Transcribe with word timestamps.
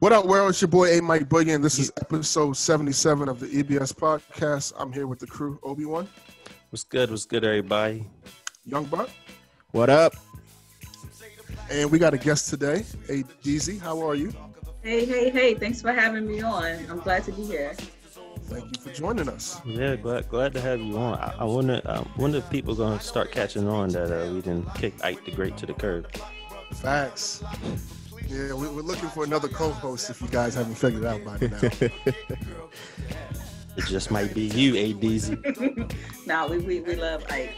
What 0.00 0.12
up, 0.12 0.26
world? 0.26 0.50
It's 0.50 0.60
your 0.60 0.68
boy 0.68 0.96
A. 0.98 1.02
Mike 1.02 1.28
Boogie, 1.28 1.54
and 1.54 1.64
this 1.64 1.78
is 1.78 1.90
episode 2.00 2.56
77 2.56 3.28
of 3.28 3.40
the 3.40 3.46
EBS 3.48 3.92
podcast. 3.92 4.72
I'm 4.78 4.92
here 4.92 5.06
with 5.08 5.18
the 5.18 5.26
crew, 5.26 5.58
Obi 5.62 5.84
Wan, 5.86 6.08
What's 6.70 6.84
good? 6.84 7.10
What's 7.10 7.26
good, 7.26 7.44
everybody? 7.44 8.06
Young 8.64 8.84
Buck, 8.84 9.10
What 9.72 9.90
up? 9.90 10.14
and 11.70 11.90
we 11.90 11.98
got 11.98 12.14
a 12.14 12.18
guest 12.18 12.48
today, 12.48 12.84
A. 13.08 13.22
Deezy. 13.42 13.80
How 13.80 14.00
are 14.08 14.14
you? 14.14 14.32
Hey, 14.82 15.04
hey, 15.04 15.30
hey, 15.30 15.54
thanks 15.54 15.82
for 15.82 15.92
having 15.92 16.26
me 16.26 16.40
on. 16.42 16.86
I'm 16.88 17.00
glad 17.00 17.24
to 17.24 17.32
be 17.32 17.42
here. 17.42 17.74
Thank 18.44 18.64
you 18.76 18.82
for 18.82 18.90
joining 18.92 19.28
us. 19.28 19.60
Yeah, 19.66 19.96
glad 19.96 20.28
glad 20.28 20.54
to 20.54 20.60
have 20.60 20.80
you 20.80 20.96
on. 20.96 21.18
I, 21.18 21.34
I 21.40 21.44
wonder, 21.44 21.82
I 21.84 22.02
wonder 22.16 22.38
if 22.38 22.48
people 22.48 22.74
gonna 22.74 23.00
start 23.00 23.32
catching 23.32 23.66
on 23.68 23.88
that 23.90 24.10
uh, 24.12 24.32
we 24.32 24.40
didn't 24.42 24.72
kick 24.74 24.94
Ike 25.04 25.24
the 25.24 25.32
Great 25.32 25.56
to 25.58 25.66
the 25.66 25.74
curb. 25.74 26.06
Facts. 26.74 27.42
Yeah, 28.28 28.52
we- 28.54 28.68
we're 28.68 28.82
looking 28.82 29.08
for 29.08 29.24
another 29.24 29.48
co 29.48 29.70
host 29.70 30.10
if 30.10 30.20
you 30.20 30.28
guys 30.28 30.54
haven't 30.54 30.74
figured 30.74 31.04
it 31.04 31.06
out 31.08 31.24
by 31.24 31.38
now. 31.46 31.88
It 33.76 33.84
just 33.86 34.10
might 34.10 34.34
be 34.34 34.42
you, 34.46 34.72
ADZ. 34.74 35.94
Nah, 36.26 36.48
we, 36.48 36.58
we, 36.58 36.80
we 36.80 36.96
love 36.96 37.24
Ike. 37.30 37.54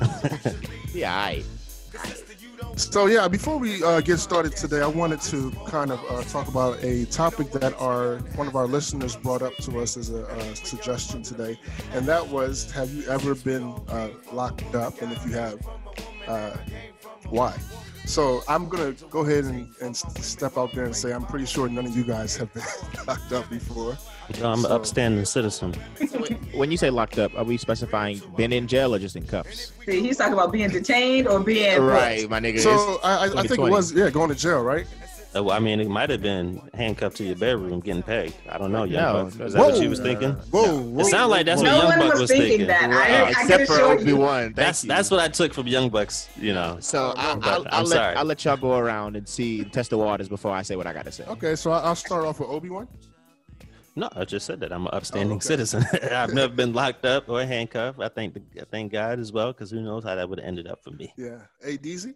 Yeah, 0.94 1.12
all 1.18 1.24
right. 1.26 1.44
So 2.76 3.06
yeah, 3.06 3.26
before 3.28 3.58
we 3.58 3.82
uh, 3.82 4.00
get 4.00 4.18
started 4.18 4.54
today, 4.56 4.80
I 4.82 4.86
wanted 4.86 5.20
to 5.22 5.50
kind 5.66 5.90
of 5.90 6.00
uh, 6.08 6.22
talk 6.22 6.46
about 6.48 6.82
a 6.84 7.04
topic 7.06 7.50
that 7.52 7.74
our 7.80 8.18
one 8.36 8.46
of 8.46 8.54
our 8.56 8.66
listeners 8.66 9.16
brought 9.16 9.42
up 9.42 9.54
to 9.58 9.80
us 9.80 9.96
as 9.96 10.10
a, 10.10 10.24
uh 10.26 10.54
suggestion 10.54 11.22
today, 11.22 11.58
and 11.92 12.06
that 12.06 12.26
was: 12.26 12.70
Have 12.72 12.92
you 12.94 13.04
ever 13.08 13.34
been 13.34 13.74
uh, 13.88 14.08
locked 14.32 14.74
up? 14.74 15.02
And 15.02 15.12
if 15.12 15.24
you 15.26 15.32
have, 15.32 15.58
uh, 16.28 16.56
why? 17.28 17.54
So 18.06 18.42
I'm 18.48 18.68
gonna 18.68 18.92
go 19.10 19.20
ahead 19.20 19.44
and, 19.44 19.68
and 19.80 19.96
step 19.96 20.58
out 20.58 20.72
there 20.72 20.84
and 20.84 20.94
say 20.94 21.12
I'm 21.12 21.24
pretty 21.24 21.46
sure 21.46 21.68
none 21.68 21.86
of 21.86 21.96
you 21.96 22.04
guys 22.04 22.36
have 22.36 22.52
been 22.52 22.62
locked 23.06 23.32
up 23.32 23.48
before. 23.48 23.96
I'm 24.38 24.44
um, 24.44 24.64
an 24.64 24.72
upstanding 24.72 25.24
citizen. 25.24 25.74
When 26.54 26.70
you 26.70 26.76
say 26.76 26.90
locked 26.90 27.18
up, 27.18 27.34
are 27.36 27.44
we 27.44 27.56
specifying 27.56 28.20
been 28.36 28.52
in 28.52 28.66
jail 28.66 28.94
or 28.94 28.98
just 28.98 29.16
in 29.16 29.26
cuffs? 29.26 29.72
See, 29.84 30.00
he's 30.00 30.16
talking 30.16 30.32
about 30.32 30.52
being 30.52 30.70
detained 30.70 31.28
or 31.28 31.40
being 31.40 31.80
Right, 31.80 32.28
my 32.28 32.40
nigga. 32.40 32.60
So 32.60 33.00
I, 33.02 33.26
I, 33.26 33.40
I 33.40 33.46
think 33.46 33.60
it 33.60 33.70
was 33.70 33.92
yeah 33.92 34.10
going 34.10 34.28
to 34.28 34.34
jail, 34.34 34.62
right? 34.62 34.86
Uh, 35.34 35.50
I 35.50 35.58
mean, 35.58 35.80
it 35.80 35.88
might 35.88 36.10
have 36.10 36.22
been 36.22 36.60
handcuffed 36.74 37.16
to 37.16 37.24
your 37.24 37.34
bedroom, 37.36 37.80
getting 37.80 38.02
pegged. 38.02 38.34
I 38.48 38.56
don't 38.56 38.70
know. 38.70 38.84
Young 38.84 39.02
No, 39.02 39.24
Buck. 39.24 39.38
no, 39.38 39.44
Is 39.46 39.52
that 39.54 39.58
what 39.58 39.74
Whoa. 39.74 39.80
you 39.80 39.90
was 39.90 39.98
thinking? 40.00 40.30
Whoa, 40.32 40.80
whoa 40.80 41.00
It 41.00 41.04
sounded 41.06 41.26
like 41.28 41.46
that's 41.46 41.60
whoa. 41.62 41.68
what 41.68 41.72
No 41.72 41.78
Young 41.88 41.88
one 41.90 41.98
Buck 41.98 42.12
was 42.12 42.20
was 42.22 42.30
thinking 42.30 42.48
thinking. 42.48 42.66
that. 42.68 42.90
Right, 42.90 43.10
I, 43.10 43.24
I 43.24 43.30
except 43.30 43.66
for 43.66 43.80
Obi 43.80 44.12
Wan. 44.12 44.52
That's 44.54 44.82
that's 44.82 45.10
what 45.10 45.20
I 45.20 45.28
took 45.28 45.52
from 45.52 45.66
Young 45.66 45.88
Bucks. 45.90 46.28
You 46.36 46.54
know. 46.54 46.76
So 46.80 46.98
Oh, 46.98 47.14
I'll, 47.16 47.36
no, 47.38 47.48
I'll, 47.48 47.62
but 47.64 47.72
I'll 47.74 47.80
I'm 47.80 47.84
let 47.86 47.96
sorry. 47.96 48.16
I'll 48.16 48.24
let 48.24 48.44
y'all 48.44 48.56
go 48.56 48.76
around 48.78 49.16
and 49.16 49.28
see 49.28 49.64
test 49.64 49.90
the 49.90 49.98
waters 49.98 50.28
before 50.28 50.52
I 50.52 50.62
say 50.62 50.76
what 50.76 50.86
I 50.86 50.92
got 50.92 51.04
to 51.06 51.12
say. 51.12 51.24
Okay, 51.24 51.56
so 51.56 51.72
I- 51.72 51.80
I'll 51.80 51.96
start 51.96 52.24
off 52.24 52.38
with 52.40 52.48
Obi 52.48 52.70
Wan. 52.70 52.86
No, 53.96 54.08
I 54.16 54.24
just 54.24 54.44
said 54.46 54.58
that 54.60 54.72
I'm 54.72 54.86
an 54.86 54.90
upstanding 54.92 55.32
Oh, 55.32 55.36
okay. 55.36 55.46
citizen. 55.46 55.84
I've 56.12 56.32
never 56.34 56.52
been 56.52 56.72
locked 56.72 57.04
up 57.04 57.28
or 57.28 57.44
handcuffed. 57.44 58.00
I 58.00 58.08
thank 58.08 58.34
the, 58.34 58.42
I 58.60 58.64
thank 58.68 58.90
God 58.92 59.20
as 59.20 59.30
well, 59.32 59.52
because 59.52 59.70
who 59.70 59.80
knows 59.82 60.02
how 60.04 60.14
that 60.16 60.28
would 60.28 60.38
have 60.40 60.48
ended 60.48 60.66
up 60.66 60.82
for 60.82 60.90
me. 60.90 61.12
Yeah, 61.16 61.38
A. 61.62 61.76
Deezy. 61.78 62.14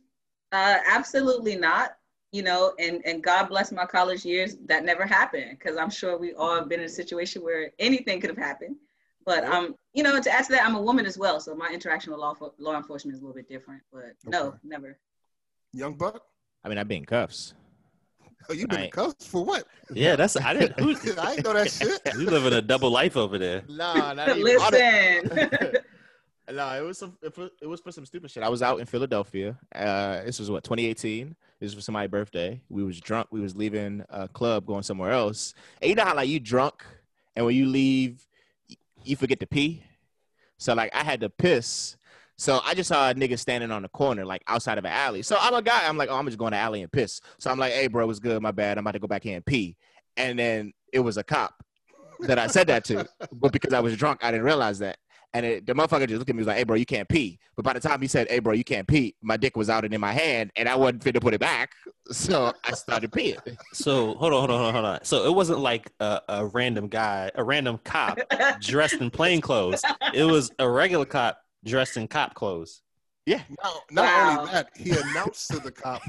Uh, 0.51 0.79
absolutely 0.89 1.55
not. 1.57 1.98
You 2.31 2.43
know, 2.43 2.75
and, 2.79 3.01
and 3.07 3.23
God 3.23 3.47
bless 3.49 3.73
my 3.73 3.87
college 3.87 4.25
years. 4.25 4.57
That 4.67 4.85
never 4.85 5.07
happened 5.07 5.57
because 5.59 5.79
I'm 5.79 5.89
sure 5.91 6.19
we 6.19 6.35
all 6.35 6.55
have 6.57 6.69
been 6.69 6.81
in 6.81 6.87
a 6.87 6.91
situation 6.91 7.43
where 7.43 7.71
anything 7.79 8.21
could 8.21 8.29
have 8.31 8.39
happened. 8.39 8.77
But 9.25 9.45
Yeah. 9.45 9.57
um, 9.59 9.77
you 9.95 10.03
know, 10.03 10.21
to 10.21 10.31
add 10.31 10.45
to 10.45 10.53
that, 10.53 10.65
I'm 10.65 10.75
a 10.75 10.83
woman 10.83 11.07
as 11.07 11.17
well, 11.19 11.41
so 11.41 11.55
my 11.55 11.69
interaction 11.69 12.13
with 12.13 12.21
law 12.21 12.35
fo- 12.35 12.55
law 12.59 12.77
enforcement 12.77 13.15
is 13.15 13.21
a 13.21 13.25
little 13.25 13.35
bit 13.35 13.49
different. 13.49 13.83
But 13.93 14.15
no, 14.27 14.55
never. 14.63 14.99
Young 15.73 15.95
Buck. 15.95 16.23
I 16.65 16.69
mean, 16.69 16.79
I've 16.79 16.89
been 16.89 16.99
in 16.99 17.05
cuffs. 17.07 17.55
Oh, 18.49 18.55
you 18.55 18.67
been 18.67 18.85
in 18.85 18.91
cuffs 18.91 19.27
for 19.27 19.45
what? 19.45 19.67
Yeah, 19.93 20.17
that's 20.17 20.37
I 20.37 20.55
didn't. 20.55 20.79
Who, 20.81 20.91
I 21.21 21.33
ain't 21.35 21.45
know 21.45 21.53
that 21.53 21.71
shit. 21.71 22.01
you 22.15 22.25
living 22.31 22.53
a 22.55 22.63
double 22.63 22.91
life 22.91 23.17
over 23.17 23.39
there. 23.39 23.63
No, 23.69 24.13
not 24.15 24.39
Listen, 24.39 25.31
no, 26.53 26.69
it 26.79 26.83
was 26.83 26.99
some, 26.99 27.19
it 27.23 27.37
was 27.37 27.51
it 27.61 27.67
was 27.67 27.81
for 27.81 27.93
some 27.93 28.07
stupid 28.07 28.31
shit. 28.31 28.43
I 28.43 28.49
was 28.49 28.63
out 28.63 28.81
in 28.81 28.87
Philadelphia. 28.87 29.59
Uh, 29.75 30.23
this 30.25 30.39
was 30.39 30.51
what 30.51 30.65
2018. 30.65 31.37
This 31.61 31.75
was 31.75 31.75
for 31.75 31.81
somebody's 31.81 32.11
birthday. 32.11 32.61
We 32.69 32.85
was 32.85 33.01
drunk. 33.01 33.29
We 33.31 33.41
was 33.41 33.57
leaving 33.57 34.05
a 34.11 34.29
club, 34.29 34.65
going 34.65 34.85
somewhere 34.85 35.11
else. 35.11 35.55
And 35.83 35.89
you 35.89 35.95
know 35.97 36.05
how 36.05 36.15
like 36.15 36.29
you 36.29 36.39
drunk, 36.39 36.85
and 37.35 37.45
when 37.45 37.57
you 37.57 37.67
leave, 37.67 38.27
you 39.05 39.17
forget 39.17 39.41
to 39.41 39.47
pee. 39.47 39.83
So 40.59 40.75
like 40.75 40.95
I 40.95 41.03
had 41.03 41.21
to 41.21 41.31
piss. 41.31 41.97
So 42.37 42.61
I 42.65 42.75
just 42.75 42.89
saw 42.89 43.11
a 43.11 43.15
nigga 43.15 43.37
standing 43.37 43.73
on 43.73 43.83
the 43.83 43.89
corner, 43.89 44.25
like 44.25 44.43
outside 44.47 44.79
of 44.79 44.85
an 44.85 44.93
alley. 44.93 45.23
So 45.23 45.37
I'm 45.41 45.55
a 45.55 45.63
guy. 45.63 45.89
I'm 45.89 45.97
like, 45.97 46.09
oh, 46.09 46.15
I'm 46.15 46.27
just 46.27 46.39
going 46.39 46.53
to 46.53 46.59
alley 46.59 46.83
and 46.83 46.93
piss. 46.93 47.21
So 47.39 47.51
I'm 47.51 47.59
like, 47.59 47.73
hey, 47.73 47.89
bro, 47.89 48.07
what's 48.07 48.21
good? 48.21 48.41
My 48.41 48.53
bad. 48.53 48.79
I'm 48.79 48.83
about 48.85 48.93
to 48.93 49.01
go 49.01 49.09
back 49.09 49.25
here 49.25 49.35
and 49.35 49.45
pee. 49.45 49.77
And 50.17 50.39
then 50.39 50.73
it 50.93 51.01
was 51.01 51.17
a 51.17 51.25
cop 51.25 51.65
that 52.21 52.39
I 52.39 52.47
said 52.47 52.69
that 52.69 52.85
to, 52.85 53.09
but 53.33 53.53
because 53.53 53.73
I 53.73 53.81
was 53.81 53.97
drunk, 53.97 54.23
I 54.23 54.31
didn't 54.31 54.47
realize 54.47 54.79
that. 54.79 54.99
And 55.35 55.45
it, 55.45 55.67
the 55.67 55.75
motherfucker 55.75 56.09
just 56.09 56.19
looked 56.19 56.31
at 56.31 56.37
me 56.37 56.41
and 56.41 56.47
was 56.47 56.47
like, 56.47 56.57
hey, 56.57 56.65
bro, 56.65 56.77
you 56.77 56.87
can't 56.87 57.09
pee. 57.09 57.39
But 57.55 57.65
by 57.65 57.75
the 57.75 57.81
time 57.81 58.01
he 58.01 58.09
said, 58.09 58.29
hey, 58.31 58.39
bro, 58.39 58.55
you 58.55 58.65
can't 58.65 58.89
pee, 58.89 59.15
my 59.21 59.37
dick 59.37 59.57
was 59.57 59.69
out 59.69 59.85
and 59.85 59.93
in 59.93 60.01
my 60.01 60.13
hand, 60.13 60.51
and 60.57 60.69
I 60.69 60.75
wasn't 60.75 61.03
fit 61.03 61.13
to 61.13 61.21
put 61.21 61.35
it 61.35 61.41
back. 61.41 61.73
So 62.11 62.55
I 62.65 62.73
started 62.73 63.11
peeing. 63.11 63.37
So 63.75 64.15
hold 64.15 64.33
on, 64.33 64.49
hold 64.49 64.51
on, 64.51 64.59
hold 64.61 64.69
on, 64.69 64.73
hold 64.73 64.85
on. 64.87 65.05
So 65.05 65.27
it 65.27 65.35
wasn't 65.35 65.59
like 65.59 65.93
a, 66.01 66.23
a 66.27 66.47
random 66.47 66.89
guy, 66.89 67.31
a 67.35 67.45
random 67.45 67.79
cop 67.85 68.19
dressed 68.63 68.95
in 68.95 69.11
plain 69.11 69.43
clothes. 69.43 69.83
It 70.15 70.25
was 70.25 70.51
a 70.59 70.67
regular 70.67 71.05
cop 71.05 71.39
dressed 71.67 71.99
in 71.99 72.09
cop 72.09 72.33
clothes. 72.33 72.81
Not, 73.37 73.83
not 73.91 74.05
Wow. 74.05 74.39
only 74.41 74.53
that, 74.53 74.71
he 74.77 74.91
announced 74.91 75.51
to 75.51 75.59
the 75.59 75.71
cop 75.71 76.03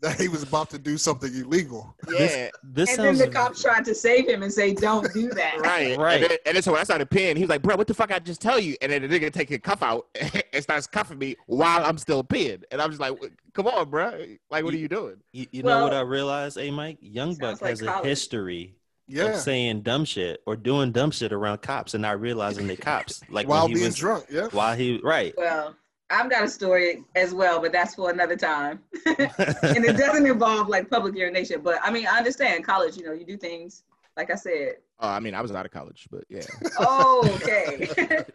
that 0.00 0.20
he 0.20 0.28
was 0.28 0.42
about 0.42 0.70
to 0.70 0.78
do 0.78 0.96
something 0.98 1.34
illegal. 1.34 1.94
Yeah, 2.08 2.50
This 2.62 2.90
and 2.96 3.04
then 3.06 3.18
the 3.18 3.28
cops 3.28 3.62
tried 3.62 3.84
to 3.86 3.94
save 3.94 4.28
him 4.28 4.42
and 4.42 4.52
say, 4.52 4.74
"Don't 4.74 5.12
do 5.12 5.28
that." 5.30 5.58
right. 5.60 5.96
Right. 5.98 6.22
And 6.22 6.30
then, 6.30 6.38
and 6.46 6.56
then 6.56 6.62
so 6.62 6.72
when 6.72 6.80
I 6.80 6.84
started 6.84 7.10
peeing, 7.10 7.36
he 7.36 7.42
was 7.42 7.50
like, 7.50 7.62
bro, 7.62 7.76
what 7.76 7.86
the 7.86 7.94
fuck 7.94 8.12
I 8.12 8.18
just 8.18 8.40
tell 8.40 8.58
you? 8.60 8.76
And 8.82 8.92
then 8.92 9.02
the 9.02 9.08
nigga 9.08 9.32
take 9.32 9.48
his 9.48 9.58
cuff 9.58 9.82
out 9.82 10.06
and 10.52 10.62
starts 10.62 10.86
cuffing 10.86 11.18
me 11.18 11.36
while 11.46 11.84
I'm 11.84 11.98
still 11.98 12.22
peeing. 12.22 12.62
And 12.70 12.80
I'm 12.80 12.90
just 12.90 13.00
like, 13.00 13.18
come 13.54 13.66
on, 13.66 13.90
bro. 13.90 14.24
Like, 14.50 14.64
what 14.64 14.72
are 14.74 14.78
you 14.78 14.88
doing? 14.88 15.16
You, 15.32 15.46
you 15.50 15.62
know 15.62 15.82
what 15.82 15.94
I 15.94 16.00
realized, 16.02 16.58
hey 16.58 16.70
Mike? 16.70 16.98
Young 17.00 17.34
Buck 17.34 17.60
like 17.62 17.70
has 17.70 17.82
a 17.82 18.02
history 18.04 18.76
Yeah, 19.08 19.24
of 19.26 19.36
saying 19.40 19.82
dumb 19.82 20.04
shit 20.04 20.40
or 20.46 20.54
doing 20.56 20.92
dumb 20.92 21.10
shit 21.10 21.32
around 21.32 21.62
cops 21.62 21.94
and 21.94 22.02
not 22.02 22.20
realizing 22.20 22.66
they 22.66 22.76
cops. 22.76 23.20
Like 23.30 23.48
while 23.48 23.62
when 23.62 23.70
he 23.70 23.74
being 23.76 23.86
was, 23.86 23.96
drunk. 23.96 24.26
Yeah. 24.30 24.48
While 24.52 24.76
he 24.76 25.00
right. 25.02 25.34
Well, 25.36 25.74
I've 26.10 26.30
got 26.30 26.44
a 26.44 26.48
story 26.48 27.04
as 27.14 27.34
well, 27.34 27.60
but 27.60 27.72
that's 27.72 27.94
for 27.94 28.10
another 28.10 28.36
time. 28.36 28.80
and 29.06 29.84
it 29.84 29.96
doesn't 29.96 30.26
involve 30.26 30.68
like 30.68 30.88
public 30.88 31.14
urination. 31.14 31.60
But 31.62 31.80
I 31.82 31.90
mean, 31.90 32.06
I 32.06 32.16
understand 32.16 32.64
college. 32.64 32.96
You 32.96 33.04
know, 33.04 33.12
you 33.12 33.26
do 33.26 33.36
things 33.36 33.82
like 34.18 34.30
I 34.32 34.34
said. 34.34 34.74
Oh, 34.98 35.08
I 35.08 35.20
mean, 35.20 35.32
I 35.32 35.40
was 35.40 35.52
out 35.52 35.64
of 35.64 35.70
college, 35.70 36.08
but 36.10 36.24
yeah. 36.28 36.42
Oh, 36.78 37.30
okay. 37.36 38.24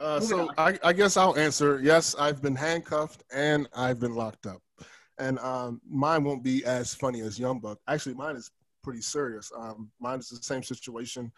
Uh, 0.00 0.20
so. 0.20 0.48
I, 0.56 0.78
I 0.84 0.92
guess 0.92 1.16
I'll 1.16 1.36
answer. 1.36 1.80
Yes, 1.82 2.14
I've 2.16 2.40
been 2.40 2.54
handcuffed 2.54 3.24
and 3.34 3.66
I've 3.74 3.98
been 3.98 4.14
locked 4.14 4.46
up, 4.46 4.62
and 5.18 5.40
um, 5.40 5.80
mine 5.90 6.22
won't 6.22 6.44
be 6.44 6.64
as 6.64 6.94
funny 6.94 7.20
as 7.20 7.36
Young 7.36 7.58
Buck. 7.58 7.80
Actually, 7.88 8.14
mine 8.14 8.36
is 8.36 8.52
pretty 8.84 9.00
serious. 9.00 9.50
Um, 9.58 9.90
mine 9.98 10.20
is 10.20 10.28
the 10.28 10.36
same 10.36 10.62
situation. 10.62 11.32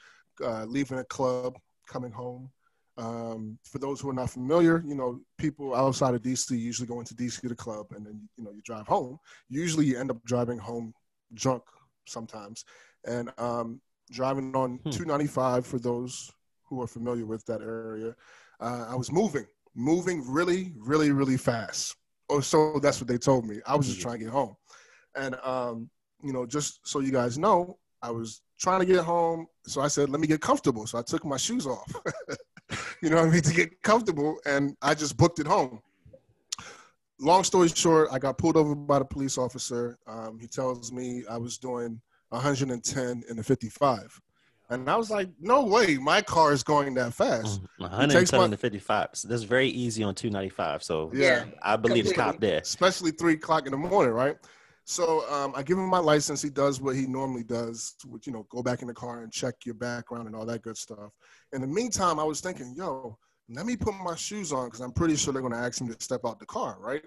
Uh, 0.45 0.67
leaving 0.67 0.99
a 0.99 1.05
club, 1.05 1.59
coming 1.89 2.13
home. 2.13 2.51
Um, 3.01 3.59
for 3.65 3.79
those 3.79 4.01
who 4.01 4.11
are 4.11 4.15
not 4.15 4.31
familiar, 4.31 4.85
you 4.87 4.95
know, 4.95 5.21
people 5.39 5.75
outside 5.75 6.15
of 6.15 6.23
DC 6.23 6.57
usually 6.57 6.89
go 6.89 7.01
into 7.01 7.15
DC 7.15 7.41
to 7.43 7.49
the 7.49 7.55
club, 7.57 7.87
and 7.97 8.07
then 8.07 8.29
you 8.37 8.45
know 8.45 8.53
you 8.53 8.63
drive 8.63 8.87
home. 8.87 9.19
Usually, 9.49 9.87
you 9.87 9.99
end 9.99 10.11
up 10.11 10.23
driving 10.25 10.59
home 10.59 10.95
drunk 11.35 11.63
sometimes, 12.07 12.65
and 13.07 13.31
um, 13.39 13.81
driving 14.11 14.55
on 14.55 14.81
Hmm. 14.85 14.91
295 14.91 15.67
for 15.67 15.79
those 15.79 16.31
who 16.69 16.83
are 16.83 16.87
familiar 16.87 17.27
with 17.27 17.45
that 17.47 17.63
area. 17.63 18.15
Uh, 18.61 18.87
I 18.91 18.95
was 18.97 19.11
moving, 19.11 19.47
moving 19.75 20.25
really, 20.31 20.73
really, 20.79 21.11
really 21.13 21.39
fast. 21.39 21.97
Oh, 22.29 22.41
so 22.41 22.79
that's 22.81 23.01
what 23.01 23.09
they 23.09 23.19
told 23.19 23.47
me. 23.47 23.61
I 23.67 23.77
was 23.77 23.87
just 23.87 23.99
Mhm. 23.99 24.03
trying 24.03 24.19
to 24.19 24.25
get 24.27 24.33
home, 24.33 24.57
and 25.17 25.37
um, 25.45 25.91
you 26.23 26.33
know, 26.33 26.47
just 26.47 26.81
so 26.87 27.01
you 27.01 27.13
guys 27.13 27.39
know, 27.39 27.79
I 28.03 28.11
was 28.11 28.43
trying 28.61 28.81
to 28.81 28.87
get 28.87 29.05
home. 29.05 29.47
So 29.67 29.81
I 29.81 29.89
said, 29.89 30.11
"Let 30.11 30.21
me 30.21 30.29
get 30.29 30.41
comfortable." 30.43 30.87
So 30.87 30.99
I 30.99 31.03
took 31.03 31.25
my 31.25 31.39
shoes 31.39 31.67
off. 31.67 31.93
you 33.03 33.11
know 33.11 33.17
what 33.17 33.27
I 33.27 33.31
mean 33.31 33.43
to 33.43 33.55
get 33.55 33.83
comfortable, 33.83 34.39
and 34.47 34.77
I 34.83 34.95
just 34.95 35.17
booked 35.17 35.39
it 35.39 35.47
home. 35.47 35.81
Long 37.19 37.45
story 37.45 37.69
short, 37.69 38.09
I 38.13 38.19
got 38.19 38.39
pulled 38.39 38.57
over 38.57 38.75
by 38.75 38.99
the 38.99 39.05
police 39.05 39.37
officer. 39.37 39.99
Um, 40.07 40.39
he 40.41 40.47
tells 40.47 40.91
me 40.91 41.23
I 41.29 41.37
was 41.37 41.59
doing 41.59 42.01
110 42.31 43.23
in 43.29 43.37
the 43.37 43.43
55. 43.43 44.21
And 44.71 44.89
I 44.89 44.97
was 44.97 45.11
like, 45.11 45.29
no 45.41 45.65
way, 45.65 45.99
my 45.99 46.23
car 46.23 46.53
is 46.53 46.63
going 46.63 46.95
that 46.95 47.13
fast. 47.13 47.61
Mm, 47.61 47.67
110 47.91 48.41
my- 48.41 48.49
to 48.49 48.57
55. 48.57 49.09
So 49.15 49.29
that's 49.29 49.43
very 49.43 49.69
easy 49.69 50.03
on 50.05 50.15
295. 50.15 50.83
So 50.83 51.11
Yeah. 51.13 51.45
I 51.63 51.77
believe 51.77 52.07
the 52.07 52.15
cop 52.15 52.35
completely. 52.35 52.53
there. 52.53 52.61
especially 52.61 53.11
three 53.11 53.35
o'clock 53.35 53.67
in 53.67 53.73
the 53.73 53.77
morning, 53.79 54.13
right? 54.15 54.39
So 54.85 55.29
um, 55.31 55.53
I 55.55 55.63
give 55.63 55.79
him 55.79 55.89
my 55.89 55.99
license. 55.99 56.43
He 56.43 56.51
does 56.51 56.81
what 56.81 56.97
he 56.97 57.07
normally 57.07 57.45
does, 57.45 57.95
which 58.07 58.27
you 58.27 58.33
know, 58.33 58.47
go 58.51 58.63
back 58.63 58.83
in 58.83 58.89
the 58.89 58.95
car 58.95 59.23
and 59.23 59.33
check 59.33 59.55
your 59.65 59.75
background 59.75 60.27
and 60.27 60.35
all 60.35 60.47
that 60.47 60.63
good 60.63 60.77
stuff. 60.77 61.13
In 61.53 61.61
the 61.61 61.67
meantime, 61.67 62.19
I 62.19 62.25
was 62.25 62.41
thinking, 62.41 62.75
yo, 62.77 63.17
let 63.49 63.67
me 63.67 63.77
put 63.77 63.95
my 63.95 64.15
shoes 64.15 64.53
on 64.53 64.67
because 64.67 64.81
I'm 64.81 64.93
pretty 64.93 65.17
sure 65.17 65.33
they're 65.33 65.43
going 65.43 65.55
to 65.55 65.59
ask 65.59 65.81
me 65.81 65.95
to 65.95 66.03
step 66.03 66.23
out 66.25 66.39
the 66.39 66.47
car, 66.47 66.77
right? 66.81 67.05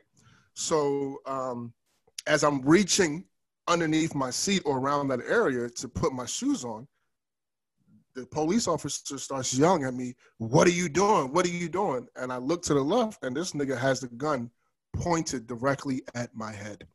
So 0.53 1.17
um, 1.25 1.73
as 2.27 2.43
I'm 2.43 2.61
reaching 2.61 3.25
underneath 3.67 4.13
my 4.13 4.29
seat 4.29 4.61
or 4.65 4.77
around 4.77 5.07
that 5.09 5.21
area 5.27 5.69
to 5.69 5.87
put 5.87 6.13
my 6.13 6.25
shoes 6.25 6.63
on, 6.63 6.87
the 8.15 8.25
police 8.27 8.67
officer 8.67 9.17
starts 9.17 9.53
yelling 9.57 9.85
at 9.85 9.93
me, 9.93 10.15
What 10.37 10.67
are 10.67 10.71
you 10.71 10.87
doing? 10.87 11.33
What 11.33 11.45
are 11.45 11.49
you 11.49 11.69
doing? 11.69 12.07
And 12.15 12.31
I 12.31 12.37
look 12.37 12.61
to 12.63 12.73
the 12.73 12.81
left, 12.81 13.23
and 13.23 13.35
this 13.35 13.53
nigga 13.53 13.77
has 13.77 14.01
the 14.01 14.07
gun 14.07 14.51
pointed 14.95 15.47
directly 15.47 16.03
at 16.13 16.29
my 16.35 16.51
head. 16.51 16.85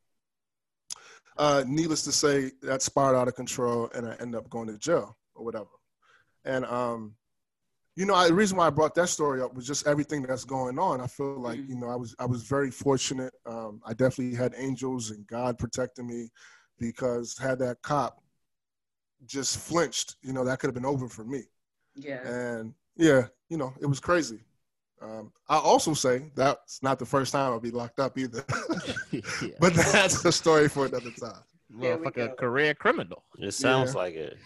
Uh, 1.39 1.65
needless 1.67 2.03
to 2.03 2.13
say, 2.13 2.51
that 2.63 2.83
spiraled 2.83 3.17
out 3.17 3.29
of 3.29 3.35
control, 3.37 3.89
and 3.95 4.07
I 4.07 4.15
end 4.21 4.35
up 4.35 4.51
going 4.51 4.67
to 4.69 4.77
jail 4.79 5.17
or 5.35 5.45
whatever. 5.45 5.71
And 6.45 6.65
um, 6.67 7.15
you 7.95 8.07
know, 8.07 8.15
I, 8.15 8.29
the 8.29 8.35
reason 8.35 8.57
why 8.57 8.67
I 8.67 8.71
brought 8.71 8.95
that 8.97 9.09
story 9.09 9.41
up 9.41 9.55
was 9.55 9.67
just 9.67 9.87
everything 9.87 10.23
that's 10.23 10.45
going 10.45 10.79
on. 10.79 11.01
I 11.01 11.07
feel 11.07 11.41
like 11.41 11.59
Mm-hmm. 11.59 11.73
you 11.73 11.79
know, 11.79 11.89
I 11.89 11.97
was 11.97 12.15
I 12.19 12.27
was 12.27 12.43
very 12.43 12.71
fortunate. 12.71 13.33
Um, 13.47 13.81
I 13.85 13.93
definitely 13.93 14.37
had 14.37 14.55
angels 14.57 15.11
and 15.11 15.27
God 15.27 15.59
protecting 15.59 16.07
me 16.07 16.31
because 16.79 17.37
had 17.39 17.59
that 17.61 17.83
cop 17.83 18.23
just 19.27 19.59
flinched, 19.59 20.17
you 20.23 20.33
know, 20.33 20.45
that 20.45 20.61
could 20.61 20.69
have 20.69 20.75
been 20.75 20.85
over 20.85 21.09
for 21.09 21.25
me. 21.25 21.43
Yeah. 21.97 22.27
And 22.27 22.75
yeah, 22.97 23.27
you 23.49 23.57
know, 23.57 23.75
it 23.81 23.87
was 23.87 24.01
crazy. 24.01 24.41
Um, 25.01 25.33
I 25.49 25.57
also 25.59 25.95
say 25.95 26.31
that's 26.35 26.83
not 26.83 26.99
the 26.99 27.07
first 27.07 27.33
time 27.33 27.53
I'll 27.53 27.61
be 27.61 27.71
locked 27.71 28.01
up 28.01 28.19
either, 28.19 28.45
yeah. 29.13 29.21
but 29.61 29.75
that's 29.75 30.25
a 30.25 30.33
story 30.33 30.69
for 30.69 30.87
another 30.87 31.11
time. 31.13 31.43
There 31.71 31.97
we 31.99 32.11
go. 32.11 32.29
Motherfucker, 32.29 32.37
career 32.37 32.75
criminal. 32.75 33.23
It 33.39 33.53
sounds 33.53 33.93
Yeah. 33.95 33.99
like 34.01 34.15
it. 34.15 34.37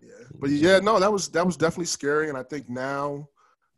Yeah, 0.00 0.08
but 0.40 0.50
yeah, 0.50 0.78
no, 0.80 0.98
that 0.98 1.12
was 1.12 1.28
that 1.28 1.44
was 1.46 1.56
definitely 1.56 1.86
scary, 1.86 2.28
and 2.30 2.36
I 2.38 2.42
think 2.42 2.68
now, 2.68 3.28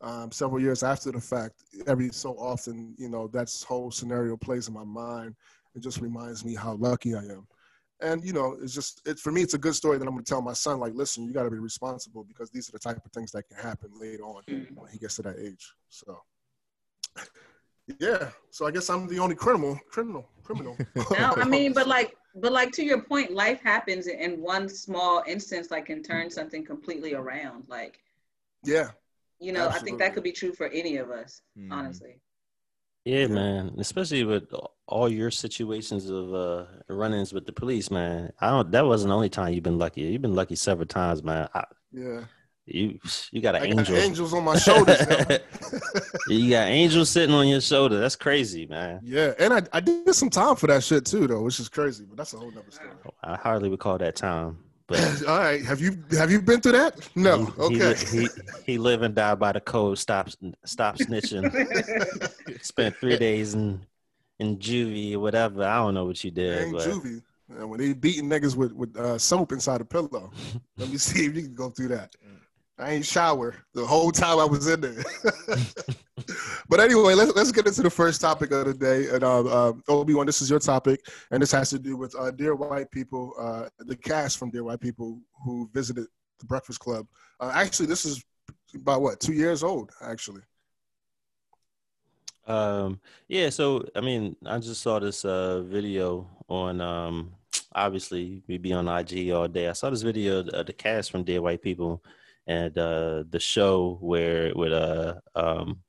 um, 0.01 0.31
several 0.31 0.59
years 0.61 0.81
after 0.81 1.11
the 1.11 1.21
fact, 1.21 1.61
every 1.87 2.09
so 2.11 2.31
often, 2.39 2.95
you 2.97 3.09
know, 3.09 3.27
that 3.27 3.51
whole 3.67 3.91
scenario 3.91 4.35
plays 4.37 4.67
in 4.67 4.73
my 4.73 4.83
mind. 4.83 5.35
It 5.75 5.83
just 5.83 5.99
reminds 5.99 6.43
me 6.45 6.55
how 6.55 6.73
lucky 6.75 7.13
I 7.15 7.19
am, 7.19 7.45
and 8.05 8.23
you 8.23 8.33
know, 8.33 8.57
it's 8.61 8.73
just 8.73 9.01
it 9.07 9.19
for 9.19 9.31
me. 9.31 9.41
It's 9.41 9.55
a 9.55 9.57
good 9.57 9.75
story 9.75 9.97
that 9.97 10.07
I'm 10.07 10.13
going 10.13 10.23
to 10.23 10.29
tell 10.29 10.41
my 10.41 10.53
son. 10.53 10.79
Like, 10.79 10.93
listen, 10.93 11.25
you 11.25 11.33
got 11.33 11.43
to 11.43 11.49
be 11.51 11.57
responsible 11.57 12.23
because 12.23 12.49
these 12.51 12.69
are 12.69 12.73
the 12.73 12.79
type 12.79 13.03
of 13.05 13.11
things 13.11 13.31
that 13.31 13.47
can 13.49 13.57
happen 13.57 13.89
later 13.99 14.23
on 14.23 14.43
Mhm. 14.49 14.75
when 14.77 14.91
he 14.91 14.97
gets 14.99 15.15
to 15.17 15.23
that 15.23 15.37
age. 15.39 15.73
So, 15.89 16.21
yeah, 17.99 18.29
so 18.49 18.65
I 18.65 18.71
guess 18.71 18.89
I'm 18.89 19.07
the 19.07 19.19
only 19.19 19.35
criminal, 19.35 19.79
criminal, 19.89 20.29
criminal. 20.43 20.77
No, 21.11 21.33
I 21.37 21.45
mean, 21.45 21.73
but 21.73 21.87
like, 21.87 22.15
but 22.35 22.51
like 22.51 22.71
to 22.73 22.83
your 22.83 23.01
point, 23.01 23.31
life 23.31 23.61
happens 23.61 24.07
in 24.07 24.41
one 24.41 24.67
small 24.69 25.23
instance, 25.27 25.71
like 25.71 25.85
can 25.87 26.03
turn 26.03 26.29
something 26.29 26.63
completely 26.65 27.13
around. 27.13 27.65
Like, 27.67 27.99
yeah, 28.63 28.91
you 29.39 29.51
know, 29.51 29.69
I 29.69 29.79
think 29.79 29.99
that 29.99 30.13
could 30.13 30.23
be 30.23 30.31
true 30.31 30.53
for 30.53 30.67
any 30.67 30.97
of 30.97 31.09
us, 31.09 31.41
Mhm. 31.57 31.71
honestly. 31.71 32.19
Yeah, 33.05 33.27
man. 33.27 33.75
Especially 33.77 34.23
with 34.23 34.51
all 34.87 35.07
your 35.07 35.29
situations 35.31 36.09
of 36.09 36.33
uh 36.33 36.65
run-ins 36.89 37.33
with 37.33 37.45
the 37.45 37.53
police, 37.53 37.91
man. 37.91 38.33
I 38.39 38.49
don't. 38.49 38.71
That 38.71 38.85
wasn't 38.85 39.09
the 39.09 39.15
only 39.15 39.29
time 39.29 39.53
you've 39.53 39.63
been 39.63 39.77
lucky. 39.77 40.01
You've 40.01 40.23
been 40.23 40.35
lucky 40.35 40.55
several 40.55 40.87
times, 40.87 41.23
man. 41.23 41.47
I, 41.53 41.65
yeah. 41.91 42.21
you 42.65 42.99
you 43.31 43.41
got 43.41 43.55
an 43.55 43.61
I 43.61 43.65
angel. 43.67 43.95
got 43.95 44.03
angels 44.03 44.33
on 44.33 44.43
my 44.43 44.57
shoulders. 44.57 44.99
you 46.27 46.49
got 46.49 46.67
angels 46.67 47.11
sitting 47.11 47.35
on 47.35 47.47
your 47.47 47.61
shoulder. 47.61 47.99
That's 47.99 48.15
crazy, 48.15 48.65
man. 48.65 49.01
Yeah, 49.03 49.33
and 49.37 49.53
I, 49.53 49.61
I 49.71 49.79
did 49.81 50.15
some 50.15 50.31
time 50.31 50.55
for 50.55 50.65
that 50.67 50.83
shit 50.83 51.05
too, 51.05 51.27
though, 51.27 51.43
which 51.43 51.59
is 51.59 51.69
crazy. 51.69 52.05
But 52.05 52.17
that's 52.17 52.33
a 52.33 52.37
whole 52.37 52.49
nother 52.49 52.71
story. 52.71 52.89
I 53.23 53.35
hardly 53.35 53.69
recall 53.69 53.99
that 53.99 54.15
time, 54.15 54.57
but 54.87 55.23
All 55.27 55.39
right, 55.39 55.63
have 55.65 55.81
you 55.81 56.03
have 56.11 56.31
you 56.31 56.41
been 56.41 56.61
through 56.61 56.73
that? 56.73 57.09
No. 57.15 57.45
he, 57.45 57.61
Okay. 57.61 57.95
he, 58.11 58.17
he 58.19 58.29
he 58.65 58.77
live 58.77 59.01
and 59.01 59.15
die 59.15 59.35
by 59.35 59.51
the 59.51 59.61
code. 59.61 59.97
Stop 59.97 60.29
stop 60.65 60.97
snitching. 60.97 61.49
Spent 62.61 62.95
three 62.97 63.17
days 63.17 63.53
in 63.53 63.81
in 64.39 64.57
juvie 64.57 65.13
or 65.15 65.19
whatever. 65.19 65.63
I 65.63 65.77
don't 65.77 65.93
know 65.93 66.05
what 66.05 66.23
you 66.23 66.31
did, 66.31 66.67
Ain't 66.67 66.71
but 66.73 66.87
juvie. 66.87 67.21
And 67.49 67.69
when 67.69 67.79
they 67.79 67.93
beating 67.93 68.29
niggas 68.29 68.55
with 68.55 68.73
with 68.73 68.95
uh, 68.97 69.17
soap 69.17 69.51
inside 69.51 69.81
a 69.81 69.85
pillow, 69.85 70.31
let 70.77 70.89
me 70.89 70.97
see 70.97 71.25
if 71.25 71.35
you 71.35 71.43
can 71.43 71.55
go 71.55 71.69
through 71.69 71.89
that. 71.89 72.15
I 72.77 72.91
ain't 72.91 73.05
shower 73.05 73.55
the 73.73 73.85
whole 73.85 74.11
time 74.11 74.37
I 74.37 74.43
was 74.43 74.67
in 74.67 74.81
there. 74.81 75.03
but 76.69 76.79
anyway, 76.81 77.13
let's 77.13 77.33
let's 77.33 77.51
get 77.51 77.67
into 77.67 77.81
the 77.81 77.89
first 77.89 78.19
topic 78.19 78.51
of 78.51 78.65
the 78.65 78.73
day. 78.73 79.07
And 79.09 79.23
uh, 79.23 79.45
uh, 79.45 79.73
Obi 79.87 80.13
Wan, 80.13 80.25
this 80.25 80.41
is 80.41 80.49
your 80.49 80.59
topic, 80.59 80.99
and 81.31 81.41
this 81.41 81.53
has 81.53 81.69
to 81.69 81.79
do 81.79 81.95
with 81.95 82.13
uh, 82.19 82.31
Dear 82.31 82.55
White 82.55 82.91
People, 82.91 83.33
uh, 83.39 83.69
the 83.79 83.95
cast 83.95 84.37
from 84.37 84.49
Dear 84.49 84.65
White 84.65 84.81
People 84.81 85.21
who 85.43 85.69
visited 85.73 86.07
the 86.39 86.45
Breakfast 86.45 86.79
Club. 86.79 87.07
Uh, 87.39 87.51
actually, 87.53 87.85
this 87.85 88.03
is 88.03 88.21
about 88.73 89.01
what 89.01 89.21
two 89.21 89.33
years 89.33 89.63
old, 89.63 89.91
actually. 90.01 90.41
Um, 92.45 92.99
yeah, 93.29 93.49
so 93.49 93.85
I 93.95 94.01
mean, 94.01 94.35
I 94.45 94.59
just 94.59 94.81
saw 94.81 94.99
this 94.99 95.23
uh 95.23 95.61
video 95.61 96.27
on 96.49 96.81
um 96.81 97.35
obviously 97.73 98.43
we 98.47 98.57
be 98.57 98.73
on 98.73 98.89
IG 98.89 99.31
all 99.31 99.47
day. 99.47 99.69
I 99.69 99.73
saw 99.73 99.89
this 99.89 100.01
video 100.01 100.39
of 100.39 100.65
the- 100.65 100.73
cast 100.73 101.09
from 101.09 101.23
Dear 101.23 101.41
White 101.41 101.61
People 101.61 102.03
and 102.47 102.77
uh 102.77 103.23
the 103.29 103.39
show 103.39 103.97
where 104.01 104.53
with 104.55 104.71
uh 104.71 105.15
um 105.35 105.79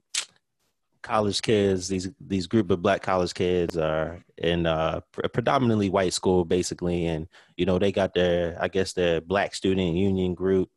college 1.02 1.40
kids, 1.40 1.86
these 1.86 2.08
these 2.20 2.46
group 2.46 2.70
of 2.70 2.82
black 2.82 3.02
college 3.02 3.32
kids 3.34 3.76
are 3.76 4.24
in 4.38 4.66
uh 4.66 5.00
pre- 5.12 5.28
predominantly 5.28 5.88
white 5.88 6.12
school 6.12 6.44
basically 6.44 7.06
and 7.06 7.28
you 7.56 7.64
know 7.64 7.78
they 7.78 7.92
got 7.92 8.12
their 8.14 8.56
I 8.60 8.68
guess 8.68 8.92
their 8.92 9.20
black 9.20 9.54
student 9.54 9.94
union 9.96 10.34
group 10.34 10.68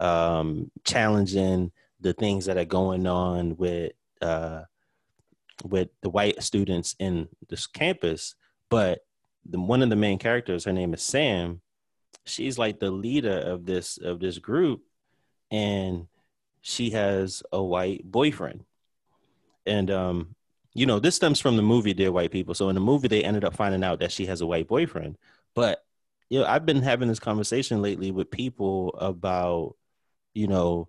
um 0.00 0.70
challenging 0.84 1.70
the 2.00 2.12
things 2.12 2.46
that 2.46 2.56
are 2.56 2.64
going 2.64 3.06
on 3.06 3.56
with 3.56 3.92
uh 4.22 4.62
with 5.62 5.88
the 6.02 6.10
white 6.10 6.42
students 6.42 6.96
in 6.98 7.28
this 7.48 7.66
campus, 7.66 8.34
but 8.70 9.00
the, 9.48 9.60
one 9.60 9.82
of 9.82 9.90
the 9.90 9.96
main 9.96 10.18
characters, 10.18 10.64
her 10.64 10.72
name 10.72 10.94
is 10.94 11.02
Sam. 11.02 11.60
She's 12.24 12.58
like 12.58 12.80
the 12.80 12.90
leader 12.90 13.38
of 13.38 13.66
this 13.66 13.98
of 13.98 14.18
this 14.18 14.38
group, 14.38 14.82
and 15.54 16.08
she 16.62 16.90
has 16.90 17.44
a 17.52 17.62
white 17.62 18.02
boyfriend. 18.04 18.64
And 19.66 19.88
um, 19.90 20.34
you 20.74 20.84
know, 20.84 20.98
this 20.98 21.14
stems 21.14 21.40
from 21.40 21.56
the 21.56 21.62
movie 21.62 21.94
Dear 21.94 22.10
White 22.10 22.32
People. 22.32 22.54
So 22.54 22.68
in 22.68 22.74
the 22.74 22.80
movie, 22.80 23.06
they 23.06 23.22
ended 23.22 23.44
up 23.44 23.54
finding 23.54 23.84
out 23.84 24.00
that 24.00 24.10
she 24.10 24.26
has 24.26 24.40
a 24.40 24.46
white 24.46 24.66
boyfriend. 24.66 25.16
But 25.54 25.84
you 26.28 26.40
know, 26.40 26.46
I've 26.46 26.66
been 26.66 26.82
having 26.82 27.08
this 27.08 27.20
conversation 27.20 27.82
lately 27.82 28.10
with 28.10 28.30
people 28.30 28.94
about, 28.98 29.76
you 30.34 30.48
know, 30.48 30.88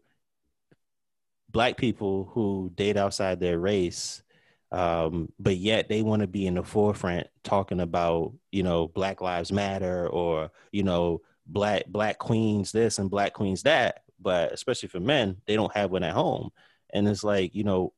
black 1.49 1.77
people 1.77 2.31
who 2.33 2.71
date 2.75 2.97
outside 2.97 3.39
their 3.39 3.59
race 3.59 4.23
um, 4.71 5.31
but 5.39 5.57
yet 5.57 5.87
they 5.87 6.01
want 6.01 6.21
to 6.21 6.27
be 6.27 6.47
in 6.47 6.55
the 6.55 6.63
forefront 6.63 7.27
talking 7.43 7.79
about 7.79 8.33
you 8.51 8.63
know 8.63 8.87
black 8.89 9.21
lives 9.21 9.51
matter 9.51 10.07
or 10.09 10.51
you 10.71 10.83
know 10.83 11.21
black 11.47 11.85
black 11.87 12.17
queens 12.17 12.71
this 12.71 12.99
and 12.99 13.09
black 13.09 13.33
queens 13.33 13.63
that 13.63 14.03
but 14.19 14.51
especially 14.51 14.89
for 14.89 14.99
men 14.99 15.37
they 15.47 15.55
don't 15.55 15.75
have 15.75 15.91
one 15.91 16.03
at 16.03 16.13
home 16.13 16.49
and 16.93 17.07
it's 17.07 17.23
like 17.23 17.53
you 17.55 17.63
know 17.63 17.93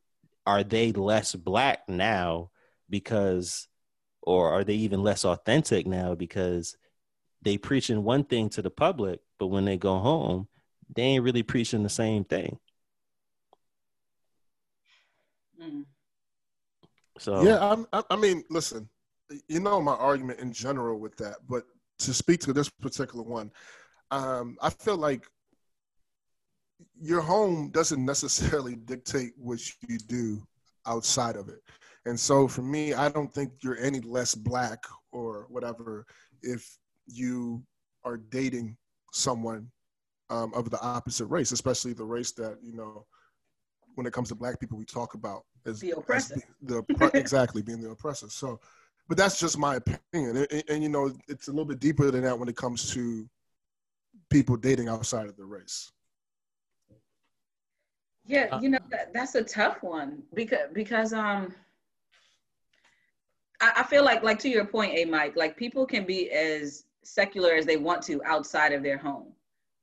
are 0.46 0.64
they 0.64 0.92
less 0.92 1.36
black 1.36 1.88
now 1.88 2.50
because 2.90 3.68
or 4.22 4.52
are 4.52 4.64
they 4.64 4.74
even 4.76 5.04
less 5.04 5.26
authentic 5.26 5.86
now 5.86 6.16
because 6.16 6.78
they 7.42 7.58
preaching 7.58 8.04
one 8.04 8.24
thing 8.24 8.50
to 8.50 8.62
the 8.62 8.70
public 8.70 9.20
but 9.40 9.48
when 9.48 9.66
they 9.66 9.78
go 9.78 10.00
home 10.00 10.48
they 10.96 11.04
ain't 11.04 11.24
really 11.24 11.44
preaching 11.44 11.84
the 11.84 11.90
same 11.90 12.24
thing 12.24 12.58
Mm. 15.62 15.86
so 17.18 17.44
Yeah, 17.44 17.72
I'm, 17.72 17.88
I, 17.92 18.04
I 18.12 18.16
mean, 18.16 18.44
listen, 18.50 18.88
you 19.48 19.60
know 19.60 19.82
my 19.82 19.94
argument 19.94 20.40
in 20.40 20.54
general 20.54 21.00
with 21.00 21.16
that, 21.18 21.38
but 21.50 21.64
to 22.00 22.14
speak 22.14 22.40
to 22.42 22.54
this 22.54 22.70
particular 22.70 23.24
one, 23.24 23.52
um, 24.12 24.56
I 24.62 24.70
feel 24.70 24.98
like 24.98 25.28
your 27.00 27.22
home 27.22 27.70
doesn't 27.72 28.04
necessarily 28.04 28.76
dictate 28.76 29.32
what 29.38 29.60
you 29.88 29.98
do 29.98 30.42
outside 30.86 31.36
of 31.36 31.50
it. 31.50 31.62
And 32.06 32.20
so 32.20 32.48
for 32.48 32.62
me, 32.62 32.94
I 32.94 33.10
don't 33.10 33.34
think 33.34 33.52
you're 33.62 33.78
any 33.80 34.00
less 34.02 34.34
black 34.36 34.84
or 35.12 35.46
whatever 35.50 36.06
if 36.42 36.78
you 37.08 37.64
are 38.04 38.18
dating 38.18 38.78
someone 39.14 39.70
um, 40.30 40.54
of 40.54 40.70
the 40.70 40.80
opposite 40.82 41.26
race, 41.26 41.52
especially 41.52 41.94
the 41.94 42.04
race 42.06 42.32
that, 42.34 42.58
you 42.62 42.74
know, 42.74 43.06
when 43.96 44.06
it 44.06 44.14
comes 44.14 44.30
to 44.30 44.36
black 44.36 44.60
people, 44.60 44.78
we 44.78 44.86
talk 44.86 45.14
about 45.16 45.44
as 45.66 45.80
The 45.80 45.92
oppressor. 45.92 46.36
be- 46.36 46.42
the 46.76 46.84
oppre- 46.84 47.16
exactly 47.16 47.62
being 47.62 47.82
the 47.82 47.90
oppressor. 47.92 48.30
So, 48.30 48.60
but 49.10 49.18
that's 49.18 49.40
just 49.40 49.58
my 49.58 49.76
opinion, 49.76 50.38
and, 50.38 50.48
and- 50.52 50.64
and, 50.70 50.84
you 50.84 50.90
know, 50.90 51.12
it's 51.28 51.48
a 51.48 51.52
little 51.52 51.66
bit 51.66 51.80
deeper 51.80 52.12
than 52.12 52.24
that 52.24 52.38
when 52.38 52.48
it 52.50 52.56
comes 52.56 52.92
to 52.94 53.28
people 54.30 54.56
dating 54.58 54.88
outside 54.90 55.28
of 55.28 55.36
the 55.38 55.46
race. 55.46 55.92
Yeah, 58.28 58.50
Uh, 58.52 58.60
you 58.62 58.70
know 58.70 58.80
that, 58.90 59.14
that's 59.14 59.36
a 59.36 59.44
tough 59.44 59.82
one 59.82 60.22
because 60.34 60.70
because 60.74 61.14
um 61.14 61.56
I, 63.62 63.72
I 63.78 63.84
feel 63.84 64.04
like 64.04 64.22
like 64.22 64.40
to 64.40 64.50
your 64.50 64.66
point, 64.66 64.94
A 64.96 65.06
Mike, 65.06 65.36
like 65.36 65.56
people 65.58 65.86
can 65.86 66.06
be 66.06 66.30
as 66.32 66.84
secular 67.04 67.54
as 67.54 67.66
they 67.66 67.78
want 67.78 68.04
to 68.04 68.22
outside 68.26 68.74
of 68.74 68.84
their 68.84 68.98
home. 68.98 69.32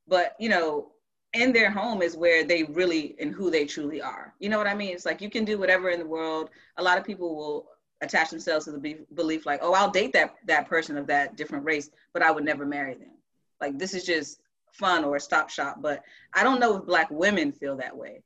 But 0.07 0.37
you 0.39 0.51
know, 0.51 0.93
in 1.33 1.53
their 1.53 1.71
home 1.71 2.03
is 2.03 2.17
where 2.17 2.45
they 2.45 2.65
really 2.65 3.17
and 3.19 3.33
who 3.35 3.51
they 3.51 3.65
truly 3.65 4.01
are. 4.03 4.35
You 4.39 4.51
know 4.51 4.59
what 4.59 4.67
I 4.67 4.75
mean? 4.75 4.95
It's 4.95 5.07
like 5.07 5.23
you 5.23 5.31
can 5.31 5.45
do 5.45 5.59
whatever 5.59 5.89
in 5.89 5.99
the 5.99 6.07
world. 6.07 6.51
A 6.77 6.83
lot 6.83 6.99
of 6.99 7.05
people 7.05 7.35
will 7.35 7.71
attach 8.03 8.29
themselves 8.29 8.67
to 8.67 8.73
the 8.73 8.79
be- 8.79 9.07
belief 9.15 9.47
like, 9.47 9.61
oh, 9.63 9.73
I'll 9.73 9.91
date 9.91 10.13
that 10.13 10.35
that 10.47 10.69
person 10.69 10.99
of 10.99 11.07
that 11.07 11.37
different 11.37 11.65
race, 11.65 11.89
but 12.13 12.23
I 12.23 12.31
would 12.31 12.45
never 12.45 12.67
marry 12.67 12.95
them. 12.95 13.13
Like 13.61 13.79
this 13.79 13.95
is 13.95 14.05
just 14.05 14.41
fun 14.73 15.03
or 15.03 15.17
a 15.17 15.21
stop 15.21 15.49
shop. 15.49 15.79
But 15.81 16.03
I 16.35 16.43
don't 16.45 16.61
know 16.61 16.77
if 16.77 16.85
black 16.85 17.09
women 17.11 17.51
feel 17.53 17.77
that 17.77 17.97
way. 17.97 18.23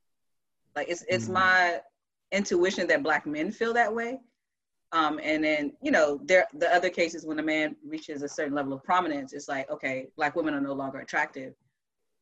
Like 0.79 0.89
it's 0.89 1.05
it's 1.09 1.25
mm-hmm. 1.25 1.35
my 1.35 1.81
intuition 2.31 2.87
that 2.87 3.03
black 3.03 3.27
men 3.27 3.51
feel 3.51 3.75
that 3.75 3.93
way. 3.93 4.21
Um, 4.93 5.19
and 5.21 5.43
then 5.43 5.73
you 5.83 5.91
know 5.91 6.21
there 6.25 6.47
the 6.55 6.73
other 6.73 6.89
cases 6.89 7.27
when 7.27 7.41
a 7.41 7.43
man 7.43 7.75
reaches 7.85 8.23
a 8.23 8.29
certain 8.29 8.55
level 8.55 8.73
of 8.73 8.85
prominence, 8.85 9.33
it's 9.33 9.49
like 9.49 9.69
okay, 9.73 10.07
black 10.17 10.37
women 10.37 10.55
are 10.55 10.61
no 10.61 10.75
longer 10.75 11.01
attractive. 11.01 11.55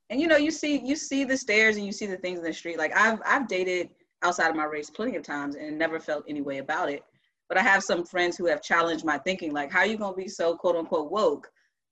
And 0.08 0.18
you 0.18 0.26
know 0.26 0.38
you 0.38 0.50
see 0.50 0.80
you 0.82 0.96
see 0.96 1.24
the 1.24 1.36
stares 1.36 1.76
and 1.76 1.84
you 1.84 1.92
see 1.92 2.06
the 2.06 2.16
things 2.16 2.38
in 2.38 2.46
the 2.46 2.52
street. 2.54 2.78
Like 2.78 2.96
I've 2.96 3.20
I've 3.26 3.46
dated 3.46 3.90
outside 4.22 4.48
of 4.48 4.56
my 4.56 4.64
race 4.64 4.88
plenty 4.88 5.16
of 5.16 5.22
times 5.22 5.54
and 5.56 5.78
never 5.78 6.00
felt 6.00 6.24
any 6.26 6.40
way 6.40 6.56
about 6.58 6.90
it. 6.90 7.04
But 7.50 7.58
I 7.58 7.62
have 7.62 7.82
some 7.82 8.06
friends 8.06 8.38
who 8.38 8.46
have 8.46 8.62
challenged 8.62 9.04
my 9.04 9.18
thinking, 9.18 9.52
like, 9.52 9.70
how 9.70 9.80
are 9.80 9.86
you 9.86 9.98
gonna 9.98 10.16
be 10.16 10.28
so 10.28 10.56
quote 10.56 10.76
unquote 10.76 11.12
woke, 11.12 11.46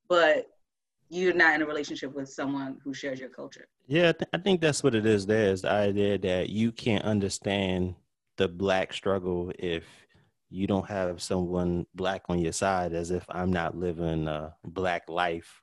but 0.08 0.46
you're 1.08 1.34
not 1.34 1.54
in 1.54 1.62
a 1.62 1.66
relationship 1.66 2.14
with 2.14 2.28
someone 2.28 2.78
who 2.82 2.94
shares 2.94 3.20
your 3.20 3.28
culture? 3.28 3.68
Yeah, 3.86 4.10
I, 4.10 4.12
th- 4.12 4.28
I 4.32 4.38
think 4.38 4.60
that's 4.60 4.82
what 4.82 4.94
it 4.94 5.06
is. 5.06 5.26
There's 5.26 5.62
the 5.62 5.70
idea 5.70 6.18
that 6.18 6.48
you 6.48 6.72
can't 6.72 7.04
understand 7.04 7.94
the 8.36 8.48
black 8.48 8.92
struggle 8.92 9.52
if 9.58 9.84
you 10.50 10.66
don't 10.66 10.88
have 10.88 11.22
someone 11.22 11.86
black 11.94 12.22
on 12.28 12.38
your 12.38 12.52
side, 12.52 12.92
as 12.92 13.10
if 13.10 13.24
I'm 13.28 13.52
not 13.52 13.76
living 13.76 14.28
a 14.28 14.54
black 14.64 15.08
life, 15.08 15.62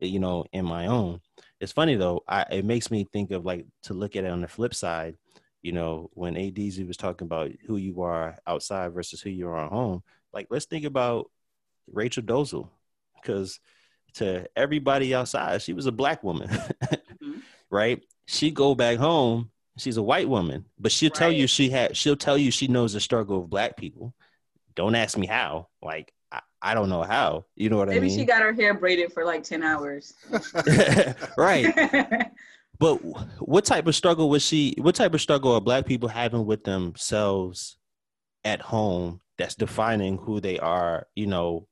you 0.00 0.18
know, 0.18 0.44
in 0.52 0.64
my 0.64 0.86
own. 0.86 1.20
It's 1.60 1.72
funny 1.72 1.94
though. 1.94 2.22
I, 2.28 2.44
it 2.50 2.64
makes 2.64 2.90
me 2.90 3.06
think 3.12 3.30
of 3.30 3.44
like 3.44 3.66
to 3.84 3.94
look 3.94 4.16
at 4.16 4.24
it 4.24 4.30
on 4.30 4.40
the 4.40 4.48
flip 4.48 4.74
side 4.74 5.16
you 5.64 5.72
know, 5.72 6.10
when 6.12 6.34
ADZ 6.34 6.86
was 6.86 6.98
talking 6.98 7.24
about 7.24 7.50
who 7.66 7.78
you 7.78 8.02
are 8.02 8.36
outside 8.46 8.92
versus 8.92 9.22
who 9.22 9.30
you 9.30 9.48
are 9.48 9.64
at 9.64 9.72
home, 9.72 10.02
like 10.30 10.46
let's 10.50 10.66
think 10.66 10.84
about 10.84 11.30
Rachel 11.90 12.22
Dolezal, 12.22 12.68
because 13.14 13.58
to 14.14 14.48
everybody 14.56 15.14
outside, 15.14 15.62
she 15.62 15.72
was 15.72 15.86
a 15.86 15.92
black 15.92 16.22
woman, 16.22 16.48
mm-hmm. 16.48 17.38
right? 17.70 18.02
She 18.26 18.50
go 18.50 18.74
back 18.74 18.98
home, 18.98 19.50
she's 19.76 19.96
a 19.96 20.02
white 20.02 20.28
woman, 20.28 20.66
but 20.78 20.92
she'll 20.92 21.10
right. 21.10 21.14
tell 21.14 21.32
you 21.32 21.46
she 21.46 21.70
had, 21.70 21.96
she'll 21.96 22.16
tell 22.16 22.38
you 22.38 22.50
she 22.50 22.68
knows 22.68 22.92
the 22.92 23.00
struggle 23.00 23.40
of 23.40 23.50
black 23.50 23.76
people. 23.76 24.14
Don't 24.74 24.94
ask 24.94 25.16
me 25.16 25.26
how. 25.26 25.68
Like 25.82 26.12
I, 26.32 26.40
I 26.60 26.74
don't 26.74 26.88
know 26.88 27.02
how. 27.02 27.46
You 27.54 27.70
know 27.70 27.76
what 27.76 27.88
Maybe 27.88 27.98
I 27.98 28.00
mean? 28.00 28.10
Maybe 28.10 28.22
she 28.22 28.26
got 28.26 28.42
her 28.42 28.52
hair 28.52 28.74
braided 28.74 29.12
for 29.12 29.24
like 29.24 29.44
ten 29.44 29.62
hours. 29.62 30.14
right. 31.36 32.30
But 32.78 32.96
what 33.40 33.64
type 33.64 33.86
of 33.86 33.94
struggle 33.94 34.28
was 34.28 34.44
she? 34.44 34.74
What 34.78 34.96
type 34.96 35.14
of 35.14 35.20
struggle 35.20 35.54
are 35.54 35.60
Black 35.60 35.86
people 35.86 36.08
having 36.08 36.44
with 36.44 36.64
themselves 36.64 37.78
at 38.44 38.60
home 38.60 39.20
that's 39.38 39.54
defining 39.54 40.18
who 40.18 40.40
they 40.40 40.58
are? 40.58 41.06
You 41.14 41.28
know, 41.28 41.68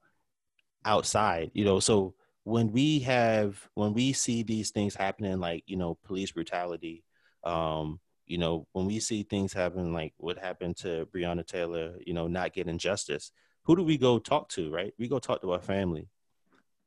outside. 0.84 1.50
You 1.54 1.64
know, 1.64 1.80
so 1.80 2.14
when 2.44 2.72
we 2.72 3.00
have 3.00 3.68
when 3.74 3.92
we 3.94 4.12
see 4.12 4.42
these 4.42 4.70
things 4.70 4.94
happening, 4.94 5.38
like 5.40 5.64
you 5.66 5.76
know, 5.76 5.98
police 6.04 6.32
brutality. 6.32 7.04
Um, 7.44 8.00
you 8.26 8.38
know, 8.38 8.66
when 8.72 8.86
we 8.86 9.00
see 9.00 9.24
things 9.24 9.52
happen, 9.52 9.92
like 9.92 10.14
what 10.16 10.38
happened 10.38 10.76
to 10.78 11.06
Breonna 11.14 11.46
Taylor, 11.46 11.96
you 12.06 12.14
know, 12.14 12.28
not 12.28 12.54
getting 12.54 12.78
justice, 12.78 13.32
who 13.64 13.76
do 13.76 13.82
we 13.82 13.98
go 13.98 14.18
talk 14.18 14.48
to? 14.50 14.70
Right? 14.70 14.94
We 14.98 15.08
go 15.08 15.18
talk 15.18 15.42
to 15.42 15.52
our 15.52 15.60
family 15.60 16.08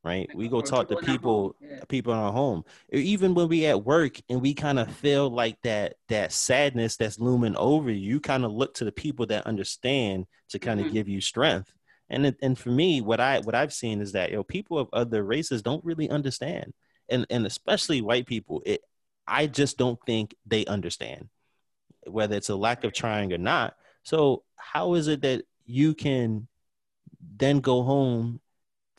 right? 0.05 0.29
We 0.35 0.47
go 0.47 0.61
talk 0.61 0.87
to 0.89 0.97
people, 0.97 1.55
people 1.89 2.13
in 2.13 2.19
our 2.19 2.31
home. 2.31 2.63
Even 2.93 3.33
when 3.33 3.47
we 3.47 3.65
at 3.65 3.83
work 3.83 4.21
and 4.29 4.39
we 4.39 4.53
kind 4.53 4.77
of 4.77 4.95
feel 4.97 5.29
like 5.31 5.59
that 5.63 5.95
that 6.09 6.31
sadness 6.31 6.95
that's 6.95 7.19
looming 7.19 7.55
over 7.57 7.89
you, 7.89 8.13
you 8.13 8.19
kind 8.19 8.45
of 8.45 8.51
look 8.51 8.75
to 8.75 8.85
the 8.85 8.91
people 8.91 9.25
that 9.25 9.47
understand 9.47 10.27
to 10.49 10.59
kind 10.59 10.79
of 10.79 10.85
mm-hmm. 10.85 10.93
give 10.93 11.09
you 11.09 11.19
strength. 11.19 11.73
And 12.09 12.35
and 12.41 12.57
for 12.57 12.69
me, 12.69 13.01
what 13.01 13.19
I 13.19 13.39
what 13.39 13.55
I've 13.55 13.73
seen 13.73 14.01
is 14.01 14.11
that 14.11 14.29
you 14.29 14.35
know 14.35 14.43
people 14.43 14.77
of 14.77 14.89
other 14.93 15.23
races 15.23 15.61
don't 15.61 15.83
really 15.83 16.09
understand, 16.09 16.73
and 17.09 17.25
and 17.29 17.45
especially 17.45 18.01
white 18.01 18.27
people. 18.27 18.61
It 18.65 18.81
I 19.27 19.47
just 19.47 19.77
don't 19.77 19.99
think 20.05 20.35
they 20.45 20.65
understand 20.65 21.29
whether 22.05 22.35
it's 22.35 22.49
a 22.49 22.55
lack 22.55 22.83
of 22.83 22.93
trying 22.93 23.33
or 23.33 23.37
not. 23.37 23.75
So 24.03 24.43
how 24.55 24.93
is 24.93 25.07
it 25.07 25.21
that 25.21 25.43
you 25.65 25.95
can 25.95 26.47
then 27.37 27.59
go 27.59 27.81
home 27.83 28.39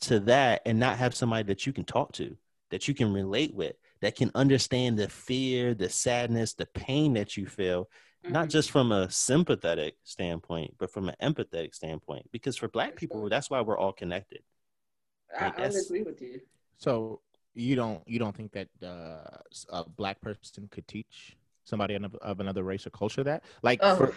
to 0.01 0.19
that 0.21 0.61
and 0.65 0.79
not 0.79 0.97
have 0.97 1.15
somebody 1.15 1.43
that 1.43 1.65
you 1.65 1.73
can 1.73 1.85
talk 1.85 2.11
to, 2.13 2.35
that 2.71 2.87
you 2.87 2.93
can 2.93 3.13
relate 3.13 3.53
with, 3.55 3.75
that 4.01 4.15
can 4.15 4.31
understand 4.35 4.97
the 4.97 5.07
fear, 5.07 5.73
the 5.73 5.89
sadness, 5.89 6.53
the 6.53 6.65
pain 6.67 7.13
that 7.13 7.37
you 7.37 7.47
feel, 7.47 7.89
mm-hmm. 8.27 8.33
not 8.33 8.49
just 8.49 8.71
from 8.71 8.91
a 8.91 9.09
sympathetic 9.09 9.95
standpoint, 10.03 10.75
but 10.77 10.91
from 10.91 11.09
an 11.09 11.15
empathetic 11.21 11.73
standpoint. 11.73 12.29
Because 12.31 12.55
for 12.55 12.67
Black 12.67 12.95
people, 12.95 13.27
that's 13.29 13.49
why 13.49 13.61
we're 13.61 13.77
all 13.77 13.93
connected. 13.93 14.41
I, 15.37 15.51
I 15.57 15.63
agree 15.63 16.03
with 16.03 16.21
you. 16.21 16.41
So 16.77 17.21
you 17.53 17.75
don't 17.75 18.01
you 18.07 18.19
don't 18.19 18.35
think 18.35 18.51
that 18.53 18.67
uh, 18.83 19.39
a 19.69 19.89
black 19.89 20.21
person 20.21 20.67
could 20.69 20.87
teach 20.87 21.35
somebody 21.65 21.95
of 21.95 22.39
another 22.39 22.63
race 22.63 22.85
or 22.87 22.91
culture 22.91 23.23
that 23.23 23.43
like 23.61 23.79
oh. 23.81 23.95
for, 23.95 24.15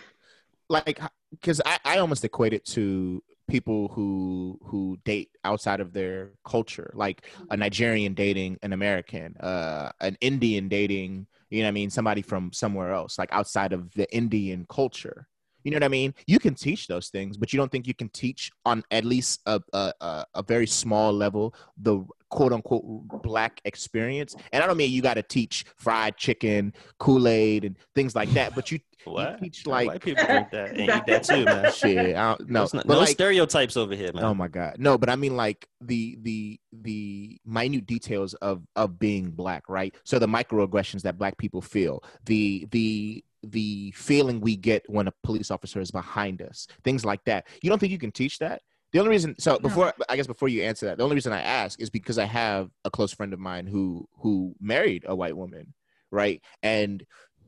like 0.69 1.01
because 1.31 1.61
I, 1.65 1.79
I 1.85 1.99
almost 1.99 2.25
equate 2.25 2.53
it 2.53 2.65
to 2.67 3.23
people 3.49 3.89
who 3.89 4.59
who 4.63 4.99
date 5.05 5.31
outside 5.45 5.81
of 5.81 5.93
their 5.93 6.31
culture, 6.45 6.93
like 6.95 7.27
a 7.27 7.43
mm-hmm. 7.43 7.61
Nigerian 7.61 8.15
dating 8.15 8.59
an 8.63 8.73
American, 8.73 9.37
uh, 9.39 9.91
an 10.01 10.17
Indian 10.21 10.69
dating, 10.69 11.27
you 11.51 11.63
know 11.63 11.69
I 11.69 11.73
mean, 11.73 11.91
somebody 11.91 12.23
from 12.23 12.53
somewhere 12.53 12.93
else, 12.93 13.19
like 13.19 13.31
outside 13.33 13.73
of 13.73 13.93
the 13.95 14.13
Indian 14.15 14.67
culture. 14.69 15.27
You 15.65 15.71
know 15.71 15.77
what 15.77 15.85
I 15.85 15.89
mean? 15.89 16.15
You 16.27 16.39
can 16.39 16.55
teach 16.55 16.87
those 16.87 17.09
things, 17.09 17.37
but 17.37 17.53
you 17.53 17.59
don't 17.59 17.71
think 17.71 17.87
you 17.87 17.95
can 17.95 18.09
teach 18.11 18.51
on 18.65 18.83
at 18.91 19.05
least 19.05 19.41
a 19.47 19.61
a, 19.73 20.25
a 20.35 20.43
very 20.43 20.67
small 20.67 21.13
level 21.13 21.55
the 21.77 22.05
quote 22.31 22.53
unquote 22.53 22.83
black 23.23 23.61
experience. 23.65 24.35
And 24.53 24.63
I 24.63 24.67
don't 24.67 24.77
mean 24.77 24.91
you 24.91 25.03
got 25.03 25.15
to 25.15 25.23
teach 25.23 25.67
fried 25.77 26.17
chicken, 26.17 26.73
Kool 26.99 27.29
Aid, 27.29 27.65
and 27.65 27.77
things 27.95 28.15
like 28.15 28.31
that, 28.31 28.55
but 28.55 28.71
you, 28.71 28.79
you 29.07 29.37
teach 29.41 29.67
like 29.67 29.89
white 29.89 30.01
people 30.01 30.25
drink 30.25 30.51
that 30.51 30.71
and 30.71 30.81
eat 30.81 31.07
that 31.07 31.25
too, 31.25 31.45
man. 31.45 31.73
Shit, 31.75 32.17
I 32.17 32.37
don't, 32.37 32.49
no, 32.49 32.69
not, 32.73 32.87
no 32.87 32.99
like, 32.99 33.09
stereotypes 33.09 33.77
over 33.77 33.95
here, 33.95 34.13
man. 34.13 34.25
Oh 34.25 34.35
my 34.35 34.49
god, 34.49 34.77
no, 34.79 34.97
but 34.97 35.11
I 35.11 35.17
mean 35.17 35.37
like 35.37 35.69
the 35.81 36.17
the 36.23 36.61
the 36.73 37.39
minute 37.45 37.87
details 37.87 38.35
of 38.35 38.63
of 38.77 38.99
being 38.99 39.31
black, 39.31 39.69
right? 39.69 39.95
So 40.05 40.19
the 40.19 40.29
microaggressions 40.29 41.03
that 41.03 41.19
black 41.19 41.37
people 41.37 41.61
feel, 41.61 42.05
the 42.25 42.67
the 42.71 43.25
the 43.43 43.93
feeling 43.93 44.41
we 44.41 44.57
get 44.57 44.83
when 44.89 45.09
a 45.09 45.15
police 45.23 45.51
officer 45.51 45.81
is 45.81 45.91
behind 45.91 46.43
us, 46.43 46.67
things 46.85 47.05
like 47.05 47.25
that. 47.25 47.47
You 47.63 47.71
don't 47.71 47.79
think 47.79 47.93
you 47.93 47.99
can 47.99 48.13
teach 48.13 48.39
that? 48.39 48.63
The 48.93 48.99
only 48.99 49.11
reason, 49.11 49.37
so 49.39 49.59
before 49.59 49.93
I 50.09 50.17
guess 50.17 50.27
before 50.27 50.49
you 50.49 50.63
answer 50.63 50.87
that, 50.87 50.99
the 50.99 51.05
only 51.05 51.15
reason 51.15 51.33
I 51.33 51.43
ask 51.43 51.81
is 51.81 51.91
because 51.91 52.19
I 52.19 52.25
have 52.25 52.71
a 52.85 52.91
close 52.91 53.13
friend 53.13 53.33
of 53.33 53.39
mine 53.39 53.67
who 53.67 54.09
who 54.19 54.55
married 54.61 55.05
a 55.07 55.15
white 55.15 55.37
woman, 55.37 55.73
right? 56.11 56.43
And 56.63 57.05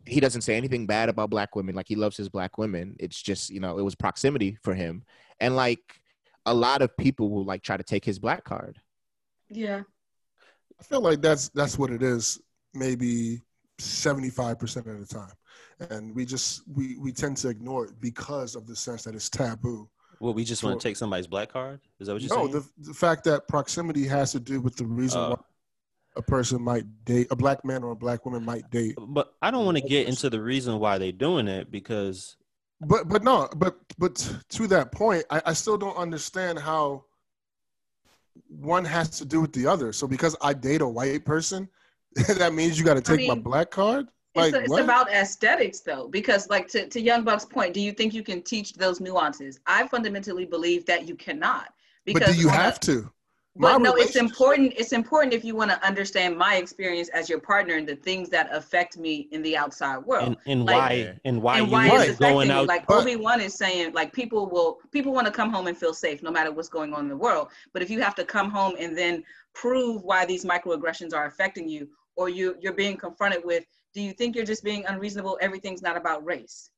he 0.07 0.21
doesn't 0.21 0.43
say 0.43 0.57
anything 0.57 0.87
bad 0.87 1.09
about 1.09 1.31
black 1.31 1.57
women. 1.57 1.75
Like 1.75 1.89
he 1.89 1.97
loves 1.97 2.17
his 2.17 2.29
black 2.29 2.59
women. 2.59 2.97
It's 3.01 3.21
just 3.21 3.51
you 3.51 3.59
know 3.59 3.77
it 3.79 3.83
was 3.83 3.97
proximity 3.97 4.57
for 4.63 4.73
him, 4.73 5.03
and 5.41 5.57
like 5.57 6.01
a 6.47 6.55
lot 6.55 6.81
of 6.81 6.97
people 6.97 7.29
will 7.29 7.45
like 7.45 7.63
try 7.63 7.77
to 7.77 7.83
take 7.83 8.05
his 8.05 8.21
black 8.21 8.45
card. 8.45 8.79
Yeah, 9.49 9.83
I 10.79 10.85
feel 10.85 11.01
like 11.01 11.21
that's 11.21 11.49
that's 11.49 11.77
what 11.77 11.91
it 11.91 12.05
is. 12.05 12.41
Maybe 12.73 13.43
seventy 13.79 14.31
five 14.31 14.61
percent 14.61 14.87
of 14.87 15.01
the 15.01 15.13
time 15.13 15.33
and 15.91 16.15
we 16.15 16.25
just 16.25 16.63
we 16.75 16.97
we 16.99 17.13
tend 17.13 17.37
to 17.39 17.49
ignore 17.49 17.87
it 17.87 18.01
because 18.01 18.55
of 18.55 18.67
the 18.67 18.77
sense 18.77 19.05
that 19.05 19.15
it's 19.15 19.29
taboo. 19.29 19.89
Well, 20.21 20.35
we 20.35 20.45
just 20.45 20.63
want 20.63 20.81
to 20.81 20.89
take 20.89 20.97
somebody's 20.97 21.27
black 21.27 21.53
card. 21.53 21.81
Is 21.99 22.07
that 22.07 22.13
what 22.13 22.23
you're 22.23 22.31
no, 22.31 22.43
saying? 22.43 22.53
No, 22.53 22.61
the 22.61 22.69
the 22.89 22.95
fact 22.95 23.25
that 23.25 23.49
proximity 23.49 24.07
has 24.07 24.33
to 24.33 24.41
do 24.41 24.61
with 24.61 24.77
the 24.77 24.87
reason 24.87 25.21
uh, 25.21 25.31
why 25.31 25.37
a 26.17 26.23
person 26.23 26.63
might 26.63 26.85
date 27.05 27.27
a 27.31 27.37
black 27.37 27.65
man 27.65 27.83
or 27.83 27.93
a 27.93 27.97
black 27.97 28.25
woman 28.25 28.45
might 28.45 28.71
date. 28.71 28.97
But 28.99 29.35
I 29.41 29.51
don't 29.51 29.65
want 29.65 29.79
to 29.79 29.83
get 29.83 30.09
into 30.09 30.31
the 30.31 30.41
reason 30.41 30.79
why 30.79 30.99
they're 30.99 31.13
doing 31.13 31.49
it 31.49 31.71
because. 31.71 32.37
But 32.81 33.09
but 33.09 33.23
no, 33.23 33.49
but 33.57 33.77
but 33.99 34.17
to 34.51 34.67
that 34.69 34.93
point, 34.93 35.25
I, 35.31 35.43
I 35.47 35.53
still 35.53 35.79
don't 35.79 35.97
understand 35.97 36.59
how 36.59 37.05
one 38.49 38.85
has 38.85 39.11
to 39.19 39.25
do 39.25 39.41
with 39.41 39.53
the 39.53 39.67
other. 39.67 39.93
So 39.93 40.07
because 40.07 40.37
I 40.41 40.53
date 40.53 40.81
a 40.81 40.89
white 40.89 41.25
person, 41.25 41.69
that 42.29 42.53
means 42.53 42.79
you 42.79 42.85
got 42.85 42.95
to 42.95 43.01
take 43.01 43.15
I 43.15 43.17
mean, 43.19 43.29
my 43.29 43.35
black 43.35 43.71
card. 43.71 44.09
Like, 44.35 44.55
it's, 44.55 44.57
a, 44.57 44.63
it's 44.63 44.79
about 44.79 45.11
aesthetics 45.11 45.81
though 45.81 46.09
because 46.09 46.49
like 46.49 46.67
to, 46.69 46.87
to 46.87 47.01
young 47.01 47.23
buck's 47.23 47.45
point 47.45 47.75
do 47.75 47.81
you 47.81 47.93
think 47.93 48.15
you 48.15 48.23
can 48.23 48.43
teach 48.43 48.73
those 48.73 49.01
nuances? 49.01 49.61
I 49.67 49.87
fundamentally 49.89 50.47
believe 50.47 50.87
that 50.87 51.07
you 51.07 51.15
cannot 51.17 51.75
because 52.07 52.29
but 52.29 52.37
do 52.37 52.41
you 52.41 52.49
have 52.49 52.77
a, 52.77 52.81
to? 52.81 53.11
But 53.57 53.79
no 53.83 53.95
it's 53.97 54.17
important 54.17 54.73
it's 54.79 54.95
important 54.95 55.35
if 55.35 55.45
you 55.45 55.55
want 55.55 55.71
to 55.71 55.87
understand 55.87 56.39
my 56.39 56.57
experience 56.57 57.11
as 57.11 57.29
your 57.29 57.41
partner 57.41 57.75
and 57.75 57.87
the 57.87 57.97
things 57.97 58.31
that 58.31 58.49
affect 58.55 58.97
me 58.97 59.29
in 59.33 59.43
the 59.43 59.55
outside 59.55 59.99
world. 59.99 60.29
And, 60.29 60.37
and 60.47 60.65
like, 60.65 60.77
why 60.77 61.21
and 61.27 61.43
why, 61.43 61.59
and 61.59 61.71
why 61.71 62.05
you 62.07 62.15
going 62.15 62.51
out 62.51 62.67
like 62.67 62.91
obi-wan 62.91 63.43
is 63.43 63.53
saying 63.53 63.93
like 63.93 64.15
people 64.15 64.49
will 64.49 64.79
people 64.93 65.13
want 65.13 65.27
to 65.27 65.33
come 65.33 65.53
home 65.53 65.67
and 65.67 65.77
feel 65.77 65.93
safe 65.93 66.23
no 66.23 66.31
matter 66.31 66.51
what's 66.51 66.71
going 66.71 66.95
on 66.95 67.01
in 67.01 67.09
the 67.09 67.17
world. 67.17 67.49
But 67.75 67.83
if 67.83 67.91
you 67.91 68.01
have 68.01 68.15
to 68.15 68.25
come 68.25 68.51
home 68.51 68.77
and 68.79 68.97
then 68.97 69.25
prove 69.53 70.03
why 70.05 70.25
these 70.25 70.47
microaggressions 70.47 71.13
are 71.13 71.27
affecting 71.27 71.69
you 71.69 71.91
or 72.17 72.31
you 72.31 72.57
you're 72.63 72.73
being 72.73 72.97
confronted 72.97 73.45
with 73.45 73.67
do 73.95 74.01
you 74.01 74.13
think 74.13 74.35
you're 74.37 74.45
just 74.45 74.65
being 74.65 74.85
unreasonable? 74.87 75.39
Everything's 75.41 75.83
not 75.83 75.97
about 75.97 76.25
race. 76.25 76.71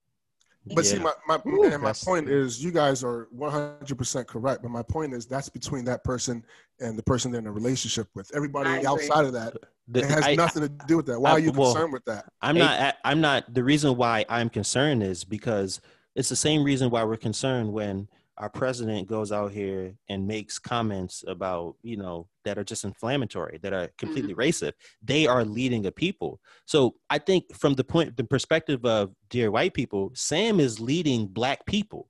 But 0.75 0.87
see, 0.87 0.99
my 0.99 1.13
my, 1.29 1.39
Ooh, 1.47 1.65
and 1.65 1.83
my 1.83 1.93
point 1.93 2.29
is, 2.29 2.65
you 2.65 2.71
guys 2.71 3.05
are 3.05 3.29
100% 3.37 4.27
correct. 4.27 4.63
But 4.63 4.71
my 4.71 4.83
point 4.83 5.13
is, 5.13 5.27
that's 5.27 5.51
between 5.51 5.85
that 5.85 6.03
person 6.05 6.43
and 6.81 6.99
the 6.99 7.03
person 7.03 7.31
they're 7.31 7.41
in 7.43 7.47
a 7.47 7.53
relationship 7.53 8.09
with. 8.15 8.31
Everybody 8.35 8.87
outside 8.87 9.27
of 9.27 9.35
that, 9.35 9.55
The- 9.89 10.01
it 10.01 10.07
has 10.07 10.25
I- 10.25 10.35
nothing 10.35 10.63
to 10.63 10.69
do 10.87 10.97
with 10.97 11.07
that. 11.07 11.21
Why 11.21 11.31
I- 11.31 11.33
are 11.35 11.39
you 11.39 11.53
well, 11.53 11.73
concerned 11.75 11.93
with 11.93 12.05
that? 12.07 12.33
I'm 12.41 12.57
Hey- 12.57 12.63
not. 12.63 12.97
I'm 13.05 13.21
not. 13.21 13.53
The 13.53 13.63
reason 13.63 13.97
why 13.99 14.25
I'm 14.31 14.49
concerned 14.49 15.03
is 15.03 15.23
because 15.23 15.83
it's 16.15 16.31
the 16.31 16.37
same 16.37 16.65
reason 16.65 16.89
why 16.89 17.05
we're 17.05 17.19
concerned 17.19 17.75
when 17.75 18.09
our 18.39 18.51
president 18.51 19.09
goes 19.09 19.31
out 19.31 19.53
here 19.53 19.95
and 20.09 20.27
makes 20.27 20.59
comments 20.59 21.25
about 21.27 21.77
you 21.83 21.97
know 21.97 22.29
that 22.45 22.59
are 22.59 22.65
just 22.65 22.85
inflammatory, 22.85 23.59
that 23.63 23.73
are 23.73 23.89
completely 23.97 24.33
mm-hmm. 24.33 24.41
racist. 24.41 24.73
They 25.03 25.27
are 25.27 25.45
leading 25.45 25.87
a 25.87 25.93
people. 25.93 26.41
So 26.67 26.97
I 27.09 27.19
think 27.19 27.55
from 27.55 27.75
the 27.75 27.85
point, 27.85 28.17
the 28.17 28.25
perspective 28.25 28.85
of 28.85 29.15
dear 29.31 29.51
white 29.51 29.75
people, 29.75 30.11
Sam 30.15 30.61
is 30.61 30.81
leading 30.81 31.27
black 31.27 31.65
people. 31.67 32.09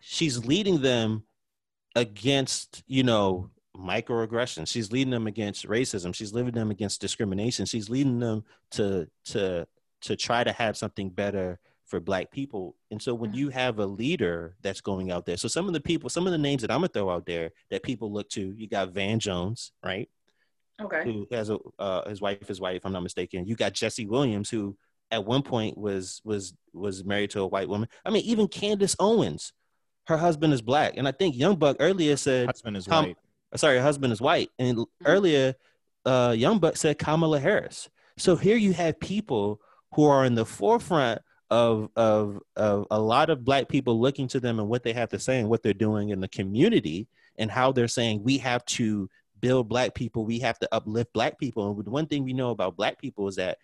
She's 0.00 0.44
leading 0.44 0.82
them 0.82 1.24
against 1.96 2.82
you 2.86 3.02
know 3.02 3.50
microaggressions. 3.76 4.68
She's 4.68 4.92
leading 4.92 5.10
them 5.10 5.26
against 5.26 5.66
racism. 5.66 6.14
She's 6.14 6.32
leading 6.32 6.52
them 6.52 6.70
against 6.70 7.00
discrimination. 7.00 7.66
She's 7.66 7.88
leading 7.88 8.18
them 8.18 8.44
to 8.72 9.08
to 9.26 9.66
to 10.02 10.16
try 10.16 10.44
to 10.44 10.52
have 10.52 10.76
something 10.76 11.08
better 11.08 11.58
for 11.94 12.00
black 12.00 12.32
people. 12.32 12.74
And 12.90 13.00
so 13.00 13.14
when 13.14 13.32
you 13.32 13.50
have 13.50 13.78
a 13.78 13.86
leader 13.86 14.56
that's 14.62 14.80
going 14.80 15.12
out 15.12 15.26
there, 15.26 15.36
so 15.36 15.46
some 15.46 15.68
of 15.68 15.74
the 15.74 15.80
people, 15.80 16.10
some 16.10 16.26
of 16.26 16.32
the 16.32 16.38
names 16.38 16.62
that 16.62 16.72
I'm 16.72 16.78
gonna 16.78 16.88
throw 16.88 17.08
out 17.08 17.24
there 17.24 17.52
that 17.70 17.84
people 17.84 18.12
look 18.12 18.28
to, 18.30 18.52
you 18.56 18.66
got 18.66 18.90
Van 18.90 19.20
Jones, 19.20 19.70
right? 19.84 20.08
Okay. 20.82 21.04
Who 21.04 21.28
has 21.30 21.50
a 21.50 21.58
uh, 21.78 22.08
his 22.08 22.20
wife, 22.20 22.48
his 22.48 22.60
wife, 22.60 22.78
if 22.78 22.84
I'm 22.84 22.92
not 22.92 23.04
mistaken. 23.04 23.46
You 23.46 23.54
got 23.54 23.74
Jesse 23.74 24.06
Williams, 24.06 24.50
who 24.50 24.76
at 25.12 25.24
one 25.24 25.42
point 25.42 25.78
was 25.78 26.20
was 26.24 26.52
was 26.72 27.04
married 27.04 27.30
to 27.30 27.42
a 27.42 27.46
white 27.46 27.68
woman. 27.68 27.88
I 28.04 28.10
mean, 28.10 28.24
even 28.24 28.48
Candace 28.48 28.96
Owens, 28.98 29.52
her 30.08 30.16
husband 30.16 30.52
is 30.52 30.62
black, 30.62 30.94
and 30.96 31.06
I 31.06 31.12
think 31.12 31.36
Young 31.36 31.54
Buck 31.54 31.76
earlier 31.78 32.16
said 32.16 32.46
Husband 32.46 32.76
is 32.76 32.86
Tom- 32.86 33.04
white. 33.04 33.16
sorry, 33.54 33.76
her 33.76 33.84
husband 33.84 34.12
is 34.12 34.20
white. 34.20 34.50
And 34.58 34.84
earlier, 35.04 35.54
uh, 36.04 36.34
Young 36.36 36.58
Buck 36.58 36.76
said 36.76 36.98
Kamala 36.98 37.38
Harris. 37.38 37.88
So 38.16 38.34
here 38.34 38.56
you 38.56 38.72
have 38.72 38.98
people 38.98 39.60
who 39.92 40.06
are 40.06 40.24
in 40.24 40.34
the 40.34 40.44
forefront 40.44 41.22
of, 41.54 41.88
of, 41.94 42.40
of 42.56 42.86
a 42.90 42.98
lot 42.98 43.30
of 43.30 43.44
black 43.44 43.68
people 43.68 44.00
looking 44.00 44.26
to 44.28 44.40
them 44.40 44.58
and 44.58 44.68
what 44.68 44.82
they 44.82 44.92
have 44.92 45.10
to 45.10 45.18
say 45.20 45.38
and 45.38 45.48
what 45.48 45.62
they're 45.62 45.72
doing 45.88 46.08
in 46.08 46.20
the 46.20 46.28
community 46.28 47.06
and 47.38 47.48
how 47.50 47.70
they're 47.70 47.86
saying 47.88 48.22
we 48.24 48.38
have 48.38 48.64
to 48.66 49.08
build 49.40 49.68
black 49.68 49.94
people, 49.94 50.24
we 50.24 50.40
have 50.40 50.58
to 50.58 50.68
uplift 50.72 51.12
black 51.12 51.38
people. 51.38 51.70
And 51.70 51.84
the 51.84 51.90
one 51.90 52.06
thing 52.06 52.24
we 52.24 52.32
know 52.32 52.50
about 52.50 52.76
black 52.76 52.98
people 52.98 53.28
is 53.28 53.36
that 53.36 53.58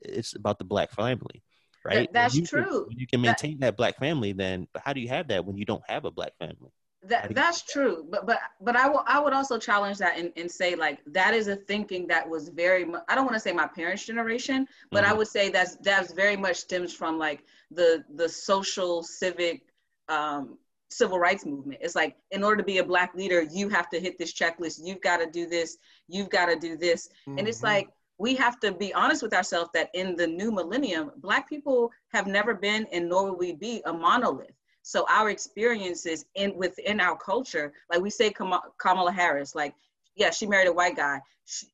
it's 0.00 0.34
about 0.34 0.58
the 0.58 0.64
black 0.64 0.90
family. 0.92 1.42
Right. 1.84 2.12
that's 2.12 2.34
When 2.34 2.40
you 2.42 2.46
true. 2.46 2.86
when 2.88 2.98
you 2.98 3.06
can 3.06 3.20
That- 3.22 3.40
maintain 3.42 3.60
that 3.60 3.76
black 3.76 3.98
family, 3.98 4.32
then 4.32 4.66
how 4.84 4.92
do 4.94 5.00
you 5.00 5.08
have 5.08 5.28
that 5.28 5.44
when 5.44 5.56
you 5.56 5.64
don't 5.64 5.84
have 5.86 6.04
a 6.04 6.10
black 6.10 6.32
family? 6.38 6.72
That 7.08 7.34
that's 7.34 7.62
true, 7.62 8.04
but 8.10 8.26
but 8.26 8.38
but 8.60 8.74
I 8.74 8.88
will 8.88 9.04
I 9.06 9.20
would 9.20 9.32
also 9.34 9.58
challenge 9.58 9.98
that 9.98 10.18
and, 10.18 10.32
and 10.36 10.50
say 10.50 10.74
like 10.74 10.98
that 11.06 11.34
is 11.34 11.46
a 11.46 11.54
thinking 11.54 12.06
that 12.08 12.28
was 12.28 12.48
very 12.48 12.84
much 12.84 13.02
I 13.08 13.14
don't 13.14 13.24
want 13.26 13.34
to 13.36 13.40
say 13.40 13.52
my 13.52 13.66
parents' 13.68 14.04
generation, 14.06 14.66
but 14.90 15.04
I 15.04 15.12
Mhm. 15.12 15.16
would 15.16 15.28
say 15.28 15.50
that's 15.50 15.76
that's 15.76 16.12
very 16.12 16.36
much 16.36 16.56
stems 16.56 16.92
from 16.94 17.18
like 17.18 17.44
the 17.70 18.04
the 18.16 18.28
social 18.28 19.02
civic 19.04 19.62
um, 20.08 20.58
civil 20.90 21.18
rights 21.20 21.46
movement. 21.46 21.80
It's 21.82 21.94
like 21.94 22.16
in 22.32 22.42
order 22.42 22.56
to 22.56 22.64
be 22.64 22.78
a 22.78 22.84
black 22.84 23.14
leader, 23.14 23.42
you 23.42 23.68
have 23.68 23.88
to 23.90 24.00
hit 24.00 24.18
this 24.18 24.32
checklist. 24.32 24.80
You've 24.82 25.02
got 25.02 25.18
to 25.18 25.26
do 25.30 25.46
this. 25.46 25.78
You've 26.08 26.30
got 26.30 26.46
to 26.46 26.56
do 26.56 26.76
this, 26.76 27.08
and 27.36 27.46
it's 27.46 27.60
Mhm. 27.60 27.64
like 27.64 27.88
we 28.18 28.34
have 28.36 28.58
to 28.60 28.72
be 28.72 28.92
honest 28.94 29.22
with 29.22 29.34
ourselves 29.34 29.70
that 29.74 29.90
in 29.94 30.16
the 30.16 30.26
new 30.26 30.50
millennium, 30.50 31.12
black 31.18 31.48
people 31.48 31.92
have 32.08 32.26
never 32.26 32.54
been 32.54 32.86
and 32.90 33.08
nor 33.08 33.24
will 33.26 33.36
we 33.36 33.52
be 33.52 33.82
a 33.84 33.92
monolith. 33.92 34.55
So 34.86 35.04
our 35.10 35.30
experiences 35.30 36.26
in 36.36 36.56
within 36.56 37.00
our 37.00 37.16
culture, 37.16 37.72
like 37.90 38.00
we 38.00 38.08
say 38.08 38.30
Kamala 38.30 39.10
Harris, 39.10 39.52
like 39.56 39.74
yeah, 40.14 40.30
she 40.30 40.46
married 40.46 40.68
a 40.68 40.72
white 40.72 40.94
guy. 40.94 41.20
She, 41.44 41.66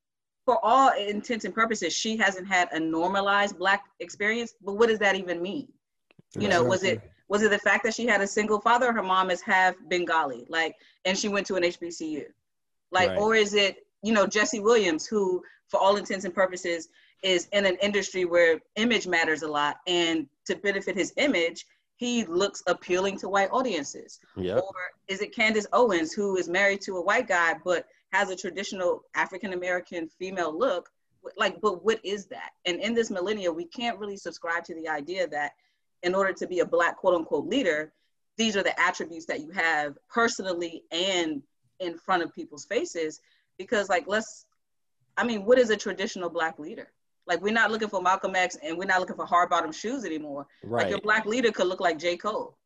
for 0.46 0.58
all 0.64 0.90
intents 0.94 1.44
and 1.44 1.54
purposes, 1.54 1.92
she 1.92 2.16
hasn't 2.16 2.48
had 2.48 2.72
a 2.72 2.80
normalized 2.80 3.58
black 3.58 3.84
experience. 4.00 4.54
But 4.64 4.78
what 4.78 4.88
does 4.88 4.98
that 5.00 5.14
even 5.14 5.42
mean? 5.42 5.68
You 6.38 6.48
know, 6.48 6.64
was 6.64 6.84
it 6.84 7.02
was 7.28 7.42
it 7.42 7.50
the 7.50 7.58
fact 7.58 7.84
that 7.84 7.92
she 7.94 8.06
had 8.06 8.22
a 8.22 8.26
single 8.26 8.60
father? 8.62 8.94
Her 8.94 9.02
mom 9.02 9.30
is 9.30 9.42
half 9.42 9.74
Bengali, 9.88 10.46
like, 10.48 10.74
and 11.04 11.16
she 11.16 11.28
went 11.28 11.46
to 11.48 11.56
an 11.56 11.64
HBCU, 11.64 12.24
like, 12.92 13.10
Right. 13.10 13.18
or 13.18 13.34
is 13.34 13.52
it 13.52 13.86
you 14.02 14.14
know 14.14 14.26
Jesse 14.26 14.60
Williams, 14.60 15.06
who 15.06 15.42
for 15.68 15.78
all 15.78 15.96
intents 15.96 16.24
and 16.24 16.34
purposes 16.34 16.88
is 17.22 17.48
in 17.52 17.66
an 17.66 17.76
industry 17.82 18.24
where 18.24 18.58
image 18.76 19.06
matters 19.06 19.42
a 19.42 19.48
lot, 19.48 19.80
and 19.86 20.26
to 20.46 20.56
benefit 20.56 20.96
his 20.96 21.12
image, 21.18 21.66
he 22.02 22.24
looks 22.24 22.64
appealing 22.66 23.16
to 23.16 23.28
white 23.28 23.48
audiences. 23.52 24.18
Yeah. 24.36 24.56
Or 24.56 24.74
is 25.06 25.20
it 25.20 25.32
Candace 25.32 25.68
Owens, 25.72 26.12
who 26.12 26.36
is 26.36 26.48
married 26.48 26.80
to 26.80 26.96
a 26.96 27.00
white 27.00 27.28
guy 27.28 27.54
but 27.64 27.86
has 28.12 28.28
a 28.28 28.34
traditional 28.34 29.04
African 29.14 29.52
American 29.52 30.08
female 30.08 30.58
look? 30.58 30.90
Like, 31.36 31.60
but 31.60 31.84
what 31.84 32.00
is 32.04 32.26
that? 32.26 32.50
And 32.64 32.80
in 32.80 32.92
this 32.92 33.08
millennia, 33.08 33.52
we 33.52 33.66
can't 33.66 34.00
really 34.00 34.16
subscribe 34.16 34.64
to 34.64 34.74
the 34.74 34.88
idea 34.88 35.28
that 35.28 35.52
in 36.02 36.16
order 36.16 36.32
to 36.32 36.46
be 36.48 36.58
a 36.58 36.66
black 36.66 36.96
quote 36.96 37.14
unquote 37.14 37.46
leader, 37.46 37.92
these 38.36 38.56
are 38.56 38.64
the 38.64 38.78
attributes 38.80 39.26
that 39.26 39.38
you 39.38 39.52
have 39.52 39.96
personally 40.12 40.82
and 40.90 41.40
in 41.78 41.96
front 41.98 42.24
of 42.24 42.34
people's 42.34 42.64
faces. 42.64 43.20
Because, 43.58 43.88
like, 43.88 44.06
let's, 44.08 44.46
I 45.16 45.22
mean, 45.22 45.44
what 45.44 45.60
is 45.60 45.70
a 45.70 45.76
traditional 45.76 46.30
black 46.30 46.58
leader? 46.58 46.88
Like, 47.26 47.40
we're 47.40 47.52
not 47.52 47.70
looking 47.70 47.88
for 47.88 48.02
Malcolm 48.02 48.34
X 48.34 48.56
and 48.62 48.76
we're 48.76 48.84
not 48.84 49.00
looking 49.00 49.16
for 49.16 49.24
hard 49.26 49.48
bottom 49.50 49.72
shoes 49.72 50.04
anymore. 50.04 50.46
Right. 50.62 50.70
Like, 50.70 50.82
Right. 50.84 50.90
your 50.90 51.00
black 51.00 51.24
leader 51.26 51.52
could 51.52 51.66
look 51.68 51.80
like 51.80 51.98
J. 51.98 52.16
Cole. 52.16 52.56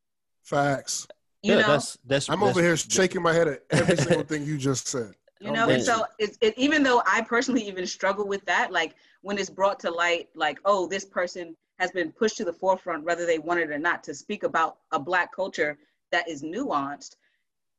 Facts. 0.43 1.07
You 1.43 1.55
yeah, 1.55 1.61
know? 1.61 1.67
that's 1.69 1.99
that's 2.05 2.29
I'm 2.31 2.41
that's- 2.41 2.57
over 2.57 2.65
here 2.65 2.77
shaking 2.77 3.23
my 3.23 3.33
head 3.33 3.47
at 3.49 3.63
every 3.71 3.97
single 3.97 4.23
thing 4.31 4.45
you 4.45 4.57
just 4.57 4.89
said. 4.89 5.13
you 5.41 5.53
know 5.53 5.69
and 5.69 5.83
so 5.83 6.05
it's 6.19 6.39
it, 6.41 6.55
even 6.57 6.83
though 6.83 7.03
i 7.07 7.21
personally 7.21 7.61
even 7.69 7.87
struggle 7.87 8.27
with 8.27 8.43
that 8.47 8.73
like 8.73 8.95
when 9.21 9.37
it's 9.37 9.51
brought 9.51 9.79
to 9.79 9.91
light 9.91 10.29
like 10.35 10.59
oh 10.65 10.87
this 10.89 11.05
person 11.05 11.55
has 11.79 11.91
been 11.91 12.11
pushed 12.11 12.39
to 12.39 12.45
the 12.45 12.53
forefront 12.55 13.05
whether 13.05 13.27
they 13.27 13.39
want 13.39 13.61
it 13.61 13.71
or 13.71 13.79
not 13.79 14.03
to 14.03 14.15
speak 14.15 14.45
about 14.45 14.79
a 14.93 14.99
black 14.99 15.31
culture 15.41 15.77
that 16.11 16.27
is 16.27 16.43
nuanced 16.43 17.17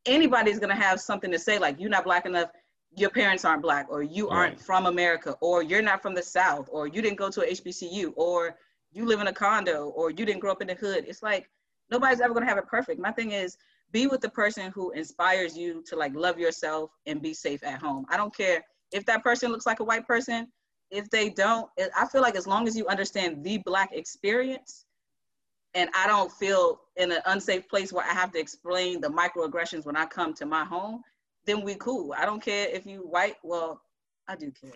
anybody's 0.06 0.60
going 0.60 0.74
to 0.74 0.80
have 0.88 1.00
something 1.00 1.32
to 1.32 1.38
say 1.38 1.58
like 1.58 1.78
you're 1.80 1.90
not 1.90 2.04
black 2.04 2.26
enough 2.26 2.50
your 2.96 3.10
parents 3.10 3.44
aren't 3.44 3.62
black 3.62 3.86
or 3.90 4.02
you 4.02 4.28
aren't 4.28 4.54
Right. 4.56 4.60
from 4.60 4.86
america 4.86 5.36
or 5.40 5.62
you're 5.62 5.82
not 5.82 6.02
from 6.02 6.14
the 6.14 6.22
south 6.22 6.68
or 6.72 6.86
you 6.86 7.02
didn't 7.02 7.18
go 7.18 7.30
to 7.30 7.42
a 7.42 7.52
hbcu 7.52 8.12
or 8.16 8.56
you 8.92 9.04
live 9.04 9.20
in 9.20 9.26
a 9.26 9.32
condo 9.32 9.88
or 9.90 10.10
you 10.10 10.24
didn't 10.24 10.40
grow 10.40 10.52
up 10.52 10.62
in 10.62 10.68
the 10.68 10.74
hood 10.74 11.04
it's 11.06 11.22
like 11.22 11.48
nobody's 11.90 12.20
ever 12.20 12.32
going 12.34 12.44
to 12.44 12.48
have 12.48 12.58
it 12.58 12.66
perfect 12.66 13.00
my 13.00 13.12
thing 13.12 13.32
is 13.32 13.56
be 13.92 14.06
with 14.06 14.20
the 14.20 14.28
person 14.28 14.70
who 14.72 14.90
inspires 14.92 15.56
you 15.56 15.82
to 15.86 15.96
like 15.96 16.14
love 16.14 16.38
yourself 16.38 16.90
and 17.06 17.22
be 17.22 17.32
safe 17.32 17.62
at 17.64 17.80
home. 17.80 18.04
I 18.08 18.16
don't 18.16 18.34
care 18.34 18.64
if 18.92 19.06
that 19.06 19.22
person 19.22 19.50
looks 19.50 19.66
like 19.66 19.80
a 19.80 19.84
white 19.84 20.06
person. 20.06 20.48
If 20.90 21.10
they 21.10 21.30
don't, 21.30 21.68
I 21.96 22.06
feel 22.06 22.22
like 22.22 22.36
as 22.36 22.46
long 22.46 22.66
as 22.66 22.76
you 22.76 22.86
understand 22.86 23.44
the 23.44 23.58
black 23.58 23.90
experience, 23.92 24.86
and 25.74 25.90
I 25.94 26.06
don't 26.06 26.32
feel 26.32 26.80
in 26.96 27.12
an 27.12 27.20
unsafe 27.26 27.68
place 27.68 27.92
where 27.92 28.04
I 28.04 28.12
have 28.14 28.32
to 28.32 28.38
explain 28.40 29.00
the 29.00 29.08
microaggressions 29.08 29.84
when 29.84 29.96
I 29.96 30.06
come 30.06 30.32
to 30.34 30.46
my 30.46 30.64
home, 30.64 31.02
then 31.48 31.62
we 31.62 31.74
cool. 31.76 32.14
I 32.16 32.26
don't 32.26 32.42
care 32.42 32.68
if 32.68 32.86
you 32.86 32.98
white. 33.00 33.36
Well, 33.42 33.80
I 34.28 34.36
do 34.36 34.52
care. 34.52 34.70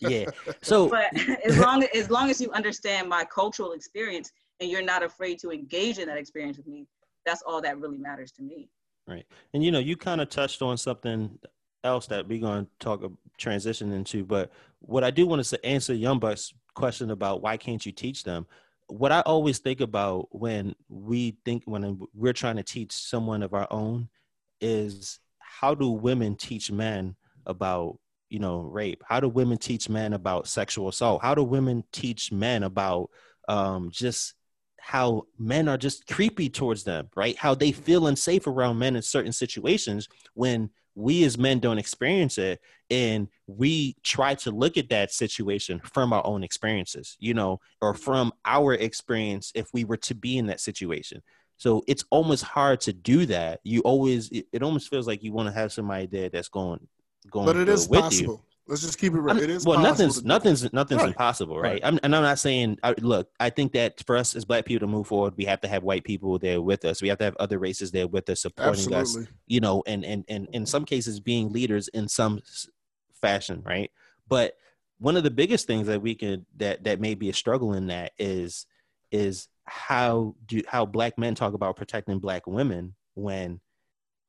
yeah. 0.00 0.24
So 0.62 0.88
But 0.88 1.06
as 1.44 1.58
long 1.58 1.84
as 1.94 2.10
long 2.10 2.30
as 2.30 2.40
you 2.40 2.50
understand 2.52 3.08
my 3.08 3.24
cultural 3.24 3.72
experience 3.72 4.32
and 4.60 4.70
you're 4.70 4.82
not 4.82 5.02
afraid 5.02 5.38
to 5.40 5.50
engage 5.52 5.98
in 5.98 6.08
that 6.08 6.16
experience 6.16 6.56
with 6.56 6.66
me, 6.66 6.86
that's 7.26 7.42
all 7.42 7.60
that 7.60 7.78
really 7.78 7.98
matters 7.98 8.32
to 8.32 8.42
me. 8.42 8.70
Right. 9.06 9.26
And 9.52 9.62
you 9.62 9.70
know, 9.70 9.78
you 9.78 9.96
kind 9.96 10.22
of 10.22 10.30
touched 10.30 10.62
on 10.62 10.78
something 10.78 11.38
else 11.84 12.06
that 12.06 12.26
we're 12.26 12.40
going 12.40 12.64
to 12.64 12.70
talk 12.80 13.02
transition 13.36 13.92
into. 13.92 14.24
But 14.24 14.50
what 14.80 15.04
I 15.04 15.10
do 15.10 15.26
want 15.26 15.44
to 15.44 15.66
answer 15.66 15.92
Young 15.92 16.18
Buck's 16.18 16.54
question 16.74 17.10
about 17.10 17.42
why 17.42 17.58
can't 17.58 17.84
you 17.84 17.92
teach 17.92 18.24
them? 18.24 18.46
What 18.86 19.12
I 19.12 19.20
always 19.20 19.58
think 19.58 19.82
about 19.82 20.28
when 20.30 20.74
we 20.88 21.36
think 21.44 21.64
when 21.66 22.00
we're 22.14 22.32
trying 22.32 22.56
to 22.56 22.62
teach 22.62 22.92
someone 22.92 23.42
of 23.42 23.52
our 23.52 23.68
own 23.70 24.08
is 24.62 25.20
how 25.60 25.74
do 25.74 25.90
women 25.90 26.36
teach 26.36 26.70
men 26.70 27.16
about 27.46 27.98
you 28.28 28.38
know 28.38 28.60
rape? 28.60 29.02
How 29.06 29.20
do 29.20 29.28
women 29.28 29.58
teach 29.58 29.88
men 29.88 30.12
about 30.12 30.48
sexual 30.48 30.88
assault? 30.88 31.22
How 31.22 31.34
do 31.34 31.42
women 31.42 31.84
teach 31.92 32.32
men 32.32 32.62
about 32.62 33.10
um, 33.48 33.90
just 33.90 34.34
how 34.80 35.24
men 35.38 35.68
are 35.68 35.78
just 35.78 36.06
creepy 36.06 36.50
towards 36.50 36.84
them, 36.84 37.08
right? 37.16 37.36
How 37.38 37.54
they 37.54 37.72
feel 37.72 38.06
unsafe 38.06 38.46
around 38.46 38.78
men 38.78 38.96
in 38.96 39.02
certain 39.02 39.32
situations 39.32 40.08
when 40.34 40.70
we 40.94 41.24
as 41.24 41.38
men 41.38 41.58
don't 41.58 41.78
experience 41.78 42.38
it 42.38 42.60
and 42.90 43.28
we 43.46 43.96
try 44.02 44.34
to 44.34 44.50
look 44.50 44.76
at 44.76 44.90
that 44.90 45.12
situation 45.12 45.80
from 45.92 46.12
our 46.12 46.24
own 46.26 46.44
experiences, 46.44 47.16
you 47.18 47.34
know, 47.34 47.60
or 47.80 47.94
from 47.94 48.32
our 48.44 48.74
experience 48.74 49.52
if 49.54 49.68
we 49.72 49.84
were 49.84 49.96
to 49.96 50.14
be 50.14 50.36
in 50.38 50.46
that 50.46 50.60
situation. 50.60 51.22
So 51.56 51.82
it's 51.86 52.04
almost 52.10 52.42
hard 52.42 52.80
to 52.82 52.92
do 52.92 53.26
that. 53.26 53.60
You 53.64 53.80
always 53.82 54.28
it, 54.30 54.46
it 54.52 54.62
almost 54.62 54.90
feels 54.90 55.06
like 55.06 55.22
you 55.22 55.32
want 55.32 55.48
to 55.48 55.52
have 55.54 55.72
somebody 55.72 56.06
there 56.06 56.28
that's 56.28 56.48
going 56.48 56.86
going 57.30 57.46
But 57.46 57.56
it 57.56 57.68
is 57.68 57.82
is 57.82 57.86
you. 57.90 58.00
possible. 58.00 58.44
Let's 58.66 58.80
just 58.80 58.98
keep 58.98 59.12
it 59.12 59.18
real. 59.20 59.34
I'm- 59.36 59.42
It 59.44 59.50
is 59.50 59.64
well, 59.66 59.76
possible 59.76 59.90
nothing's 59.90 60.24
nothing's 60.24 60.72
nothing's 60.72 61.00
Right. 61.02 61.08
impossible, 61.08 61.60
right? 61.60 61.72
Right. 61.74 61.80
I'm, 61.84 62.00
and 62.02 62.16
I'm 62.16 62.22
not 62.22 62.38
saying. 62.38 62.78
I, 62.82 62.94
look, 62.98 63.28
I 63.38 63.50
think 63.50 63.72
that 63.72 64.02
for 64.06 64.16
us 64.16 64.34
as 64.34 64.44
Black 64.46 64.64
people 64.64 64.86
to 64.86 64.90
move 64.90 65.06
forward, 65.06 65.34
we 65.36 65.44
have 65.44 65.60
to 65.60 65.68
have 65.68 65.82
white 65.82 66.02
people 66.02 66.38
there 66.38 66.62
with 66.62 66.84
us. 66.86 67.02
We 67.02 67.08
have 67.08 67.18
to 67.18 67.24
have 67.24 67.36
other 67.36 67.58
races 67.58 67.90
there 67.90 68.06
with 68.08 68.28
us, 68.30 68.40
supporting 68.40 68.94
us. 68.94 69.16
You 69.46 69.60
know, 69.60 69.82
and 69.86 70.02
and 70.04 70.24
and 70.28 70.48
in 70.52 70.64
some 70.64 70.84
cases, 70.86 71.20
being 71.20 71.52
leaders 71.52 71.88
in 71.88 72.08
some 72.08 72.40
fashion, 73.20 73.62
right? 73.64 73.90
But 74.28 74.54
one 74.98 75.16
of 75.16 75.24
the 75.24 75.30
biggest 75.30 75.66
things 75.66 75.86
that 75.88 76.00
we 76.00 76.14
can 76.14 76.46
that 76.56 76.84
that 76.84 77.00
may 77.00 77.14
be 77.14 77.28
a 77.28 77.34
struggle 77.34 77.74
in 77.74 77.88
that 77.88 78.12
is 78.18 78.66
is 79.10 79.48
how 79.66 80.34
do 80.46 80.62
how 80.66 80.84
Black 80.86 81.18
men 81.18 81.34
talk 81.34 81.54
about 81.54 81.76
protecting 81.76 82.18
Black 82.18 82.46
women 82.46 82.94
when 83.14 83.60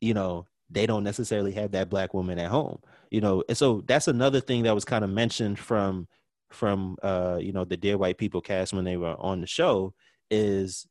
you 0.01 0.13
know 0.13 0.45
they 0.69 0.85
don't 0.85 1.03
necessarily 1.03 1.51
have 1.51 1.71
that 1.71 1.91
black 1.91 2.15
woman 2.15 2.39
at 2.39 2.49
home 2.49 2.79
you 3.11 3.21
know? 3.21 3.43
And 3.47 3.57
so 3.57 3.81
that's 3.85 4.07
another 4.07 4.41
thing 4.41 4.63
that 4.63 4.73
was 4.73 4.83
kind 4.83 5.03
of 5.03 5.09
mentioned 5.09 5.59
from 5.59 6.07
from 6.49 6.97
uh 7.03 7.37
you 7.39 7.51
know 7.51 7.65
the 7.65 7.77
dear 7.77 7.97
white 7.97 8.17
people 8.17 8.41
cast 8.41 8.73
when 8.73 8.85
they 8.85 8.97
were 8.97 9.15
on 9.19 9.41
the 9.41 9.47
show 9.47 9.93
is 10.31 10.87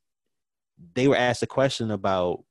they 0.95 1.09
were 1.09 1.17
asked 1.17 1.43
a 1.43 1.47
question 1.47 1.91
about 1.91 2.45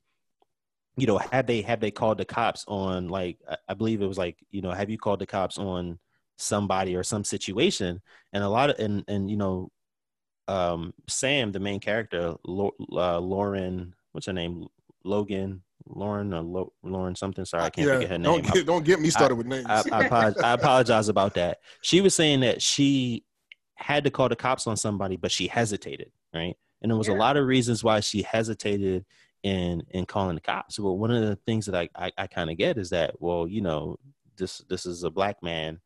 you 0.98 1.08
know 1.08 1.18
have 1.18 1.48
they 1.48 1.62
have 1.62 1.80
they 1.80 1.92
called 1.92 2.18
the 2.18 2.26
cops 2.26 2.66
on 2.68 3.08
like 3.10 3.38
I- 3.50 3.58
i 3.70 3.74
believe 3.74 4.02
it 4.02 4.08
was 4.08 4.18
like 4.18 4.38
you 4.52 4.62
know 4.62 4.72
have 4.72 4.90
you 4.90 4.98
called 4.98 5.20
the 5.20 5.26
cops 5.26 5.58
on 5.58 6.00
somebody 6.38 6.96
or 6.96 7.04
some 7.04 7.24
situation? 7.24 8.02
And 8.32 8.44
a 8.44 8.50
lot 8.50 8.70
of 8.70 8.80
and 8.80 9.04
and 9.08 9.30
you 9.30 9.38
know 9.38 9.72
um 10.48 10.94
sam 11.08 11.52
the 11.52 11.60
main 11.60 11.80
character 11.80 12.36
Lau- 12.46 12.76
uh, 12.92 13.20
lauren 13.20 13.96
what's 14.12 14.28
her 14.28 14.34
name 14.34 14.68
logan 15.04 15.62
lauren 15.86 16.34
or 16.34 16.42
Lo- 16.42 16.74
lauren 16.84 17.16
something 17.16 17.46
sorry 17.46 17.64
i 17.64 17.70
can't 17.70 17.88
yeah, 17.88 17.96
forget 17.96 18.10
her 18.12 18.18
name 18.18 18.42
Don't 18.42 18.54
get, 18.54 18.66
don't 18.66 18.86
get 18.86 19.00
me 19.00 19.10
started 19.10 19.36
with 19.36 19.48
names. 19.48 19.68
I, 19.68 19.84
I, 19.92 20.06
apologize, 20.06 20.44
I 20.44 20.54
apologize 20.54 21.10
about 21.10 21.34
that. 21.36 21.60
She 21.82 22.02
was 22.02 22.16
saying 22.16 22.42
that 22.42 22.62
she 22.62 23.26
had 23.76 24.04
to 24.06 24.12
call 24.12 24.30
the 24.30 24.36
cops 24.36 24.68
on 24.68 24.78
somebody, 24.78 25.18
but 25.18 25.32
she 25.32 25.48
hesitated, 25.48 26.12
right? 26.34 26.56
And 26.82 26.90
there 26.92 26.98
was 26.98 27.08
a 27.08 27.14
lot 27.14 27.38
of 27.38 27.46
reasons 27.48 27.84
why 27.84 28.02
she 28.02 28.22
hesitated 28.24 29.06
in 29.44 29.84
in 29.92 30.06
calling 30.06 30.36
the 30.36 30.42
cops. 30.42 30.80
Well, 30.80 30.98
one 30.98 31.12
of 31.12 31.22
the 31.22 31.38
things 31.46 31.66
that 31.66 31.76
I 31.76 31.90
I, 31.96 32.12
I 32.18 32.28
kind 32.28 32.50
of 32.50 32.58
get 32.58 32.78
is 32.78 32.90
that, 32.92 33.22
well, 33.22 33.48
you 33.48 33.62
know, 33.62 33.98
this 34.38 34.60
this 34.70 34.86
is 34.86 35.04
a 35.04 35.10
black 35.10 35.42
man. 35.42 35.80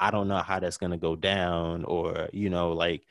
I 0.00 0.10
don't 0.10 0.28
know 0.28 0.38
how 0.38 0.58
that's 0.58 0.76
gonna 0.76 0.98
go 0.98 1.14
down, 1.16 1.84
or 1.84 2.28
you 2.32 2.50
know, 2.50 2.72
like 2.72 3.02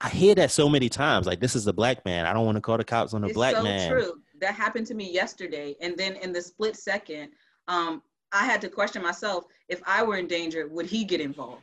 I 0.00 0.08
hear 0.08 0.34
that 0.36 0.50
so 0.50 0.68
many 0.68 0.88
times. 0.88 1.26
Like 1.26 1.40
this 1.40 1.54
is 1.54 1.66
a 1.66 1.72
black 1.72 2.04
man. 2.04 2.26
I 2.26 2.32
don't 2.32 2.46
want 2.46 2.56
to 2.56 2.60
call 2.62 2.78
the 2.78 2.84
cops 2.84 3.12
on 3.14 3.22
a 3.24 3.26
it's 3.26 3.34
black 3.34 3.56
so 3.56 3.62
man. 3.62 3.90
true. 3.90 4.22
That 4.40 4.54
happened 4.54 4.86
to 4.86 4.94
me 4.94 5.10
yesterday, 5.12 5.76
and 5.80 5.96
then 5.96 6.16
in 6.16 6.32
the 6.32 6.40
split 6.40 6.76
second, 6.76 7.30
um, 7.68 8.02
I 8.32 8.44
had 8.46 8.60
to 8.62 8.68
question 8.68 9.02
myself: 9.02 9.44
if 9.68 9.82
I 9.86 10.02
were 10.02 10.16
in 10.16 10.26
danger, 10.26 10.68
would 10.68 10.86
he 10.86 11.04
get 11.04 11.20
involved, 11.20 11.62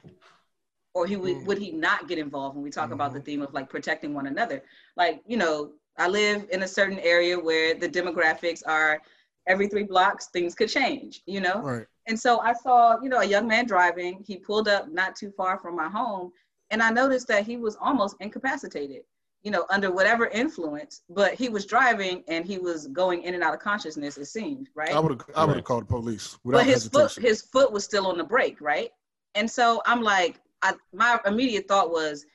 or 0.93 1.07
he 1.07 1.15
would 1.15 1.37
Mm. 1.37 1.45
would 1.47 1.57
he 1.57 1.71
not 1.71 2.07
get 2.07 2.19
involved? 2.19 2.55
When 2.55 2.63
we 2.63 2.69
talk 2.69 2.91
about 2.91 3.09
Mm-hmm. 3.09 3.17
the 3.19 3.23
theme 3.25 3.41
of 3.41 3.53
like 3.53 3.69
protecting 3.69 4.13
one 4.13 4.27
another, 4.27 4.61
like 4.95 5.23
you 5.25 5.37
know, 5.37 5.71
I 5.97 6.07
live 6.07 6.45
in 6.51 6.61
a 6.61 6.67
certain 6.67 6.99
area 6.99 7.39
where 7.39 7.73
the 7.73 7.89
demographics 7.89 8.61
are 8.67 9.01
every 9.47 9.67
three 9.67 9.83
blocks 9.83 10.27
things 10.27 10.53
could 10.53 10.69
change. 10.69 11.23
You 11.25 11.41
know, 11.41 11.61
right. 11.61 11.87
and 12.05 12.19
so 12.19 12.39
I 12.41 12.53
saw, 12.53 13.01
you 13.01 13.09
know, 13.09 13.19
a 13.21 13.25
young 13.25 13.47
man 13.47 13.65
driving. 13.65 14.23
He 14.27 14.37
pulled 14.37 14.67
up 14.67 14.89
not 14.91 15.15
too 15.15 15.31
far 15.31 15.57
from 15.57 15.75
my 15.75 15.89
home, 15.89 16.31
and 16.71 16.81
I 16.81 16.89
noticed 16.89 17.27
that 17.27 17.45
he 17.45 17.57
was 17.57 17.77
almost 17.79 18.15
incapacitated, 18.19 19.03
you 19.43 19.51
know, 19.51 19.65
under 19.69 19.91
whatever 19.91 20.27
influence. 20.27 21.01
But 21.09 21.33
he 21.33 21.49
was 21.49 21.65
driving 21.65 22.23
and 22.27 22.45
he 22.45 22.57
was 22.57 22.87
going 22.87 23.23
in 23.23 23.33
and 23.33 23.43
out 23.43 23.53
of 23.53 23.59
consciousness. 23.59 24.17
It 24.17 24.25
seemed 24.25 24.69
right. 24.75 24.91
I 24.91 24.99
would 24.99 25.11
have 25.11 25.21
I 25.35 25.45
would 25.45 25.49
have 25.49 25.55
Right. 25.57 25.63
called 25.65 25.83
the 25.83 25.93
police 25.93 26.37
without 26.43 26.59
but 26.59 26.65
his 26.65 26.87
foot 26.87 27.17
his 27.19 27.41
foot 27.41 27.71
was 27.71 27.83
still 27.83 28.07
on 28.07 28.17
the 28.17 28.23
brake, 28.23 28.59
right? 28.61 28.91
And 29.35 29.49
so 29.49 29.81
I'm 29.85 30.01
like, 30.01 30.39
I, 30.61 30.73
my 30.93 31.19
immediate 31.25 31.67
thought 31.67 31.91
was, 31.91 32.25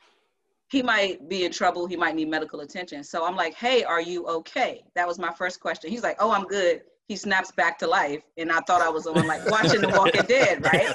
he 0.71 0.83
might 0.83 1.29
be 1.29 1.45
in 1.45 1.53
trouble. 1.53 1.87
He 1.87 1.97
might 1.97 2.15
need 2.15 2.29
medical 2.29 2.61
attention. 2.61 3.05
So 3.05 3.27
I'm 3.27 3.37
like, 3.37 3.55
hey, 3.55 3.85
are 3.85 4.01
you 4.01 4.27
okay? 4.29 4.83
That 4.95 5.07
was 5.07 5.19
my 5.19 5.33
first 5.33 5.61
question. 5.61 5.91
He's 5.91 6.03
like, 6.03 6.17
oh, 6.19 6.31
I'm 6.31 6.45
good. 6.45 6.83
He 7.09 7.17
snaps 7.17 7.51
back 7.51 7.79
to 7.81 7.87
life, 7.87 8.23
and 8.39 8.51
I 8.51 8.61
thought 8.61 8.81
I 8.81 8.89
was 8.89 9.07
on 9.07 9.27
like 9.27 9.45
watching 9.45 9.83
The 9.83 9.91
Walking 9.91 10.25
Dead, 10.25 10.63
right? 10.63 10.89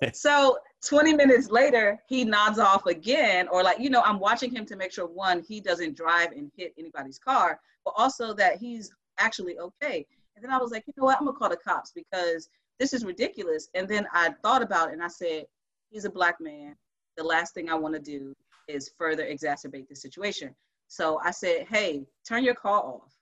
So 0.12 0.58
20 0.86 1.14
minutes 1.14 1.50
later, 1.50 1.98
he 2.08 2.24
nods 2.24 2.58
off 2.58 2.86
again, 2.86 3.48
or 3.48 3.62
like, 3.62 3.78
you 3.78 3.90
know, 3.90 4.02
I'm 4.02 4.18
watching 4.18 4.50
him 4.50 4.64
to 4.66 4.76
make 4.76 4.92
sure 4.92 5.06
one, 5.06 5.42
he 5.42 5.60
doesn't 5.60 5.96
drive 5.96 6.32
and 6.32 6.50
hit 6.56 6.72
anybody's 6.78 7.18
car, 7.18 7.60
but 7.84 7.94
also 7.96 8.32
that 8.34 8.56
he's 8.56 8.90
actually 9.18 9.58
okay. 9.58 10.06
And 10.34 10.44
then 10.44 10.50
I 10.50 10.58
was 10.58 10.70
like, 10.70 10.84
you 10.86 10.94
know 10.96 11.04
what, 11.04 11.18
I'm 11.18 11.26
gonna 11.26 11.36
call 11.36 11.50
the 11.50 11.56
cops 11.56 11.92
because 11.92 12.48
this 12.78 12.94
is 12.94 13.04
ridiculous. 13.04 13.68
And 13.74 13.86
then 13.86 14.06
I 14.12 14.30
thought 14.42 14.62
about 14.62 14.88
it 14.88 14.94
and 14.94 15.02
I 15.02 15.08
said, 15.08 15.44
he's 15.90 16.06
a 16.06 16.10
black 16.10 16.40
man. 16.40 16.74
The 17.16 17.24
last 17.24 17.52
thing 17.52 17.68
I 17.68 17.74
want 17.74 17.94
to 17.94 18.00
do 18.00 18.34
is 18.66 18.90
further 18.96 19.24
exacerbate 19.24 19.88
the 19.88 19.96
situation. 19.96 20.54
So 20.88 21.20
I 21.22 21.30
said, 21.30 21.66
hey, 21.68 22.06
turn 22.26 22.42
your 22.42 22.54
car 22.54 22.80
off. 22.80 23.12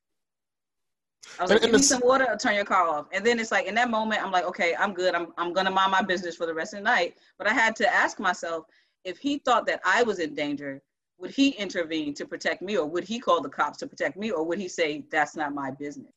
I 1.38 1.42
was 1.42 1.50
And- 1.50 1.60
like, 1.60 1.70
give 1.70 1.80
me 1.80 1.82
some 1.82 2.00
water 2.04 2.26
or 2.28 2.36
turn 2.36 2.54
your 2.54 2.64
car 2.64 2.88
off. 2.88 3.06
And 3.12 3.24
then 3.24 3.38
it's 3.38 3.50
like 3.50 3.66
in 3.66 3.74
that 3.74 3.90
moment, 3.90 4.22
I'm 4.22 4.32
like, 4.32 4.44
okay, 4.44 4.74
I'm 4.76 4.94
good. 4.94 5.14
I'm 5.14 5.32
I'm 5.36 5.52
gonna 5.52 5.70
mind 5.70 5.90
my 5.92 6.02
business 6.02 6.36
for 6.36 6.46
the 6.46 6.54
rest 6.54 6.72
of 6.74 6.78
the 6.80 6.84
night. 6.84 7.16
But 7.38 7.46
I 7.46 7.52
had 7.52 7.76
to 7.76 7.92
ask 7.92 8.18
myself, 8.18 8.64
if 9.04 9.18
he 9.18 9.38
thought 9.38 9.66
that 9.66 9.80
I 9.84 10.02
was 10.02 10.18
in 10.18 10.34
danger, 10.34 10.82
would 11.18 11.30
he 11.30 11.50
intervene 11.50 12.14
to 12.14 12.24
protect 12.26 12.62
me, 12.62 12.76
or 12.76 12.86
would 12.86 13.04
he 13.04 13.18
call 13.18 13.40
the 13.40 13.48
cops 13.48 13.78
to 13.78 13.86
protect 13.86 14.16
me, 14.16 14.30
or 14.30 14.44
would 14.44 14.58
he 14.58 14.68
say 14.68 15.04
that's 15.10 15.34
not 15.36 15.52
my 15.52 15.70
business? 15.70 16.12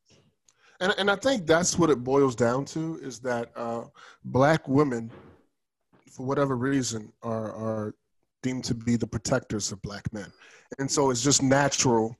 And, 0.80 0.94
and 0.98 1.12
I 1.12 1.16
think 1.16 1.46
that's 1.46 1.78
what 1.78 1.90
it 1.90 2.04
boils 2.04 2.36
down 2.36 2.66
to 2.66 3.00
is 3.02 3.20
that 3.20 3.52
uh, 3.56 3.84
black 4.26 4.68
women, 4.68 5.12
for 6.12 6.26
whatever 6.26 6.56
reason, 6.56 7.12
are, 7.22 7.52
are 7.54 7.96
deemed 8.42 8.64
to 8.66 8.74
be 8.74 8.96
the 8.96 9.06
protectors 9.06 9.72
of 9.72 9.82
black 9.84 10.12
men. 10.12 10.32
And 10.80 10.90
so 10.90 11.12
it's 11.12 11.24
just 11.24 11.44
natural, 11.44 12.18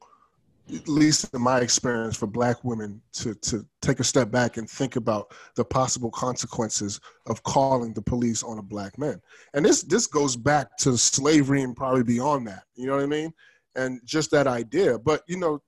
at 0.74 0.88
least 0.88 1.34
in 1.34 1.42
my 1.42 1.60
experience, 1.60 2.18
for 2.18 2.28
black 2.28 2.64
women 2.64 3.02
to, 3.14 3.34
to 3.36 3.66
take 3.82 4.00
a 4.00 4.04
step 4.04 4.32
back 4.32 4.58
and 4.58 4.70
think 4.70 4.96
about 4.96 5.34
the 5.56 5.66
possible 5.66 6.12
consequences 6.12 7.00
of 7.28 7.44
calling 7.44 7.94
the 7.94 8.02
police 8.02 8.44
on 8.44 8.58
a 8.58 8.64
black 8.64 8.98
man. 8.98 9.22
And 9.54 9.66
this, 9.66 9.84
this 9.84 10.08
goes 10.08 10.36
back 10.36 10.78
to 10.80 10.98
slavery 10.98 11.62
and 11.64 11.76
probably 11.76 12.04
beyond 12.04 12.48
that. 12.48 12.64
You 12.76 12.88
know 12.88 12.96
what 12.96 13.04
I 13.04 13.08
mean? 13.08 13.34
And 13.76 14.00
just 14.06 14.32
that 14.32 14.48
idea. 14.48 15.00
But, 15.00 15.24
you 15.28 15.38
know, 15.38 15.62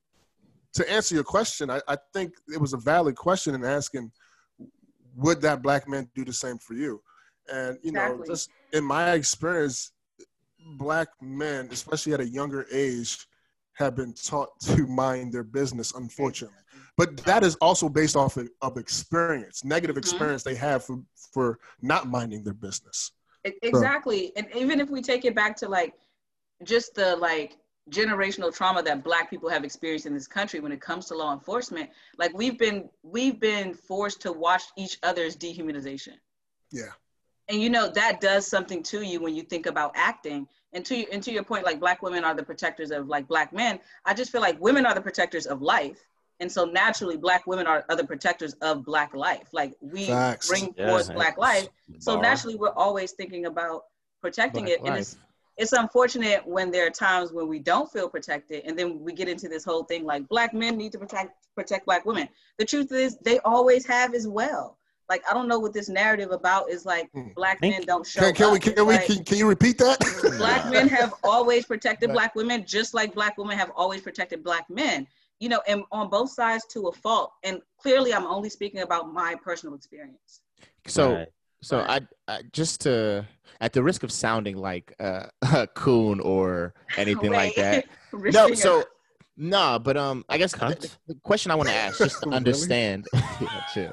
to 0.74 0.92
answer 0.92 1.16
your 1.16 1.24
question, 1.24 1.70
I, 1.70 1.82
I 1.88 1.98
think 2.14 2.34
it 2.54 2.60
was 2.60 2.74
a 2.74 2.78
valid 2.78 3.16
question 3.16 3.56
in 3.56 3.64
asking, 3.64 4.12
would 5.16 5.42
that 5.42 5.62
black 5.62 5.88
man 5.88 6.10
do 6.16 6.26
the 6.26 6.34
same 6.34 6.58
for 6.58 6.74
you? 6.74 7.02
And 7.52 7.78
you 7.84 7.92
know, 7.92 8.24
just 8.26 8.50
in 8.72 8.84
my 8.84 9.12
experience, 9.12 9.92
black 10.78 11.10
men, 11.22 11.68
especially 11.72 12.14
at 12.14 12.22
a 12.22 12.28
younger 12.28 12.66
age, 12.72 13.28
have 13.74 13.96
been 13.96 14.14
taught 14.14 14.60
to 14.62 14.86
mind 14.88 15.34
their 15.34 15.44
business, 15.44 15.94
unfortunately. 15.94 16.58
But 16.96 17.18
that 17.26 17.44
is 17.44 17.56
also 17.56 17.90
based 17.90 18.16
off 18.16 18.38
of, 18.38 18.50
of 18.62 18.78
experience, 18.78 19.64
negative 19.64 19.96
Mhm. 19.96 20.00
experience 20.00 20.44
they 20.44 20.56
have 20.56 20.84
for 20.86 21.04
for 21.32 21.60
not 21.82 22.08
minding 22.08 22.44
their 22.44 22.54
business. 22.54 23.12
Exactly. 23.44 24.32
And 24.38 24.48
even 24.56 24.80
if 24.80 24.90
we 24.90 25.02
take 25.02 25.26
it 25.26 25.34
back 25.34 25.56
to 25.58 25.68
like 25.68 25.96
just 26.64 26.94
the 26.94 27.16
like 27.16 27.58
generational 27.90 28.54
trauma 28.56 28.82
that 28.84 29.04
black 29.04 29.30
people 29.30 29.50
have 29.50 29.64
experienced 29.64 30.06
in 30.06 30.14
this 30.14 30.28
country 30.28 30.60
when 30.60 30.72
it 30.72 30.80
comes 30.80 31.08
to 31.08 31.16
law 31.16 31.34
enforcement, 31.34 31.90
like 32.18 32.32
we've 32.38 32.58
been 32.60 32.90
we've 33.02 33.40
been 33.40 33.74
forced 33.74 34.22
to 34.22 34.32
watch 34.32 34.64
each 34.78 35.00
other's 35.04 35.36
dehumanization. 35.36 36.20
Yeah. 36.72 36.92
And 37.50 37.62
you 37.62 37.70
know 37.70 37.90
that 37.90 38.22
does 38.22 38.48
something 38.48 38.84
to 38.84 39.02
you 39.02 39.20
when 39.20 39.36
you 39.36 39.42
think 39.44 39.66
about 39.66 39.92
acting. 39.96 40.48
And 40.74 40.86
to 40.86 41.12
and 41.12 41.22
to 41.24 41.32
your 41.32 41.44
point, 41.44 41.66
like 41.66 41.80
black 41.80 42.02
women 42.02 42.24
are 42.24 42.34
the 42.34 42.44
protectors 42.44 42.92
of 42.92 43.08
like 43.08 43.28
black 43.28 43.54
men. 43.54 43.80
I 44.06 44.14
just 44.14 44.32
feel 44.32 44.42
like 44.42 44.60
women 44.60 44.86
are 44.86 44.96
the 44.96 45.02
protectors 45.02 45.46
of 45.46 45.62
life. 45.62 46.08
And 46.40 46.52
so 46.52 46.66
naturally, 46.66 47.16
black 47.16 47.46
women 47.46 47.68
are, 47.68 47.86
are 47.90 47.96
the 47.96 48.04
protectors 48.04 48.54
of 48.62 48.84
black 48.84 49.14
life. 49.14 49.50
Like 49.52 49.76
we 49.82 50.08
Facts. 50.08 50.50
bring 50.50 50.74
Yeah, 50.76 50.90
forth 50.90 51.14
black 51.14 51.38
life. 51.38 51.68
So 52.00 52.20
naturally, 52.20 52.56
we're 52.56 52.74
always 52.74 53.12
thinking 53.12 53.46
about 53.46 53.84
protecting 54.22 54.66
Black 54.66 54.80
it, 54.80 54.86
and 54.86 54.98
it's 54.98 55.18
it's 55.58 55.74
unfortunate 55.74 56.46
when 56.48 56.72
there 56.72 56.88
are 56.88 56.90
times 56.90 57.32
when 57.32 57.48
we 57.48 57.60
don't 57.60 57.92
feel 57.92 58.10
protected, 58.10 58.64
and 58.66 58.78
then 58.78 59.00
we 59.00 59.14
get 59.14 59.28
into 59.28 59.48
this 59.48 59.64
whole 59.64 59.84
thing 59.84 60.04
like 60.04 60.28
black 60.28 60.54
men 60.54 60.78
need 60.78 60.92
to 60.94 60.98
protect 60.98 61.34
protect 61.56 61.86
black 61.86 62.06
women. 62.06 62.28
The 62.58 62.66
truth 62.66 62.92
is, 62.92 63.18
they 63.20 63.40
always 63.40 63.86
have 63.86 64.16
as 64.16 64.28
well. 64.28 64.78
Like 65.10 65.24
I 65.30 65.34
don't 65.34 65.48
know 65.48 65.60
what 65.60 65.74
this 65.74 65.90
narrative 65.90 66.32
about 66.32 66.70
is. 66.70 66.86
Like 66.86 67.10
Hmm. 67.14 67.30
black 67.36 67.60
Think- 67.60 67.76
men 67.78 67.86
don't 67.86 68.06
show 68.06 68.22
Can, 68.22 68.34
can 68.34 68.52
we 68.54 68.60
can 68.60 68.74
It's 68.74 68.82
we 69.10 69.16
can, 69.16 69.24
can 69.26 69.38
you 69.38 69.48
repeat 69.48 69.78
that? 69.80 70.00
black 70.38 70.70
men 70.72 70.88
have 70.90 71.14
always 71.24 71.66
protected 71.66 72.10
Black- 72.12 72.34
black 72.34 72.36
women, 72.36 72.66
just 72.66 72.94
like 72.94 73.14
black 73.14 73.38
women 73.38 73.58
have 73.58 73.72
always 73.76 74.02
protected 74.02 74.44
black 74.44 74.70
men. 74.70 75.08
You 75.40 75.50
know, 75.50 75.62
and 75.68 75.84
on 75.92 76.10
both 76.10 76.30
sides 76.32 76.66
to 76.68 76.88
a 76.88 76.92
fault. 76.94 77.34
And 77.44 77.62
clearly, 77.78 78.14
I'm 78.14 78.26
only 78.26 78.50
speaking 78.50 78.82
about 78.82 79.12
my 79.14 79.36
personal 79.44 79.76
experience. 79.76 80.42
So 80.88 81.14
Right. 81.16 81.28
so 81.62 81.80
I, 81.80 82.00
I 82.30 82.42
just 82.54 82.82
to 82.82 83.28
at 83.60 83.74
the 83.74 83.84
risk 83.84 84.04
of 84.04 84.12
sounding 84.12 84.56
like 84.58 84.94
uh, 85.02 85.26
a 85.54 85.68
coon 85.68 86.20
or 86.22 86.74
anything 86.98 87.32
like 87.32 87.56
that. 87.64 87.86
No, 88.14 88.46
finger. 88.46 88.56
so 88.56 88.84
Nah, 89.36 89.80
but 89.80 89.98
um, 89.98 90.24
I 90.30 90.38
guess 90.38 90.52
the, 90.52 90.90
the 91.08 91.16
question 91.24 91.52
I 91.52 91.56
want 91.56 91.68
to 91.70 91.76
ask, 91.76 91.98
just 91.98 92.22
to 92.22 92.30
understand, 92.40 93.06
Yeah, 93.76 93.90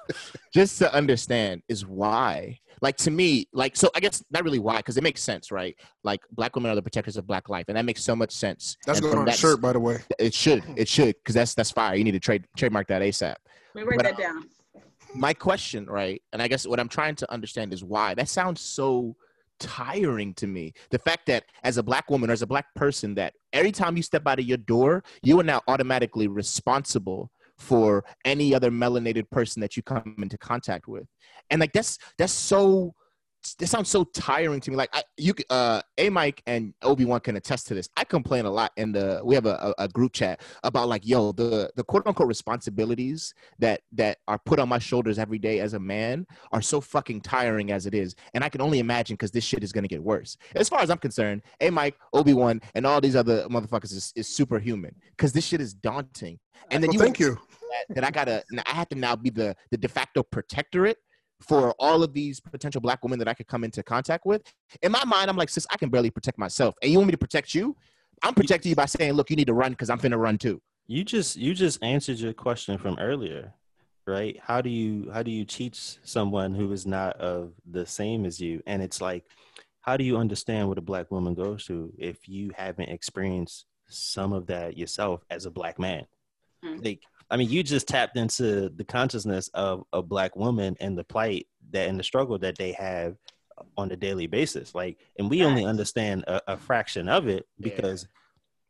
just 0.53 0.79
to 0.79 0.93
understand, 0.93 1.63
is 1.69 1.87
why. 1.87 2.59
Like 2.83 2.97
to 2.99 3.11
me, 3.11 3.47
like 3.53 3.77
so. 3.77 3.91
I 3.95 4.01
guess 4.01 4.23
not 4.31 4.43
really 4.45 4.59
why, 4.59 4.79
because 4.79 4.97
it 4.97 5.03
makes 5.03 5.23
sense, 5.23 5.51
right? 5.51 5.77
Like 6.03 6.21
black 6.33 6.55
women 6.57 6.71
are 6.71 6.75
the 6.75 6.83
protectors 6.83 7.17
of 7.19 7.27
black 7.27 7.49
life, 7.49 7.67
and 7.69 7.77
that 7.77 7.85
makes 7.85 8.03
so 8.03 8.15
much 8.17 8.33
sense. 8.33 8.77
That's 8.87 8.99
And 8.99 9.05
going 9.05 9.13
from 9.13 9.23
on 9.23 9.29
a 9.29 9.31
that- 9.33 9.39
shirt, 9.39 9.61
by 9.61 9.73
the 9.75 9.81
way. 9.81 9.99
It 10.19 10.33
should, 10.35 10.63
it 10.77 10.89
should, 10.89 11.15
because 11.17 11.35
that's 11.35 11.55
that's 11.55 11.71
fire. 11.71 11.95
You 11.95 12.05
need 12.05 12.13
to 12.13 12.21
trade 12.21 12.47
trademark 12.57 12.87
that 12.89 13.03
ASAP. 13.03 13.35
Let 13.75 13.77
me 13.77 13.83
write 13.83 13.99
But, 13.99 14.05
that 14.05 14.17
down. 14.19 14.49
my 15.15 15.35
question, 15.35 15.87
right? 15.87 16.23
And 16.33 16.41
I 16.43 16.49
guess 16.49 16.67
what 16.67 16.81
I'm 16.81 16.89
trying 16.89 17.17
to 17.17 17.31
understand 17.33 17.73
is 17.75 17.85
why. 17.85 18.15
That 18.15 18.29
sounds 18.29 18.61
so 18.63 19.15
tiring 19.61 20.35
to 20.35 20.47
me. 20.47 20.73
The 20.91 20.99
fact 20.99 21.27
that 21.27 21.45
as 21.63 21.77
a 21.77 21.83
black 21.83 22.11
woman 22.11 22.31
or 22.31 22.33
as 22.33 22.43
a 22.43 22.47
black 22.47 22.67
person, 22.75 23.15
that 23.15 23.35
every 23.53 23.73
time 23.73 23.97
you 23.97 24.03
step 24.03 24.27
out 24.27 24.41
of 24.41 24.47
your 24.47 24.59
door, 24.59 25.05
you 25.23 25.39
are 25.39 25.45
now 25.45 25.61
automatically 25.69 26.27
responsible 26.27 27.31
for 27.59 28.05
any 28.25 28.55
other 28.55 28.71
melanated 28.71 29.31
person 29.31 29.61
that 29.61 29.77
you 29.77 29.83
come 29.83 30.17
into 30.19 30.39
contact 30.39 30.89
with. 30.89 31.05
And 31.51 31.61
like 31.61 31.73
that's 31.73 31.99
that's 32.19 32.33
so 32.33 32.95
that 33.59 33.67
sounds 33.69 33.89
so 33.89 34.05
tiring 34.05 34.61
to 34.61 34.71
me. 34.71 34.77
Like 34.77 34.91
I, 34.93 35.03
you, 35.17 35.35
uh, 35.49 35.81
a 35.99 36.11
Mike 36.11 36.43
and 36.47 36.75
Obi 36.83 37.05
Wan 37.05 37.21
can 37.21 37.37
attest 37.37 37.67
to 37.69 37.75
this. 37.75 37.89
I 37.97 38.05
complain 38.05 38.45
a 38.45 38.51
lot 38.51 38.73
in 38.77 38.93
the. 38.93 39.21
We 39.25 39.35
have 39.35 39.47
a, 39.47 39.75
a, 39.79 39.85
a 39.85 39.89
group 39.89 40.13
chat 40.13 40.41
about 40.63 40.89
like, 40.89 41.07
yo, 41.07 41.33
the 41.33 41.71
the 41.77 41.85
quote 41.85 42.07
unquote 42.07 42.29
responsibilities 42.29 43.35
that 43.59 43.81
that 43.93 44.19
are 44.29 44.39
put 44.39 44.59
on 44.59 44.69
my 44.69 44.79
shoulders 44.79 45.19
every 45.19 45.39
day 45.39 45.61
as 45.61 45.75
a 45.75 45.79
man 45.81 46.27
are 46.53 46.63
so 46.63 46.81
fucking 46.81 47.23
tiring 47.23 47.73
as 47.73 47.87
it 47.87 47.95
is, 47.95 48.15
and 48.35 48.45
I 48.45 48.49
can 48.49 48.61
only 48.61 48.79
imagine 48.79 49.15
because 49.15 49.31
this 49.31 49.45
shit 49.45 49.65
is 49.65 49.73
gonna 49.73 49.89
get 49.89 50.03
worse. 50.03 50.37
As 50.55 50.69
far 50.69 50.81
as 50.81 50.91
I'm 50.91 50.99
concerned, 50.99 51.43
a 51.61 51.71
Mike, 51.71 51.97
Obi 52.13 52.35
Wan, 52.35 52.61
and 52.75 52.87
all 52.87 53.01
these 53.01 53.17
other 53.17 53.47
motherfuckers 53.49 53.93
is, 53.93 54.13
is 54.17 54.29
superhuman 54.29 54.95
because 55.17 55.33
this 55.33 55.45
shit 55.47 55.61
is 55.61 55.73
daunting. 55.73 56.39
And 56.71 56.83
then 56.83 56.89
Well, 56.89 56.95
you 56.95 57.01
thank 57.01 57.19
you. 57.19 57.39
that, 57.89 57.95
that 57.95 58.05
I 58.05 58.11
gotta, 58.11 58.45
I 58.67 58.71
have 58.75 58.89
to 58.91 58.97
now 58.97 59.17
be 59.17 59.31
the 59.31 59.57
the 59.71 59.79
de 59.79 59.89
facto 59.89 60.23
protectorate 60.23 60.99
for 61.41 61.73
all 61.79 62.03
of 62.03 62.13
these 62.13 62.41
potential 62.41 62.81
black 62.81 63.03
women 63.03 63.19
that 63.19 63.29
I 63.29 63.35
could 63.35 63.47
come 63.47 63.65
into 63.65 63.83
contact 63.83 64.27
with. 64.27 64.43
In 64.83 64.93
my 64.93 65.05
mind, 65.05 65.31
I'm 65.31 65.37
like, 65.37 65.49
sis, 65.49 65.67
I 65.71 65.77
can 65.77 65.89
barely 65.89 66.11
protect 66.11 66.39
myself, 66.39 66.75
and 66.83 66.91
you 66.91 66.99
want 66.99 67.09
me 67.09 67.13
to 67.13 67.19
protect 67.19 67.55
you? 67.55 67.77
I'm 68.23 68.35
protecting 68.35 68.71
you 68.71 68.77
by 68.77 68.87
saying, 68.87 69.15
look, 69.15 69.31
you 69.31 69.37
need 69.37 69.47
to 69.47 69.55
run 69.55 69.73
because 69.73 69.91
I'm 69.91 69.99
finna 69.99 70.19
run 70.19 70.39
too. 70.39 70.61
You 70.87 71.05
just 71.05 71.37
you 71.37 71.55
just 71.55 71.83
answered 71.83 72.19
your 72.19 72.33
question 72.33 72.77
from 72.77 72.99
earlier, 72.99 73.55
right? 74.07 74.39
How 74.43 74.61
do 74.61 74.69
you 74.69 75.11
how 75.13 75.23
do 75.23 75.31
you 75.31 75.45
teach 75.45 75.99
someone 76.03 76.55
who 76.55 76.73
is 76.73 76.85
not 76.85 77.17
of 77.17 77.53
the 77.71 77.87
same 77.87 78.27
as 78.27 78.41
you? 78.41 78.63
And 78.67 78.83
it's 78.83 79.01
like, 79.01 79.25
how 79.81 79.97
do 79.97 80.05
you 80.05 80.17
understand 80.17 80.69
what 80.69 80.79
a 80.79 80.83
black 80.83 81.11
woman 81.11 81.35
goes 81.35 81.65
through 81.65 81.93
if 81.97 82.29
you 82.29 82.51
haven't 82.57 82.89
experienced 82.89 83.67
some 83.89 84.33
of 84.33 84.47
that 84.47 84.77
yourself 84.77 85.25
as 85.31 85.47
a 85.47 85.51
black 85.51 85.79
man? 85.79 86.05
Mm. 86.65 86.85
Like, 86.85 87.01
I 87.31 87.37
mean, 87.37 87.49
you 87.49 87.63
just 87.63 87.87
tapped 87.89 88.17
into 88.17 88.69
the 88.71 88.85
consciousness 88.85 89.49
of 89.55 89.85
a 89.93 90.03
black 90.03 90.35
woman 90.37 90.77
and 90.81 90.99
the 90.99 91.05
plight 91.05 91.47
that 91.71 91.89
and 91.89 91.99
the 91.99 92.03
struggle 92.05 92.39
that 92.39 92.59
they 92.59 92.73
have 92.73 93.17
on 93.77 93.93
a 93.93 93.97
daily 93.97 94.27
basis. 94.27 94.75
Like, 94.75 94.99
and 95.19 95.31
we 95.31 95.45
only 95.45 95.65
understand 95.65 96.25
a, 96.27 96.41
a 96.49 96.57
fraction 96.57 97.09
of 97.09 97.29
it 97.29 97.47
Yeah. 97.59 97.65
because 97.71 98.09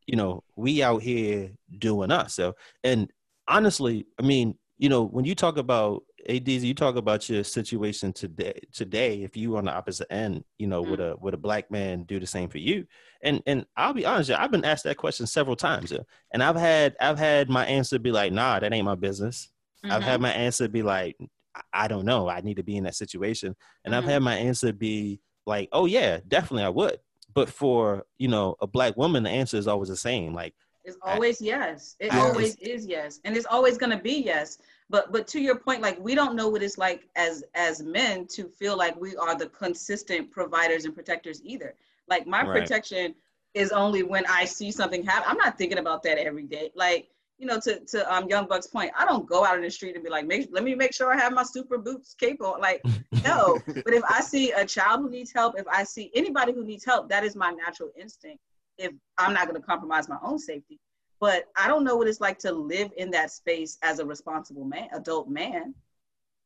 you 0.06 0.16
know, 0.16 0.42
we 0.56 0.82
out 0.82 1.02
here 1.02 1.52
doing 1.78 2.10
us. 2.10 2.34
So, 2.34 2.56
and 2.82 3.08
honestly, 3.46 4.06
I 4.18 4.22
mean, 4.22 4.58
you 4.76 4.88
know, 4.88 5.04
when 5.04 5.24
you 5.24 5.36
talk 5.36 5.56
about 5.56 6.02
ADZ, 6.28 6.62
you 6.64 6.74
talk 6.74 6.96
about 6.96 7.28
your 7.28 7.42
situation 7.44 8.12
today. 8.12 8.60
Today, 8.72 9.22
if 9.22 9.36
you 9.36 9.56
on 9.56 9.64
the 9.64 9.72
opposite 9.72 10.12
end, 10.12 10.44
you 10.58 10.66
know, 10.66 10.82
would 10.82 11.00
a 11.00 11.16
would 11.20 11.34
a 11.34 11.38
black 11.38 11.70
man 11.70 12.02
do 12.04 12.20
the 12.20 12.26
same 12.26 12.48
for 12.48 12.58
you? 12.58 12.86
And 13.22 13.42
and 13.46 13.64
I'll 13.76 13.94
be 13.94 14.04
honest, 14.04 14.30
I've 14.30 14.50
been 14.50 14.64
asked 14.64 14.84
that 14.84 14.98
question 14.98 15.26
several 15.26 15.56
times, 15.56 15.92
and 16.32 16.42
I've 16.42 16.56
had 16.56 16.96
I've 17.00 17.18
had 17.18 17.48
my 17.48 17.64
answer 17.66 17.98
be 17.98 18.12
like, 18.12 18.32
Nah, 18.32 18.60
that 18.60 18.72
ain't 18.72 18.84
my 18.84 18.94
business. 18.96 19.48
I've 19.88 20.02
Mhm. 20.02 20.04
had 20.04 20.20
my 20.20 20.30
answer 20.32 20.68
be 20.68 20.82
like, 20.82 21.16
I- 21.72 21.88
don't 21.88 22.04
know, 22.04 22.28
I 22.28 22.40
need 22.42 22.56
to 22.58 22.62
be 22.62 22.76
in 22.76 22.84
that 22.84 22.94
situation, 22.96 23.56
and 23.84 23.94
I've 23.94 24.04
Mhm. 24.04 24.08
had 24.08 24.22
my 24.22 24.36
answer 24.36 24.72
be 24.72 25.20
like, 25.46 25.68
Oh 25.72 25.86
yeah, 25.86 26.20
definitely, 26.28 26.64
I 26.64 26.68
would. 26.68 26.98
But 27.32 27.48
for 27.48 28.04
you 28.18 28.28
know 28.28 28.56
a 28.60 28.66
black 28.66 28.96
woman, 28.96 29.22
the 29.22 29.30
answer 29.30 29.56
is 29.56 29.66
always 29.68 29.88
the 29.88 29.96
same. 29.96 30.34
Like 30.34 30.54
It's 30.84 30.96
always 31.02 31.40
yes. 31.40 31.96
It 32.00 32.12
I- 32.12 32.20
always 32.20 32.56
is 32.56 32.86
yes, 32.86 33.20
and 33.24 33.36
it's 33.36 33.46
always 33.46 33.76
gonna 33.78 34.00
be 34.00 34.14
yes. 34.14 34.58
But 34.88 35.12
but 35.12 35.26
to 35.28 35.40
your 35.40 35.56
point, 35.56 35.82
like 35.82 35.98
we 36.00 36.14
don't 36.14 36.34
know 36.34 36.48
what 36.48 36.62
it's 36.62 36.78
like 36.78 37.08
as 37.16 37.44
as 37.54 37.82
men 37.82 38.26
to 38.28 38.48
feel 38.48 38.76
like 38.76 38.98
we 39.00 39.16
are 39.16 39.36
the 39.36 39.46
consistent 39.48 40.30
providers 40.30 40.84
and 40.84 40.94
protectors 40.94 41.40
either. 41.44 41.74
Like 42.08 42.26
my 42.26 42.42
Right. 42.42 42.50
protection 42.60 43.14
is 43.54 43.72
only 43.72 44.02
when 44.02 44.24
I 44.26 44.44
see 44.44 44.70
something 44.72 45.02
happen. 45.04 45.24
I'm 45.28 45.36
not 45.36 45.58
thinking 45.58 45.78
about 45.78 46.02
that 46.04 46.18
every 46.18 46.44
day. 46.44 46.70
Like 46.74 47.08
you 47.38 47.46
know, 47.46 47.58
to 47.60 47.80
to 47.80 48.12
um 48.14 48.28
Young 48.28 48.46
Buck's 48.46 48.66
point, 48.66 48.90
I 48.96 49.04
don't 49.04 49.26
go 49.26 49.44
out 49.44 49.56
in 49.56 49.62
the 49.62 49.70
street 49.70 49.94
and 49.94 50.04
be 50.04 50.10
like, 50.10 50.26
make, 50.26 50.48
let 50.50 50.62
me 50.64 50.74
make 50.74 50.92
sure 50.94 51.12
I 51.12 51.16
have 51.18 51.32
my 51.32 51.42
super 51.42 51.78
boots 51.78 52.14
cape 52.14 52.40
on. 52.42 52.60
Like 52.60 52.82
no, 53.24 53.62
but 53.84 53.92
if 53.94 54.02
I 54.08 54.20
see 54.22 54.52
a 54.52 54.64
child 54.64 55.00
who 55.00 55.10
needs 55.10 55.32
help, 55.32 55.58
if 55.58 55.66
I 55.68 55.84
see 55.84 56.10
anybody 56.14 56.52
who 56.52 56.64
needs 56.64 56.84
help, 56.84 57.08
that 57.10 57.22
is 57.24 57.36
my 57.36 57.50
natural 57.50 57.90
instinct. 57.98 58.40
If 58.80 58.92
I'm 59.18 59.34
not 59.34 59.46
going 59.46 59.60
to 59.60 59.66
compromise 59.66 60.08
my 60.08 60.18
own 60.22 60.38
safety, 60.38 60.80
but 61.20 61.44
I 61.56 61.68
don't 61.68 61.84
know 61.84 61.96
what 61.96 62.08
it's 62.08 62.20
like 62.20 62.38
to 62.40 62.52
live 62.52 62.90
in 62.96 63.10
that 63.10 63.30
space 63.30 63.78
as 63.82 63.98
a 63.98 64.06
responsible 64.06 64.64
man, 64.64 64.88
adult 64.92 65.28
man, 65.28 65.74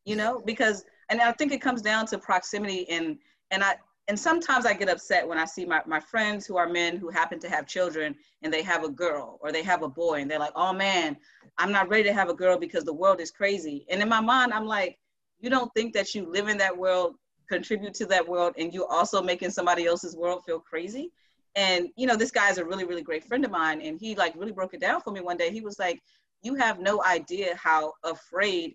you 0.05 0.17
know, 0.17 0.43
because, 0.45 0.85
and 1.09 1.21
I 1.21 1.33
think 1.33 1.53
it 1.53 1.61
comes 1.61 1.81
down 1.81 2.07
to 2.07 2.19
proximity 2.19 2.89
and, 2.91 3.19
and 3.53 3.63
I, 3.63 3.77
and 4.09 4.19
sometimes 4.19 4.67
I 4.67 4.75
get 4.75 4.91
upset 4.91 5.27
when 5.27 5.39
I 5.39 5.47
see 5.47 5.65
my, 5.65 5.81
my 5.87 6.01
friends 6.01 6.45
who 6.45 6.57
are 6.57 6.69
men 6.69 6.97
who 6.97 7.09
happen 7.09 7.39
to 7.39 7.49
have 7.49 7.67
children 7.67 8.15
and 8.43 8.53
they 8.53 8.63
have 8.63 8.85
a 8.85 8.91
girl 8.91 9.39
or 9.41 9.51
they 9.51 9.63
have 9.63 9.83
a 9.83 9.89
boy 9.89 10.21
and 10.21 10.31
they're 10.31 10.39
like, 10.39 10.53
oh 10.57 10.73
man, 10.73 11.17
I'm 11.57 11.73
not 11.73 11.89
ready 11.89 12.03
to 12.05 12.13
have 12.13 12.29
a 12.29 12.35
girl 12.35 12.59
because 12.59 12.85
the 12.85 12.93
world 12.93 13.21
is 13.21 13.31
crazy. 13.31 13.87
And 13.89 14.03
in 14.03 14.09
my 14.09 14.21
mind, 14.21 14.53
I'm 14.53 14.67
like, 14.67 14.99
you 15.41 15.49
don't 15.49 15.73
think 15.75 15.95
that 15.95 16.15
you 16.15 16.31
live 16.31 16.49
in 16.49 16.59
that 16.59 16.77
world, 16.77 17.15
contribute 17.49 17.95
to 17.95 18.07
that 18.07 18.29
world, 18.29 18.55
and 18.59 18.75
you 18.75 18.85
also 18.87 19.23
making 19.23 19.51
somebody 19.51 19.87
else's 19.87 20.17
world 20.17 20.43
feel 20.45 20.59
crazy? 20.59 21.13
And 21.57 21.89
you 21.97 22.07
know, 22.07 22.17
this 22.17 22.31
guy's 22.31 22.59
a 22.59 22.65
really, 22.65 22.85
really 22.85 23.03
great 23.03 23.25
friend 23.25 23.45
of 23.45 23.51
mine, 23.51 23.81
and 23.81 23.99
he 23.99 24.15
like 24.15 24.35
really 24.37 24.53
broke 24.53 24.75
it 24.75 24.81
down 24.81 25.01
for 25.01 25.13
me 25.13 25.21
one 25.21 25.37
day. 25.37 25.51
He 25.51 25.61
was 25.61 25.79
like, 25.79 26.03
"You 26.43 26.55
have 26.57 26.81
no 26.81 27.03
idea 27.05 27.55
how 27.57 27.95
afraid 28.03 28.75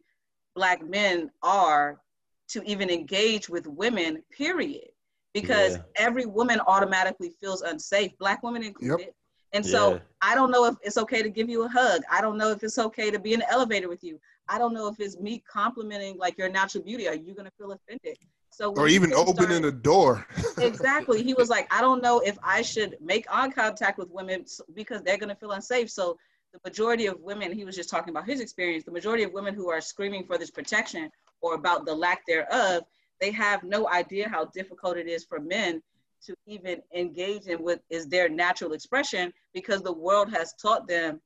black 0.56 0.82
men 0.88 1.30
are 1.44 2.02
to 2.50 2.64
even 2.64 2.90
engage 2.90 3.50
with 3.50 3.68
women, 3.68 4.24
period, 4.32 4.90
because 5.34 5.74
Yeah. 5.74 5.84
every 5.98 6.26
woman 6.26 6.60
automatically 6.62 7.32
feels 7.32 7.62
unsafe, 7.62 8.18
black 8.18 8.44
women 8.44 8.64
included." 8.64 9.14
And 9.52 9.66
so 9.66 9.94
Yeah. 9.94 10.00
I 10.22 10.36
don't 10.36 10.52
know 10.52 10.66
if 10.66 10.76
it's 10.82 10.98
okay 10.98 11.22
to 11.22 11.30
give 11.30 11.50
you 11.50 11.64
a 11.64 11.68
hug. 11.68 12.04
I 12.10 12.22
don't 12.22 12.38
know 12.38 12.52
if 12.52 12.64
it's 12.64 12.78
okay 12.78 13.10
to 13.12 13.20
be 13.20 13.34
in 13.34 13.40
the 13.40 13.50
elevator 13.52 13.90
with 13.90 14.04
you. 14.04 14.20
I 14.48 14.58
don't 14.58 14.74
know 14.74 14.88
if 14.88 15.00
it's 15.00 15.18
me 15.18 15.40
complimenting 15.52 16.18
like 16.18 16.38
your 16.38 16.50
natural 16.50 16.84
beauty. 16.84 17.08
Are 17.08 17.16
you 17.16 17.34
gonna 17.34 17.52
feel 17.58 17.72
offended? 17.72 18.18
So 18.52 18.74
Or 18.74 18.88
even 18.88 19.14
opening 19.14 19.62
the 19.62 19.72
door. 19.72 20.26
exactly. 20.58 21.24
He 21.24 21.34
was 21.34 21.50
like, 21.50 21.72
I 21.74 21.82
don't 21.82 22.02
know 22.02 22.20
if 22.20 22.38
I 22.44 22.62
should 22.62 22.98
make 23.02 23.26
eye 23.30 23.50
contact 23.50 23.98
with 23.98 24.10
women 24.12 24.46
because 24.74 25.02
they're 25.02 25.18
going 25.18 25.30
to 25.30 25.36
feel 25.36 25.52
unsafe. 25.52 25.90
So 25.90 26.18
the 26.52 26.60
majority 26.66 27.06
of 27.06 27.20
women, 27.22 27.52
he 27.52 27.64
was 27.64 27.76
just 27.76 27.90
talking 27.90 28.12
about 28.12 28.26
his 28.26 28.42
experience, 28.42 28.84
the 28.84 28.92
majority 28.92 29.24
of 29.24 29.34
women 29.34 29.54
who 29.54 29.70
are 29.70 29.82
screaming 29.82 30.26
for 30.26 30.38
this 30.38 30.52
protection 30.52 31.10
or 31.42 31.54
about 31.54 31.86
the 31.86 31.94
lack 31.94 32.26
thereof, 32.26 32.84
they 33.22 33.32
have 33.32 33.64
no 33.64 33.88
idea 33.90 34.28
how 34.28 34.46
difficult 34.46 34.98
it 34.98 35.08
is 35.08 35.24
for 35.24 35.40
men 35.40 35.82
to 36.26 36.36
even 36.46 36.82
engage 36.94 37.48
in 37.48 37.60
what 37.60 37.82
is 37.90 38.08
their 38.08 38.28
natural 38.28 38.74
expression 38.74 39.32
because 39.54 39.82
the 39.82 39.94
world 39.94 40.30
has 40.32 40.54
taught 40.62 40.88
them 40.88 41.22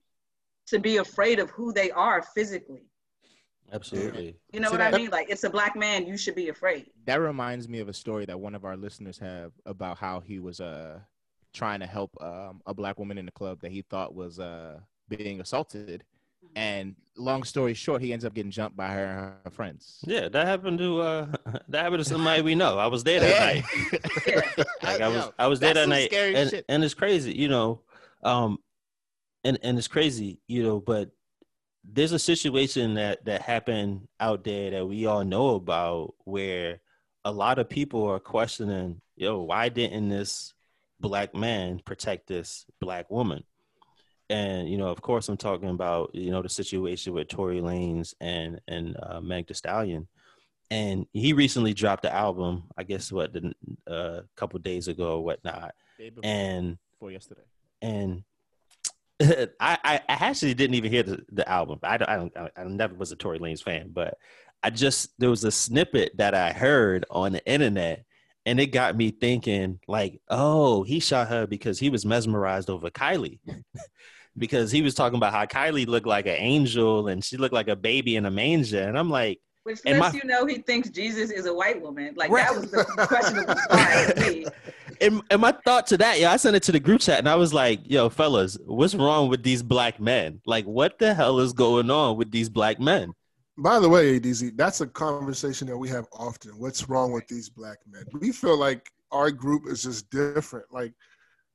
to 0.68 0.80
be 0.80 0.98
afraid 0.98 1.40
of 1.40 1.50
who 1.50 1.74
they 1.74 1.92
are 1.92 2.22
physically. 2.22 2.84
Absolutely. 3.74 4.36
You 4.52 4.60
know 4.60 4.68
See 4.70 4.74
what 4.74 4.78
that- 4.80 4.94
I 4.94 4.98
mean? 4.98 5.10
Like 5.10 5.30
it's 5.30 5.44
a 5.44 5.50
black 5.50 5.76
man, 5.76 6.06
you 6.08 6.18
should 6.18 6.36
be 6.36 6.50
afraid. 6.50 6.90
That 7.06 7.16
reminds 7.20 7.68
me 7.68 7.80
of 7.80 7.90
a 7.90 7.94
story 7.94 8.26
that 8.26 8.40
one 8.40 8.56
of 8.56 8.64
our 8.66 8.78
listeners 8.78 9.18
have 9.20 9.52
about 9.66 9.98
how 9.98 10.20
he 10.22 10.40
was 10.40 10.60
uh 10.62 11.00
trying 11.54 11.80
to 11.82 11.86
help 11.86 12.12
um, 12.20 12.62
a 12.66 12.74
black 12.74 12.98
woman 12.98 13.18
in 13.18 13.26
the 13.28 13.32
club 13.32 13.60
that 13.62 13.72
he 13.72 13.82
thought 13.84 14.16
was 14.16 14.40
uh 14.40 14.80
being 15.10 15.40
assaulted, 15.42 16.04
and 16.56 16.96
long 17.16 17.44
story 17.44 17.74
short, 17.74 18.02
he 18.02 18.12
ends 18.12 18.26
up 18.26 18.34
getting 18.34 18.50
jumped 18.52 18.76
by 18.76 18.88
her, 18.88 19.06
and 19.06 19.34
her 19.46 19.52
friends. 19.52 20.00
Yeah, 20.08 20.30
that 20.30 20.48
happened 20.48 20.80
to 20.80 21.02
uh 21.02 21.28
that 21.68 21.84
happened 21.84 22.04
to 22.04 22.10
somebody 22.10 22.42
we 22.42 22.56
know. 22.56 22.78
I 22.80 22.88
was 22.88 23.04
there 23.04 23.20
that 23.20 23.40
night. 23.56 24.02
Yeah. 24.28 24.64
Like 24.82 25.02
I 25.02 25.08
was 25.10 25.32
I 25.38 25.48
was 25.48 25.60
there 25.60 25.74
that's 25.74 25.88
that 25.88 25.90
night. 25.90 26.14
And, 26.14 26.64
and 26.70 26.84
it's 26.84 26.94
crazy, 26.94 27.34
you 27.34 27.48
know. 27.50 27.82
Um 28.24 28.58
and 29.44 29.60
and 29.62 29.78
it's 29.78 29.88
crazy, 29.88 30.40
you 30.48 30.64
know, 30.64 30.80
but 30.80 31.12
there's 31.84 32.12
a 32.12 32.20
situation 32.20 32.96
that 32.96 33.26
that 33.26 33.42
happened 33.42 34.08
out 34.20 34.44
there 34.44 34.72
that 34.72 34.88
we 34.88 35.06
all 35.06 35.24
know 35.24 35.56
about 35.56 36.14
where 36.24 36.80
a 37.26 37.32
lot 37.32 37.60
of 37.60 37.70
people 37.70 38.06
are 38.08 38.20
questioning, 38.20 39.02
yo, 39.16 39.42
why 39.42 39.70
didn't 39.70 40.10
this 40.10 40.54
black 41.00 41.36
man 41.36 41.82
protect 41.84 42.28
this 42.28 42.66
black 42.80 43.10
woman? 43.10 43.44
And 44.30 44.70
you 44.70 44.78
know, 44.78 44.88
of 44.88 45.02
course, 45.02 45.28
I'm 45.30 45.38
talking 45.38 45.70
about 45.70 46.16
you 46.16 46.32
know 46.32 46.42
the 46.42 46.50
situation 46.50 47.14
with 47.14 47.28
Tory 47.28 47.60
Lanez 47.60 48.14
and 48.22 48.62
and 48.68 48.98
uh, 49.04 49.20
Meg 49.20 49.48
Thee 49.48 49.54
Stallion, 49.54 50.08
and 50.72 51.06
he 51.12 51.34
recently 51.34 51.74
dropped 51.74 52.04
the 52.04 52.14
album. 52.14 52.64
I 52.78 52.84
guess 52.84 53.12
what 53.12 53.36
a 53.36 53.92
uh, 53.92 54.22
couple 54.38 54.60
days 54.60 54.88
ago 54.88 55.18
or 55.18 55.24
whatnot, 55.24 55.76
and 56.24 56.78
before 56.94 57.12
yesterday. 57.12 57.42
and 57.82 58.24
I, 59.22 59.48
I 59.60 59.78
I 59.84 60.02
actually 60.08 60.54
didn't 60.54 60.76
even 60.76 60.92
hear 60.92 61.04
the, 61.04 61.24
the 61.32 61.48
album. 61.48 61.80
I 61.84 61.98
don't, 61.98 62.10
I 62.10 62.16
don't 62.18 62.52
I, 62.58 62.64
never 62.64 62.96
was 62.96 63.12
a 63.12 63.16
Tory 63.16 63.40
Lanez 63.40 63.64
fan, 63.64 63.90
but 63.94 64.18
I 64.64 64.70
just 64.70 65.10
there 65.20 65.30
was 65.30 65.44
a 65.44 65.52
snippet 65.52 66.18
that 66.18 66.34
I 66.34 66.52
heard 66.52 67.06
on 67.10 67.34
the 67.34 67.46
internet 67.46 68.06
and 68.46 68.60
it 68.60 68.68
got 68.68 68.96
me 68.96 69.12
thinking 69.12 69.80
like, 69.88 70.20
oh, 70.30 70.84
he 70.84 71.00
shot 71.00 71.30
her 71.30 71.48
because 71.48 71.80
he 71.80 71.90
was 71.90 72.06
mesmerized 72.06 72.70
over 72.70 72.90
Kylie. 72.90 73.40
because 74.38 74.72
he 74.72 74.82
was 74.82 74.96
talking 74.96 75.18
about 75.18 75.32
how 75.34 75.46
Kylie 75.46 75.88
looked 75.88 76.08
like 76.08 76.26
an 76.26 76.36
angel 76.38 77.08
and 77.08 77.24
she 77.24 77.38
looked 77.38 77.54
like 77.54 77.68
a 77.68 77.76
baby 77.76 78.16
in 78.16 78.26
a 78.26 78.32
manger. 78.32 78.82
And 78.82 78.98
I'm 78.98 79.10
like, 79.10 79.40
Which 79.64 79.80
lets 79.86 80.00
my- 80.00 80.12
you 80.12 80.26
know 80.26 80.46
he 80.46 80.58
thinks 80.58 80.90
Jesus 80.90 81.32
is 81.32 81.46
a 81.46 81.54
white 81.54 81.82
woman. 81.82 82.14
Like 82.16 82.32
Right. 82.32 82.48
that 82.48 82.60
was 82.60 82.72
the 82.72 82.84
questionable 83.08 83.56
me. 84.32 84.46
And, 85.04 85.22
and 85.30 85.42
my 85.42 85.54
thought 85.66 85.88
to 85.88 85.98
that, 85.98 86.20
yeah, 86.20 86.32
I 86.32 86.38
sent 86.38 86.56
it 86.56 86.64
to 86.64 86.72
the 86.72 86.80
group 86.80 87.02
chat 87.02 87.20
and 87.20 87.30
I 87.30 87.36
was 87.36 87.54
like, 87.54 87.82
yo, 87.84 88.10
fellas, 88.10 88.58
what's 88.66 88.96
wrong 88.96 89.30
with 89.30 89.44
these 89.44 89.62
black 89.62 90.00
men? 90.00 90.42
Like, 90.46 90.66
what 90.66 90.98
the 91.00 91.14
hell 91.14 91.40
is 91.40 91.54
going 91.54 91.92
on 91.92 92.18
with 92.18 92.32
these 92.32 92.50
black 92.50 92.80
men? 92.80 93.14
By 93.58 93.80
the 93.80 93.90
way, 93.90 94.20
ADZ, 94.20 94.58
that's 94.58 94.82
a 94.82 94.88
conversation 94.88 95.68
that 95.68 95.78
we 95.78 95.88
have 95.90 96.08
often. 96.12 96.52
What's 96.58 96.90
wrong 96.90 97.12
with 97.12 97.28
these 97.28 97.50
black 97.50 97.78
men? 97.86 98.04
We 98.20 98.32
feel 98.32 98.58
like 98.58 98.90
our 99.12 99.30
group 99.30 99.68
is 99.68 99.84
just 99.84 100.10
different. 100.10 100.66
Like 100.72 100.94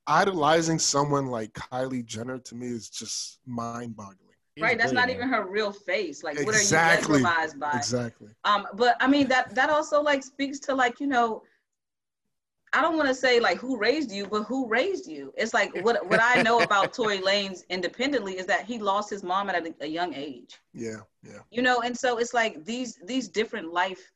idolizing 0.07 0.79
someone 0.79 1.27
like 1.27 1.53
Kylie 1.55 2.05
Jenner 2.05 2.39
to 2.39 2.55
me 2.55 2.69
is 2.69 2.89
just 2.89 3.41
mind-boggling. 3.47 4.29
Right, 4.61 4.79
that's 4.79 4.93
not 4.93 5.11
even 5.11 5.29
her 5.29 5.49
real 5.49 5.73
face. 5.73 6.25
Like, 6.25 6.37
what 6.45 6.55
are 6.55 6.63
you 6.63 6.71
mesmerized 6.71 7.61
by? 7.61 7.73
Exactly. 7.75 8.29
Um, 8.45 8.67
but 8.75 8.97
I 9.01 9.07
mean 9.07 9.29
that 9.29 9.55
that 9.55 9.71
also 9.71 10.03
like 10.03 10.23
speaks 10.23 10.59
to 10.61 10.75
like 10.75 11.01
you 11.01 11.07
know, 11.07 11.43
I 12.73 12.83
don't 12.83 12.97
want 12.97 13.09
to 13.09 13.15
say 13.15 13.41
like 13.41 13.59
who 13.59 13.79
raised 13.79 14.13
you, 14.13 14.27
but 14.27 14.43
who 14.45 14.69
raised 14.69 15.09
you. 15.09 15.33
It's 15.37 15.55
like 15.55 15.75
what 15.85 16.07
what 16.09 16.21
I 16.23 16.43
know 16.43 16.61
about 16.61 16.93
Tory 16.95 17.19
Lanez 17.19 17.63
independently 17.71 18.39
is 18.39 18.47
that 18.47 18.65
he 18.65 18.79
lost 18.79 19.11
his 19.11 19.23
mom 19.23 19.49
at 19.49 19.67
a, 19.67 19.75
a 19.81 19.87
young 19.87 20.15
age. 20.15 20.59
Yeah. 20.75 21.01
Yeah. 21.23 21.41
You 21.51 21.63
know, 21.63 21.81
and 21.81 21.97
so 21.97 22.19
it's 22.19 22.35
like 22.35 22.65
these 22.65 22.99
these 23.05 23.29
different 23.29 23.73
life 23.73 24.13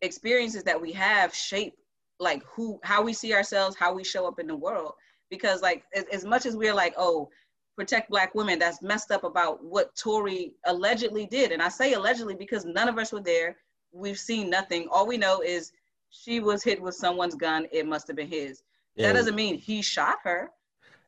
experiences 0.00 0.62
that 0.64 0.80
we 0.80 0.92
have 0.92 1.34
shape 1.34 1.74
like 2.20 2.44
who 2.44 2.78
how 2.84 3.02
we 3.02 3.12
see 3.12 3.34
ourselves, 3.34 3.76
how 3.76 3.92
we 3.92 4.04
show 4.04 4.26
up 4.26 4.38
in 4.38 4.46
the 4.46 4.56
world. 4.56 4.92
Because 5.30 5.60
like 5.60 5.84
as, 5.94 6.04
as 6.12 6.24
much 6.24 6.46
as 6.46 6.56
we're 6.56 6.74
like, 6.74 6.94
oh, 6.96 7.28
protect 7.76 8.10
black 8.10 8.34
women, 8.34 8.58
that's 8.58 8.82
messed 8.82 9.10
up 9.10 9.24
about 9.24 9.62
what 9.64 9.94
Tory 9.96 10.52
allegedly 10.66 11.26
did. 11.26 11.52
And 11.52 11.62
I 11.62 11.68
say 11.68 11.92
allegedly 11.92 12.34
because 12.34 12.64
none 12.64 12.88
of 12.88 12.98
us 12.98 13.12
were 13.12 13.20
there. 13.20 13.56
We've 13.92 14.18
seen 14.18 14.50
nothing. 14.50 14.88
All 14.90 15.06
we 15.06 15.16
know 15.16 15.42
is 15.42 15.72
she 16.10 16.40
was 16.40 16.62
hit 16.62 16.80
with 16.80 16.94
someone's 16.94 17.34
gun. 17.34 17.66
It 17.72 17.86
must 17.86 18.06
have 18.06 18.16
been 18.16 18.28
his. 18.28 18.62
Yeah. 18.96 19.08
That 19.08 19.14
doesn't 19.14 19.34
mean 19.34 19.58
he 19.58 19.82
shot 19.82 20.16
her. 20.24 20.50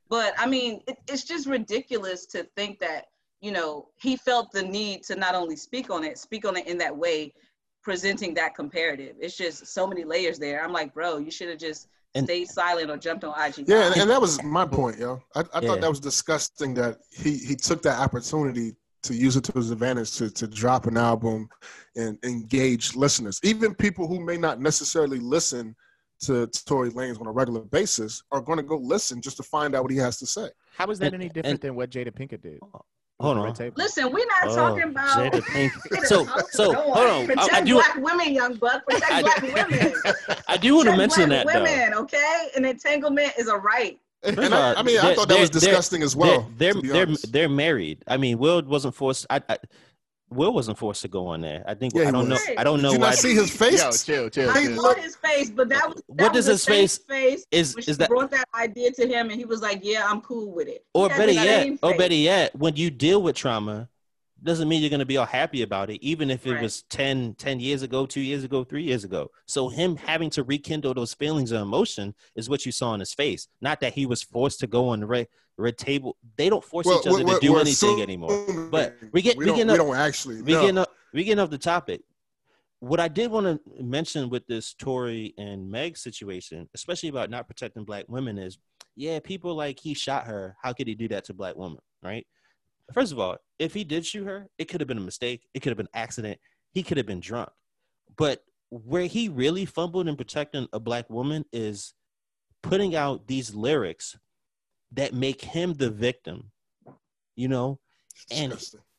But 0.08 0.34
I 0.38 0.46
mean, 0.46 0.82
it, 0.86 0.96
it's 1.08 1.24
just 1.24 1.46
ridiculous 1.46 2.26
to 2.26 2.44
think 2.56 2.78
that, 2.80 3.06
you 3.40 3.52
know, 3.52 3.88
he 3.96 4.16
felt 4.16 4.50
the 4.52 4.62
need 4.62 5.02
to 5.04 5.16
not 5.16 5.34
only 5.34 5.56
speak 5.56 5.90
on 5.90 6.04
it, 6.04 6.18
speak 6.18 6.44
on 6.44 6.56
it 6.56 6.66
in 6.66 6.78
that 6.78 6.96
way, 6.96 7.32
presenting 7.82 8.34
that 8.34 8.54
comparative. 8.54 9.16
It's 9.20 9.36
just 9.36 9.66
so 9.68 9.86
many 9.86 10.04
layers 10.04 10.38
there. 10.38 10.62
I'm 10.62 10.72
like, 10.72 10.92
bro, 10.92 11.18
you 11.18 11.30
should 11.30 11.48
have 11.48 11.58
just 11.58 11.88
And- 12.14 12.26
stayed 12.26 12.48
silent 12.48 12.90
or 12.90 12.96
jumped 12.96 13.24
on 13.24 13.32
IG. 13.40 13.68
Yeah, 13.68 13.86
and, 13.86 13.96
and 14.02 14.10
that 14.10 14.20
was 14.20 14.42
my 14.42 14.66
point, 14.66 14.98
yo. 14.98 15.22
I, 15.34 15.40
I 15.40 15.44
Yeah. 15.60 15.68
thought 15.68 15.80
that 15.80 15.90
was 15.90 16.00
disgusting 16.00 16.74
that 16.74 16.98
he 17.10 17.36
he 17.38 17.54
took 17.56 17.80
that 17.82 17.98
opportunity 18.00 18.74
to 19.02 19.14
use 19.14 19.36
it 19.36 19.44
to 19.44 19.52
his 19.52 19.70
advantage 19.70 20.12
to 20.16 20.30
to 20.30 20.46
drop 20.46 20.86
an 20.86 20.96
album 20.96 21.48
and 21.96 22.18
engage 22.24 22.94
listeners. 22.96 23.40
Even 23.42 23.74
people 23.74 24.06
who 24.06 24.20
may 24.24 24.36
not 24.36 24.60
necessarily 24.60 25.18
listen 25.18 25.74
to 26.20 26.46
Tory 26.66 26.90
Lanez 26.90 27.18
on 27.20 27.26
a 27.26 27.32
regular 27.32 27.62
basis 27.62 28.22
are 28.30 28.42
going 28.42 28.58
to 28.58 28.62
go 28.62 28.76
listen 28.76 29.22
just 29.22 29.38
to 29.38 29.42
find 29.42 29.74
out 29.74 29.82
what 29.82 29.90
he 29.90 29.96
has 29.98 30.18
to 30.18 30.26
say. 30.26 30.48
How 30.76 30.86
is 30.90 30.98
that 30.98 31.06
And- 31.06 31.14
any 31.14 31.24
and- 31.26 31.34
different 31.34 31.60
than 31.62 31.74
what 31.74 31.90
Jada 31.90 32.12
Pinkett 32.12 32.42
did? 32.42 32.58
Hold 33.20 33.36
on. 33.36 33.54
Listen, 33.76 34.10
we're 34.10 34.24
not 34.26 34.44
Oh, 34.52 34.54
talking 34.56 34.82
about 34.84 35.32
Jada 35.32 35.42
Pink. 35.52 35.72
So, 36.04 36.26
so 36.52 36.72
hold 36.72 36.96
on. 36.96 37.22
I, 37.22 37.26
Protect 37.26 37.52
I 37.52 37.60
do. 37.62 37.74
black 37.74 37.96
women, 37.96 38.32
young 38.32 38.54
buck. 38.54 38.82
Protect 38.86 39.12
I- 39.12 39.22
black 39.22 39.42
women. 39.42 39.92
I 40.48 40.56
do 40.56 40.74
want 40.76 40.88
to 40.88 40.96
mention 40.96 41.28
black 41.28 41.46
that 41.46 41.52
though. 41.52 41.62
women, 41.62 41.94
okay? 41.94 42.48
An 42.56 42.64
entanglement 42.64 43.32
is 43.38 43.48
a 43.48 43.56
right. 43.56 43.98
First 44.22 44.38
And 44.38 44.46
of 44.46 44.52
I, 44.52 44.74
I 44.74 44.83
mean, 44.83 44.98
I 44.98 45.14
thought 45.14 45.28
that 45.28 45.40
was 45.40 45.50
they're- 45.50 45.61
disgusting 45.61 46.02
as 46.02 46.14
well. 46.14 46.48
they're 46.56 46.74
to 46.74 46.80
be 46.83 46.88
they're 46.88 47.06
they're 47.06 47.48
married. 47.48 48.02
I 48.06 48.16
mean, 48.16 48.38
Will 48.38 48.62
wasn't 48.62 48.94
forced. 48.94 49.26
I, 49.30 49.40
I 49.48 49.59
Will 50.33 50.52
wasn't 50.52 50.78
forced 50.78 51.02
to 51.02 51.09
go 51.09 51.26
on 51.26 51.40
there. 51.40 51.64
I 51.66 51.74
think 51.74 51.92
Yeah, 51.94 52.06
I 52.06 52.11
don't 52.12 52.28
know. 52.28 52.38
I 52.56 52.62
don't 52.62 52.76
Did 52.76 52.83
know 52.85 52.92
you 52.92 52.98
why. 53.00 53.06
not 53.11 53.14
see 53.18 53.35
his 53.35 53.50
face? 53.50 53.83
Yo, 53.83 53.90
chill, 53.90 54.30
chill, 54.30 54.50
I 54.50 54.61
He 54.61 54.66
chill. 54.68 54.80
saw 54.83 54.94
his 54.94 55.16
face, 55.16 55.50
but 55.50 55.68
that 55.70 55.88
was 55.88 55.96
that 56.11 56.22
What 56.24 56.33
was 56.35 56.46
does 56.46 56.46
his 56.46 56.64
face- 56.66 56.98
face 56.98 57.46
is- 57.50 57.74
when 57.74 57.80
is 57.80 57.85
she 57.87 57.92
that- 57.94 58.09
brought 58.09 58.30
that 58.30 58.46
idea 58.54 58.92
to 58.92 59.09
him, 59.09 59.30
and 59.30 59.38
he 59.40 59.44
was 59.44 59.61
like, 59.61 59.80
"Yeah, 59.83 60.06
I'm 60.06 60.20
cool 60.20 60.52
with 60.52 60.68
it." 60.68 60.85
or 60.94 61.09
better 61.09 61.33
yet, 61.33 61.78
or 61.83 61.96
better 61.96 62.14
yet, 62.14 62.54
when 62.54 62.76
you 62.76 62.90
deal 62.90 63.20
with 63.22 63.35
trauma, 63.37 63.88
doesn't 64.42 64.68
mean 64.68 64.81
you're 64.81 64.90
going 64.90 65.00
to 65.00 65.07
be 65.07 65.16
all 65.16 65.26
happy 65.26 65.62
about 65.62 65.90
it, 65.90 66.03
even 66.03 66.31
if 66.31 66.46
it 66.46 66.53
Right. 66.53 66.62
was 66.62 66.83
10, 66.90 67.35
10 67.35 67.61
years 67.61 67.83
ago, 67.83 68.07
two 68.07 68.20
years 68.20 68.42
ago, 68.44 68.64
three 68.64 68.83
years 68.83 69.05
ago. 69.05 69.31
So 69.46 69.68
him 69.68 69.96
having 69.96 70.31
to 70.31 70.42
rekindle 70.44 70.94
those 70.94 71.12
feelings 71.14 71.53
of 71.53 71.61
emotion 71.62 72.14
is 72.37 72.48
what 72.48 72.64
you 72.64 72.72
saw 72.72 72.94
in 72.94 73.00
his 73.00 73.12
face. 73.12 73.48
Not 73.61 73.81
that 73.81 73.92
he 73.94 74.07
was 74.07 74.22
forced 74.22 74.61
to 74.61 74.66
go 74.66 74.88
on 74.88 75.00
the 75.00 75.07
red, 75.07 75.29
red 75.59 75.76
table. 75.76 76.16
They 76.37 76.48
don't 76.48 76.64
force 76.64 76.87
each 76.87 77.07
other 77.07 77.22
to 77.24 77.38
do 77.40 77.59
anything 77.59 78.00
anymore. 78.00 78.46
But 78.70 78.96
we 79.12 79.20
get- 79.22 79.37
we, 79.37 79.44
we 79.44 79.46
don't, 79.46 79.57
getting 79.57 79.72
we 79.72 79.79
up- 79.79 79.87
don't 79.87 79.96
actually. 79.96 80.40
we 80.42 80.53
no. 80.55 80.61
getting 80.62 80.79
up, 80.79 80.90
we 81.12 81.24
getting 81.24 81.40
off 81.40 81.50
the 81.50 81.59
topic. 81.59 82.03
What 82.79 82.98
I 82.98 83.09
did 83.09 83.31
want 83.31 83.44
to 83.46 83.83
mention 83.83 84.31
with 84.31 84.46
this 84.46 84.72
Tory 84.72 85.35
and 85.37 85.70
Meg 85.70 85.98
situation, 85.98 86.66
especially 86.74 87.11
about 87.11 87.29
not 87.29 87.46
protecting 87.46 87.85
black 87.85 88.07
women, 88.09 88.38
is 88.38 88.57
yeah, 88.96 89.20
people 89.20 89.55
like 89.55 89.79
he 89.79 89.92
shot 89.92 90.26
her. 90.26 90.57
How 90.62 90.72
could 90.72 90.87
he 90.87 90.94
do 90.94 91.09
that 91.09 91.24
to 91.26 91.35
black 91.35 91.57
women? 91.57 91.81
Right? 92.03 92.26
First 92.92 93.12
of 93.12 93.18
all, 93.18 93.37
if 93.59 93.74
he 93.74 93.85
did 93.85 94.05
shoot 94.07 94.24
her, 94.24 94.48
it 94.59 94.66
could 94.66 94.81
have 94.81 94.88
been 94.88 94.98
a 94.98 95.03
mistake. 95.03 95.46
It 95.55 95.61
could 95.61 95.70
have 95.70 95.76
been 95.76 95.87
an 95.92 96.00
accident. 96.00 96.38
He 96.72 96.83
could 96.83 96.96
have 96.96 97.07
been 97.07 97.20
drunk. 97.20 97.50
But 98.16 98.42
where 98.70 99.07
he 99.07 99.29
really 99.29 99.64
fumbled 99.64 100.09
in 100.09 100.16
protecting 100.16 100.68
a 100.72 100.81
black 100.81 101.11
woman 101.11 101.44
is 101.53 101.94
putting 102.62 102.94
out 102.94 103.26
these 103.26 103.55
lyrics 103.55 104.16
that 104.92 105.14
make 105.14 105.40
him 105.40 105.74
the 105.74 105.90
victim. 105.90 106.50
You 107.37 107.48
know, 107.48 107.79
and 108.31 108.53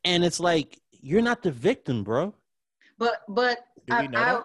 and 0.04 0.24
it's 0.24 0.40
like 0.40 0.80
you're 0.92 1.22
not 1.22 1.44
the 1.44 1.52
victim, 1.52 2.04
bro. 2.04 2.34
But 2.98 3.22
but 3.28 3.60
I, 3.90 4.08
I. 4.14 4.42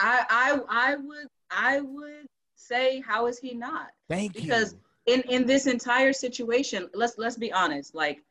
I 0.00 0.24
I 0.30 0.60
I 0.68 0.96
would 0.96 1.28
I 1.50 1.80
would 1.80 2.26
say 2.56 3.00
how 3.00 3.26
is 3.26 3.38
he 3.38 3.54
not? 3.54 3.88
Thank 4.08 4.34
Because 4.34 4.74
you. 5.06 5.14
in 5.14 5.20
in 5.22 5.46
this 5.46 5.66
entire 5.66 6.12
situation, 6.12 6.88
let's 6.94 7.18
let's 7.18 7.36
be 7.36 7.52
honest. 7.52 7.94
Like 7.94 8.22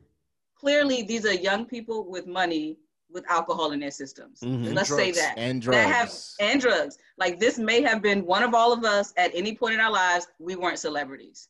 clearly, 0.59 1.01
these 1.03 1.25
are 1.25 1.33
young 1.33 1.65
people 1.65 2.05
with 2.09 2.27
money 2.27 2.77
with 3.11 3.25
alcohol 3.29 3.71
in 3.71 3.79
their 3.79 3.89
systems. 3.91 4.39
Mhm. 4.41 4.73
Let's 4.75 4.89
say 4.95 5.11
that. 5.11 5.33
And 5.37 5.63
That 5.63 5.87
have 5.87 6.07
drugs. 6.09 6.35
and 6.39 6.61
drugs. 6.61 6.97
Like 7.17 7.39
this 7.39 7.57
may 7.57 7.81
have 7.81 8.01
been 8.03 8.23
one 8.25 8.43
of 8.43 8.53
all 8.53 8.71
of 8.71 8.83
us 8.83 9.13
at 9.17 9.31
any 9.33 9.55
point 9.55 9.73
in 9.73 9.79
our 9.79 9.91
lives. 9.91 10.27
We 10.37 10.55
weren't 10.55 10.77
celebrities, 10.77 11.49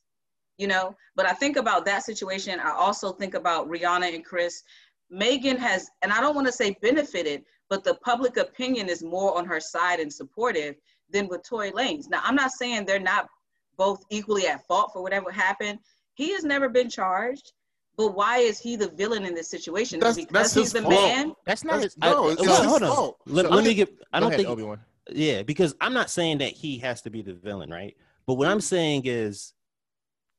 you 0.57 0.67
know. 0.67 0.95
But 1.15 1.25
I 1.25 1.33
think 1.33 1.57
about 1.57 1.83
that 1.85 2.03
situation. 2.05 2.59
I 2.61 2.71
also 2.71 3.11
think 3.11 3.33
about 3.33 3.67
Rihanna 3.67 4.13
and 4.15 4.23
Chris. 4.23 4.63
Megan 5.09 5.57
has, 5.57 5.89
and 6.01 6.13
I 6.13 6.21
don't 6.21 6.35
want 6.35 6.47
to 6.47 6.53
say 6.53 6.77
benefited, 6.81 7.43
but 7.67 7.83
the 7.83 7.95
public 7.95 8.37
opinion 8.37 8.87
is 8.87 9.03
more 9.03 9.37
on 9.37 9.45
her 9.45 9.59
side 9.59 9.99
and 9.99 10.13
supportive 10.13 10.75
than 11.09 11.27
with 11.27 11.43
Tory 11.43 11.71
Lanez. 11.71 12.09
Now, 12.09 12.21
I'm 12.23 12.35
not 12.35 12.51
saying 12.51 12.85
they're 12.85 12.99
not 12.99 13.27
both 13.75 14.05
equally 14.09 14.47
at 14.47 14.65
fault 14.67 14.91
for 14.93 15.01
whatever 15.01 15.29
happened. 15.31 15.79
He 16.13 16.31
has 16.33 16.43
never 16.43 16.69
been 16.69 16.89
charged, 16.89 17.51
but 17.99 18.15
why 18.15 18.38
is 18.38 18.57
he 18.57 18.77
the 18.77 18.88
villain 18.88 19.25
in 19.25 19.35
this 19.35 19.49
situation? 19.49 19.99
That's- 19.99 20.15
because 20.15 20.31
that's 20.31 20.53
he's 20.53 20.63
his 20.71 20.73
the 20.73 20.81
fault. 20.83 20.93
man. 20.93 21.33
That's 21.45 21.65
not 21.65 21.83
his. 21.83 21.97
I- 22.01 22.07
it's 22.31 22.41
well, 22.41 22.62
his 22.62 22.65
hold 22.65 22.83
on. 22.83 22.95
fault. 22.95 23.17
Let, 23.25 23.45
So 23.45 23.51
let 23.51 23.65
me 23.65 23.73
get. 23.73 23.89
I 24.13 24.21
don't 24.21 24.29
ahead, 24.29 24.38
think. 24.39 24.49
Obi 24.49 24.63
Wan. 24.63 24.79
Yeah, 25.12 25.43
because 25.43 25.75
I'm 25.81 25.91
not 25.93 26.09
saying 26.09 26.38
that 26.38 26.53
he 26.53 26.77
has 26.77 27.01
to 27.01 27.09
be 27.09 27.21
the 27.21 27.33
villain, 27.33 27.69
right? 27.69 27.97
But 28.25 28.35
what 28.35 28.47
I'm 28.47 28.62
saying 28.62 29.01
is, 29.03 29.53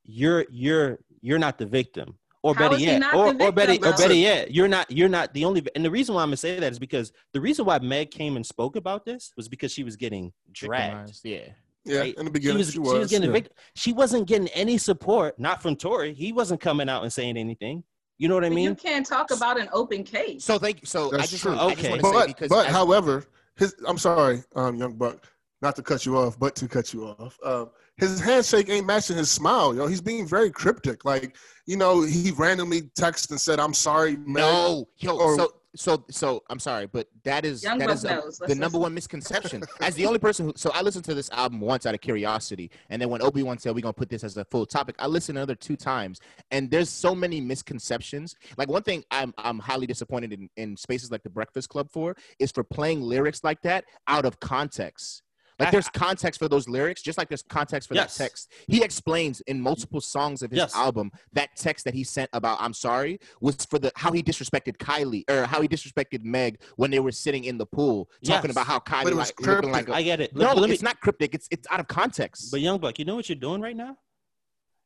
you're 0.03 0.43
you're 0.49 0.97
you're 1.21 1.37
not 1.37 1.59
the 1.59 1.67
victim, 1.67 2.17
or 2.41 2.55
How 2.55 2.67
better 2.69 2.81
yet, 2.81 3.13
or, 3.13 3.31
the 3.31 3.45
or 3.45 3.51
better 3.51 3.73
victim, 3.73 3.93
or 3.93 3.95
better 3.97 4.15
yet, 4.15 4.49
you're 4.49 4.67
not 4.67 4.89
you're 4.89 5.07
not 5.07 5.31
the 5.35 5.45
only. 5.45 5.63
And 5.75 5.85
the 5.85 5.91
reason 5.91 6.15
why 6.15 6.23
I'm 6.23 6.29
gonna 6.29 6.37
say 6.37 6.59
that 6.59 6.71
is 6.71 6.79
because 6.79 7.11
the 7.33 7.41
reason 7.41 7.63
why 7.65 7.77
Meg 7.77 8.09
came 8.09 8.37
and 8.37 8.45
spoke 8.45 8.75
about 8.75 9.05
this 9.05 9.33
was 9.37 9.47
because 9.47 9.71
she 9.71 9.83
was 9.83 9.95
getting 9.97 10.33
dragged. 10.51 11.09
Victimized, 11.11 11.25
Yeah. 11.25 11.49
Yeah, 11.85 11.99
right? 11.99 12.13
in 12.15 12.25
the 12.25 12.29
She 12.29 12.31
beginning, 12.31 12.57
was, 12.59 12.67
she 12.67 12.73
she 12.73 12.79
was. 12.79 12.93
was 12.93 13.09
getting 13.09 13.23
yeah. 13.23 13.29
evicted. 13.29 13.53
She 13.75 13.93
wasn't 13.93 14.27
getting 14.27 14.47
any 14.49 14.77
support, 14.77 15.39
not 15.39 15.61
from 15.61 15.75
Tory. 15.75 16.13
He 16.13 16.31
wasn't 16.31 16.61
coming 16.61 16.87
out 16.89 17.03
and 17.03 17.11
saying 17.11 17.37
anything. 17.37 17.83
You 18.19 18.27
know 18.27 18.35
what 18.35 18.45
I 18.45 18.49
mean? 18.49 18.65
you 18.69 18.75
can't 18.75 19.05
talk 19.05 19.31
about 19.31 19.59
an 19.59 19.67
open 19.73 20.03
case. 20.03 20.43
So 20.43 20.59
thank. 20.59 20.81
You. 20.81 20.85
So 20.85 21.11
I 21.13 21.17
That's 21.17 21.31
just, 21.31 21.41
true. 21.41 21.53
I 21.57 21.69
just 21.73 21.79
Okay. 21.83 21.97
to 21.97 22.03
say 22.03 22.11
But 22.13 22.27
because 22.27 22.49
but 22.49 22.67
as- 22.67 22.71
however, 22.71 23.25
his 23.55 23.73
I'm 23.87 23.97
sorry, 23.97 24.43
um, 24.55 24.75
young 24.75 24.93
buck, 24.93 25.25
not 25.63 25.75
to 25.77 25.81
cut 25.81 26.05
you 26.05 26.17
off, 26.17 26.37
but 26.39 26.55
to 26.57 26.67
cut 26.67 26.93
you 26.93 27.05
off. 27.05 27.39
Um, 27.43 27.71
his 27.97 28.19
handshake 28.19 28.69
ain't 28.69 28.85
matching 28.85 29.17
his 29.17 29.29
smile. 29.31 29.75
Yo, 29.75 29.87
he's 29.87 30.01
being 30.01 30.27
very 30.27 30.51
cryptic. 30.51 31.03
Like 31.03 31.35
you 31.65 31.77
know, 31.77 32.03
he 32.03 32.29
randomly 32.37 32.83
texted 32.99 33.31
and 33.31 33.41
said, 33.41 33.59
"I'm 33.59 33.73
sorry, 33.73 34.17
man." 34.17 34.35
no, 34.35 34.87
yo, 34.99 35.17
Or- 35.17 35.35
so 35.35 35.53
so 35.75 36.03
so 36.09 36.43
I'm 36.49 36.59
sorry, 36.59 36.87
but 36.87 37.07
that 37.23 37.45
is 37.45 37.63
Young 37.63 37.79
that 37.79 37.89
is 37.89 38.03
a- 38.03 38.21
the 38.47 38.55
number 38.55 38.77
one 38.77 38.93
misconception. 38.93 39.63
As 39.79 39.95
the 39.95 40.05
only 40.05 40.19
person 40.19 40.47
who, 40.47 40.53
so 40.55 40.71
I 40.73 40.81
listened 40.81 41.05
to 41.05 41.13
this 41.13 41.29
album 41.31 41.61
once 41.61 41.85
out 41.85 41.93
of 41.93 42.01
curiosity, 42.01 42.71
and 42.89 43.01
then 43.01 43.09
when 43.09 43.21
Obi 43.21 43.43
Wan 43.43 43.57
said 43.57 43.73
we're 43.73 43.81
gonna 43.81 43.93
put 43.93 44.09
this 44.09 44.23
as 44.23 44.35
a 44.37 44.45
full 44.45 44.65
topic, 44.65 44.95
I 44.99 45.07
listened 45.07 45.37
another 45.37 45.55
two 45.55 45.75
times, 45.77 46.19
and 46.51 46.69
there's 46.69 46.89
so 46.89 47.15
many 47.15 47.39
misconceptions. 47.41 48.35
Like 48.57 48.67
one 48.69 48.83
thing 48.83 49.03
I'm 49.11 49.33
I'm 49.37 49.59
highly 49.59 49.87
disappointed 49.87 50.33
in 50.33 50.49
in 50.57 50.75
spaces 50.77 51.11
like 51.11 51.23
the 51.23 51.29
Breakfast 51.29 51.69
Club 51.69 51.89
for 51.91 52.15
is 52.39 52.51
for 52.51 52.63
playing 52.63 53.01
lyrics 53.01 53.43
like 53.43 53.61
that 53.61 53.85
out 54.07 54.25
of 54.25 54.39
context. 54.39 55.23
Like 55.59 55.67
I- 55.67 55.71
there's 55.71 55.89
context 55.89 56.39
for 56.39 56.47
those 56.47 56.67
lyrics, 56.67 57.01
just 57.01 57.17
like 57.17 57.27
there's 57.29 57.43
context 57.43 57.87
for 57.87 57.95
Yes. 57.95 58.17
that 58.17 58.23
text. 58.23 58.51
He 58.67 58.83
explains 58.83 59.41
in 59.41 59.61
multiple 59.61 60.01
songs 60.01 60.41
of 60.41 60.49
his 60.51 60.57
Yes. 60.57 60.75
album 60.75 61.11
that 61.33 61.49
text 61.55 61.85
that 61.85 61.93
he 61.93 62.03
sent 62.03 62.29
about 62.33 62.57
"I'm 62.61 62.73
sorry" 62.73 63.19
was 63.41 63.55
for 63.65 63.77
the 63.79 63.91
how 63.95 64.11
he 64.11 64.23
disrespected 64.23 64.77
Kylie 64.77 65.23
or 65.29 65.45
how 65.45 65.61
he 65.61 65.67
disrespected 65.67 66.23
Meg 66.23 66.59
when 66.77 66.89
they 66.91 66.99
were 66.99 67.11
sitting 67.11 67.43
in 67.43 67.57
the 67.57 67.65
pool 67.65 68.09
talking 68.23 68.49
Yes. 68.49 68.51
about 68.55 68.65
how 68.67 68.79
Kylie 68.79 69.03
But 69.03 69.13
it 69.13 69.15
was 69.15 69.27
like, 69.29 69.39
looking 69.41 69.45
cryptic. 69.45 69.71
like 69.71 69.89
a, 69.89 69.93
I 69.95 70.01
get 70.03 70.21
it. 70.21 70.35
no, 70.35 70.45
Let- 70.47 70.57
let 70.57 70.69
me- 70.69 70.73
it's 70.73 70.83
not 70.83 70.99
cryptic. 71.01 71.35
It's 71.35 71.47
it's 71.51 71.67
out 71.69 71.79
of 71.79 71.87
context. 71.87 72.49
But 72.51 72.61
Young 72.61 72.79
Buck, 72.79 72.97
you 72.97 73.05
know 73.05 73.15
what 73.15 73.29
you're 73.29 73.35
doing 73.35 73.61
right 73.61 73.75
now? 73.75 73.97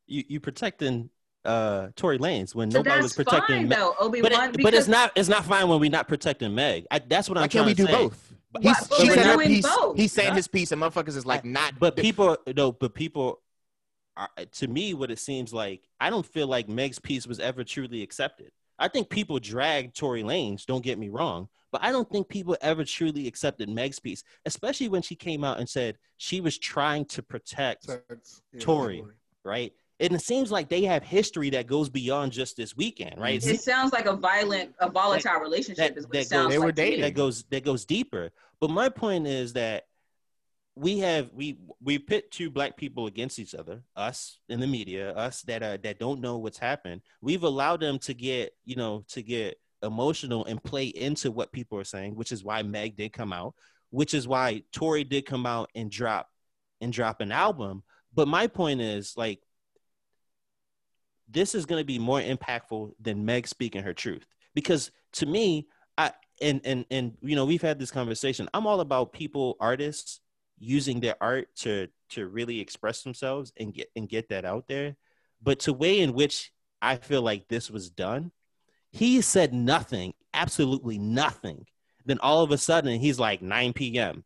You 0.08 0.24
you 0.28 0.40
protecting 0.40 1.10
uh 1.46 1.90
Tory 1.96 2.18
Lanez 2.18 2.56
when 2.56 2.70
But 2.70 2.86
nobody 2.86 3.02
was 3.04 3.14
protecting 3.14 3.56
fine 3.58 3.68
Meg. 3.70 3.78
though, 3.78 3.96
Obi 4.00 4.22
But, 4.22 4.32
Wan. 4.32 4.50
it, 4.50 4.62
but 4.64 4.74
it's 4.74 4.88
not 4.88 5.12
it's 5.16 5.30
not 5.30 5.46
fine 5.46 5.68
when 5.68 5.80
we're 5.80 5.92
not 5.92 6.08
protecting 6.08 6.54
Meg. 6.56 6.86
I, 6.90 7.00
that's 7.00 7.30
what 7.30 7.38
I'm 7.38 7.44
can't 7.44 7.52
trying 7.52 7.66
we 7.68 7.74
to 7.76 7.82
do 7.84 7.86
say. 7.86 7.92
both? 7.94 8.34
But- 8.56 8.64
He's, 8.64 8.88
but 8.88 8.98
she 9.00 9.08
said 9.10 9.26
her 9.26 9.38
piece. 9.38 9.66
both. 9.66 9.98
He's 9.98 10.12
saying 10.12 10.30
Huh? 10.30 10.36
his 10.36 10.48
piece, 10.48 10.72
and 10.72 10.82
motherfuckers 10.82 11.16
is 11.16 11.26
like 11.26 11.46
not. 11.46 11.78
But 11.80 11.96
people, 11.96 12.38
no, 12.56 12.72
but 12.72 12.94
people, 12.94 13.42
are, 14.18 14.30
to 14.54 14.68
me, 14.68 14.94
what 14.94 15.12
it 15.12 15.20
seems 15.20 15.54
like, 15.54 15.84
I 16.00 16.10
don't 16.10 16.26
feel 16.26 16.48
like 16.48 16.70
Meg's 16.70 17.00
piece 17.00 17.28
was 17.28 17.40
ever 17.40 17.64
truly 17.64 18.02
accepted. 18.02 18.52
I 18.80 18.88
think 18.90 19.10
people 19.10 19.40
dragged 19.40 19.96
Tory 19.98 20.24
Lanez. 20.24 20.66
Don't 20.66 20.84
get 20.84 20.98
me 21.00 21.10
wrong, 21.10 21.48
but 21.72 21.82
I 21.84 21.92
don't 21.92 22.10
think 22.10 22.28
people 22.28 22.58
ever 22.62 22.84
truly 22.84 23.26
accepted 23.28 23.70
Meg's 23.70 24.00
piece, 24.00 24.24
especially 24.46 24.90
when 24.90 25.02
she 25.02 25.16
came 25.16 25.44
out 25.46 25.60
and 25.60 25.68
said 25.70 25.98
she 26.18 26.42
was 26.42 26.58
trying 26.58 27.06
to 27.06 27.24
protect 27.24 27.88
Text. 27.88 28.42
Yeah, 28.54 28.60
Tory. 28.60 29.00
Tory. 29.00 29.14
right? 29.46 29.74
And 30.00 30.12
it 30.14 30.22
seems 30.22 30.52
like 30.52 30.68
they 30.68 30.84
have 30.84 31.04
history 31.04 31.50
that 31.52 31.68
goes 31.68 31.90
beyond 31.90 32.34
just 32.34 32.58
this 32.58 32.76
weekend, 32.76 33.16
right? 33.18 33.40
Mm-hmm. 33.40 33.52
It 33.56 33.62
sounds 33.62 33.94
like 33.94 34.08
a 34.08 34.16
violent, 34.16 34.76
a 34.80 34.90
volatile 34.90 35.40
relationship. 35.40 35.96
that- 35.96 35.98
is 35.98 36.06
what 36.06 36.14
that 36.14 36.20
it 36.20 36.28
sounds 36.28 36.46
goes- 36.48 36.54
They 36.54 36.60
were 36.60 36.66
like 36.68 36.76
dating. 36.76 37.02
that 37.02 37.14
goes 37.14 37.44
that 37.46 37.64
goes 37.64 37.86
deeper. 37.86 38.32
But 38.60 38.70
my 38.72 38.90
point 38.90 39.26
is 39.28 39.54
that 39.54 39.86
we 40.76 41.00
have 41.00 41.30
we 41.34 41.58
we 41.82 41.98
pit 41.98 42.30
two 42.32 42.50
black 42.50 42.76
people 42.76 43.08
against 43.08 43.40
each 43.40 43.56
other, 43.56 43.82
us 43.96 44.40
in 44.50 44.60
the 44.60 44.68
media, 44.68 45.14
us 45.14 45.42
that 45.44 45.64
are 45.64 45.78
that 45.78 46.00
don't 46.00 46.20
know 46.20 46.38
what's 46.40 46.58
happened. 46.58 47.02
We've 47.22 47.44
allowed 47.44 47.80
them 47.80 47.98
to 48.00 48.14
get 48.14 48.54
you 48.66 48.76
know 48.76 49.06
to 49.10 49.22
get 49.22 49.58
emotional 49.82 50.44
and 50.46 50.62
play 50.62 50.88
into 50.88 51.32
what 51.32 51.54
people 51.54 51.78
are 51.80 51.86
saying, 51.86 52.16
which 52.16 52.34
is 52.34 52.44
why 52.44 52.62
Meg 52.64 52.98
did 52.98 53.14
come 53.14 53.32
out, 53.32 53.54
which 53.92 54.14
is 54.14 54.28
why 54.28 54.64
Tory 54.74 55.06
did 55.06 55.26
come 55.26 55.46
out 55.46 55.70
and 55.76 55.90
drop 55.90 56.30
and 56.82 56.92
drop 56.92 57.22
an 57.22 57.32
album. 57.32 57.84
But 58.14 58.28
my 58.28 58.48
point 58.48 58.82
is 58.82 59.14
like 59.16 59.40
this 61.36 61.54
is 61.54 61.68
going 61.68 61.80
to 61.80 61.86
be 61.86 62.00
more 62.00 62.20
impactful 62.20 62.94
than 63.00 63.26
Meg 63.26 63.48
speaking 63.48 63.84
her 63.84 63.94
truth. 63.94 64.26
Because 64.56 64.90
to 65.14 65.28
me 65.28 65.68
I 65.98 66.12
and 66.42 66.62
and 66.66 66.86
and 66.90 67.14
you 67.22 67.36
know 67.36 67.46
we've 67.46 67.62
had 67.62 67.78
this 67.78 67.92
conversation. 67.92 68.50
I'm 68.54 68.66
all 68.66 68.80
about 68.80 69.14
people 69.14 69.56
artists 69.60 70.22
using 70.58 71.00
their 71.00 71.16
art 71.22 71.50
to 71.58 71.90
to 72.12 72.28
really 72.28 72.60
express 72.60 73.04
themselves 73.04 73.54
and 73.58 73.74
get 73.74 73.90
and 73.96 74.10
get 74.10 74.30
that 74.30 74.46
out 74.46 74.68
there. 74.68 74.96
But 75.44 75.60
to 75.62 75.74
way 75.74 76.00
in 76.00 76.14
which 76.14 76.52
I 76.82 76.96
feel 76.96 77.22
like 77.22 77.48
this 77.48 77.70
was 77.70 77.92
done 77.92 78.32
he 78.96 79.20
said 79.20 79.54
nothing 79.54 80.14
absolutely 80.36 81.00
nothing. 81.00 81.66
Then 82.06 82.20
all 82.20 82.44
of 82.44 82.52
a 82.52 82.58
sudden 82.58 83.00
he's 83.00 83.20
like 83.20 83.42
9 83.42 83.74
p.m. 83.74 84.24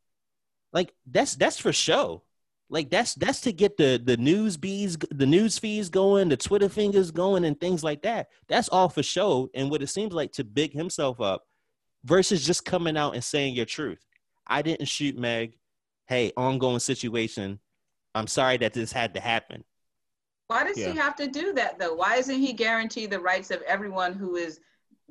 like 0.73 0.93
that's 1.09 1.35
that's 1.35 1.59
for 1.59 1.71
show 1.71 2.23
like 2.69 2.89
that's 2.89 3.13
that's 3.15 3.41
to 3.41 3.51
get 3.51 3.77
the 3.77 4.01
the 4.03 4.17
news 4.17 4.57
bees 4.57 4.97
the 5.11 5.25
news 5.25 5.57
feeds 5.57 5.89
going 5.89 6.29
the 6.29 6.37
twitter 6.37 6.69
fingers 6.69 7.11
going 7.11 7.43
and 7.45 7.59
things 7.59 7.83
like 7.83 8.01
that 8.03 8.27
that's 8.47 8.69
all 8.69 8.89
for 8.89 9.03
show 9.03 9.49
and 9.55 9.69
what 9.71 9.81
it 9.81 9.87
seems 9.87 10.13
like 10.13 10.31
to 10.31 10.43
big 10.43 10.71
himself 10.73 11.19
up 11.19 11.43
versus 12.03 12.45
just 12.45 12.65
coming 12.65 12.95
out 12.97 13.13
and 13.15 13.23
saying 13.23 13.53
your 13.55 13.65
truth 13.65 14.05
i 14.47 14.61
didn't 14.61 14.87
shoot 14.87 15.17
meg 15.17 15.57
hey 16.07 16.31
ongoing 16.37 16.79
situation 16.79 17.59
i'm 18.15 18.27
sorry 18.27 18.57
that 18.57 18.73
this 18.73 18.91
had 18.91 19.13
to 19.13 19.19
happen 19.19 19.63
Why 20.47 20.63
does 20.63 20.77
Yeah. 20.77 20.91
he 20.91 20.97
have 20.97 21.15
to 21.17 21.27
do 21.27 21.53
that 21.53 21.77
though? 21.77 21.93
Why 21.93 22.15
isn't 22.15 22.39
he 22.39 22.53
guarantee 22.53 23.05
the 23.05 23.19
rights 23.19 23.51
of 23.51 23.61
everyone 23.63 24.13
who 24.13 24.35
is 24.35 24.59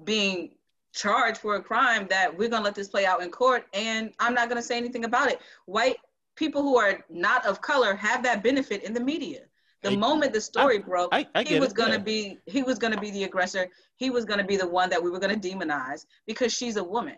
being 0.03 0.57
charged 0.93 1.39
for 1.39 1.55
a 1.55 1.63
crime 1.63 2.09
that 2.11 2.37
we're 2.37 2.49
gonna 2.49 2.65
let 2.65 2.75
this 2.75 2.89
play 2.89 3.07
out 3.07 3.23
in 3.23 3.31
court 3.31 3.67
and 3.73 4.13
I'm 4.19 4.35
not 4.35 4.49
gonna 4.49 4.63
say 4.63 4.77
anything 4.77 5.05
about 5.05 5.31
it? 5.31 5.41
White 5.67 5.99
people 6.39 6.63
who 6.63 6.77
are 6.79 7.01
not 7.11 7.45
of 7.45 7.61
color 7.61 7.95
have 7.95 8.23
that 8.23 8.43
benefit 8.43 8.83
in 8.85 8.93
the 8.95 9.01
media. 9.01 9.41
The 9.83 9.91
I- 9.91 9.97
moment 9.97 10.33
the 10.33 10.41
story 10.41 10.79
broke, 10.79 11.11
I, 11.13 11.27
I 11.35 11.43
he 11.45 11.59
was 11.61 11.71
it, 11.73 11.77
gonna 11.77 11.93
yeah. 11.95 11.99
be 12.13 12.39
he 12.47 12.63
was 12.63 12.79
gonna 12.79 13.01
be 13.01 13.11
the 13.11 13.25
aggressor. 13.25 13.69
He 13.97 14.11
was 14.11 14.25
gonna 14.25 14.45
be 14.53 14.57
the 14.57 14.67
one 14.81 14.89
that 14.91 15.03
we 15.03 15.11
were 15.11 15.21
gonna 15.21 15.37
demonize 15.37 16.07
because 16.27 16.53
she's 16.53 16.77
a 16.77 16.85
woman. 16.85 17.17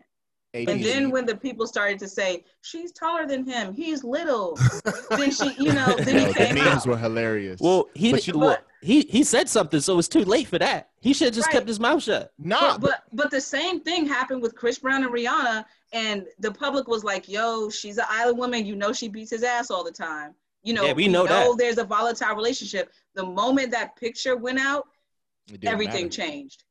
And 0.53 0.83
then 0.83 1.11
when 1.13 1.27
the 1.27 1.37
people 1.37 1.65
started 1.65 2.01
to 2.01 2.09
say 2.09 2.43
she's 2.63 2.91
taller 2.91 3.25
than 3.25 3.47
him, 3.47 3.73
he's 3.73 4.03
little, 4.03 4.59
then 5.11 5.31
she, 5.31 5.55
you 5.65 5.73
know, 5.73 5.95
then 5.97 6.17
Yo, 6.17 6.21
he 6.23 6.27
the 6.27 6.35
came 6.35 6.55
memes 6.57 6.67
out. 6.83 6.87
were 6.87 6.97
hilarious. 6.97 7.61
well 7.61 7.89
he 7.95 8.11
But 8.11 8.17
did, 8.25 8.27
you- 8.27 8.39
well, 8.41 8.59
he 8.83 9.03
he 9.03 9.23
said 9.23 9.49
something 9.49 9.79
so 9.81 9.99
it's 9.99 10.09
too 10.09 10.25
late 10.25 10.49
for 10.49 10.59
that 10.59 10.89
he 11.01 11.13
should 11.13 11.27
have 11.29 11.35
just 11.35 11.47
Right. 11.49 11.55
kept 11.57 11.69
his 11.69 11.79
mouth 11.79 12.03
shut 12.03 12.33
nah, 12.39 12.79
but, 12.79 12.81
but 12.81 13.03
but 13.13 13.31
the 13.31 13.41
same 13.41 13.81
thing 13.81 14.07
happened 14.07 14.41
with 14.43 14.55
Chris 14.57 14.79
Brown 14.79 15.05
and 15.05 15.13
Rihanna, 15.15 15.65
and 15.93 16.27
the 16.39 16.53
public 16.53 16.87
was 16.89 17.03
like, 17.05 17.29
"Yo, 17.29 17.71
she's 17.71 17.99
an 17.99 18.05
island 18.09 18.39
woman. 18.39 18.65
You 18.67 18.77
know, 18.77 18.93
she 18.93 19.09
beats 19.09 19.31
his 19.31 19.43
ass 19.43 19.71
all 19.71 19.85
the 19.85 19.91
time. 19.93 20.35
You 20.63 20.75
know, 20.75 20.85
Yeah, 20.85 20.93
we 20.93 21.09
know 21.09 21.27
that. 21.27 21.55
there's 21.59 21.79
a 21.79 21.85
volatile 21.85 22.35
relationship. 22.37 22.93
The 23.15 23.25
moment 23.25 23.71
that 23.73 23.97
picture 23.97 24.37
went 24.37 24.59
out, 24.59 24.87
everything 25.65 26.05
matter. 26.05 26.09
changed. 26.23 26.65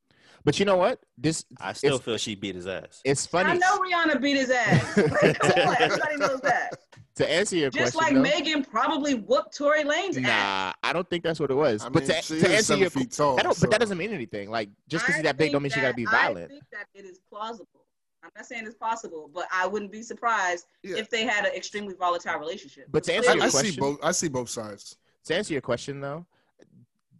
But 0.45 0.57
you 0.57 0.65
know 0.65 0.77
what? 0.77 0.99
This 1.17 1.43
i 1.59 1.73
still 1.73 1.99
feel 1.99 2.15
she 2.17 2.33
beat 2.33 2.55
his 2.55 2.65
ass 2.65 3.01
it's 3.03 3.25
funny. 3.25 3.49
I 3.51 3.53
know 3.57 3.77
Rihanna 3.79 4.21
beat 4.21 4.37
his 4.37 4.49
ass. 4.49 4.97
Like, 5.21 5.37
come 5.39 5.67
on, 5.67 5.75
everybody 5.79 6.15
knows 6.17 6.39
that. 6.41 6.69
to 7.15 7.29
answer 7.29 7.57
your 7.57 7.71
question. 7.71 7.85
Just 7.87 7.95
like 7.97 8.13
though, 8.13 8.21
Megan 8.21 8.63
probably 8.63 9.15
whooped 9.15 9.55
Tory 9.57 9.83
Lanez 9.83 10.11
ass. 10.11 10.17
nah, 10.17 10.73
I 10.89 10.93
don't 10.93 11.07
think 11.09 11.23
that's 11.25 11.41
what 11.41 11.51
it 11.51 11.55
was. 11.55 11.83
I 11.83 11.89
but 11.89 12.03
mean, 12.03 12.11
to, 12.11 12.21
she 12.21 12.27
to 12.27 12.35
is 12.35 12.43
answer 12.45 12.63
seven 12.63 12.79
your, 12.81 12.89
feet 12.89 13.11
tall. 13.11 13.37
I 13.37 13.43
don't, 13.43 13.53
so- 13.53 13.61
but 13.61 13.71
that 13.71 13.81
doesn't 13.81 13.97
mean 13.97 14.13
anything. 14.13 14.49
Like 14.49 14.69
just 14.87 15.03
because 15.05 15.15
I 15.15 15.17
he's 15.17 15.23
that 15.25 15.37
big, 15.37 15.51
don't 15.51 15.61
mean 15.61 15.71
she 15.71 15.75
gotta 15.81 15.87
that- 15.89 15.95
be 15.97 16.07
I 16.07 16.11
violent. 16.11 16.49
think 16.51 16.63
that 16.71 16.85
it 16.93 17.03
is 17.05 17.19
plausible. 17.29 17.78
I'm 18.35 18.41
not 18.41 18.45
saying 18.45 18.65
it's 18.65 18.75
possible, 18.75 19.29
but 19.33 19.47
I 19.51 19.65
wouldn't 19.67 19.91
be 19.91 20.01
surprised 20.03 20.65
Yeah. 20.83 20.97
if 20.97 21.09
they 21.09 21.25
had 21.25 21.45
an 21.45 21.53
extremely 21.55 21.95
volatile 21.95 22.39
relationship. 22.39 22.85
But 22.91 23.03
to 23.05 23.13
answer 23.13 23.31
I, 23.31 23.33
your 23.35 23.43
I 23.43 23.49
clear. 23.49 23.63
see 23.65 23.79
both. 23.79 23.99
I 24.03 24.11
see 24.11 24.27
both 24.29 24.49
sides. 24.49 24.97
To 25.25 25.35
answer 25.35 25.53
your 25.53 25.61
question 25.61 25.99
though, 25.99 26.25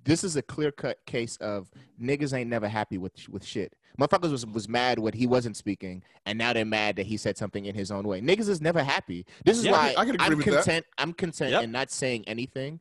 this 0.03 0.24
is 0.24 0.36
a 0.36 0.41
clear 0.41 0.72
cut 0.72 0.99
case 1.05 1.36
of 1.38 1.70
niggas 2.01 2.34
ain't 2.34 2.49
never 2.49 2.68
happy 2.68 2.97
with 2.97 3.14
with 3.30 3.43
shit. 3.43 3.74
Motherfuckers 3.99 4.32
was, 4.32 4.45
was 4.45 4.70
mad 4.70 4.97
when 4.99 5.14
he 5.14 5.28
wasn't 5.28 5.57
speaking, 5.57 6.03
and 6.26 6.38
now 6.38 6.53
they're 6.53 6.64
mad 6.64 6.95
that 6.95 7.05
he 7.05 7.18
said 7.18 7.38
something 7.38 7.66
in 7.66 7.76
his 7.76 7.91
own 7.91 8.07
way. 8.07 8.22
Niggas 8.22 8.47
is 8.47 8.62
never 8.62 8.82
happy. 8.84 9.26
This 9.43 9.57
is 9.57 9.66
Yeah, 9.66 9.72
why 9.74 9.93
I 9.97 10.05
can 10.05 10.16
agree 10.16 10.26
I'm 10.28 10.38
with 10.38 10.45
that. 10.45 10.53
content. 10.64 10.86
I'm 10.97 11.14
content 11.14 11.51
Yep. 11.51 11.64
in 11.64 11.72
not 11.72 11.91
saying 11.91 12.24
anything 12.28 12.80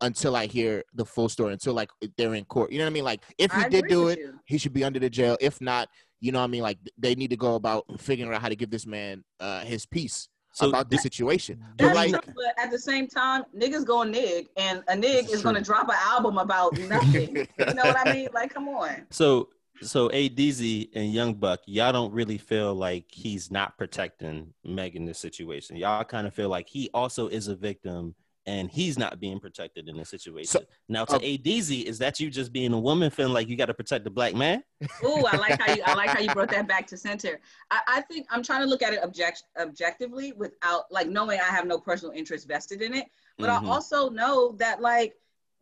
until 0.00 0.36
I 0.36 0.46
hear 0.46 0.84
the 0.94 1.04
full 1.04 1.28
story. 1.28 1.52
Until 1.52 1.74
like 1.74 1.90
they're 2.16 2.34
in 2.34 2.44
court. 2.44 2.72
You 2.72 2.78
know 2.78 2.84
what 2.84 2.90
I 2.90 2.94
mean? 2.94 3.04
Like 3.04 3.22
if 3.38 3.52
he 3.52 3.62
I 3.62 3.68
did 3.68 3.86
do 3.88 4.08
it, 4.08 4.18
you. 4.18 4.38
he 4.44 4.58
should 4.58 4.72
be 4.72 4.84
under 4.84 4.98
the 4.98 5.10
jail. 5.10 5.36
If 5.40 5.60
not, 5.60 5.88
you 6.20 6.32
know 6.32 6.38
what 6.38 6.44
I 6.44 6.48
mean? 6.48 6.62
Like 6.62 6.78
they 6.96 7.14
need 7.14 7.30
to 7.30 7.36
go 7.36 7.54
about 7.54 7.84
figuring 7.98 8.32
out 8.32 8.40
how 8.40 8.48
to 8.48 8.56
give 8.56 8.70
this 8.70 8.86
man 8.86 9.24
uh, 9.40 9.60
his 9.60 9.86
piece 9.86 10.28
so 10.52 10.68
about 10.68 10.90
the 10.90 10.98
situation. 10.98 11.62
But 11.76 11.94
like, 11.94 12.10
true, 12.10 12.20
but 12.34 12.62
at 12.62 12.70
the 12.70 12.78
same 12.78 13.06
time, 13.06 13.44
niggas 13.56 13.84
gonna 13.84 14.10
nig, 14.10 14.48
and 14.56 14.82
a 14.88 14.96
nig 14.96 15.26
is 15.26 15.34
is 15.34 15.42
gonna 15.42 15.60
drop 15.60 15.88
an 15.88 15.96
album 15.98 16.38
about 16.38 16.76
nothing. 16.88 17.36
you 17.36 17.74
know 17.74 17.84
what 17.84 18.06
I 18.06 18.12
mean? 18.12 18.28
Like, 18.32 18.52
come 18.52 18.68
on. 18.68 19.06
So 19.10 19.48
so 19.80 20.08
ADZ 20.08 20.90
and 20.94 21.12
Young 21.12 21.34
Buck, 21.34 21.60
y'all 21.66 21.92
don't 21.92 22.12
really 22.12 22.38
feel 22.38 22.74
like 22.74 23.04
he's 23.10 23.50
not 23.50 23.78
protecting 23.78 24.52
Meg 24.64 24.96
in 24.96 25.04
this 25.04 25.18
situation. 25.18 25.76
Y'all 25.76 26.04
kind 26.04 26.26
of 26.26 26.34
feel 26.34 26.48
like 26.48 26.68
he 26.68 26.90
also 26.92 27.28
is 27.28 27.48
a 27.48 27.54
victim 27.54 28.14
and 28.48 28.70
he's 28.70 28.98
not 28.98 29.20
being 29.20 29.38
protected 29.38 29.88
in 29.90 29.96
this 29.98 30.08
situation. 30.08 30.46
So- 30.48 30.64
now 30.88 31.04
to 31.04 31.16
uh, 31.16 31.18
ADZ, 31.18 31.84
is 31.84 31.98
that 31.98 32.18
you 32.18 32.30
just 32.30 32.50
being 32.50 32.72
a 32.72 32.78
woman 32.80 33.10
feeling 33.10 33.34
like 33.34 33.46
you 33.46 33.56
got 33.56 33.66
to 33.66 33.74
protect 33.74 34.04
the 34.04 34.10
black 34.10 34.34
man? 34.34 34.64
Ooh, 35.04 35.26
I 35.26 35.36
like 35.36 35.60
how 35.60 35.74
you 35.74 35.82
I 35.84 35.92
like 35.94 36.08
how 36.08 36.20
you 36.20 36.30
brought 36.32 36.50
that 36.52 36.66
back 36.74 36.86
to 36.86 36.96
center. 36.96 37.40
I, 37.70 37.80
I 37.86 38.00
think 38.00 38.26
I'm 38.30 38.42
trying 38.42 38.62
to 38.62 38.66
look 38.66 38.80
at 38.82 38.94
it 38.94 39.00
object 39.04 39.42
objectively 39.60 40.32
without 40.32 40.90
like 40.90 41.08
knowing 41.08 41.38
I 41.40 41.44
have 41.44 41.66
no 41.66 41.78
personal 41.78 42.14
interest 42.14 42.48
vested 42.48 42.80
in 42.80 42.94
it. 42.94 43.04
But 43.36 43.50
Mhm. 43.50 43.64
I 43.64 43.68
also 43.70 44.08
know 44.08 44.52
that 44.58 44.80
like 44.80 45.14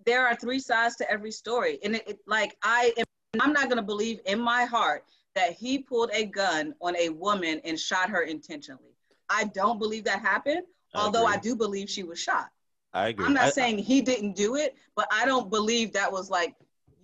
there 0.04 0.24
are 0.24 0.36
three 0.36 0.60
sides 0.60 0.94
to 0.96 1.10
every 1.10 1.32
story. 1.32 1.80
And 1.82 1.96
it, 1.96 2.06
it 2.06 2.18
like 2.28 2.56
I 2.62 2.92
am 2.98 3.04
I'm 3.40 3.52
not 3.52 3.68
gonna 3.68 3.82
believe 3.82 4.20
in 4.26 4.38
my 4.40 4.64
heart 4.64 5.04
that 5.34 5.52
he 5.52 5.78
pulled 5.80 6.10
a 6.12 6.24
gun 6.26 6.72
on 6.80 6.94
a 6.96 7.08
woman 7.08 7.60
and 7.64 7.78
shot 7.78 8.08
her 8.10 8.22
intentionally. 8.22 8.94
I 9.28 9.44
don't 9.44 9.80
believe 9.80 10.04
that 10.04 10.20
happened, 10.20 10.62
I 10.94 11.00
although 11.00 11.26
I 11.26 11.34
agree. 11.34 11.50
do 11.50 11.56
believe 11.56 11.90
she 11.90 12.04
was 12.04 12.20
shot. 12.20 12.48
I 12.96 13.08
agree. 13.08 13.26
I'm 13.26 13.34
not 13.34 13.44
I- 13.44 13.50
saying 13.50 13.78
he 13.78 14.00
didn't 14.00 14.32
do 14.34 14.56
it, 14.56 14.74
but 14.94 15.06
I 15.12 15.26
don't 15.26 15.50
believe 15.50 15.92
that 15.92 16.10
was 16.10 16.30
like 16.30 16.54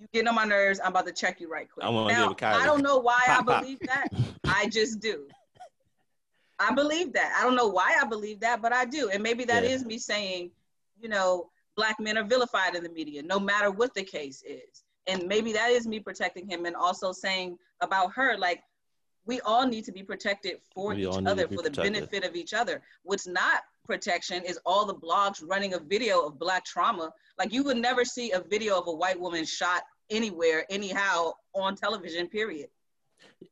You 0.01 0.09
getting 0.13 0.29
on 0.29 0.35
my 0.35 0.45
nerves. 0.45 0.81
I'm 0.83 0.91
about 0.91 1.07
to 1.07 1.13
check 1.13 1.41
you 1.41 1.49
right 1.51 1.69
quick. 1.71 1.85
I 1.85 1.91
give 1.91 2.37
Kylie. 2.37 2.55
I 2.55 2.65
don't 2.67 2.83
know 2.83 2.99
why 2.99 3.21
Pop, 3.27 3.41
I 3.41 3.43
pop. 3.45 3.61
believe 3.63 3.79
that. 3.87 4.09
I 4.49 4.69
just 4.69 4.99
do. 5.01 5.27
I 6.59 6.73
believe 6.75 7.13
that. 7.13 7.37
I 7.39 7.45
don't 7.45 7.57
know 7.57 7.69
why 7.69 7.97
I 8.01 8.05
believe 8.07 8.41
that, 8.41 8.63
but 8.63 8.73
I 8.73 8.85
do. 8.85 9.11
And 9.11 9.23
maybe 9.23 9.45
that 9.45 9.65
is 9.65 9.83
Yeah. 9.83 9.87
me 9.89 9.99
saying, 9.99 10.51
you 11.01 11.09
know, 11.09 11.51
black 11.77 11.99
men 12.01 12.17
are 12.19 12.25
vilified 12.25 12.75
in 12.75 12.83
the 12.83 12.89
media, 12.91 13.23
no 13.23 13.39
matter 13.39 13.71
what 13.71 13.95
the 13.95 14.03
case 14.03 14.43
is. 14.47 14.85
And 15.07 15.27
maybe 15.27 15.53
that 15.53 15.71
is 15.71 15.87
me 15.87 15.99
protecting 16.01 16.47
him 16.49 16.65
and 16.67 16.75
also 16.77 17.13
saying 17.13 17.59
about 17.81 18.13
her, 18.15 18.37
like, 18.39 18.63
we 19.25 19.41
all 19.43 19.67
need 19.67 19.85
to 19.85 19.93
be 19.93 20.03
protected 20.03 20.61
for 20.75 20.95
We 20.95 21.07
each 21.07 21.17
other, 21.27 21.47
for 21.49 21.57
the 21.63 21.71
protected. 21.71 21.93
benefit 21.93 22.25
of 22.25 22.35
each 22.37 22.55
other. 22.55 22.83
What's 23.03 23.27
not 23.27 23.63
protection 23.85 24.43
is 24.45 24.59
all 24.65 24.87
the 24.87 24.95
blogs 24.95 25.43
running 25.47 25.75
a 25.75 25.79
video 25.79 26.27
of 26.27 26.39
black 26.39 26.65
trauma. 26.65 27.13
Like, 27.39 27.53
you 27.53 27.63
would 27.65 27.77
never 27.77 28.05
see 28.05 28.33
a 28.33 28.41
video 28.41 28.79
of 28.79 28.87
a 28.87 28.93
white 28.93 29.19
woman 29.19 29.45
shot 29.45 29.83
anywhere, 30.11 30.65
anyhow, 30.71 31.33
on 31.55 31.77
television, 31.77 32.29
period. 32.29 32.69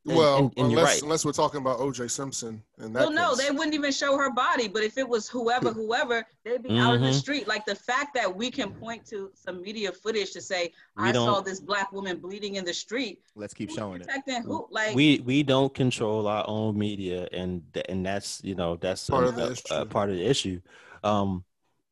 And- 0.07 0.17
well, 0.17 0.37
and- 0.39 0.53
and 0.57 0.71
you're 0.71 0.81
unless 0.81 0.95
right. 0.97 1.03
unless 1.03 1.25
we're 1.25 1.33
talking 1.33 1.61
about 1.61 1.79
O.J. 1.81 2.09
Simpson 2.09 2.63
and 2.79 2.95
that. 2.97 3.01
Well, 3.01 3.13
no, 3.13 3.31
case. 3.35 3.47
they 3.47 3.51
wouldn't 3.51 3.75
even 3.75 3.93
show 3.93 4.17
her 4.17 4.31
body. 4.33 4.69
But 4.69 4.83
if 4.83 4.99
it 4.99 5.09
was 5.09 5.29
whoever, 5.29 5.73
whoever, 5.73 6.25
they'd 6.45 6.63
be 6.63 6.79
out 6.79 6.95
in 6.95 7.01
the 7.03 7.09
Mhm. 7.09 7.15
street. 7.15 7.47
Like 7.49 7.65
the 7.67 7.75
fact 7.75 8.15
that 8.15 8.35
we 8.35 8.51
can 8.51 8.73
point 8.73 9.07
to 9.07 9.31
some 9.35 9.63
media 9.63 9.93
footage 9.93 10.33
to 10.33 10.41
say, 10.41 10.73
We 10.97 11.05
I 11.05 11.13
saw 11.13 11.41
this 11.41 11.61
black 11.61 11.93
woman 11.93 12.19
bleeding 12.19 12.57
in 12.57 12.65
the 12.65 12.75
street. 12.75 13.23
Let's 13.35 13.55
keep 13.55 13.69
Who's 13.71 13.77
showing 13.79 14.01
it. 14.01 14.07
protecting 14.07 14.43
who? 14.43 14.67
Like, 14.71 14.95
we 14.95 15.21
we 15.21 15.43
don't 15.43 15.73
control 15.75 16.27
our 16.27 16.45
own 16.49 16.79
media 16.79 17.29
and 17.33 17.63
and 17.89 18.05
that's 18.05 18.41
you 18.45 18.55
know 18.55 18.77
that's 18.77 19.09
Part 19.09 19.25
a, 19.25 19.29
of 19.29 19.37
the 19.37 19.49
a- 19.49 19.53
issue. 19.53 19.75
a 19.75 19.87
part 19.87 20.11
of 20.11 20.17
the 20.17 20.25
issue 20.27 20.61
um 21.03 21.45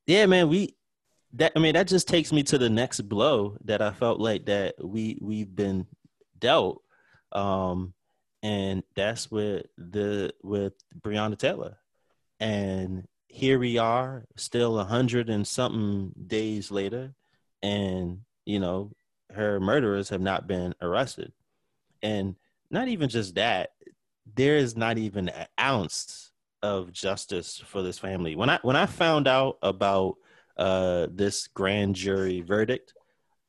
yeah 0.07 0.27
man 0.27 0.49
we 0.49 0.75
that 1.33 1.53
i 1.57 1.59
mean 1.59 1.75
that 1.75 1.87
just 1.89 2.09
takes 2.09 2.33
me 2.33 2.43
to 2.43 2.59
the 2.59 2.69
next 2.69 3.01
blow 3.09 3.57
that 3.65 3.81
i 3.83 3.91
felt 3.93 4.19
like 4.21 4.45
that 4.47 4.75
we 4.85 5.19
we've 5.21 5.55
been 5.55 5.87
dealt 6.39 6.83
um 7.33 7.95
and 8.43 8.83
that's 8.95 9.31
with 9.31 9.67
the 9.77 10.33
with 10.43 10.75
breonna 11.01 11.37
taylor. 11.37 11.79
And 12.41 13.07
here 13.27 13.59
we 13.59 13.79
are 13.79 14.25
still 14.37 14.79
a 14.79 14.85
hundred 14.85 15.29
and 15.29 15.47
something 15.47 16.13
days 16.27 16.71
later 16.71 17.15
and 17.63 18.21
you 18.45 18.61
know 18.61 18.93
her 19.33 19.61
murderers 19.61 20.09
have 20.09 20.21
not 20.21 20.47
been 20.47 20.75
arrested. 20.81 21.33
And 22.03 22.37
not 22.71 22.89
even 22.89 23.09
just 23.09 23.35
that 23.35 23.71
there 24.35 24.57
is 24.57 24.77
not 24.77 24.99
even 24.99 25.29
an 25.29 25.47
ounce 25.61 26.31
of 26.63 26.93
justice 26.93 27.63
for 27.65 27.83
this 27.83 27.99
family. 27.99 28.37
When 28.37 28.51
i 28.51 28.59
when 28.63 28.77
i 28.77 28.87
found 28.87 29.27
out 29.27 29.59
about 29.63 30.17
uh 30.57 31.07
this 31.11 31.47
grand 31.49 31.95
jury 31.95 32.41
verdict 32.41 32.95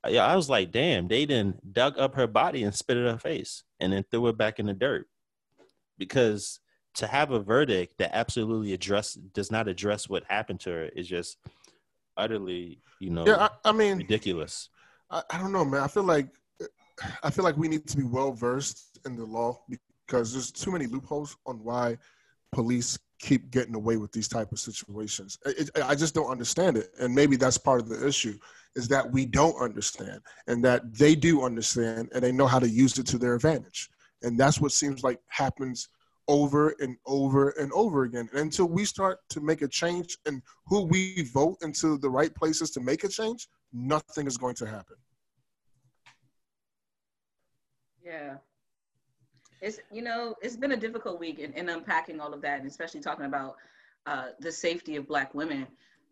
yeah 0.08 0.26
i 0.26 0.36
was 0.36 0.50
like 0.50 0.72
damn 0.72 1.08
they 1.08 1.26
didn't 1.26 1.74
dug 1.74 1.98
up 1.98 2.16
her 2.16 2.28
body 2.28 2.64
and 2.64 2.74
spit 2.74 2.98
at 2.98 3.12
her 3.12 3.18
face 3.18 3.64
and 3.80 3.92
then 3.92 4.04
threw 4.10 4.28
it 4.28 4.38
back 4.38 4.60
in 4.60 4.66
the 4.66 4.74
dirt 4.74 5.08
because 5.98 6.60
to 6.96 7.06
have 7.08 7.32
a 7.32 7.40
verdict 7.40 7.98
that 7.98 8.16
absolutely 8.16 8.74
address 8.74 9.14
does 9.14 9.52
not 9.52 9.68
address 9.68 10.10
what 10.10 10.24
happened 10.28 10.60
to 10.60 10.70
her 10.70 10.86
is 10.96 11.08
just 11.08 11.38
utterly 12.18 12.80
you 13.00 13.10
know 13.10 13.26
Yeah, 13.26 13.50
I, 13.64 13.70
I 13.70 13.72
mean, 13.72 13.98
ridiculous 13.98 14.70
I, 15.10 15.24
I 15.30 15.38
don't 15.40 15.52
know, 15.52 15.66
man. 15.66 15.82
I 15.82 15.88
feel 15.88 16.04
like 16.04 16.28
I 17.24 17.30
feel 17.30 17.44
like 17.44 17.58
we 17.58 17.68
need 17.68 17.88
to 17.88 17.98
be 17.98 18.04
well 18.04 18.34
versed 18.34 19.00
in 19.06 19.16
the 19.16 19.26
law 19.26 19.62
because 20.06 20.34
there's 20.34 20.52
too 20.52 20.72
many 20.72 20.86
loopholes 20.88 21.38
on 21.46 21.64
why 21.64 21.98
police 22.52 22.98
keep 23.20 23.52
getting 23.52 23.76
away 23.76 23.98
with 23.98 24.12
these 24.12 24.28
type 24.28 24.52
of 24.52 24.60
situations. 24.60 25.38
It, 25.46 25.70
I 25.84 25.96
just 25.96 26.16
don't 26.16 26.30
understand 26.30 26.78
it, 26.78 26.90
and 27.00 27.14
maybe 27.14 27.36
that's 27.36 27.58
part 27.58 27.82
of 27.82 27.90
the 27.90 28.08
issue 28.08 28.38
is 28.76 28.88
that 28.88 29.12
we 29.12 29.26
don't 29.26 29.60
understand, 29.62 30.22
and 30.48 30.64
that 30.64 30.94
they 30.94 31.16
do 31.16 31.44
understand, 31.44 32.10
and 32.14 32.24
they 32.24 32.32
know 32.32 32.48
how 32.48 32.60
to 32.60 32.70
use 32.70 32.98
it 32.98 33.08
to 33.08 33.18
their 33.18 33.36
advantage, 33.36 33.90
and 34.24 34.40
that's 34.40 34.62
what 34.62 34.72
seems 34.72 35.04
like 35.04 35.20
happens 35.28 35.90
over 36.28 36.76
and 36.80 36.96
over 37.08 37.50
and 37.60 37.72
over 37.74 38.04
again. 38.04 38.30
And 38.32 38.42
until 38.42 38.68
we 38.68 38.86
start 38.86 39.18
to 39.30 39.42
make 39.42 39.64
a 39.64 39.68
change 39.68 40.16
and 40.28 40.42
who 40.68 40.84
we 40.84 41.24
vote 41.34 41.58
into 41.64 41.98
the 41.98 42.10
right 42.10 42.34
places 42.34 42.70
to 42.72 42.80
make 42.80 43.04
a 43.04 43.08
change, 43.08 43.48
nothing 43.74 44.28
is 44.28 44.38
going 44.38 44.56
to 44.56 44.68
happen. 44.68 44.96
Yeah. 48.06 48.36
It's 49.62 49.80
you 49.92 50.02
know, 50.02 50.36
it's 50.42 50.56
been 50.56 50.72
a 50.72 50.78
difficult 50.78 51.20
week 51.20 51.40
in, 51.40 51.54
in 51.54 51.70
unpacking 51.70 52.20
all 52.20 52.34
of 52.34 52.42
that, 52.42 52.60
and 52.60 52.68
especially 52.68 53.02
talking 53.02 53.26
about 53.26 53.56
uh, 54.06 54.28
the 54.40 54.52
safety 54.52 54.96
of 54.96 55.08
black 55.08 55.34
women. 55.34 55.68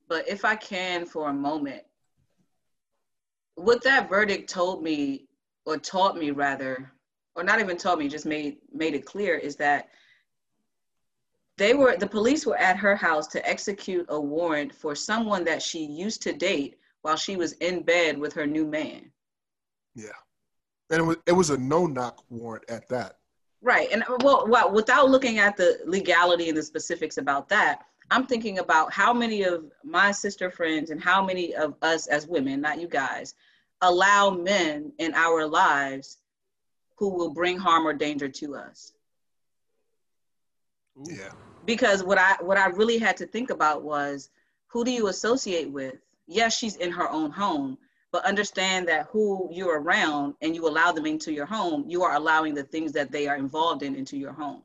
But 0.09 0.27
if 0.27 0.45
I 0.45 0.55
can 0.55 1.05
for 1.05 1.29
a 1.29 1.33
moment, 1.33 1.83
what 3.55 3.83
that 3.83 4.09
verdict 4.09 4.49
told 4.49 4.83
me, 4.83 5.27
or 5.65 5.77
taught 5.77 6.17
me 6.17 6.31
rather, 6.31 6.91
or 7.35 7.43
not 7.43 7.59
even 7.59 7.77
taught 7.77 7.99
me, 7.99 8.07
just 8.07 8.25
made 8.25 8.57
made 8.73 8.93
it 8.93 9.05
clear 9.05 9.35
is 9.35 9.55
that 9.57 9.89
they 11.57 11.73
were 11.73 11.97
the 11.97 12.07
police 12.07 12.45
were 12.45 12.57
at 12.57 12.77
her 12.77 12.95
house 12.95 13.27
to 13.27 13.49
execute 13.49 14.05
a 14.09 14.19
warrant 14.19 14.73
for 14.73 14.93
someone 14.93 15.43
that 15.45 15.61
she 15.61 15.85
used 15.85 16.21
to 16.23 16.33
date 16.33 16.75
while 17.01 17.15
she 17.15 17.35
was 17.35 17.53
in 17.53 17.81
bed 17.83 18.17
with 18.17 18.33
her 18.33 18.45
new 18.45 18.65
man. 18.65 19.11
Yeah. 19.95 20.09
And 20.89 20.99
it 21.01 21.03
was, 21.03 21.17
it 21.25 21.31
was 21.31 21.49
a 21.49 21.57
no 21.57 21.85
knock 21.85 22.23
warrant 22.29 22.69
at 22.69 22.87
that. 22.89 23.17
Right. 23.67 23.91
And 23.91 24.01
uh, 24.03 24.17
well, 24.23 24.47
well, 24.47 24.71
without 24.71 25.09
looking 25.09 25.39
at 25.39 25.57
the 25.57 25.79
legality 25.85 26.47
and 26.47 26.57
the 26.57 26.63
specifics 26.63 27.17
about 27.17 27.49
that, 27.49 27.81
I'm 28.09 28.25
thinking 28.25 28.59
about 28.59 28.93
how 28.93 29.11
many 29.11 29.43
of 29.43 29.65
my 29.83 30.13
sister 30.13 30.49
friends 30.49 30.89
and 30.89 31.03
how 31.03 31.21
many 31.25 31.53
of 31.53 31.75
us 31.81 32.07
as 32.07 32.27
women, 32.27 32.61
not 32.61 32.79
you 32.79 32.87
guys, 32.87 33.33
allow 33.81 34.29
men 34.29 34.93
in 34.99 35.13
our 35.15 35.45
lives 35.45 36.19
who 36.95 37.09
will 37.09 37.31
bring 37.33 37.57
harm 37.57 37.85
or 37.85 37.91
danger 37.91 38.29
to 38.29 38.55
us. 38.55 38.93
Yeah. 41.03 41.33
Because 41.65 42.05
what 42.05 42.17
I 42.17 42.37
what 42.39 42.57
I 42.57 42.67
really 42.67 42.97
had 42.97 43.17
to 43.17 43.27
think 43.27 43.49
about 43.49 43.83
was 43.83 44.29
who 44.67 44.85
do 44.85 44.91
you 44.91 45.07
associate 45.07 45.69
with? 45.69 45.95
Yes, 46.25 46.57
she's 46.57 46.77
in 46.77 46.91
her 46.91 47.09
own 47.09 47.31
home, 47.31 47.77
but 48.11 48.25
understand 48.25 48.87
that 48.87 49.07
who 49.11 49.49
you're 49.51 49.81
around 49.81 50.33
and 50.41 50.55
you 50.55 50.67
allow 50.67 50.91
them 50.91 51.05
into 51.05 51.31
your 51.31 51.45
home, 51.45 51.83
you 51.87 52.03
are 52.03 52.15
allowing 52.15 52.53
the 52.53 52.63
things 52.63 52.91
that 52.93 53.11
they 53.11 53.27
are 53.27 53.35
involved 53.35 53.83
in 53.83 53.95
into 53.95 54.17
your 54.17 54.33
home. 54.33 54.63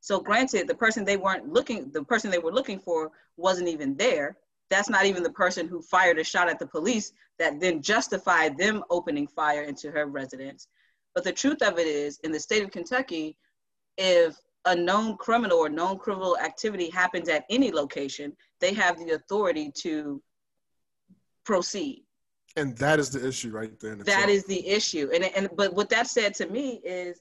So 0.00 0.20
granted, 0.20 0.68
the 0.68 0.74
person 0.74 1.04
they 1.04 1.16
weren't 1.16 1.48
looking, 1.48 1.90
the 1.90 2.02
person 2.02 2.30
they 2.30 2.38
were 2.38 2.52
looking 2.52 2.80
for 2.80 3.10
wasn't 3.36 3.68
even 3.68 3.96
there. 3.96 4.36
That's 4.68 4.90
not 4.90 5.06
even 5.06 5.22
the 5.22 5.30
person 5.30 5.68
who 5.68 5.80
fired 5.80 6.18
a 6.18 6.24
shot 6.24 6.48
at 6.48 6.58
the 6.58 6.66
police 6.66 7.12
that 7.38 7.60
then 7.60 7.82
justified 7.82 8.58
them 8.58 8.82
opening 8.90 9.26
fire 9.26 9.62
into 9.62 9.90
her 9.90 10.06
residence. 10.06 10.68
But 11.14 11.24
the 11.24 11.32
truth 11.32 11.62
of 11.62 11.78
it 11.78 11.86
is, 11.86 12.18
in 12.24 12.32
the 12.32 12.40
state 12.40 12.62
of 12.62 12.70
Kentucky, 12.70 13.36
if 13.96 14.36
a 14.64 14.74
known 14.74 15.16
criminal 15.16 15.58
or 15.58 15.68
known 15.68 15.98
criminal 15.98 16.38
activity 16.38 16.88
happens 16.90 17.28
at 17.28 17.44
any 17.50 17.70
location, 17.70 18.36
they 18.60 18.72
have 18.74 18.98
the 18.98 19.12
authority 19.12 19.70
to 19.82 20.22
proceed. 21.44 22.04
And 22.56 22.76
that 22.78 22.98
is 22.98 23.10
the 23.10 23.26
issue 23.26 23.50
right 23.50 23.78
there. 23.80 23.92
In 23.92 23.98
That 24.00 24.28
itself. 24.28 24.30
is 24.30 24.44
the 24.44 24.66
issue. 24.66 25.10
And, 25.14 25.24
and 25.24 25.48
but 25.56 25.74
what 25.74 25.88
that 25.90 26.06
said 26.06 26.34
to 26.34 26.46
me 26.46 26.80
is 26.84 27.20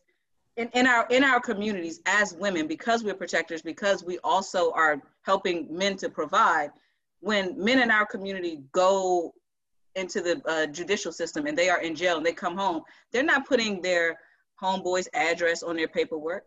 in, 0.57 0.69
in 0.73 0.87
our 0.87 1.07
in 1.09 1.23
our 1.23 1.39
communities 1.39 2.01
as 2.05 2.33
women, 2.33 2.67
because 2.67 3.03
we're 3.03 3.13
protectors, 3.13 3.61
because 3.61 4.03
we 4.03 4.19
also 4.23 4.71
are 4.73 5.01
helping 5.21 5.67
men 5.75 5.95
to 5.97 6.09
provide, 6.09 6.71
when 7.21 7.57
men 7.63 7.79
in 7.79 7.91
our 7.91 8.05
community 8.05 8.61
go 8.73 9.33
into 9.95 10.21
the 10.21 10.41
uh, 10.45 10.65
judicial 10.67 11.11
system 11.11 11.45
and 11.47 11.57
they 11.57 11.69
are 11.69 11.81
in 11.81 11.95
jail 11.95 12.17
and 12.17 12.25
they 12.25 12.33
come 12.33 12.57
home, 12.57 12.81
they're 13.11 13.23
not 13.23 13.47
putting 13.47 13.81
their 13.81 14.17
homeboy's 14.61 15.09
address 15.13 15.63
on 15.63 15.75
their 15.75 15.87
paperwork. 15.87 16.45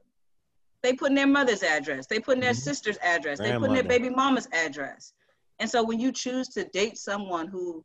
They 0.82 0.92
putting 0.92 1.14
their 1.14 1.26
mother's 1.26 1.62
address. 1.62 2.06
They 2.06 2.20
putting 2.20 2.42
their 2.42 2.52
Mhm. 2.52 2.56
sister's 2.56 2.98
address. 2.98 3.38
They 3.38 3.56
putting 3.58 3.74
their 3.74 3.82
baby 3.84 4.10
mama's 4.10 4.48
address. 4.52 5.14
And 5.58 5.70
so 5.70 5.82
when 5.82 5.98
you 5.98 6.12
choose 6.12 6.48
to 6.48 6.64
date 6.64 6.98
someone 6.98 7.46
who 7.46 7.82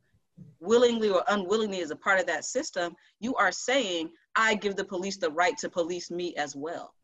willingly 0.60 1.10
or 1.10 1.22
unwillingly 1.28 1.80
as 1.80 1.90
a 1.90 1.96
part 1.96 2.20
of 2.20 2.26
that 2.26 2.44
system, 2.44 2.94
you 3.18 3.34
are 3.36 3.52
saying, 3.52 4.10
I 4.36 4.54
give 4.54 4.76
the 4.76 4.84
police 4.84 5.16
the 5.16 5.30
right 5.30 5.56
to 5.58 5.68
police 5.68 6.10
me 6.10 6.34
as 6.36 6.54
well. 6.54 6.94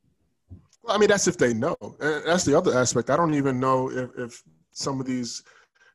Well, 0.82 0.94
I 0.94 0.98
mean, 0.98 1.08
that's 1.08 1.26
if 1.26 1.36
they 1.36 1.54
know. 1.54 1.76
And 2.00 2.24
that's 2.26 2.44
the 2.44 2.56
other 2.56 2.76
aspect. 2.78 3.10
I 3.10 3.16
don't 3.16 3.34
even 3.34 3.58
know 3.58 3.90
if, 3.90 4.10
if 4.16 4.42
some 4.72 5.00
of 5.00 5.06
these 5.06 5.42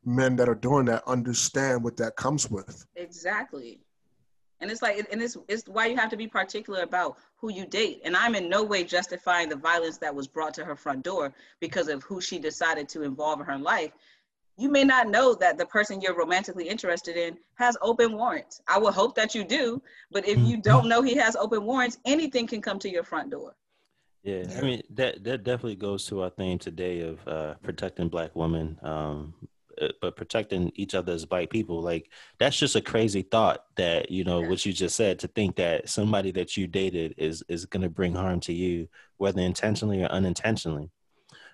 men 0.04 0.36
that 0.36 0.50
are 0.50 0.56
doing 0.56 0.86
that 0.86 1.04
understand 1.08 1.84
what 1.84 1.96
that 1.98 2.16
comes 2.16 2.50
with. 2.50 2.86
Exactly. 2.96 3.80
And 4.60 4.70
it's 4.70 4.82
like, 4.82 5.08
and 5.12 5.22
it's, 5.22 5.38
it's 5.48 5.68
why 5.68 5.88
you 5.88 5.98
have 5.98 6.10
to 6.12 6.18
be 6.18 6.28
particular 6.28 6.82
about 6.82 7.18
who 7.38 7.52
you 7.52 7.66
date. 7.66 8.02
And 8.04 8.16
I'm 8.16 8.36
in 8.36 8.48
no 8.48 8.64
way 8.64 8.84
justifying 8.84 9.50
the 9.50 9.56
violence 9.56 9.98
that 9.98 10.14
was 10.14 10.28
brought 10.28 10.54
to 10.56 10.66
her 10.66 10.76
front 10.76 11.04
door 11.04 11.34
because 11.60 11.88
of 11.88 12.04
who 12.04 12.22
she 12.22 12.38
decided 12.38 12.88
to 12.90 13.02
involve 13.02 13.40
in 13.40 13.46
her 13.48 13.58
life. 13.58 13.92
You 14.58 14.70
may 14.70 14.84
not 14.84 15.10
know 15.10 15.34
that 15.36 15.58
the 15.58 15.66
person 15.66 16.02
you're 16.02 16.16
romantically 16.16 16.68
interested 16.68 17.18
in 17.18 17.38
has 17.56 17.78
open 17.82 18.14
warrants. 18.16 18.62
I 18.68 18.78
would 18.78 18.94
hope 18.94 19.16
that 19.16 19.34
you 19.34 19.44
do, 19.44 19.82
but 20.12 20.28
if 20.28 20.38
you 20.38 20.58
don't 20.62 20.88
know 20.88 21.02
he 21.02 21.16
has 21.16 21.36
open 21.36 21.64
warrants, 21.64 21.98
anything 22.06 22.46
can 22.48 22.62
come 22.62 22.78
to 22.80 22.90
your 22.90 23.04
front 23.04 23.32
door. 23.32 23.56
Yeah, 24.24 24.44
Yeah. 24.48 24.60
I 24.60 24.62
mean 24.62 24.82
that 24.92 25.24
that 25.24 25.44
definitely 25.44 25.78
goes 25.78 26.06
to 26.08 26.22
our 26.22 26.30
theme 26.30 26.60
today 26.60 27.02
of 27.02 27.28
uh, 27.28 27.56
protecting 27.64 28.10
Black 28.10 28.36
women. 28.36 28.78
Um, 28.84 29.34
uh, 29.82 29.88
but 30.02 30.16
protecting 30.18 30.70
each 30.76 30.94
other 30.94 31.14
as 31.14 31.26
black 31.26 31.50
people. 31.50 31.82
Like 31.82 32.12
that's 32.38 32.60
just 32.60 32.76
a 32.76 32.82
crazy 32.82 33.22
thought 33.22 33.64
that 33.78 34.12
you 34.12 34.24
know 34.26 34.42
Yeah. 34.42 34.50
what 34.50 34.66
you 34.66 34.74
just 34.74 34.96
said 34.98 35.18
to 35.20 35.28
think 35.30 35.56
that 35.56 35.90
somebody 35.90 36.32
that 36.34 36.56
you 36.58 36.68
dated 36.68 37.16
is 37.18 37.42
is 37.48 37.66
going 37.66 37.82
to 37.82 37.90
bring 37.90 38.14
harm 38.14 38.42
to 38.42 38.54
you, 38.54 38.90
whether 39.18 39.42
intentionally 39.42 40.04
or 40.04 40.08
unintentionally. 40.08 40.92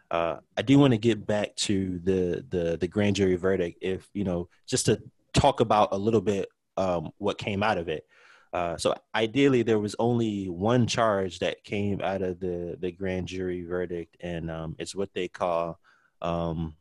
Uh, 0.09 0.37
I 0.55 0.61
do 0.61 0.79
want 0.79 0.91
to 0.91 0.97
get 0.97 1.25
back 1.25 1.55
to 1.57 1.99
the 2.03 2.45
the 2.49 2.77
the 2.77 2.87
grand 2.87 3.15
jury 3.15 3.35
verdict. 3.35 3.79
If 3.81 4.07
you 4.13 4.23
know, 4.23 4.49
just 4.65 4.85
to 4.85 5.01
talk 5.33 5.59
about 5.59 5.89
a 5.91 5.97
little 5.97 6.21
bit 6.21 6.47
um, 6.77 7.11
what 7.17 7.37
came 7.37 7.63
out 7.63 7.77
of 7.77 7.89
it. 7.89 8.05
Uh, 8.53 8.77
so 8.77 8.95
ideally, 9.13 9.61
there 9.61 9.79
was 9.79 9.95
only 9.99 10.47
one 10.47 10.87
charge 10.87 11.39
that 11.39 11.63
came 11.63 12.01
out 12.01 12.21
of 12.21 12.39
the 12.39 12.77
the 12.79 12.91
grand 12.91 13.27
jury 13.27 13.63
verdict, 13.63 14.15
and 14.21 14.49
um, 14.49 14.75
it's 14.79 14.95
what 14.95 15.13
they 15.13 15.27
call 15.27 15.79
um, 16.21 16.75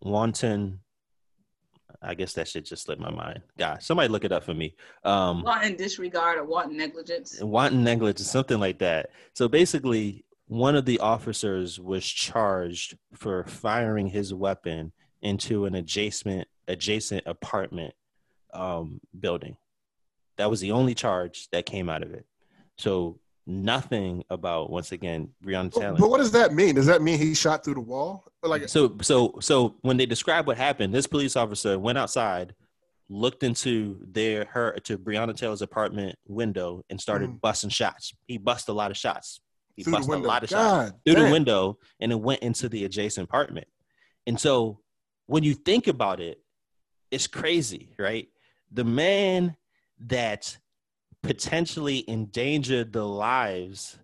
wanton. 0.00 0.80
I 2.00 2.14
guess 2.14 2.32
that 2.34 2.46
shit 2.46 2.64
just 2.64 2.84
slipped 2.84 3.00
my 3.00 3.10
mind. 3.10 3.42
God, 3.58 3.82
somebody 3.82 4.08
look 4.08 4.24
it 4.24 4.32
up 4.32 4.44
for 4.44 4.54
me. 4.54 4.76
Um, 5.04 5.42
wanton 5.42 5.76
disregard 5.76 6.38
or 6.38 6.44
wanton 6.44 6.76
negligence. 6.76 7.40
wanton 7.40 7.82
negligence, 7.82 8.30
something 8.30 8.60
like 8.60 8.78
that. 8.78 9.10
So 9.34 9.48
basically, 9.48 10.24
one 10.48 10.74
of 10.74 10.84
the 10.86 10.98
officers 11.00 11.78
was 11.78 12.04
charged 12.06 12.96
for 13.14 13.44
firing 13.44 14.08
his 14.08 14.32
weapon 14.34 14.92
into 15.22 15.64
an 15.66 15.74
adjacent 15.74 16.48
adjacent 16.66 17.22
apartment 17.26 17.94
um, 18.52 19.00
building. 19.18 19.56
That 20.36 20.50
was 20.50 20.60
the 20.60 20.72
only 20.72 20.94
charge 20.94 21.48
that 21.52 21.64
came 21.66 21.88
out 21.88 22.02
of 22.02 22.12
it. 22.12 22.26
So 22.76 23.18
nothing 23.46 24.24
about 24.30 24.70
once 24.70 24.92
again 24.92 25.30
Breonna 25.44 25.72
Taylor. 25.72 25.96
but 25.98 26.10
what 26.10 26.18
does 26.18 26.32
that 26.32 26.52
mean? 26.54 26.74
Does 26.74 26.86
that 26.86 27.00
mean 27.02 27.18
he 27.18 27.34
shot 27.34 27.64
through 27.64 27.74
the 27.74 27.80
wall? 27.80 28.24
Like, 28.42 28.68
So 28.68 28.96
so 29.02 29.34
so 29.40 29.76
when 29.82 29.96
they 29.96 30.06
describe 30.06 30.46
what 30.46 30.56
happened, 30.56 30.94
this 30.94 31.06
police 31.06 31.34
officer 31.36 31.78
went 31.78 31.98
outside, 31.98 32.54
looked 33.08 33.42
into 33.42 33.98
their 34.12 34.44
her 34.46 34.72
to 34.84 34.96
Breonna 34.98 35.34
Taylor's 35.36 35.62
apartment 35.62 36.16
window 36.26 36.84
and 36.90 37.00
started 37.00 37.30
Mhm. 37.30 37.40
busting 37.40 37.70
shots. 37.70 38.14
He 38.26 38.38
busted 38.38 38.72
a 38.72 38.76
lot 38.76 38.90
of 38.90 38.96
shots. 38.96 39.40
He 39.78 39.84
through 39.84 39.92
the 39.92 39.96
busted 39.98 40.10
a 40.10 40.16
window. 40.16 40.28
lot 40.28 40.42
of 40.42 40.50
shots 40.50 40.90
God, 40.90 41.00
through 41.04 41.24
the 41.24 41.30
window 41.30 41.78
and 42.00 42.10
it 42.10 42.20
went 42.20 42.42
into 42.42 42.68
the 42.68 42.84
adjacent 42.84 43.28
apartment. 43.28 43.68
And 44.26 44.38
so 44.40 44.80
when 45.26 45.44
you 45.44 45.54
think 45.54 45.86
about 45.86 46.18
it, 46.18 46.42
it's 47.12 47.28
crazy, 47.28 47.94
right? 47.96 48.28
The 48.72 48.82
man 48.82 49.56
that 50.00 50.58
potentially 51.22 52.04
endangered 52.10 52.92
the 52.92 53.06
lives 53.06 53.98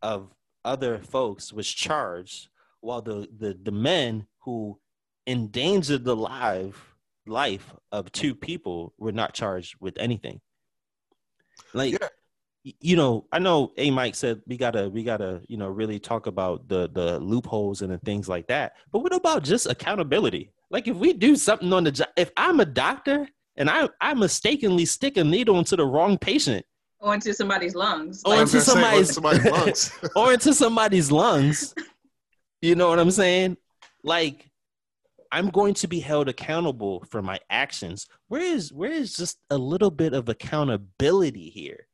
of 0.00 0.34
other 0.64 0.98
folks 0.98 1.52
was 1.52 1.68
charged 1.68 2.48
while 2.80 3.02
the 3.02 3.28
the, 3.36 3.58
the 3.62 3.72
men 3.72 4.26
who 4.40 4.78
endangered 5.26 6.04
the 6.04 6.16
life 6.16 6.94
life 7.26 7.74
of 7.92 8.10
two 8.12 8.34
people 8.34 8.94
were 8.96 9.12
not 9.12 9.34
charged 9.34 9.76
with 9.78 9.98
anything 9.98 10.40
like 11.74 11.92
Yeah. 11.92 12.08
Y- 12.66 12.74
you 12.80 12.96
know 12.96 13.24
i 13.32 13.38
know 13.38 13.72
a 13.78 13.90
mike 13.90 14.14
said 14.14 14.42
we 14.46 14.56
gotta 14.56 14.88
we 14.90 15.02
gotta 15.04 15.40
you 15.48 15.56
know 15.56 15.68
really 15.68 15.98
talk 15.98 16.26
about 16.26 16.66
the 16.68 16.88
the 16.92 17.18
loopholes 17.20 17.80
and 17.82 17.90
the 17.92 17.98
things 17.98 18.28
like 18.28 18.46
that 18.48 18.74
but 18.92 18.98
what 19.00 19.14
about 19.14 19.42
just 19.44 19.66
accountability 19.66 20.50
like 20.70 20.86
if 20.88 20.96
we 20.96 21.12
do 21.12 21.36
something 21.36 21.72
on 21.72 21.84
the 21.84 21.92
job 21.92 22.08
if 22.16 22.30
i'm 22.36 22.58
a 22.60 22.64
doctor 22.66 23.28
and 23.56 23.70
i 23.70 23.88
i 24.00 24.12
mistakenly 24.14 24.84
stick 24.84 25.16
a 25.16 25.24
needle 25.24 25.58
into 25.58 25.76
the 25.76 25.86
wrong 25.86 26.18
patient 26.18 26.64
Or 26.98 27.14
into 27.14 27.32
somebody's 27.34 27.74
lungs. 27.74 28.22
Or 28.24 28.32
I 28.32 28.36
Like, 28.36 28.44
was 28.52 28.54
into 28.54 28.80
gonna 28.80 29.04
say, 29.04 29.12
somebody's- 29.12 29.46
lungs. 29.58 29.80
or 30.16 30.32
into 30.32 30.52
somebody's 30.54 31.08
lungs. 31.12 31.74
You 32.62 32.74
know 32.74 32.88
what 32.88 32.98
I'm 32.98 33.10
saying? 33.12 33.58
Like, 34.02 34.50
I'm 35.30 35.50
going 35.50 35.74
to 35.82 35.86
be 35.88 36.00
held 36.00 36.28
accountable 36.28 37.04
for 37.10 37.20
my 37.22 37.38
actions. 37.50 38.06
Where 38.28 38.40
is 38.56 38.72
where 38.72 38.90
is 38.90 39.14
just 39.14 39.36
a 39.50 39.58
little 39.58 39.90
bit 39.90 40.14
of 40.14 40.28
accountability 40.30 41.48
here? 41.50 41.86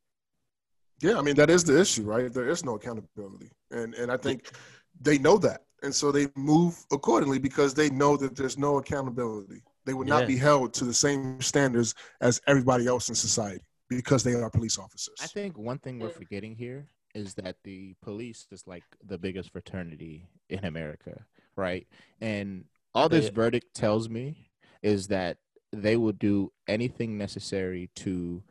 Yeah, 1.03 1.19
I 1.19 1.23
mean 1.23 1.35
that 1.37 1.51
is 1.51 1.65
the 1.65 1.79
issue, 1.81 2.05
right? 2.05 2.33
There 2.33 2.49
is 2.49 2.65
no 2.65 2.77
accountability, 2.77 3.51
and 3.71 3.95
and 3.95 4.11
I 4.11 4.17
think 4.17 4.53
they 5.01 5.19
know 5.19 5.37
that, 5.39 5.63
and 5.83 5.93
so 5.95 6.13
they 6.13 6.29
move 6.37 6.75
accordingly 6.93 7.39
because 7.39 7.75
they 7.75 7.91
know 7.91 8.17
that 8.17 8.37
there's 8.37 8.57
no 8.57 8.79
accountability. 8.79 9.63
They 9.85 9.95
would 9.95 10.07
Yeah. 10.09 10.21
not 10.21 10.29
be 10.29 10.37
held 10.37 10.73
to 10.75 10.85
the 10.85 10.95
same 10.95 11.41
standards 11.41 11.95
as 12.21 12.41
everybody 12.47 12.87
else 12.87 13.09
in 13.09 13.17
society 13.17 13.65
because 13.89 14.23
they 14.23 14.35
are 14.35 14.49
police 14.49 14.79
officers. 14.79 15.19
I 15.21 15.27
think 15.27 15.59
one 15.59 15.79
thing 15.81 15.99
we're 15.99 16.11
forgetting 16.11 16.55
here 16.55 16.87
is 17.15 17.35
that 17.35 17.57
the 17.65 17.95
police 18.01 18.47
is 18.53 18.67
like 18.67 18.85
the 19.05 19.19
biggest 19.19 19.51
fraternity 19.51 20.29
in 20.49 20.65
America, 20.65 21.27
right? 21.57 21.87
And 22.21 22.65
all 22.95 23.09
this 23.09 23.29
verdict 23.29 23.75
tells 23.75 24.09
me 24.09 24.51
is 24.83 25.09
that 25.09 25.39
they 25.73 25.97
will 25.97 26.13
do 26.13 26.53
anything 26.69 27.19
necessary 27.19 27.91
to 27.97 28.43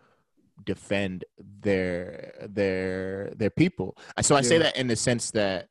defend 0.64 1.26
their 1.62 2.34
their 2.50 3.32
their 3.36 3.50
people. 3.50 3.98
So 4.22 4.36
I 4.36 4.42
say 4.42 4.58
that 4.60 4.76
in 4.78 4.88
the 4.88 4.96
sense 4.96 5.32
that 5.32 5.68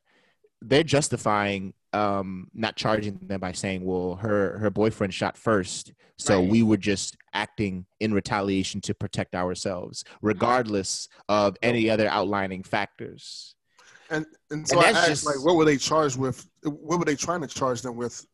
they're 0.63 0.85
justifying 0.85 1.75
um 1.93 2.49
not 2.55 2.77
charging 2.77 3.19
them 3.23 3.41
by 3.41 3.51
saying 3.53 3.85
well 3.85 4.15
her 4.17 4.59
her 4.59 4.71
boyfriend 4.71 5.13
shot 5.13 5.37
first 5.37 5.93
so 6.19 6.39
Right. 6.39 6.49
we 6.49 6.63
were 6.63 6.77
just 6.77 7.17
acting 7.33 7.85
in 7.99 8.15
retaliation 8.15 8.81
to 8.83 8.95
protect 8.95 9.35
ourselves 9.35 10.05
regardless 10.23 11.09
of 11.29 11.57
any 11.63 11.91
other 11.91 12.07
outlining 12.09 12.63
factors 12.63 13.57
and 14.11 14.25
and 14.51 14.69
so 14.69 14.77
And 14.79 14.87
I 14.87 14.91
asked, 15.01 15.09
just- 15.09 15.27
like, 15.27 15.45
what 15.45 15.57
were 15.57 15.65
they 15.65 15.77
charged 15.77 16.17
with? 16.17 16.47
What 16.63 16.99
were 17.01 17.05
they 17.05 17.17
trying 17.17 17.41
to 17.41 17.47
charge 17.49 17.81
them 17.83 17.97
with? 17.97 18.25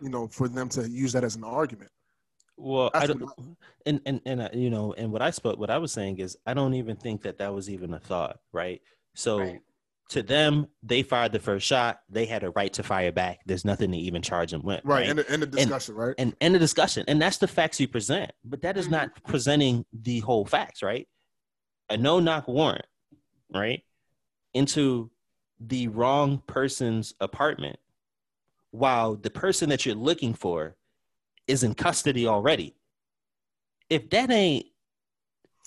You 0.00 0.10
know, 0.10 0.28
for 0.28 0.46
them 0.48 0.68
to 0.70 0.88
use 0.88 1.12
that 1.14 1.24
as 1.24 1.34
an 1.36 1.44
argument. 1.44 1.90
Well, 2.56 2.90
I 2.94 3.06
don't, 3.06 3.22
and 3.84 4.00
and 4.06 4.20
and 4.24 4.40
uh, 4.40 4.48
you 4.52 4.70
know, 4.70 4.94
and 4.94 5.12
what 5.12 5.20
I 5.20 5.30
spoke, 5.30 5.58
what 5.58 5.70
I 5.70 5.78
was 5.78 5.92
saying 5.92 6.18
is, 6.18 6.36
I 6.46 6.54
don't 6.54 6.74
even 6.74 6.96
think 6.96 7.22
that 7.22 7.38
that 7.38 7.52
was 7.52 7.68
even 7.68 7.92
a 7.92 7.98
thought, 7.98 8.38
right? 8.52 8.80
So, 9.14 9.38
Right. 9.38 9.60
to 10.10 10.22
them, 10.22 10.68
they 10.82 11.02
fired 11.02 11.32
the 11.32 11.38
first 11.38 11.66
shot. 11.66 12.00
They 12.08 12.24
had 12.24 12.44
a 12.44 12.50
right 12.50 12.72
to 12.74 12.82
fire 12.82 13.12
back. 13.12 13.40
There's 13.44 13.64
nothing 13.64 13.92
to 13.92 13.98
even 13.98 14.22
charge 14.22 14.52
them 14.52 14.62
with, 14.62 14.80
Right. 14.84 15.00
right? 15.00 15.08
In, 15.10 15.16
the, 15.16 15.34
in 15.34 15.40
the 15.40 15.46
discussion, 15.46 15.94
right? 15.94 16.14
and 16.16 16.34
end 16.40 16.54
the 16.54 16.58
discussion. 16.58 17.04
And 17.08 17.20
that's 17.20 17.38
the 17.38 17.48
facts 17.48 17.78
you 17.78 17.88
present. 17.88 18.32
But 18.44 18.62
that 18.62 18.78
is 18.78 18.88
not 18.88 19.10
presenting 19.24 19.84
the 19.92 20.20
whole 20.20 20.46
facts, 20.46 20.82
right? 20.82 21.06
A 21.90 21.96
no 21.98 22.20
knock 22.20 22.48
warrant, 22.48 22.86
right? 23.54 23.82
Into 24.54 25.10
the 25.60 25.88
wrong 25.88 26.42
person's 26.46 27.14
apartment 27.20 27.78
while 28.70 29.14
the 29.16 29.30
person 29.30 29.68
that 29.70 29.84
you're 29.86 29.94
looking 29.94 30.32
for 30.34 30.76
is 31.46 31.62
in 31.62 31.74
custody 31.74 32.26
already. 32.26 32.74
If 33.88 34.10
that 34.10 34.30
ain't 34.30 34.66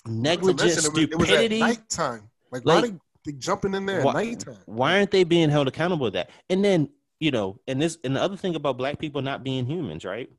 negligent 0.06 0.58
To 0.58 0.64
mention, 0.66 0.84
it 0.84 0.92
was- 0.92 1.02
it 1.02 1.16
was 1.18 1.30
at 1.30 1.34
stupidity, 1.34 1.60
nighttime. 1.60 2.30
Like, 2.50 2.64
Like, 2.64 2.82
why 2.82 2.88
they, 2.90 2.96
they 3.24 3.32
jumping 3.32 3.74
in 3.74 3.86
there 3.86 4.02
why- 4.02 4.10
at 4.10 4.26
nighttime? 4.26 4.58
why 4.66 4.98
aren't 4.98 5.10
they 5.10 5.24
being 5.24 5.48
held 5.50 5.68
accountable 5.68 6.06
to 6.06 6.10
that? 6.12 6.30
And 6.48 6.64
then, 6.64 6.90
you 7.18 7.30
know, 7.30 7.60
and 7.66 7.80
this 7.80 7.98
and 8.04 8.16
the 8.16 8.22
other 8.22 8.36
thing 8.36 8.54
about 8.54 8.76
black 8.76 8.98
people 8.98 9.22
not 9.22 9.44
being 9.44 9.66
humans, 9.66 10.04
right? 10.04 10.30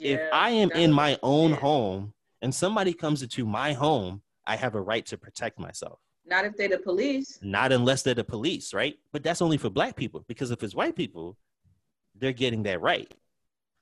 if 0.00 0.20
I 0.32 0.48
am 0.50 0.70
in 0.70 0.90
my 0.90 1.18
own 1.22 1.50
yeah. 1.50 1.56
home 1.56 2.14
and 2.40 2.54
somebody 2.54 2.94
comes 2.94 3.22
into 3.22 3.44
my 3.44 3.74
home, 3.74 4.22
I 4.46 4.56
have 4.56 4.74
a 4.74 4.80
right 4.80 5.04
to 5.06 5.18
protect 5.18 5.58
myself. 5.58 5.98
Not 6.24 6.46
if 6.46 6.56
they're 6.56 6.68
the 6.68 6.78
police. 6.78 7.38
Not 7.42 7.72
unless 7.72 8.02
they're 8.02 8.14
the 8.14 8.24
police, 8.24 8.72
right? 8.72 8.98
But 9.12 9.22
that's 9.22 9.42
only 9.42 9.58
for 9.58 9.68
black 9.68 9.94
people 9.94 10.24
because 10.26 10.50
if 10.50 10.62
it's 10.62 10.74
white 10.74 10.96
people, 10.96 11.36
they're 12.14 12.32
getting 12.32 12.62
that 12.62 12.80
right. 12.80 13.12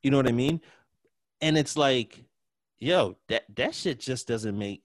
You 0.02 0.10
know 0.10 0.16
what 0.16 0.26
I 0.26 0.32
mean? 0.32 0.60
And 1.40 1.56
it's 1.56 1.76
like, 1.76 2.24
yo, 2.78 3.16
that 3.28 3.44
that 3.56 3.74
shit 3.74 4.00
just 4.00 4.28
doesn't 4.28 4.58
make 4.58 4.82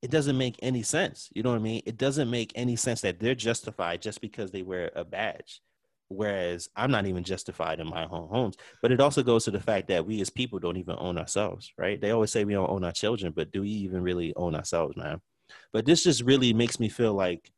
it 0.00 0.10
doesn't 0.10 0.38
make 0.38 0.58
any 0.62 0.82
sense. 0.82 1.28
You 1.34 1.42
know 1.42 1.50
what 1.50 1.58
I 1.58 1.62
mean? 1.62 1.82
It 1.84 1.96
doesn't 1.96 2.30
make 2.30 2.52
any 2.54 2.76
sense 2.76 3.00
that 3.00 3.18
they're 3.18 3.34
justified 3.34 4.00
just 4.00 4.20
because 4.20 4.50
they 4.50 4.62
wear 4.62 4.92
a 4.94 5.04
badge. 5.04 5.60
Whereas 6.08 6.68
I'm 6.76 6.90
not 6.90 7.06
even 7.06 7.24
justified 7.24 7.80
in 7.80 7.88
my 7.88 8.04
own 8.04 8.28
homes. 8.28 8.56
But 8.80 8.92
it 8.92 9.00
also 9.00 9.22
goes 9.22 9.44
to 9.44 9.50
the 9.50 9.60
fact 9.60 9.88
that 9.88 10.06
we 10.06 10.20
as 10.20 10.30
people 10.30 10.58
don't 10.58 10.76
even 10.76 10.96
own 10.98 11.18
ourselves, 11.18 11.72
right? 11.76 12.00
They 12.00 12.12
always 12.12 12.30
say 12.30 12.44
we 12.44 12.54
don't 12.54 12.70
own 12.70 12.84
our 12.84 12.92
children, 12.92 13.32
but 13.34 13.52
do 13.52 13.62
we 13.62 13.70
even 13.70 14.02
really 14.02 14.34
own 14.36 14.54
ourselves, 14.54 14.96
man? 14.96 15.20
But 15.72 15.84
this 15.84 16.04
just 16.04 16.22
really 16.22 16.52
makes 16.52 16.80
me 16.80 16.88
feel 16.88 17.12
like 17.12 17.50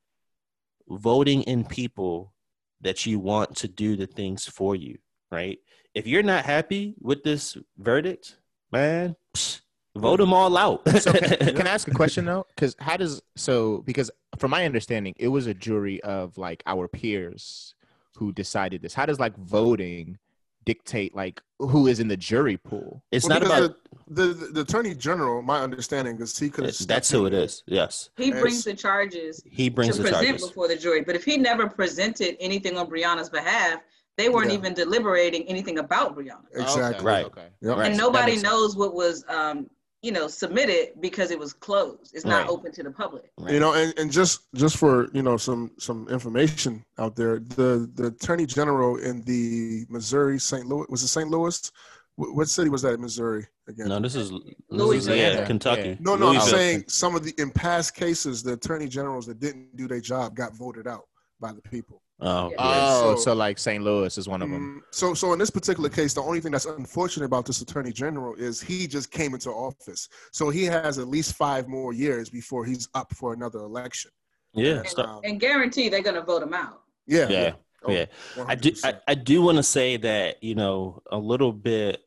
voting 0.88 1.42
in 1.42 1.64
people 1.64 2.32
that 2.80 3.06
you 3.06 3.18
want 3.18 3.56
to 3.56 3.68
do 3.68 3.96
the 3.96 4.06
things 4.06 4.46
for 4.46 4.74
you, 4.74 4.98
right? 5.30 5.58
If 5.94 6.06
you're 6.06 6.22
not 6.22 6.44
happy 6.44 6.94
with 7.00 7.22
this 7.22 7.56
verdict, 7.78 8.36
man, 8.72 9.16
psh, 9.34 9.60
vote 9.96 10.18
them 10.18 10.32
all 10.32 10.56
out. 10.56 10.86
so 11.00 11.12
can, 11.12 11.38
can 11.56 11.66
i 11.66 11.70
ask 11.70 11.88
a 11.88 11.90
question 11.94 12.24
though 12.24 12.46
because 12.54 12.76
how 12.78 12.96
does 12.96 13.20
so 13.36 13.82
because 13.86 14.10
from 14.38 14.50
my 14.50 14.64
understanding 14.64 15.14
it 15.18 15.28
was 15.28 15.46
a 15.46 15.54
jury 15.54 16.00
of 16.02 16.38
like 16.38 16.62
our 16.66 16.86
peers 16.88 17.74
who 18.16 18.32
decided 18.32 18.80
this 18.82 18.94
how 18.94 19.04
does 19.04 19.18
like 19.18 19.36
voting 19.36 20.16
dictate 20.64 21.14
like 21.16 21.42
who 21.58 21.86
is 21.88 22.00
in 22.00 22.06
the 22.08 22.16
jury 22.16 22.56
pool 22.56 23.02
it's 23.10 23.28
Well, 23.28 23.40
not 23.40 23.46
about 23.46 23.76
the, 24.12 24.24
the, 24.26 24.46
the 24.46 24.60
attorney 24.62 24.94
general. 24.94 25.40
My 25.40 25.60
understanding 25.60 26.20
is 26.20 26.36
he 26.38 26.50
could 26.50 26.64
that's 26.66 27.10
who 27.10 27.26
it 27.26 27.32
is. 27.34 27.62
Yes, 27.66 28.10
He 28.16 28.32
As- 28.32 28.40
brings 28.40 28.64
the 28.64 28.74
charges 28.74 29.40
he 29.48 29.68
brings 29.68 29.96
to 29.96 30.02
the 30.02 30.08
present 30.08 30.26
charges. 30.26 30.48
before 30.48 30.66
the 30.68 30.76
jury. 30.76 31.02
But 31.02 31.14
if 31.14 31.24
he 31.24 31.36
never 31.36 31.68
presented 31.68 32.36
anything 32.40 32.76
on 32.76 32.88
Breonna's 32.90 33.30
behalf, 33.30 33.80
they 34.16 34.28
weren't 34.28 34.50
Yeah. 34.50 34.58
even 34.58 34.74
deliberating 34.74 35.44
anything 35.44 35.78
about 35.78 36.16
Breonna. 36.16 36.44
Exactly. 36.54 36.96
Okay, 36.96 37.04
Right. 37.04 37.24
Okay. 37.26 37.48
Yep. 37.62 37.76
Right. 37.76 37.86
and 37.88 37.96
nobody 37.98 38.32
makes 38.32 38.40
sense. 38.42 38.52
knows 38.52 38.76
what 38.76 38.94
was 38.94 39.24
um, 39.28 39.68
you 40.02 40.12
know 40.12 40.28
submitted 40.28 40.92
because 41.00 41.30
it 41.30 41.38
was 41.38 41.52
closed. 41.52 42.12
It's 42.14 42.24
not 42.24 42.42
Right. 42.42 42.50
open 42.50 42.72
to 42.72 42.82
the 42.82 42.90
public. 42.90 43.30
Right. 43.38 43.52
You 43.54 43.60
know, 43.60 43.74
and, 43.74 43.92
and 43.98 44.10
just 44.10 44.40
just 44.54 44.76
for 44.76 45.08
you 45.12 45.22
know 45.22 45.36
some 45.36 45.70
some 45.78 46.08
information 46.08 46.84
out 46.98 47.16
there, 47.16 47.38
the 47.40 47.90
the 47.94 48.06
attorney 48.06 48.46
general 48.46 48.96
in 48.96 49.22
the 49.24 49.86
Missouri 49.88 50.38
St. 50.38 50.66
Louis 50.66 50.86
was 50.88 51.02
it 51.02 51.08
St. 51.08 51.28
Louis? 51.30 51.70
What 52.16 52.48
city 52.50 52.68
was 52.68 52.82
that 52.82 52.92
in 52.94 53.00
Missouri 53.00 53.46
again? 53.66 53.88
No, 53.88 53.98
this 53.98 54.14
is 54.14 54.30
Louisiana, 54.30 54.54
is 54.70 54.78
Louisville. 54.78 55.16
yeah, 55.16 55.32
Yeah. 55.32 55.46
Kentucky. 55.46 55.96
No, 56.00 56.16
no, 56.16 56.34
I'm 56.34 56.40
saying 56.42 56.84
some 56.88 57.14
of 57.14 57.22
the 57.24 57.32
in 57.38 57.50
past 57.50 57.94
cases, 57.94 58.42
the 58.42 58.54
attorney 58.54 58.88
generals 58.88 59.24
that 59.26 59.40
didn't 59.40 59.74
do 59.74 59.88
their 59.88 60.00
job 60.00 60.34
got 60.34 60.54
voted 60.54 60.86
out 60.86 61.04
by 61.40 61.52
the 61.52 61.62
people. 61.62 62.02
Oh, 62.22 62.50
Yeah. 62.50 62.56
yeah. 62.58 62.88
Oh, 62.92 63.14
So- 63.16 63.22
so, 63.22 63.32
like 63.34 63.58
St. 63.58 63.82
Louis 63.82 64.16
is 64.18 64.28
one 64.28 64.42
of 64.42 64.50
them. 64.50 64.82
Mm, 64.82 64.94
So, 64.94 65.14
so 65.14 65.32
in 65.32 65.38
this 65.38 65.50
particular 65.50 65.88
case, 65.88 66.12
the 66.14 66.22
only 66.22 66.40
thing 66.40 66.52
that's 66.52 66.66
unfortunate 66.66 67.26
about 67.26 67.46
this 67.46 67.60
attorney 67.60 67.92
general 67.92 68.34
is 68.34 68.60
he 68.60 68.86
just 68.86 69.10
came 69.10 69.34
into 69.34 69.50
office, 69.50 70.08
so 70.32 70.50
he 70.50 70.64
has 70.64 70.98
at 70.98 71.08
least 71.08 71.34
five 71.34 71.66
more 71.68 71.92
years 71.92 72.28
before 72.28 72.64
he's 72.64 72.88
up 72.94 73.12
for 73.14 73.32
another 73.32 73.60
election. 73.60 74.10
yeah. 74.52 74.78
And, 74.80 74.88
start- 74.88 75.08
um, 75.08 75.20
And 75.24 75.38
guarantee 75.40 75.88
they're 75.88 76.02
gonna 76.02 76.22
vote 76.22 76.42
him 76.42 76.54
out. 76.54 76.82
yeah, 77.06 77.28
yeah. 77.28 77.52
Oh, 77.84 77.92
yeah. 77.92 78.04
I 78.46 78.54
do. 78.56 78.72
I, 78.84 78.94
I 79.08 79.14
do 79.14 79.40
want 79.40 79.56
to 79.56 79.62
say 79.62 79.96
that 79.96 80.42
you 80.42 80.54
know 80.54 81.02
a 81.10 81.16
little 81.16 81.50
bit 81.52 82.02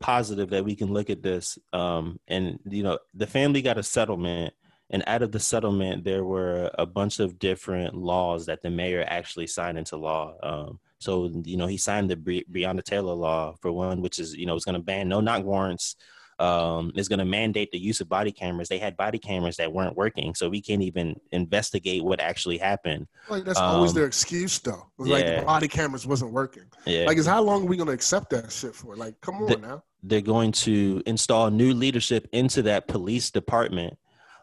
positive 0.00 0.50
that 0.50 0.64
we 0.64 0.74
can 0.76 0.92
look 0.92 1.08
at 1.08 1.22
this. 1.22 1.58
Um, 1.72 2.20
and 2.28 2.58
you 2.68 2.82
know 2.82 2.98
the 3.14 3.26
family 3.26 3.62
got 3.62 3.78
a 3.78 3.82
settlement, 3.82 4.52
and 4.90 5.02
out 5.06 5.22
of 5.22 5.32
the 5.32 5.40
settlement 5.40 6.04
there 6.04 6.24
were 6.24 6.70
a 6.78 6.86
bunch 6.86 7.20
of 7.20 7.38
different 7.38 7.94
laws 7.94 8.46
that 8.46 8.62
the 8.62 8.70
mayor 8.70 9.04
actually 9.06 9.46
signed 9.46 9.78
into 9.78 9.96
law. 9.96 10.34
Um, 10.42 10.78
so 10.98 11.30
you 11.44 11.56
know 11.56 11.66
he 11.66 11.76
signed 11.76 12.10
the 12.10 12.16
Bre- 12.16 12.50
Breonna 12.50 12.82
Taylor 12.82 13.14
law 13.14 13.54
for 13.60 13.70
one, 13.72 14.00
which 14.02 14.18
is 14.18 14.34
you 14.34 14.46
know 14.46 14.56
it's 14.56 14.64
going 14.64 14.74
to 14.74 14.82
ban 14.82 15.08
no 15.08 15.20
knock 15.20 15.44
warrants. 15.44 15.96
Um, 16.40 16.92
is 16.94 17.08
going 17.08 17.18
to 17.18 17.24
mandate 17.24 17.72
the 17.72 17.80
use 17.80 18.00
of 18.00 18.08
body 18.08 18.30
cameras. 18.30 18.68
They 18.68 18.78
had 18.78 18.96
body 18.96 19.18
cameras 19.18 19.56
that 19.56 19.72
weren't 19.72 19.96
working, 19.96 20.36
so 20.36 20.48
we 20.48 20.60
can't 20.60 20.82
even 20.82 21.18
investigate 21.32 22.04
what 22.04 22.20
actually 22.20 22.58
happened. 22.58 23.08
like 23.28 23.42
that's 23.44 23.58
always 23.58 23.90
um, 23.90 23.96
their 23.96 24.06
excuse, 24.06 24.56
though. 24.60 24.86
Like 24.98 25.24
yeah. 25.24 25.40
the 25.40 25.46
body 25.46 25.66
cameras 25.66 26.06
wasn't 26.06 26.30
working. 26.32 26.62
Yeah, 26.86 27.06
Like, 27.06 27.18
is 27.18 27.26
how 27.26 27.42
long 27.42 27.64
are 27.64 27.66
we 27.66 27.76
gonna 27.76 27.90
accept 27.90 28.30
that 28.30 28.52
shit 28.52 28.72
for? 28.72 28.94
Like, 28.94 29.20
come 29.20 29.34
on 29.42 29.46
The- 29.48 29.56
now. 29.56 29.82
they're 30.04 30.20
going 30.20 30.52
to 30.52 31.02
install 31.06 31.50
new 31.50 31.74
leadership 31.74 32.28
into 32.32 32.62
that 32.62 32.86
police 32.86 33.32
department. 33.32 33.98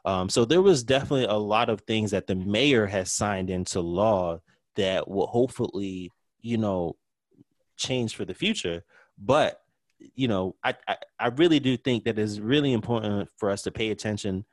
Um, 0.06 0.30
so 0.30 0.46
there 0.46 0.62
was 0.62 0.84
definitely 0.84 1.26
a 1.26 1.34
lot 1.34 1.70
of 1.70 1.82
things 1.82 2.12
that 2.12 2.28
the 2.28 2.36
mayor 2.36 2.86
has 2.86 3.12
signed 3.12 3.50
into 3.50 3.82
law 3.82 4.40
that 4.76 5.08
will 5.08 5.28
hopefully, 5.28 6.12
you 6.42 6.58
know, 6.58 6.96
change 7.76 8.16
for 8.16 8.24
the 8.24 8.34
future. 8.34 8.84
But 9.18 9.62
you 10.14 10.28
know, 10.28 10.56
I, 10.64 10.76
I 10.88 10.98
I 11.20 11.28
really 11.28 11.60
do 11.60 11.76
think 11.78 12.04
that 12.04 12.20
it's 12.20 12.40
really 12.40 12.74
important 12.74 13.30
for 13.38 13.50
us 13.50 13.64
to 13.64 13.72
pay 13.72 13.90
attention. 13.90 14.46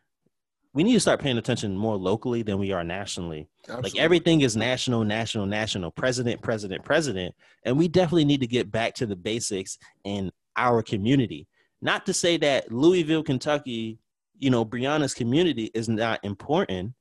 We 0.73 0.85
need 0.85 0.95
to 0.95 1.01
start 1.01 1.21
paying 1.21 1.37
attention 1.37 1.77
more 1.77 1.97
locally 1.97 2.43
than 2.43 2.59
we 2.59 2.73
are 2.73 2.85
nationally 2.85 3.51
like 3.69 3.97
everything 3.97 4.41
is 4.41 4.57
national 4.57 5.05
national 5.05 5.47
national 5.47 5.91
president 5.91 6.43
president 6.43 6.85
president 6.85 7.35
and 7.65 7.77
we 7.77 7.89
definitely 7.89 8.25
need 8.25 8.41
to 8.41 8.47
get 8.47 8.71
back 8.71 8.95
to 8.95 9.07
the 9.07 9.17
basics 9.17 9.79
in 10.05 10.31
our 10.57 10.83
community 10.83 11.47
not 11.81 12.07
to 12.07 12.13
say 12.13 12.37
that 12.37 12.71
louisville 12.73 13.23
kentucky 13.23 13.99
you 14.43 14.51
know 14.51 14.65
breonna's 14.65 15.15
community 15.15 15.71
is 15.73 15.89
not 15.89 16.19
important 16.25 16.93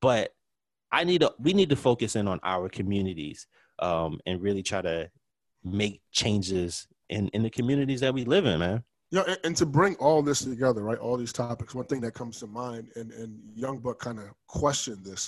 but 0.00 0.32
i 0.92 1.02
need 1.02 1.20
to 1.20 1.34
we 1.40 1.52
need 1.52 1.68
to 1.68 1.76
focus 1.76 2.14
in 2.14 2.28
on 2.28 2.38
our 2.44 2.68
communities 2.68 3.46
um, 3.80 4.20
and 4.26 4.40
really 4.40 4.62
try 4.62 4.80
to 4.80 5.10
make 5.64 6.00
changes 6.12 6.86
in 7.10 7.28
in 7.28 7.42
the 7.42 7.50
communities 7.50 8.00
that 8.00 8.14
we 8.14 8.24
live 8.24 8.46
in 8.46 8.60
man 8.60 8.82
Yeah, 9.10 9.24
and, 9.26 9.38
and 9.44 9.56
to 9.56 9.66
bring 9.66 9.94
all 9.96 10.22
this 10.22 10.40
together, 10.44 10.82
right? 10.82 10.98
All 10.98 11.16
these 11.16 11.32
topics. 11.32 11.74
One 11.74 11.86
thing 11.90 12.00
that 12.02 12.14
comes 12.20 12.38
to 12.40 12.46
mind, 12.46 12.84
and 12.98 13.08
and 13.20 13.30
Young 13.64 13.78
Buck 13.84 13.98
kind 14.06 14.18
of 14.18 14.26
questioned 14.46 15.04
this, 15.04 15.22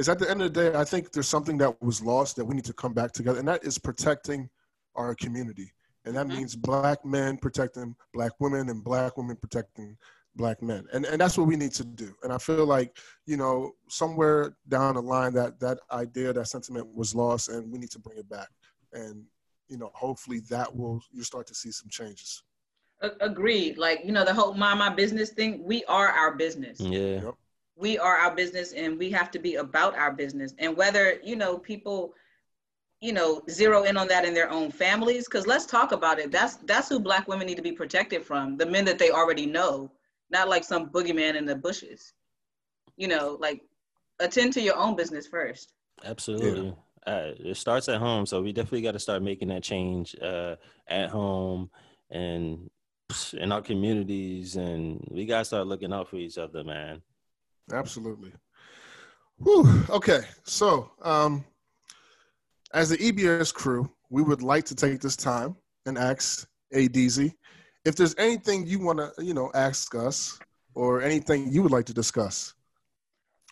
is 0.00 0.08
at 0.08 0.18
the 0.18 0.28
end 0.30 0.42
of 0.42 0.52
the 0.52 0.60
day, 0.62 0.70
I 0.78 0.84
think 0.84 1.12
there's 1.12 1.28
something 1.36 1.58
that 1.62 1.72
was 1.88 1.98
lost 2.12 2.36
that 2.36 2.44
we 2.48 2.54
need 2.58 2.68
to 2.72 2.78
come 2.82 2.94
back 3.00 3.10
together, 3.12 3.38
and 3.38 3.48
that 3.48 3.64
is 3.64 3.78
protecting 3.78 4.40
our 5.00 5.14
community, 5.24 5.68
and 6.04 6.12
that 6.16 6.26
Mhm. 6.26 6.36
means 6.36 6.56
black 6.56 6.98
men 7.04 7.30
protecting 7.46 7.88
black 8.16 8.32
women 8.44 8.68
and 8.70 8.78
black 8.90 9.16
women 9.18 9.36
protecting 9.44 9.96
black 10.36 10.62
men, 10.62 10.86
and 10.92 11.04
and 11.04 11.20
that's 11.20 11.36
what 11.38 11.46
we 11.46 11.56
need 11.56 11.72
to 11.72 11.84
do. 11.84 12.14
And 12.22 12.32
I 12.32 12.38
feel 12.38 12.66
like 12.66 12.96
you 13.26 13.36
know 13.36 13.72
somewhere 13.88 14.56
down 14.68 14.94
the 14.94 15.02
line 15.02 15.32
that 15.34 15.60
that 15.60 15.78
idea, 15.90 16.32
that 16.32 16.48
sentiment 16.48 16.86
was 16.94 17.14
lost, 17.14 17.48
and 17.48 17.70
we 17.72 17.78
need 17.78 17.90
to 17.90 17.98
bring 17.98 18.18
it 18.18 18.28
back, 18.28 18.48
and 18.92 19.24
you 19.68 19.78
know 19.78 19.90
hopefully 19.94 20.40
that 20.50 20.74
will 20.74 21.00
you 21.12 21.22
start 21.22 21.46
to 21.48 21.54
see 21.54 21.70
some 21.70 21.88
changes. 21.88 22.42
A- 23.02 23.12
agreed. 23.20 23.78
Like 23.78 24.00
you 24.04 24.12
know 24.12 24.24
the 24.24 24.34
whole 24.34 24.54
mind 24.54 24.78
my 24.78 24.90
business 24.90 25.30
thing. 25.30 25.64
We 25.64 25.84
are 25.84 26.08
our 26.08 26.34
business. 26.34 26.80
yeah 26.80 27.22
Yep. 27.22 27.34
we 27.76 27.98
are 27.98 28.16
our 28.16 28.34
business 28.34 28.72
and 28.72 28.98
we 28.98 29.10
have 29.10 29.30
to 29.30 29.38
be 29.38 29.54
about 29.56 29.94
our 29.96 30.12
business 30.12 30.54
and 30.58 30.76
whether 30.76 31.18
you 31.24 31.36
know 31.36 31.58
people 31.58 32.12
you 33.00 33.12
know 33.12 33.42
zero 33.50 33.82
in 33.84 33.96
on 33.96 34.06
that 34.08 34.24
in 34.24 34.34
their 34.34 34.50
own 34.50 34.70
families 34.70 35.24
because 35.26 35.46
let's 35.46 35.66
talk 35.66 35.92
about 35.92 36.18
it 36.18 36.30
that's 36.30 36.56
that's 36.70 36.88
who 36.90 37.00
black 37.00 37.26
women 37.26 37.46
need 37.46 37.56
to 37.56 37.62
be 37.62 37.72
protected 37.72 38.22
from 38.24 38.56
the 38.58 38.66
men 38.66 38.84
that 38.84 38.98
they 38.98 39.10
already 39.10 39.46
know 39.46 39.90
not 40.32 40.48
like 40.48 40.64
some 40.64 40.88
boogeyman 40.88 41.36
in 41.36 41.44
the 41.44 41.54
bushes 41.54 42.14
you 42.96 43.06
know 43.06 43.36
like 43.40 43.62
attend 44.20 44.52
to 44.52 44.60
your 44.60 44.76
own 44.76 44.96
business 44.96 45.26
first 45.26 45.74
Absolutely. 46.04 46.74
Uh, 47.06 47.32
it 47.38 47.56
starts 47.56 47.88
at 47.88 47.98
home, 47.98 48.26
so 48.26 48.42
we 48.42 48.52
definitely 48.52 48.82
got 48.82 48.92
to 48.92 48.98
start 48.98 49.22
making 49.22 49.48
that 49.48 49.62
change 49.62 50.16
uh, 50.22 50.56
at 50.88 51.10
home 51.10 51.70
and 52.10 52.70
in 53.34 53.52
our 53.52 53.60
communities, 53.60 54.56
and 54.56 55.04
we 55.10 55.26
got 55.26 55.40
to 55.40 55.44
start 55.44 55.66
looking 55.66 55.92
out 55.92 56.08
for 56.08 56.16
each 56.16 56.38
other, 56.38 56.62
man. 56.62 57.02
Absolutely. 57.72 58.32
Whew. 59.38 59.84
Okay, 59.90 60.20
so 60.44 60.92
um, 61.02 61.44
as 62.72 62.90
the 62.90 62.98
EBS 62.98 63.52
crew, 63.52 63.90
we 64.08 64.22
would 64.22 64.42
like 64.42 64.64
to 64.66 64.74
take 64.74 65.00
this 65.00 65.16
time 65.16 65.56
and 65.86 65.98
ask 65.98 66.48
ADZ 66.72 67.32
if 67.84 67.96
there's 67.96 68.14
anything 68.18 68.66
you 68.66 68.78
want 68.78 68.98
to, 68.98 69.12
you 69.24 69.34
know, 69.34 69.50
ask 69.54 69.94
us 69.94 70.38
or 70.74 71.02
anything 71.02 71.50
you 71.52 71.62
would 71.62 71.72
like 71.72 71.84
to 71.86 71.94
discuss 71.94 72.54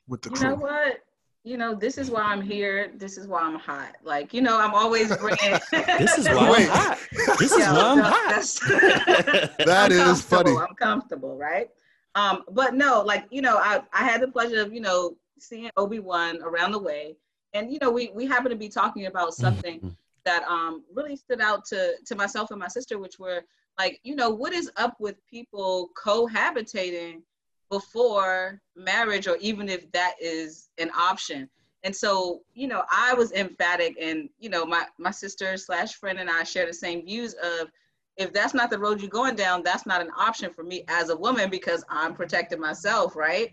with 0.09 0.23
the 0.23 0.31
you 0.31 0.37
crew. 0.37 0.49
know 0.51 0.55
what 0.57 1.01
you 1.45 1.57
know 1.57 1.75
this 1.75 1.97
is 1.97 2.11
why 2.11 2.21
i'm 2.23 2.43
here 2.43 2.91
this 2.97 3.17
is 3.17 3.27
why 3.27 3.41
i'm 3.41 3.55
hot 3.59 3.95
like 4.03 4.35
you 4.35 4.43
know 4.43 4.59
i'm 4.61 4.75
always 4.75 5.15
bringing 5.17 5.59
This 5.99 6.19
is 6.19 6.27
why 6.35 6.51
Wait. 6.51 6.69
I'm 6.69 6.77
hot. 6.77 6.99
This 7.39 7.53
is 7.53 7.59
Yeah, 7.59 7.73
why 7.73 7.81
I'm 7.83 7.99
no, 7.99 8.03
hot. 8.05 8.29
that's- 8.29 8.59
That 9.65 9.93
I'm 9.93 10.13
is 10.15 10.21
funny. 10.23 10.55
I'm 10.57 10.75
comfortable, 10.75 11.37
right? 11.37 11.71
Um, 12.15 12.43
but 12.51 12.75
no, 12.75 13.03
like 13.03 13.27
you 13.31 13.41
know, 13.43 13.57
I 13.57 13.83
I 13.93 14.05
had 14.05 14.21
the 14.21 14.29
pleasure 14.29 14.61
of 14.61 14.73
you 14.75 14.81
know 14.81 15.17
seeing 15.39 15.71
Obi 15.77 15.99
Wan 16.01 16.43
around 16.43 16.73
the 16.73 16.79
way, 16.79 17.17
and 17.55 17.71
you 17.73 17.79
know 17.81 17.91
we 17.91 18.11
we 18.15 18.27
happen 18.27 18.51
to 18.51 18.57
be 18.57 18.69
talking 18.69 19.07
about 19.07 19.33
something 19.35 19.95
that 20.25 20.43
um 20.45 20.83
really 20.93 21.17
stood 21.17 21.41
out 21.41 21.65
to 21.67 21.95
to 22.05 22.15
myself 22.17 22.51
and 22.51 22.59
my 22.61 22.69
sister, 22.69 22.99
which 22.99 23.19
were 23.19 23.43
like 23.79 24.01
you 24.03 24.15
know 24.15 24.31
what 24.31 24.53
is 24.53 24.71
up 24.77 24.97
with 25.01 25.17
people 25.27 25.91
cohabitating 25.97 27.23
before 27.71 28.61
marriage, 28.77 29.29
or 29.29 29.37
even 29.41 29.69
if 29.69 29.91
that 29.93 30.15
is 30.21 30.69
an 30.79 30.91
option. 30.97 31.49
And 31.83 31.97
so, 31.97 32.43
you 32.53 32.67
know, 32.69 32.83
I 32.91 33.15
was 33.15 33.33
emphatic, 33.33 33.97
and 33.99 34.29
you 34.39 34.51
know, 34.51 34.67
my 34.67 34.85
my 34.99 35.11
sister 35.11 35.57
slash 35.57 35.95
friend 35.95 36.19
and 36.19 36.29
I 36.29 36.43
share 36.43 36.67
the 36.67 36.75
same 36.75 37.07
views 37.07 37.35
of 37.35 37.71
if 38.17 38.33
that's 38.35 38.53
not 38.53 38.71
the 38.71 38.79
road 38.79 39.01
you're 39.01 39.09
going 39.09 39.35
down, 39.35 39.63
that's 39.63 39.87
not 39.87 40.03
an 40.03 40.11
option 40.15 40.53
for 40.53 40.63
me 40.63 40.85
as 40.89 41.09
a 41.09 41.17
woman 41.17 41.49
because 41.49 41.85
I'm 41.89 42.15
protecting 42.15 42.61
myself, 42.61 43.17
right? 43.17 43.53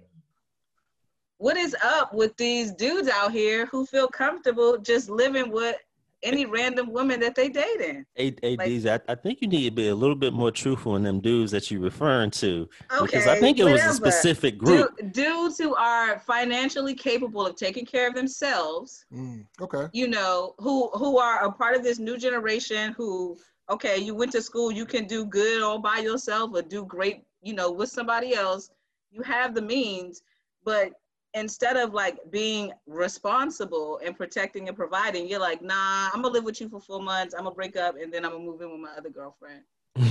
What 1.38 1.55
is 1.55 1.76
up 1.82 2.13
with 2.13 2.36
these 2.36 2.74
dudes 2.74 3.07
out 3.07 3.32
here 3.32 3.68
who 3.68 3.86
feel 3.86 4.07
comfortable 4.07 4.78
just 4.78 5.09
living 5.09 5.51
with 5.51 5.78
any 6.24 6.45
random 6.45 6.91
woman 6.91 7.20
that 7.20 7.36
they 7.36 7.49
dating? 7.49 8.05
Hey, 8.15 8.36
hey, 8.41 8.57
Deezy, 8.57 8.89
I, 9.07 9.11
I 9.11 9.15
think 9.15 9.41
you 9.41 9.47
need 9.47 9.65
to 9.65 9.72
be 9.72 9.89
a 9.89 9.95
little 9.95 10.15
bit 10.15 10.34
more 10.34 10.51
truthful 10.51 10.95
in 10.95 11.03
them 11.03 11.20
dudes 11.20 11.51
that 11.51 11.70
you're 11.70 11.82
referring 11.82 12.32
to. 12.32 12.68
because 13.01 13.28
I 13.28 13.39
think 13.39 13.59
it 13.59 13.63
was 13.65 13.74
a 13.74 13.88
whatever. 13.89 13.93
specific 13.93 14.59
Du- 14.59 14.65
group. 14.65 15.11
dudes 15.13 15.57
who 15.57 15.76
are 15.76 16.20
financially 16.20 16.95
capable 16.95 17.45
of 17.45 17.55
taking 17.55 17.86
care 17.86 18.07
of 18.07 18.15
themselves 18.15 19.05
Mm, 19.13 19.45
okay. 19.61 19.88
you 19.93 20.07
know, 20.07 20.53
who 20.57 20.89
who 20.89 21.18
are 21.20 21.45
a 21.45 21.51
part 21.51 21.76
of 21.76 21.84
this 21.84 21.99
new 21.99 22.18
generation 22.18 22.93
who, 22.97 23.38
okay, 23.70 23.97
you 23.97 24.15
went 24.15 24.32
to 24.32 24.41
school, 24.41 24.72
you 24.72 24.86
can 24.86 25.05
do 25.05 25.26
good 25.26 25.61
all 25.61 25.80
by 25.80 25.97
yourself 25.99 26.51
or 26.53 26.61
do 26.61 26.86
great, 26.86 27.24
you 27.41 27.53
know, 27.53 27.72
with 27.72 27.89
somebody 27.89 28.34
else. 28.34 28.70
You 29.11 29.22
have 29.24 29.53
the 29.55 29.61
means, 29.61 30.22
but 30.63 30.91
instead 31.34 31.78
of 31.78 31.94
like 31.94 32.18
being 32.32 32.72
responsible 32.88 34.00
and 34.04 34.16
protecting 34.16 34.68
and 34.68 34.78
providing, 34.78 35.28
you're 35.28 35.40
like, 35.40 35.62
nah, 35.62 36.10
I'm 36.14 36.22
gonna 36.22 36.34
live 36.34 36.44
with 36.44 36.60
you 36.62 36.70
for 36.70 36.80
four 36.80 37.02
months, 37.02 37.34
I'm 37.34 37.44
gonna 37.44 37.56
break 37.56 37.76
up, 37.78 37.96
and 38.02 38.12
then 38.14 38.26
I'm 38.26 38.32
gonna 38.32 38.44
move 38.44 38.62
in 38.62 38.72
with 38.72 38.80
my 38.80 38.92
other 38.98 39.10
girlfriend. 39.10 39.64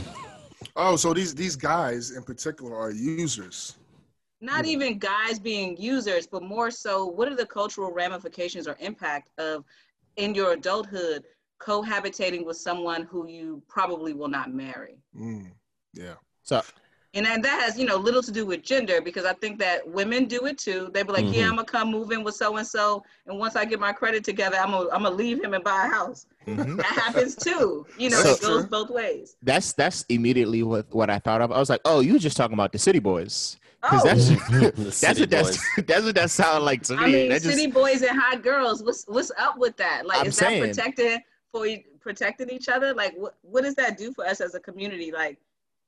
Oh, 0.75 0.97
so 0.97 1.14
these 1.14 1.35
these 1.35 1.57
guys 1.57 2.11
in 2.11 2.23
particular 2.23 2.77
are 2.77 2.91
users. 2.91 3.77
not 4.41 4.64
Yeah. 4.67 4.73
even 4.73 4.99
guys 4.99 5.39
being 5.39 5.77
users, 5.79 6.27
but 6.27 6.43
more 6.43 6.71
so, 6.71 7.07
what 7.07 7.29
are 7.29 7.35
the 7.37 7.47
cultural 7.47 7.91
ramifications 7.93 8.67
or 8.69 8.77
impact 8.81 9.31
of 9.39 9.64
in 10.17 10.35
your 10.35 10.53
adulthood 10.53 11.25
cohabitating 11.61 12.45
with 12.45 12.57
someone 12.59 13.03
who 13.05 13.27
you 13.29 13.62
probably 13.69 14.12
will 14.12 14.29
not 14.29 14.53
marry. 14.53 14.99
Mm, 15.19 15.53
yeah. 15.95 16.14
So 16.43 16.62
And 17.17 17.25
then 17.27 17.41
that 17.43 17.61
has, 17.62 17.79
you 17.79 17.87
know, 17.87 17.97
little 17.97 18.23
to 18.23 18.31
do 18.31 18.45
with 18.47 18.62
gender 18.62 19.01
because 19.01 19.25
I 19.25 19.33
think 19.33 19.59
that 19.59 19.89
women 19.89 20.27
do 20.27 20.47
it 20.47 20.59
too. 20.59 20.91
They 20.93 21.03
be 21.03 21.12
like, 21.12 21.25
yeah, 21.25 21.45
Mhm. 21.45 21.49
I'm 21.49 21.57
gonna 21.57 21.64
come 21.64 21.91
move 21.91 22.12
in 22.12 22.23
with 22.23 22.35
so 22.37 22.57
and 22.59 22.67
so, 22.67 23.03
and 23.27 23.39
once 23.39 23.57
I 23.57 23.64
get 23.64 23.81
my 23.81 23.93
credit 23.93 24.23
together, 24.23 24.57
I'm 24.59 24.71
gonna 24.71 24.91
I'm 24.91 25.03
gonna 25.03 25.14
leave 25.14 25.43
him 25.43 25.55
and 25.55 25.64
buy 25.64 25.87
a 25.87 25.89
house. 25.89 26.27
mhm. 26.47 26.77
That 26.77 26.85
happens 26.87 27.35
too. 27.35 27.87
You 27.99 28.11
know, 28.11 28.21
So- 28.23 28.31
it 28.33 28.41
goes 28.43 28.67
both 28.67 28.91
ways. 28.91 29.37
that's 29.43 29.73
that's 29.73 30.05
immediately 30.11 30.62
what 30.62 30.87
what 30.95 31.09
I 31.11 31.19
thought 31.19 31.41
of. 31.41 31.51
I 31.51 31.59
was 31.59 31.71
like, 31.71 31.81
oh, 31.87 32.01
you 32.01 32.12
were 32.12 32.19
just 32.19 32.37
talking 32.37 32.55
about 32.55 32.71
the 32.73 32.79
city 32.79 32.99
boys. 33.01 33.57
Oh, 33.83 33.89
Because 34.03 34.05
that's 34.05 35.01
that's 35.01 35.21
what 35.21 35.31
that's 35.31 35.59
that's 35.87 36.05
what 36.05 36.14
that 36.14 36.31
sounded 36.31 36.64
like 36.64 36.83
to 36.85 36.97
me. 36.97 37.03
I 37.03 37.07
mean, 37.07 37.29
That 37.31 37.43
just- 37.43 37.57
city 37.57 37.67
boys 37.71 38.03
and 38.03 38.19
hot 38.19 38.43
girls. 38.43 38.83
What's 38.83 39.05
what's 39.07 39.33
up 39.39 39.57
with 39.59 39.77
that? 39.79 40.07
Like, 40.07 40.21
I'm 40.21 40.27
is 40.27 40.37
saying- 40.37 40.61
that 40.62 40.69
protected 40.77 41.21
for 41.53 41.67
protecting 42.01 42.51
each 42.51 42.69
other? 42.69 42.93
Like, 42.95 43.14
what 43.17 43.35
what 43.43 43.62
does 43.64 43.75
that 43.77 43.97
do 43.97 44.12
for 44.12 44.27
us 44.27 44.41
as 44.41 44.55
a 44.55 44.61
community? 44.61 45.11
Like, 45.12 45.39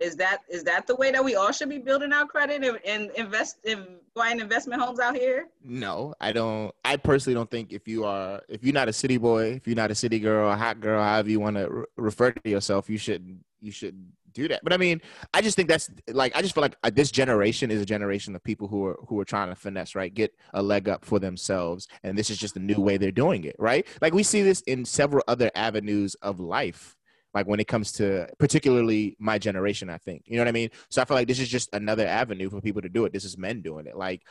is 0.01 0.17
that 0.17 0.39
is 0.49 0.63
that 0.65 0.87
the 0.87 0.95
way 0.97 1.11
that 1.11 1.25
we 1.25 1.35
all 1.35 1.53
should 1.53 1.69
be 1.69 1.79
building 1.79 2.13
our 2.13 2.27
credit 2.27 2.63
and, 2.65 2.79
and 2.85 3.11
invest 3.17 3.59
in 3.65 3.97
buying 4.15 4.41
investment 4.41 4.81
homes 4.81 5.01
out 5.01 5.17
here? 5.17 5.49
No, 5.63 6.15
I 6.21 6.33
don't. 6.33 6.75
I 6.85 6.97
personally 6.97 7.35
don't 7.35 7.51
think 7.51 7.73
if 7.73 7.89
you 7.89 8.05
are 8.05 8.41
if 8.49 8.63
you're 8.63 8.75
not 8.75 8.89
a 8.89 8.93
city 8.93 9.17
boy, 9.17 9.55
if 9.55 9.67
you're 9.67 9.77
not 9.77 9.91
a 9.91 9.95
city 9.95 10.19
girl, 10.19 10.51
a 10.51 10.57
hot 10.57 10.81
girl, 10.81 11.03
however 11.03 11.31
you 11.31 11.41
want 11.41 11.57
to 11.57 11.69
re- 11.69 11.85
refer 11.97 12.33
to 12.33 12.49
yourself, 12.49 12.89
you 12.89 12.99
should 12.99 13.41
you 13.61 13.73
should 13.73 14.13
do 14.33 14.49
that. 14.49 14.61
But 14.63 14.73
I 14.73 14.77
mean, 14.77 15.01
I 15.35 15.41
just 15.41 15.57
think 15.57 15.69
that's 15.69 15.91
like 16.09 16.37
I 16.37 16.43
just 16.43 16.55
feel 16.55 16.63
like 16.63 16.77
uh, 16.85 16.91
this 16.91 17.11
generation 17.11 17.71
is 17.71 17.83
a 17.83 17.87
generation 17.87 18.35
of 18.37 18.45
people 18.45 18.69
who 18.69 18.87
are 18.87 18.99
who 19.09 19.19
are 19.21 19.25
trying 19.25 19.49
to 19.49 19.57
finesse, 19.57 19.95
right? 19.95 20.13
Get 20.13 20.35
a 20.55 20.63
leg 20.63 20.89
up 20.89 21.05
for 21.05 21.19
themselves, 21.19 21.89
and 22.03 22.17
this 22.17 22.31
is 22.31 22.39
just 22.39 22.57
a 22.57 22.61
new 22.61 22.81
way 22.81 22.97
they're 22.97 23.11
doing 23.11 23.45
it, 23.45 23.57
right? 23.59 23.87
Like 24.01 24.15
we 24.15 24.23
see 24.23 24.43
this 24.43 24.61
in 24.63 24.85
several 24.85 25.25
other 25.29 25.51
avenues 25.55 26.15
of 26.17 26.41
life. 26.41 26.97
Like 27.39 27.47
when 27.47 27.61
it 27.61 27.69
comes 27.69 27.93
to 27.93 28.29
particularly 28.39 29.17
my 29.19 29.39
generation, 29.39 29.89
I 29.91 29.99
think 29.99 30.23
you 30.27 30.37
know 30.37 30.43
what 30.43 30.49
I 30.49 30.53
mean. 30.53 30.71
So 30.91 31.01
I 31.01 31.05
feel 31.05 31.17
like 31.17 31.29
this 31.29 31.39
is 31.41 31.49
just 31.49 31.69
another 31.73 32.07
avenue 32.07 32.51
for 32.51 32.61
people 32.61 32.83
to 32.83 32.89
do 32.89 33.05
it. 33.05 33.13
This 33.13 33.25
is 33.25 33.39
men 33.39 33.63
doing 33.63 33.87
it. 33.87 33.97
Like 33.97 34.23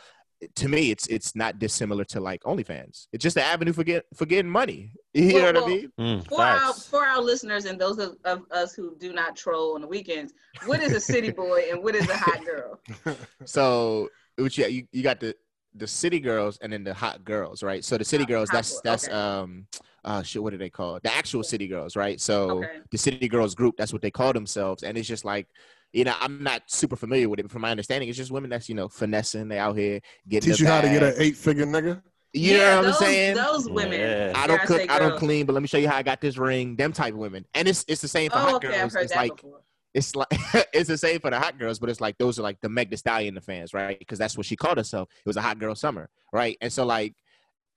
to 0.56 0.68
me, 0.68 0.92
it's 0.92 1.08
it's 1.08 1.36
not 1.36 1.58
dissimilar 1.58 2.04
to 2.06 2.20
like 2.20 2.44
OnlyFans. 2.44 3.08
It's 3.12 3.24
just 3.24 3.38
an 3.38 3.44
avenue 3.44 3.74
for 3.74 3.84
get 3.84 4.06
for 4.16 4.26
getting 4.26 4.52
money. 4.52 4.92
You 5.14 5.34
Well, 5.34 5.52
know 5.54 5.62
what 5.62 5.66
well, 5.66 5.66
I 5.66 5.68
mean? 5.68 5.92
Mm, 6.00 6.28
For 6.28 6.42
our 6.42 6.74
for 6.74 7.04
our 7.06 7.22
listeners 7.22 7.66
and 7.66 7.80
those 7.80 7.98
of, 7.98 8.18
of 8.24 8.44
us 8.52 8.74
who 8.74 8.96
do 8.98 9.14
not 9.14 9.36
troll 9.36 9.74
on 9.76 9.82
the 9.82 9.88
weekends, 9.88 10.34
what 10.66 10.82
is 10.84 10.94
a 10.94 11.00
city 11.00 11.32
boy 11.32 11.64
and 11.72 11.82
what 11.84 11.96
is 11.96 12.08
a 12.08 12.16
hot 12.18 12.46
girl? 12.46 12.80
So 13.46 14.10
which 14.38 14.58
yeah, 14.58 14.68
you, 14.68 14.86
you 14.92 15.02
got 15.02 15.20
the 15.20 15.36
the 15.74 15.88
city 15.88 16.20
girls 16.20 16.58
and 16.62 16.72
then 16.74 16.84
the 16.84 16.94
hot 16.94 17.24
girls, 17.24 17.64
right? 17.64 17.84
So 17.84 17.98
the 17.98 18.06
city 18.06 18.26
girls, 18.26 18.50
hot 18.50 18.56
that's 18.58 18.74
boy, 18.74 18.80
that's 18.84 19.08
okay. 19.08 19.14
um 19.16 19.68
uh 20.08 20.24
shit, 20.24 20.42
what 20.42 20.52
do 20.52 20.58
they 20.58 20.72
call 20.72 20.96
it? 20.96 21.04
The 21.04 21.14
actual 21.14 21.44
city 21.44 21.68
girls, 21.68 21.96
right? 21.96 22.20
So 22.20 22.60
Okay. 22.64 22.80
the 22.92 22.98
city 22.98 23.28
girls 23.28 23.56
group, 23.56 23.76
that's 23.78 23.94
what 23.94 24.02
they 24.02 24.12
call 24.12 24.34
themselves. 24.34 24.84
And 24.84 24.98
it's 24.98 25.08
just 25.08 25.26
like 25.26 25.48
you 25.94 26.04
know, 26.04 26.16
I'm 26.20 26.44
not 26.44 26.64
super 26.68 26.98
familiar 26.98 27.30
with 27.30 27.40
it, 27.40 27.44
but 27.44 27.52
from 27.52 27.62
my 27.62 27.72
understanding, 27.72 28.10
it's 28.10 28.18
just 28.18 28.30
women 28.30 28.50
that's, 28.50 28.68
you 28.68 28.76
know, 28.76 28.90
finessing. 28.90 29.48
They 29.48 29.58
out 29.58 29.78
here 29.78 30.02
getting 30.28 30.50
Teach 30.50 30.60
the 30.60 30.66
you 30.66 30.70
how 30.70 30.82
to 30.82 30.90
get 30.90 31.02
an 31.04 31.14
eight 31.18 31.38
figure 31.38 31.66
nigga. 31.66 32.02
You 32.34 32.58
yeah, 32.58 32.58
know 32.58 32.78
what 32.82 32.88
I'm 32.88 32.94
saying? 32.94 33.36
Those 33.36 33.70
women. 33.70 34.00
Yeah. 34.00 34.34
I 34.36 34.48
don't 34.48 34.62
cook, 34.62 34.82
say 34.82 34.88
I 34.90 35.00
don't 35.00 35.16
clean, 35.18 35.46
but 35.46 35.54
let 35.54 35.62
me 35.62 35.68
show 35.68 35.78
you 35.78 35.88
how 35.88 35.96
I 35.98 36.04
got 36.04 36.20
this 36.22 36.38
ring. 36.38 36.76
Them 36.76 36.92
type 36.92 37.14
of 37.14 37.20
women, 37.20 37.46
and 37.54 37.68
it's 37.68 37.86
it's 37.88 38.02
the 38.02 38.08
same 38.10 38.30
for 38.30 38.38
Oh, 38.38 38.42
hot 38.42 38.56
okay, 38.58 38.68
I've 38.68 38.82
girls. 38.82 38.94
heard 38.94 39.04
It's 39.04 39.14
that 39.14 39.18
like 39.18 39.36
before. 39.38 39.62
it's 39.94 40.16
like 40.16 40.28
it's 40.74 40.90
the 40.90 40.98
same 40.98 41.20
for 41.22 41.32
the 41.32 41.40
hot 41.40 41.58
girls, 41.58 41.80
but 41.80 41.90
it's 41.90 42.02
like 42.02 42.18
those 42.18 42.38
are 42.38 42.44
like 42.44 42.60
the 42.62 42.70
Meg 42.70 42.90
Thee 42.90 42.98
Stallion 42.98 43.34
the 43.34 43.42
fans, 43.42 43.74
right? 43.74 43.98
Because 43.98 44.20
that's 44.20 44.38
what 44.38 44.46
she 44.46 44.56
called 44.58 44.78
herself. 44.78 45.10
It 45.20 45.26
was 45.26 45.38
a 45.38 45.42
hot 45.42 45.58
girl 45.58 45.74
summer, 45.74 46.10
right? 46.34 46.58
And 46.62 46.72
so 46.72 46.86
like, 46.86 47.16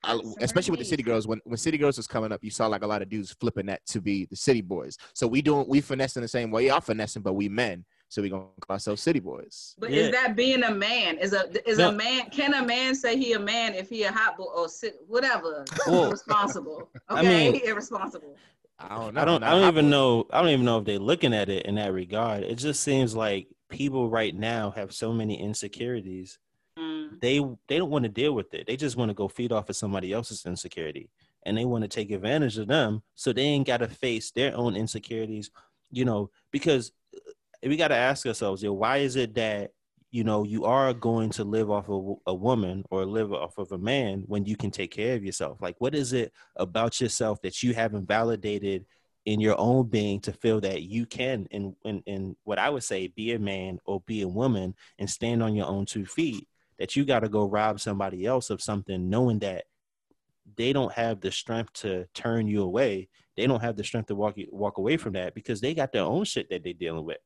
I, 0.02 0.18
especially 0.40 0.70
with 0.70 0.80
the 0.80 0.86
city 0.86 1.02
girls, 1.02 1.26
when 1.26 1.40
when 1.44 1.56
city 1.58 1.76
girls 1.78 1.96
was 1.96 2.06
coming 2.06 2.32
up, 2.32 2.42
you 2.42 2.50
saw 2.50 2.66
like 2.66 2.82
a 2.82 2.86
lot 2.86 3.02
of 3.02 3.08
dudes 3.10 3.32
flipping 3.38 3.66
that 3.66 3.84
to 3.86 4.00
be 4.00 4.24
the 4.26 4.36
city 4.36 4.62
boys. 4.62 4.96
So 5.14 5.26
we 5.26 5.42
doing 5.42 5.66
we 5.68 5.80
finessing 5.80 6.22
the 6.22 6.28
same 6.28 6.50
way. 6.50 6.66
Y'all 6.68 6.80
finessing, 6.80 7.20
but 7.22 7.34
we 7.34 7.48
men, 7.50 7.84
so 8.08 8.22
we 8.22 8.30
gonna 8.30 8.44
call 8.60 8.74
ourselves 8.74 9.02
city 9.02 9.20
boys. 9.20 9.74
But 9.78 9.90
Yeah. 9.90 10.04
is 10.04 10.10
that 10.12 10.36
being 10.36 10.62
a 10.62 10.70
man? 10.74 11.18
Is 11.18 11.32
a 11.34 11.44
is 11.68 11.78
No. 11.78 11.90
a 11.90 11.92
man? 11.92 12.30
Can 12.30 12.54
a 12.54 12.64
man 12.64 12.94
say 12.94 13.18
he 13.18 13.34
a 13.34 13.38
man 13.38 13.74
if 13.74 13.90
he 13.90 14.04
a 14.04 14.12
hot 14.12 14.38
boy 14.38 14.44
or 14.44 14.68
sit, 14.68 14.96
whatever? 15.06 15.64
Well, 15.86 16.06
irresponsible. 16.08 16.88
I 17.08 17.20
Okay, 17.20 17.50
mean- 17.52 17.60
irresponsible. 17.64 18.36
I 18.78 18.88
don't 18.96 19.12
know. 19.14 19.20
I 19.20 19.24
don't. 19.26 19.40
Not 19.42 19.50
I 19.52 19.58
don't 19.60 19.68
even 19.68 19.84
boys. 19.84 19.90
know. 19.90 20.26
I 20.32 20.40
don't 20.40 20.50
even 20.52 20.64
know 20.64 20.78
if 20.78 20.86
they're 20.86 20.98
looking 20.98 21.34
at 21.34 21.50
it 21.50 21.66
in 21.66 21.74
that 21.74 21.92
regard. 21.92 22.42
It 22.44 22.54
just 22.54 22.82
seems 22.82 23.14
like 23.14 23.48
people 23.68 24.08
right 24.08 24.34
now 24.34 24.70
have 24.70 24.94
so 24.94 25.12
many 25.12 25.38
insecurities. 25.38 26.38
Mm. 27.10 27.20
They 27.20 27.38
they 27.68 27.78
don't 27.78 27.90
want 27.90 28.04
to 28.04 28.08
deal 28.08 28.34
with 28.34 28.52
it. 28.54 28.66
They 28.66 28.76
just 28.76 28.96
want 28.96 29.10
to 29.10 29.14
go 29.14 29.28
feed 29.28 29.52
off 29.52 29.68
of 29.68 29.76
somebody 29.76 30.12
else's 30.12 30.46
insecurity, 30.46 31.10
and 31.44 31.56
they 31.56 31.64
want 31.64 31.82
to 31.82 31.88
take 31.88 32.10
advantage 32.10 32.58
of 32.58 32.68
them, 32.68 33.02
so 33.14 33.32
they 33.32 33.42
ain't 33.42 33.66
got 33.66 33.78
to 33.78 33.88
face 33.88 34.30
their 34.30 34.56
own 34.56 34.76
insecurities. 34.76 35.50
You 35.90 36.04
know, 36.04 36.30
because 36.52 36.92
uh, 37.14 37.30
we 37.64 37.76
got 37.76 37.88
to 37.88 37.96
ask 37.96 38.26
ourselves, 38.26 38.62
yo, 38.62 38.72
why 38.72 38.98
is 38.98 39.16
it 39.16 39.34
that 39.34 39.72
you 40.10 40.24
know 40.24 40.44
you 40.44 40.64
are 40.64 40.92
going 40.92 41.30
to 41.30 41.44
live 41.44 41.70
off 41.70 41.88
of 41.88 42.18
a 42.26 42.34
woman 42.34 42.84
or 42.90 43.04
live 43.04 43.32
off 43.32 43.58
of 43.58 43.72
a 43.72 43.78
man 43.78 44.24
when 44.26 44.44
you 44.44 44.56
can 44.56 44.70
take 44.70 44.92
care 44.92 45.16
of 45.16 45.24
yourself? 45.24 45.60
Like, 45.60 45.76
what 45.78 45.94
is 45.94 46.12
it 46.12 46.32
about 46.56 47.00
yourself 47.00 47.42
that 47.42 47.62
you 47.62 47.74
haven't 47.74 48.06
validated 48.06 48.86
in 49.26 49.38
your 49.38 49.58
own 49.58 49.86
being 49.86 50.18
to 50.20 50.32
feel 50.32 50.60
that 50.62 50.82
you 50.82 51.06
can, 51.06 51.46
in 51.50 51.74
in, 51.84 52.02
in 52.06 52.36
what 52.44 52.58
I 52.58 52.70
would 52.70 52.84
say, 52.84 53.08
be 53.08 53.32
a 53.32 53.38
man 53.38 53.78
or 53.84 54.00
be 54.06 54.22
a 54.22 54.28
woman 54.28 54.74
and 54.98 55.10
stand 55.10 55.42
on 55.42 55.54
your 55.54 55.66
own 55.66 55.86
two 55.86 56.06
feet? 56.06 56.46
That 56.80 56.96
you 56.96 57.04
got 57.04 57.20
to 57.20 57.28
go 57.28 57.44
rob 57.44 57.78
somebody 57.78 58.26
else 58.26 58.50
of 58.50 58.60
something, 58.60 59.08
knowing 59.08 59.38
that 59.40 59.64
they 60.56 60.72
don't 60.72 60.92
have 60.92 61.20
the 61.20 61.30
strength 61.30 61.72
to 61.74 62.06
turn 62.14 62.48
you 62.48 62.62
away. 62.62 63.08
They 63.36 63.46
don't 63.46 63.60
have 63.60 63.76
the 63.76 63.84
strength 63.84 64.08
to 64.08 64.16
walk 64.16 64.36
you, 64.36 64.48
walk 64.50 64.78
away 64.78 64.96
from 64.96 65.12
that 65.12 65.34
because 65.34 65.60
they 65.60 65.74
got 65.74 65.92
their 65.92 66.02
own 66.02 66.24
shit 66.24 66.50
that 66.50 66.64
they're 66.64 66.72
dealing 66.72 67.04
with, 67.04 67.18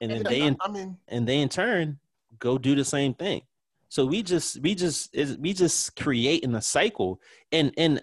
and 0.00 0.10
then 0.10 0.24
they 0.24 0.42
in, 0.42 0.56
I 0.60 0.68
mean, 0.68 0.98
and 1.08 1.26
they 1.26 1.40
in 1.40 1.48
turn 1.48 1.98
go 2.38 2.58
do 2.58 2.74
the 2.74 2.84
same 2.84 3.14
thing. 3.14 3.42
So 3.88 4.04
we 4.04 4.22
just 4.22 4.60
we 4.60 4.74
just 4.74 5.16
we 5.38 5.52
just 5.52 5.96
creating 5.96 6.54
a 6.54 6.62
cycle, 6.62 7.20
and 7.52 7.72
and 7.78 8.02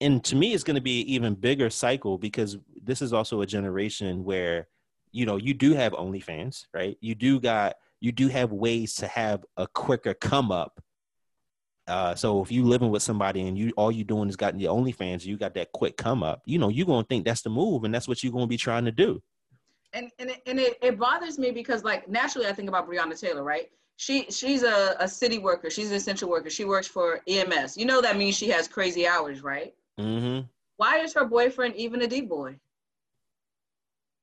and 0.00 0.22
to 0.24 0.36
me, 0.36 0.52
it's 0.52 0.64
going 0.64 0.74
to 0.74 0.82
be 0.82 1.02
an 1.02 1.08
even 1.08 1.34
bigger 1.34 1.70
cycle 1.70 2.18
because 2.18 2.58
this 2.82 3.00
is 3.00 3.12
also 3.12 3.40
a 3.40 3.46
generation 3.46 4.24
where 4.24 4.68
you 5.12 5.24
know 5.26 5.36
you 5.36 5.54
do 5.54 5.74
have 5.74 5.92
OnlyFans, 5.92 6.66
right? 6.74 6.98
You 7.00 7.14
do 7.14 7.40
got 7.40 7.76
you 8.04 8.12
do 8.12 8.28
have 8.28 8.52
ways 8.52 8.96
to 8.96 9.06
have 9.06 9.46
a 9.56 9.66
quicker 9.66 10.12
come 10.12 10.52
up. 10.52 10.78
Uh, 11.88 12.14
so 12.14 12.42
if 12.42 12.52
you 12.52 12.62
living 12.64 12.90
with 12.90 13.02
somebody 13.02 13.48
and 13.48 13.56
you 13.56 13.72
all 13.78 13.90
you 13.90 14.04
doing 14.04 14.28
is 14.28 14.36
got 14.36 14.58
your 14.60 14.74
OnlyFans, 14.74 15.24
you 15.24 15.38
got 15.38 15.54
that 15.54 15.72
quick 15.72 15.96
come 15.96 16.22
up. 16.22 16.42
You 16.44 16.58
know 16.58 16.68
you're 16.68 16.86
gonna 16.86 17.06
think 17.08 17.24
that's 17.24 17.40
the 17.40 17.48
move, 17.50 17.84
and 17.84 17.94
that's 17.94 18.06
what 18.06 18.22
you're 18.22 18.32
gonna 18.32 18.46
be 18.46 18.58
trying 18.58 18.84
to 18.84 18.92
do. 18.92 19.22
and 19.94 20.10
and 20.18 20.30
it, 20.30 20.42
and 20.46 20.60
it, 20.60 20.78
it 20.82 20.98
bothers 20.98 21.38
me 21.38 21.50
because 21.50 21.82
like 21.82 22.06
naturally 22.06 22.46
I 22.46 22.52
think 22.52 22.68
about 22.68 22.88
Breonna 22.88 23.18
Taylor, 23.18 23.42
right? 23.42 23.70
She 23.96 24.26
she's 24.30 24.64
a, 24.64 24.96
a 24.98 25.08
city 25.08 25.38
worker. 25.38 25.70
She's 25.70 25.90
an 25.90 25.96
essential 25.96 26.28
worker. 26.28 26.50
She 26.50 26.66
works 26.66 26.86
for 26.86 27.20
EMS. 27.26 27.78
You 27.78 27.86
know 27.86 28.02
that 28.02 28.18
means 28.18 28.36
she 28.36 28.48
has 28.50 28.68
crazy 28.68 29.06
hours, 29.06 29.42
right? 29.42 29.74
Mm-hmm. 29.98 30.46
Why 30.76 30.98
is 30.98 31.14
her 31.14 31.24
boyfriend 31.24 31.74
even 31.76 32.02
a 32.02 32.06
D 32.06 32.20
boy? 32.20 32.56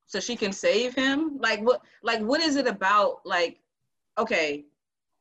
So 0.05 0.19
she 0.19 0.35
can 0.35 0.51
save 0.51 0.93
him? 0.93 1.37
Like 1.39 1.61
what 1.61 1.81
like 2.03 2.21
what 2.21 2.41
is 2.41 2.57
it 2.57 2.67
about 2.67 3.21
like 3.23 3.60
okay, 4.17 4.65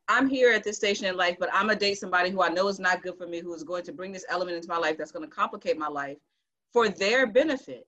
I'm 0.09 0.29
here 0.29 0.53
at 0.53 0.65
this 0.65 0.77
station 0.77 1.07
in 1.07 1.17
life, 1.17 1.37
but 1.39 1.49
I'm 1.53 1.67
gonna 1.69 1.79
date 1.79 1.99
somebody 1.99 2.31
who 2.31 2.43
I 2.43 2.49
know 2.49 2.69
is 2.69 2.81
not 2.81 3.03
good 3.03 3.17
for 3.17 3.27
me, 3.27 3.41
who 3.41 3.55
is 3.55 3.63
going 3.63 3.85
to 3.85 3.93
bring 3.93 4.13
this 4.13 4.25
element 4.29 4.57
into 4.57 4.69
my 4.69 4.79
life 4.79 4.97
that's 4.99 5.13
gonna 5.13 5.29
complicate 5.29 5.79
my 5.79 5.89
life 5.89 6.19
for 6.73 6.89
their 6.89 7.27
benefit. 7.27 7.87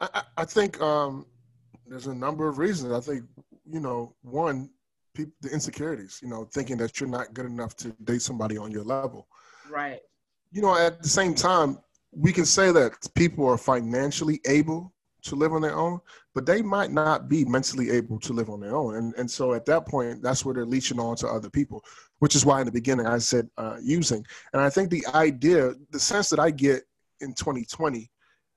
I, 0.00 0.08
I- 0.14 0.22
I 0.38 0.44
think 0.44 0.80
um, 0.80 1.26
there's 1.86 2.06
a 2.08 2.14
number 2.14 2.48
of 2.48 2.58
reasons. 2.58 2.92
I 2.92 3.00
think 3.00 3.24
you 3.70 3.80
know, 3.80 4.14
one, 4.22 4.70
people 5.14 5.32
the 5.42 5.50
insecurities. 5.50 6.18
You 6.22 6.28
know, 6.28 6.44
thinking 6.52 6.76
that 6.78 6.98
you're 7.00 7.08
not 7.08 7.32
good 7.34 7.46
enough 7.46 7.76
to 7.76 7.90
date 8.04 8.22
somebody 8.22 8.56
on 8.58 8.70
your 8.72 8.84
level. 8.84 9.28
Right. 9.70 10.00
You 10.50 10.60
know, 10.62 10.76
at 10.76 11.02
the 11.02 11.08
same 11.08 11.34
time, 11.34 11.78
we 12.10 12.32
can 12.32 12.44
say 12.44 12.72
that 12.72 12.92
people 13.14 13.46
are 13.48 13.56
financially 13.56 14.40
able 14.46 14.92
to 15.22 15.34
live 15.36 15.52
on 15.52 15.62
their 15.62 15.76
own, 15.76 16.00
but 16.34 16.46
they 16.46 16.62
might 16.62 16.90
not 16.90 17.28
be 17.28 17.44
mentally 17.44 17.90
able 17.90 18.18
to 18.20 18.32
live 18.32 18.50
on 18.50 18.60
their 18.60 18.76
own. 18.76 18.96
And 18.96 19.14
and 19.16 19.30
so 19.30 19.54
at 19.54 19.64
that 19.66 19.86
point, 19.86 20.22
that's 20.22 20.44
where 20.44 20.54
they're 20.54 20.66
leeching 20.66 20.98
on 21.00 21.16
to 21.16 21.28
other 21.28 21.50
people, 21.50 21.84
which 22.18 22.34
is 22.34 22.44
why 22.44 22.60
in 22.60 22.66
the 22.66 22.72
beginning 22.72 23.06
I 23.06 23.18
said 23.18 23.48
uh, 23.56 23.76
using. 23.82 24.24
And 24.52 24.62
I 24.62 24.70
think 24.70 24.90
the 24.90 25.04
idea, 25.14 25.74
the 25.90 26.00
sense 26.00 26.28
that 26.30 26.40
I 26.40 26.50
get 26.50 26.82
in 27.20 27.34
2020 27.34 28.10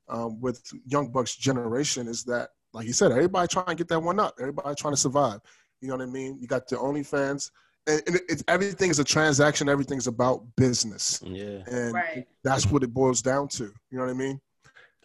um, 0.09 0.39
with 0.41 0.61
Young 0.87 1.11
Bucks 1.11 1.35
generation 1.35 2.07
is 2.07 2.23
that, 2.25 2.49
like 2.73 2.87
you 2.87 2.93
said, 2.93 3.11
everybody 3.11 3.47
trying 3.47 3.65
to 3.67 3.75
get 3.75 3.87
that 3.89 3.99
one 3.99 4.19
up. 4.19 4.35
Everybody 4.39 4.75
trying 4.75 4.93
to 4.93 4.99
survive. 4.99 5.39
You 5.81 5.87
know 5.89 5.95
what 5.97 6.03
I 6.03 6.07
mean? 6.07 6.37
You 6.39 6.47
got 6.47 6.67
the 6.67 6.77
OnlyFans, 6.77 7.51
and, 7.87 8.01
and 8.07 8.19
it's 8.27 8.43
everything 8.47 8.89
is 8.89 8.99
a 8.99 9.03
transaction. 9.03 9.69
Everything's 9.69 10.07
about 10.07 10.43
business, 10.57 11.21
Yeah, 11.23 11.59
and 11.67 11.93
Right. 11.93 12.27
that's 12.43 12.65
what 12.67 12.81
it 12.83 12.93
boils 12.93 13.21
down 13.21 13.47
to. 13.49 13.65
You 13.65 13.97
know 13.97 14.05
what 14.05 14.09
I 14.09 14.13
mean? 14.13 14.41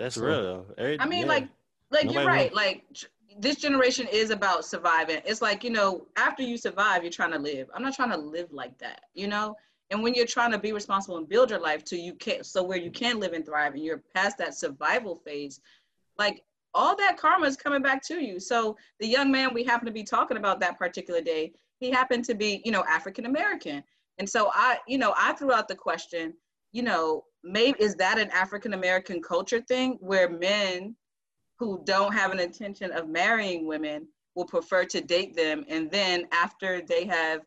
That's 0.01 0.17
So- 0.17 0.23
real. 0.25 0.67
Every- 0.79 1.01
I 1.01 1.07
mean, 1.07 1.21
yeah. 1.23 1.35
like, 1.35 1.49
like 1.91 2.05
you're 2.05 2.25
Nobody 2.25 2.27
right. 2.45 2.55
Like 2.55 2.85
this 3.39 3.57
generation 3.57 4.07
is 4.11 4.31
about 4.31 4.65
surviving. 4.65 5.21
It's 5.25 5.41
like 5.43 5.63
you 5.65 5.71
know, 5.71 6.07
after 6.17 6.43
you 6.43 6.57
survive, 6.57 7.03
you're 7.05 7.13
trying 7.21 7.33
to 7.33 7.39
live. 7.39 7.69
I'm 7.75 7.83
not 7.83 7.95
trying 7.95 8.11
to 8.11 8.17
live 8.37 8.53
like 8.53 8.77
that. 8.79 9.03
You 9.15 9.29
know, 9.29 9.57
And 9.91 10.03
when 10.03 10.15
you're 10.15 10.27
trying 10.27 10.53
to 10.53 10.59
be 10.59 10.73
responsible 10.73 11.17
and 11.19 11.29
build 11.29 11.51
your 11.51 11.59
life 11.61 11.85
to 11.87 11.97
you 11.97 12.15
can 12.15 12.45
so 12.45 12.63
where 12.63 12.79
you 12.79 12.91
can 12.91 13.19
live 13.19 13.33
and 13.33 13.45
thrive 13.45 13.75
and 13.75 13.85
you're 13.85 14.03
past 14.15 14.39
that 14.39 14.55
survival 14.55 15.17
phase, 15.17 15.61
like 16.17 16.45
all 16.75 16.95
that 16.97 17.17
karma 17.17 17.47
is 17.47 17.57
coming 17.57 17.83
back 17.83 18.01
to 18.05 18.17
you. 18.23 18.39
So 18.39 18.77
the 19.01 19.07
young 19.09 19.31
man 19.33 19.53
we 19.53 19.65
happen 19.65 19.87
to 19.87 19.93
be 19.93 20.05
talking 20.05 20.37
about 20.37 20.61
that 20.61 20.79
particular 20.79 21.21
day, 21.21 21.53
he 21.81 21.91
happened 21.91 22.25
to 22.27 22.35
be, 22.35 22.63
you 22.65 22.71
know, 22.71 22.85
African 22.89 23.27
American. 23.27 23.83
And 24.19 24.29
so 24.29 24.51
I, 24.55 24.79
you 24.87 24.99
know, 24.99 25.13
I 25.17 25.33
threw 25.33 25.53
out 25.53 25.67
the 25.67 25.75
question, 25.75 26.35
you 26.73 26.83
know, 26.83 27.25
maybe 27.43 27.81
is 27.83 27.95
that 27.97 28.19
an 28.19 28.31
African 28.31 28.75
American 28.75 29.23
culture 29.23 29.61
thing 29.61 29.99
where 30.01 30.29
men 30.29 30.95
who 31.59 31.83
don't 31.85 32.13
have 32.13 32.33
an 32.33 32.41
intention 32.41 32.91
of 32.93 33.09
marrying 33.09 33.67
women 33.67 34.07
will 34.35 34.47
prefer 34.47 34.85
to 34.85 35.01
date 35.01 35.35
them 35.35 35.65
and 35.69 35.91
then 35.91 36.27
after 36.33 36.81
they 36.81 37.05
have 37.05 37.43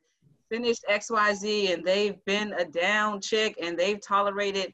finished 0.53 0.85
XYZ 0.89 1.73
and 1.73 1.83
they've 1.83 2.23
been 2.25 2.53
a 2.53 2.65
down 2.65 3.19
chick 3.19 3.57
and 3.61 3.77
they've 3.77 3.99
tolerated 3.99 4.71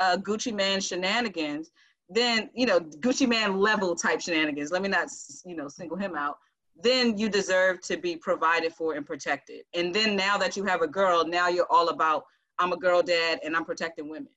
uh, 0.00 0.16
Gucci 0.16 0.52
Mane 0.52 0.80
shenanigans, 0.80 1.70
then, 2.08 2.50
you 2.52 2.66
know, 2.66 2.80
Gucci 2.80 3.28
Mane 3.28 3.58
level 3.58 3.94
type 3.94 4.20
shenanigans, 4.20 4.72
let 4.72 4.82
me 4.82 4.88
not, 4.88 5.08
you 5.44 5.54
know, 5.54 5.68
single 5.68 5.96
him 5.96 6.16
out, 6.16 6.38
then 6.82 7.16
you 7.16 7.28
deserve 7.28 7.80
to 7.82 7.96
be 7.96 8.16
provided 8.16 8.72
for 8.72 8.94
and 8.94 9.06
protected. 9.06 9.60
And 9.74 9.94
then 9.94 10.16
now 10.16 10.36
that 10.38 10.56
you 10.56 10.64
have 10.64 10.82
a 10.82 10.88
girl, 10.88 11.24
now 11.24 11.48
you're 11.48 11.70
all 11.70 11.90
about, 11.90 12.24
I'm 12.58 12.72
a 12.72 12.76
girl 12.76 13.02
dad 13.02 13.38
and 13.44 13.54
I'm 13.54 13.64
protecting 13.64 14.08
women. 14.08 14.30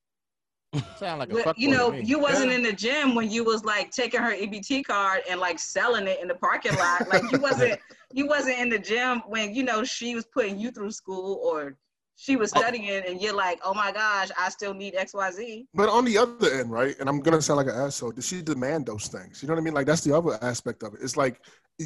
Sound 0.97 1.19
like 1.19 1.31
a 1.31 1.35
Well, 1.35 1.53
you 1.55 1.69
know, 1.69 1.93
you 1.93 2.19
wasn't 2.19 2.49
Yeah. 2.49 2.57
in 2.57 2.63
the 2.63 2.73
gym 2.73 3.15
when 3.15 3.29
you 3.29 3.43
was 3.43 3.63
like 3.63 3.91
taking 3.91 4.21
her 4.21 4.31
EBT 4.31 4.83
card 4.85 5.21
and 5.29 5.39
like 5.39 5.59
selling 5.59 6.07
it 6.07 6.19
in 6.21 6.27
the 6.27 6.35
parking 6.35 6.75
lot. 6.75 7.07
Like 7.09 7.23
you 7.31 7.39
wasn't 7.39 7.79
you 8.11 8.27
wasn't 8.27 8.59
in 8.59 8.69
the 8.69 8.79
gym 8.79 9.21
when 9.27 9.53
you 9.53 9.63
know 9.63 9.83
she 9.83 10.15
was 10.15 10.25
putting 10.25 10.59
you 10.59 10.71
through 10.71 10.91
school 10.91 11.39
or 11.43 11.77
she 12.15 12.35
was 12.35 12.51
oh. 12.55 12.59
studying 12.59 13.03
and 13.05 13.21
you're 13.21 13.35
like, 13.35 13.59
oh 13.65 13.73
my 13.73 13.91
gosh, 13.91 14.29
I 14.37 14.49
still 14.49 14.73
need 14.73 14.93
XYZ. 14.93 15.65
But 15.73 15.89
on 15.89 16.05
the 16.05 16.17
other 16.17 16.51
end, 16.51 16.71
right? 16.71 16.95
And 16.99 17.09
I'm 17.09 17.19
gonna 17.19 17.41
sound 17.41 17.57
like 17.57 17.67
an 17.67 17.75
asshole. 17.75 18.11
Does 18.11 18.27
she 18.27 18.41
demand 18.41 18.85
those 18.85 19.07
things? 19.07 19.41
You 19.41 19.47
know 19.47 19.53
what 19.53 19.61
I 19.61 19.63
mean? 19.63 19.73
Like 19.73 19.87
that's 19.87 20.03
the 20.03 20.15
other 20.15 20.37
aspect 20.41 20.83
of 20.83 20.93
it. 20.95 21.01
It's 21.03 21.17
like 21.17 21.39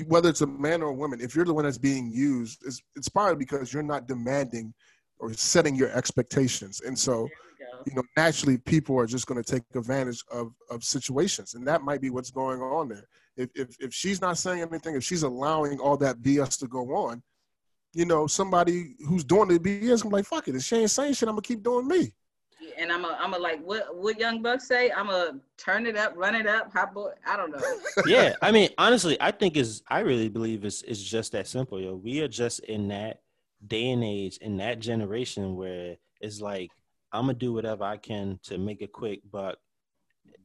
whether 0.08 0.30
it's 0.30 0.42
a 0.42 0.48
man 0.48 0.82
or 0.82 0.90
a 0.90 0.94
woman, 0.94 1.22
if 1.22 1.36
you're 1.36 1.46
the 1.46 1.54
one 1.54 1.64
that's 1.64 1.78
being 1.78 2.12
used, 2.12 2.64
it's 2.66 2.82
it's 2.96 3.10
probably 3.10 3.36
because 3.36 3.74
you're 3.74 3.84
not 3.84 4.08
demanding 4.08 4.74
or 5.20 5.34
setting 5.34 5.76
your 5.76 5.90
expectations. 5.92 6.82
And 6.82 6.98
so, 6.98 7.28
you 7.86 7.96
know, 7.96 8.04
naturally 8.16 8.58
people 8.58 8.98
are 8.98 9.06
just 9.06 9.28
gonna 9.28 9.44
take 9.44 9.64
advantage 9.76 10.24
of 10.32 10.54
of 10.70 10.84
situations. 10.84 11.54
And 11.54 11.68
that 11.68 11.82
might 11.82 12.02
be 12.02 12.10
what's 12.10 12.32
going 12.32 12.62
on 12.62 12.90
there. 12.90 13.08
If 13.36 13.50
if 13.56 13.76
if 13.80 13.94
she's 13.94 14.22
not 14.22 14.38
saying 14.38 14.62
anything, 14.62 14.96
if 14.96 15.04
she's 15.04 15.24
allowing 15.24 15.80
all 15.80 15.98
that 15.98 16.22
BS 16.22 16.60
to 16.60 16.68
go 16.68 16.96
on, 16.96 17.22
you 17.94 18.06
know, 18.06 18.28
somebody 18.28 18.96
who's 19.08 19.24
doing 19.24 19.48
the 19.48 19.60
BS, 19.60 20.04
I'm 20.04 20.12
like, 20.12 20.26
fuck 20.26 20.48
it. 20.48 20.56
If 20.56 20.64
she 20.64 20.78
ain't 20.78 20.92
saying 20.92 21.14
shit, 21.14 21.28
I'm 21.30 21.34
gonna 21.34 21.42
keep 21.42 21.64
doing 21.64 21.88
me. 21.88 22.14
And 22.78 22.92
I'm 22.92 23.06
a, 23.06 23.18
I'm 23.20 23.34
a 23.34 23.38
like, 23.38 23.64
what, 23.64 23.96
what 23.96 24.20
young 24.20 24.42
buck 24.42 24.62
say? 24.62 24.92
I'm 24.92 25.10
a 25.10 25.40
turn 25.58 25.86
it 25.86 25.96
up, 25.96 26.14
run 26.16 26.36
it 26.36 26.48
up. 26.48 26.72
How 26.74 26.88
boy, 26.88 27.12
I 27.26 27.38
don't 27.38 27.52
know. 27.52 27.80
yeah, 28.06 28.36
I 28.42 28.52
mean, 28.52 28.70
honestly, 28.78 29.18
I 29.22 29.32
think 29.32 29.58
is 29.58 29.84
I 29.88 30.00
really 30.00 30.30
believe 30.30 30.66
it's 30.66 30.82
it's 30.84 31.02
just 31.02 31.32
that 31.32 31.48
simple, 31.48 31.80
yo. 31.80 31.96
We 31.96 32.22
are 32.22 32.28
just 32.28 32.60
in 32.62 32.88
that 32.90 33.22
day 33.66 33.90
and 33.92 34.04
age, 34.04 34.38
in 34.38 34.58
that 34.58 34.80
generation 34.80 35.56
where 35.56 35.98
it's 36.22 36.42
like 36.42 36.72
I'm 37.12 37.24
gonna 37.24 37.34
do 37.34 37.54
whatever 37.54 37.84
I 37.84 37.98
can 37.98 38.40
to 38.44 38.58
make 38.58 38.82
a 38.82 38.88
quick 38.88 39.22
buck 39.32 39.58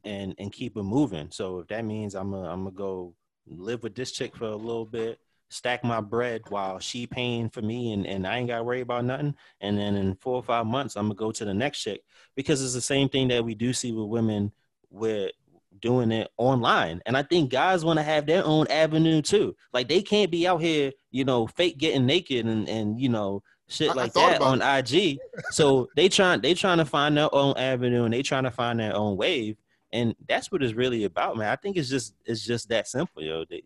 and 0.04 0.34
and 0.38 0.52
keep 0.52 0.76
it 0.76 0.82
moving. 0.82 1.28
So 1.30 1.60
if 1.60 1.68
that 1.68 1.84
means 1.84 2.14
I'm 2.14 2.30
gonna 2.30 2.48
I'm 2.48 2.64
gonna 2.64 2.76
go 2.76 3.14
live 3.46 3.82
with 3.82 3.94
this 3.94 4.12
chick 4.12 4.36
for 4.36 4.46
a 4.46 4.56
little 4.56 4.86
bit, 4.86 5.18
stack 5.48 5.84
my 5.84 6.00
bread 6.00 6.42
while 6.48 6.78
she 6.78 7.06
paying 7.06 7.48
for 7.50 7.62
me, 7.62 7.92
and 7.92 8.06
and 8.06 8.26
I 8.26 8.38
ain't 8.38 8.48
gotta 8.48 8.64
worry 8.64 8.80
about 8.80 9.04
nothing. 9.04 9.34
And 9.60 9.78
then 9.78 9.96
in 9.96 10.14
four 10.16 10.34
or 10.34 10.42
five 10.42 10.66
months, 10.66 10.96
I'm 10.96 11.04
gonna 11.04 11.14
go 11.14 11.32
to 11.32 11.44
the 11.44 11.54
next 11.54 11.82
chick 11.82 12.02
because 12.36 12.62
it's 12.62 12.74
the 12.74 12.80
same 12.80 13.08
thing 13.08 13.28
that 13.28 13.44
we 13.44 13.54
do 13.54 13.72
see 13.72 13.92
with 13.92 14.08
women 14.08 14.52
with 14.90 15.32
doing 15.80 16.12
it 16.12 16.30
online. 16.36 17.00
And 17.06 17.16
I 17.16 17.22
think 17.22 17.50
guys 17.50 17.84
want 17.84 17.98
to 17.98 18.02
have 18.02 18.26
their 18.26 18.44
own 18.44 18.66
avenue 18.68 19.22
too. 19.22 19.56
Like 19.72 19.88
they 19.88 20.02
can't 20.02 20.30
be 20.30 20.46
out 20.46 20.60
here, 20.60 20.92
you 21.10 21.24
know, 21.24 21.46
fake 21.46 21.78
getting 21.78 22.06
naked 22.06 22.46
and 22.46 22.68
and 22.68 23.00
you 23.00 23.08
know 23.08 23.42
shit 23.72 23.88
I- 23.88 23.92
I 23.92 23.94
like 23.94 24.12
thought 24.12 24.30
that 24.30 24.36
about 24.36 24.62
on 24.62 24.78
IG. 24.78 25.18
so 25.50 25.88
they 25.96 26.08
trying 26.08 26.40
they 26.40 26.54
trying 26.54 26.78
to 26.78 26.84
find 26.84 27.16
their 27.16 27.34
own 27.34 27.54
avenue 27.56 28.04
and 28.04 28.12
they 28.14 28.22
trying 28.22 28.44
to 28.44 28.50
find 28.50 28.78
their 28.80 28.94
own 28.94 29.16
wave. 29.16 29.56
And 29.92 30.14
that's 30.28 30.50
what 30.50 30.62
it's 30.62 30.72
really 30.74 31.04
about, 31.04 31.36
man. 31.36 31.48
I 31.48 31.56
think 31.56 31.76
it's 31.76 31.88
just 31.88 32.14
it's 32.24 32.44
just 32.44 32.68
that 32.70 32.88
simple, 32.88 33.22
yo. 33.22 33.44
They, 33.48 33.62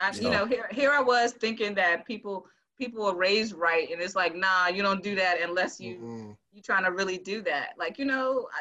I, 0.00 0.12
So- 0.12 0.22
you 0.22 0.30
know, 0.30 0.46
here 0.46 0.68
here 0.70 0.90
I 0.92 1.00
was 1.00 1.32
thinking 1.32 1.74
that 1.74 2.06
people 2.06 2.46
people 2.78 3.04
are 3.06 3.14
raised 3.14 3.54
right, 3.54 3.88
and 3.92 4.00
it's 4.02 4.16
like, 4.16 4.34
nah, 4.34 4.66
you 4.68 4.82
don't 4.82 5.02
do 5.02 5.14
that 5.14 5.40
unless 5.40 5.80
you 5.80 5.96
Mm-mm. 5.96 6.36
you 6.52 6.60
trying 6.62 6.84
to 6.84 6.90
really 6.90 7.18
do 7.18 7.40
that. 7.42 7.70
Like, 7.78 7.98
you 7.98 8.04
know, 8.04 8.48
I, 8.52 8.60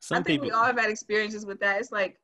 some 0.00 0.18
I 0.18 0.22
think 0.22 0.40
people 0.42 0.48
we 0.48 0.52
all 0.52 0.64
have 0.64 0.78
had 0.78 0.90
experiences 0.90 1.44
with 1.44 1.60
that. 1.60 1.78
It's 1.80 1.92
like, 1.92 2.18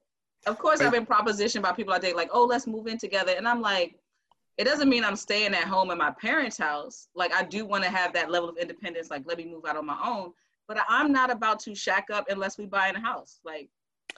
of 0.47 0.59
course, 0.59 0.81
I've 0.81 0.93
been 0.93 1.05
propositioned 1.07 1.61
by 1.63 1.73
people 1.73 1.93
I 1.93 1.99
date, 1.99 2.17
like, 2.17 2.31
oh, 2.33 2.45
let's 2.45 2.67
move 2.67 2.87
in 2.87 2.97
together, 2.99 3.33
and 3.37 3.47
I'm 3.47 3.61
like, 3.61 3.97
it 4.59 4.65
doesn't 4.65 4.89
mean 4.89 5.05
I'm 5.05 5.17
staying 5.17 5.55
at 5.55 5.65
home 5.65 5.91
in 5.91 5.99
my 5.99 6.11
parents' 6.11 6.59
house. 6.59 7.09
Like, 7.15 7.33
I 7.35 7.43
do 7.43 7.67
want 7.67 7.85
to 7.85 7.91
have 7.91 8.13
that 8.15 8.31
level 8.31 8.49
of 8.49 8.57
independence. 8.57 9.11
Like, 9.11 9.23
let 9.27 9.39
me 9.39 9.45
move 9.45 9.65
out 9.67 9.77
on 9.77 9.87
my 9.87 9.99
own. 10.05 10.33
But 10.69 10.79
I'm 10.89 11.13
not 11.13 11.31
about 11.31 11.61
to 11.61 11.75
shack 11.75 12.09
up 12.13 12.27
unless 12.29 12.59
we 12.59 12.67
buy 12.67 12.89
in 12.89 12.97
a 12.97 13.01
house. 13.01 13.41
Like, 13.45 13.69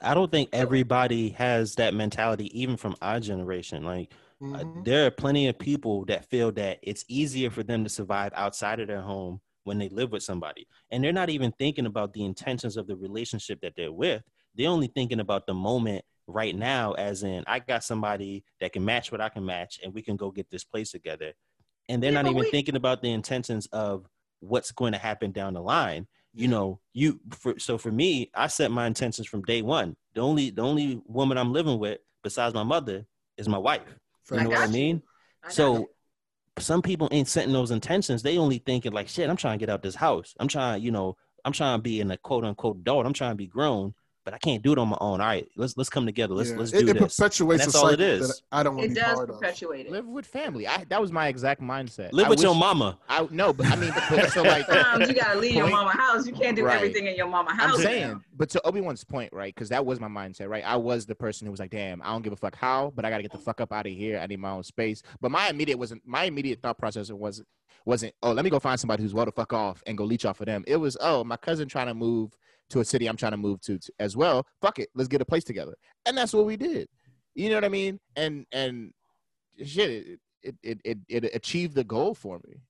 I 0.01 0.13
don't 0.13 0.31
think 0.31 0.49
everybody 0.53 1.29
has 1.31 1.75
that 1.75 1.93
mentality, 1.93 2.57
even 2.59 2.77
from 2.77 2.95
our 3.01 3.19
generation. 3.19 3.83
Like 3.83 4.13
Uh, 4.41 4.59
Mhm. 4.63 4.85
there 4.85 5.05
are 5.05 5.11
plenty 5.11 5.47
of 5.47 5.59
people 5.59 6.05
that 6.05 6.23
feel 6.29 6.49
that 6.53 6.79
it's 6.81 7.03
easier 7.09 7.49
for 7.49 7.61
them 7.61 7.83
to 7.83 7.89
survive 7.89 8.31
outside 8.33 8.79
of 8.79 8.87
their 8.87 9.01
home 9.01 9.41
when 9.65 9.77
they 9.77 9.89
live 9.89 10.13
with 10.13 10.23
somebody 10.23 10.65
and 10.91 11.03
they're 11.03 11.11
not 11.11 11.29
even 11.29 11.51
thinking 11.59 11.85
about 11.85 12.13
the 12.13 12.23
intentions 12.23 12.77
of 12.77 12.87
the 12.87 12.95
relationship 12.95 13.59
that 13.59 13.73
they're 13.75 13.91
with 13.91 14.23
they're 14.55 14.69
only 14.69 14.87
thinking 14.87 15.19
about 15.19 15.45
the 15.45 15.53
moment 15.53 16.05
right 16.29 16.55
now 16.55 16.93
as 16.93 17.23
in 17.23 17.43
i 17.47 17.59
got 17.59 17.83
somebody 17.83 18.43
that 18.59 18.71
can 18.71 18.83
match 18.85 19.11
what 19.11 19.21
i 19.21 19.29
can 19.29 19.45
match 19.45 19.79
and 19.83 19.93
we 19.93 20.01
can 20.01 20.15
go 20.15 20.31
get 20.31 20.49
this 20.49 20.63
place 20.63 20.91
together 20.91 21.33
and 21.89 22.01
they're 22.01 22.11
Yeah, 22.11 22.21
not 22.21 22.29
even 22.31 22.43
we- 22.43 22.51
thinking 22.51 22.75
about 22.75 23.01
the 23.01 23.11
intentions 23.11 23.67
of 23.71 24.05
what's 24.39 24.71
going 24.71 24.93
to 24.93 24.99
happen 24.99 25.31
down 25.31 25.53
the 25.53 25.61
line 25.61 26.07
you 26.33 26.47
know 26.47 26.79
you 26.93 27.19
for, 27.31 27.57
so 27.59 27.77
for 27.77 27.91
me 27.91 28.29
i 28.35 28.47
set 28.47 28.71
my 28.71 28.85
intentions 28.87 29.27
from 29.27 29.41
day 29.41 29.61
one 29.61 29.95
the 30.13 30.21
only 30.21 30.49
the 30.51 30.61
only 30.61 31.01
woman 31.05 31.37
i'm 31.37 31.51
living 31.51 31.79
with 31.79 31.97
besides 32.23 32.53
my 32.53 32.63
mother 32.63 33.05
is 33.37 33.49
my 33.49 33.57
wife 33.57 33.81
you 34.31 34.39
I 34.39 34.43
know 34.43 34.49
what 34.51 34.59
I 34.59 34.67
mean? 34.67 35.01
I 35.43 35.49
So 35.49 35.77
you. 35.79 35.89
some 36.59 36.81
people 36.83 37.07
ain't 37.11 37.27
setting 37.27 37.53
those 37.53 37.71
intentions. 37.71 38.21
They 38.21 38.37
only 38.37 38.59
thinking 38.59 38.91
like, 38.91 39.07
shit, 39.07 39.29
I'm 39.29 39.37
trying 39.37 39.57
to 39.57 39.65
get 39.65 39.71
out 39.71 39.81
this 39.81 39.95
house. 39.95 40.35
I'm 40.39 40.47
trying, 40.47 40.83
you 40.83 40.91
know, 40.91 41.15
I'm 41.45 41.51
trying 41.53 41.79
to 41.79 41.81
be 41.81 41.99
in 41.99 42.11
a 42.11 42.17
quote 42.17 42.43
unquote 42.43 42.77
adult. 42.77 43.05
I'm 43.07 43.13
trying 43.13 43.31
to 43.31 43.35
be 43.37 43.47
grown, 43.47 43.95
but 44.29 44.35
I 44.35 44.37
can't 44.37 44.61
do 44.61 44.71
it 44.73 44.77
on 44.77 44.87
my 44.89 44.97
own. 45.01 45.21
All 45.21 45.27
right, 45.27 45.47
let's 45.55 45.75
let's 45.75 45.89
come 45.89 46.05
together. 46.05 46.35
Let's 46.35 46.51
Yeah. 46.51 46.57
let's 46.57 46.71
it, 46.71 46.85
do 46.85 46.91
it 46.91 46.99
this. 46.99 47.15
perpetuates 47.17 47.63
And 47.63 47.69
a 47.69 47.71
that's 47.71 47.75
all 47.75 47.87
it 47.87 47.91
cycle 47.93 48.05
that 48.05 48.29
is. 48.35 48.43
I 48.51 48.61
don't 48.61 48.75
want 48.75 48.85
it 48.85 48.89
to 48.89 48.93
be 48.95 49.01
does 49.01 49.15
part 49.15 49.29
of. 49.31 49.39
perpetuate 49.39 49.85
it. 49.87 49.91
Live 49.91 50.05
with 50.05 50.27
family. 50.27 50.67
I, 50.67 50.83
that 50.89 51.01
was 51.01 51.11
my 51.11 51.29
exact 51.29 51.61
mindset. 51.61 52.13
Live 52.13 52.27
I 52.27 52.29
with 52.29 52.41
your 52.41 52.53
mama. 52.53 52.99
I 53.09 53.27
no, 53.31 53.53
but 53.53 53.65
I 53.65 53.75
mean, 53.75 53.91
but, 53.95 54.03
but 54.09 54.31
so 54.31 54.43
like 54.43 54.65
Sometimes 54.69 55.09
you 55.09 55.15
gotta 55.15 55.39
leave 55.39 55.55
your 55.55 55.67
mama 55.69 55.91
house. 55.91 56.27
You 56.27 56.33
can't 56.33 56.55
do 56.55 56.63
Right. 56.63 56.75
everything 56.75 57.07
in 57.07 57.15
your 57.15 57.27
mama 57.27 57.51
house. 57.53 57.63
I'm 57.73 57.83
now. 57.83 57.89
saying, 57.89 58.23
but 58.37 58.49
to 58.51 58.61
Obi 58.67 58.81
One's 58.81 59.03
point, 59.03 59.33
right? 59.33 59.53
Because 59.53 59.69
that 59.69 59.83
was 59.83 59.99
my 59.99 60.07
mindset, 60.07 60.47
right? 60.47 60.63
I 60.63 60.75
was 60.75 61.07
the 61.07 61.15
person 61.15 61.45
who 61.47 61.51
was 61.51 61.59
like, 61.59 61.71
"Damn, 61.71 62.01
I 62.03 62.07
don't 62.11 62.21
give 62.21 62.33
a 62.33 62.35
fuck 62.37 62.55
how, 62.55 62.93
but 62.95 63.03
I 63.03 63.09
gotta 63.09 63.23
get 63.23 63.31
the 63.31 63.39
fuck 63.39 63.61
up 63.61 63.73
out 63.73 63.87
of 63.87 63.91
here. 63.93 64.19
I 64.19 64.27
need 64.27 64.39
my 64.39 64.51
own 64.51 64.63
space." 64.63 65.01
But 65.21 65.31
my 65.31 65.49
immediate 65.49 65.77
wasn't 65.79 66.03
my 66.05 66.25
immediate 66.25 66.61
thought 66.61 66.77
process 66.77 67.11
wasn't 67.11 67.47
wasn't 67.85 68.13
oh 68.21 68.33
let 68.33 68.43
me 68.43 68.51
go 68.51 68.59
find 68.59 68.79
somebody 68.79 69.01
who's 69.01 69.13
well 69.13 69.25
the 69.25 69.31
fuck 69.31 69.53
off 69.53 69.81
and 69.87 69.97
go 69.97 70.03
leech 70.03 70.25
off 70.25 70.39
of 70.41 70.45
them. 70.45 70.63
It 70.67 70.75
was 70.75 70.95
oh 71.01 71.23
my 71.23 71.37
cousin 71.37 71.67
trying 71.67 71.87
to 71.87 71.93
move 71.93 72.37
to 72.69 72.79
a 72.79 72.85
city 72.85 73.07
I'm 73.07 73.17
trying 73.17 73.31
to 73.31 73.37
move 73.37 73.61
to, 73.61 73.77
to 73.77 73.91
as 73.99 74.15
well. 74.15 74.45
Fuck 74.61 74.79
it, 74.79 74.89
let's 74.95 75.07
get 75.07 75.21
a 75.21 75.25
place 75.25 75.43
together, 75.43 75.75
and 76.05 76.17
that's 76.17 76.33
what 76.33 76.45
we 76.45 76.55
did. 76.55 76.87
You 77.35 77.49
know 77.49 77.55
what 77.55 77.65
I 77.65 77.69
mean? 77.69 77.99
And 78.15 78.45
and 78.51 78.93
shit, 79.63 79.89
it 79.91 80.19
it 80.43 80.57
it, 80.63 80.79
it, 81.07 81.23
it 81.23 81.35
achieved 81.35 81.75
the 81.75 81.83
goal 81.83 82.13
for 82.13 82.39
me. 82.45 82.61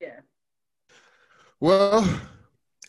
Yeah. 0.00 0.20
Well, 1.60 2.20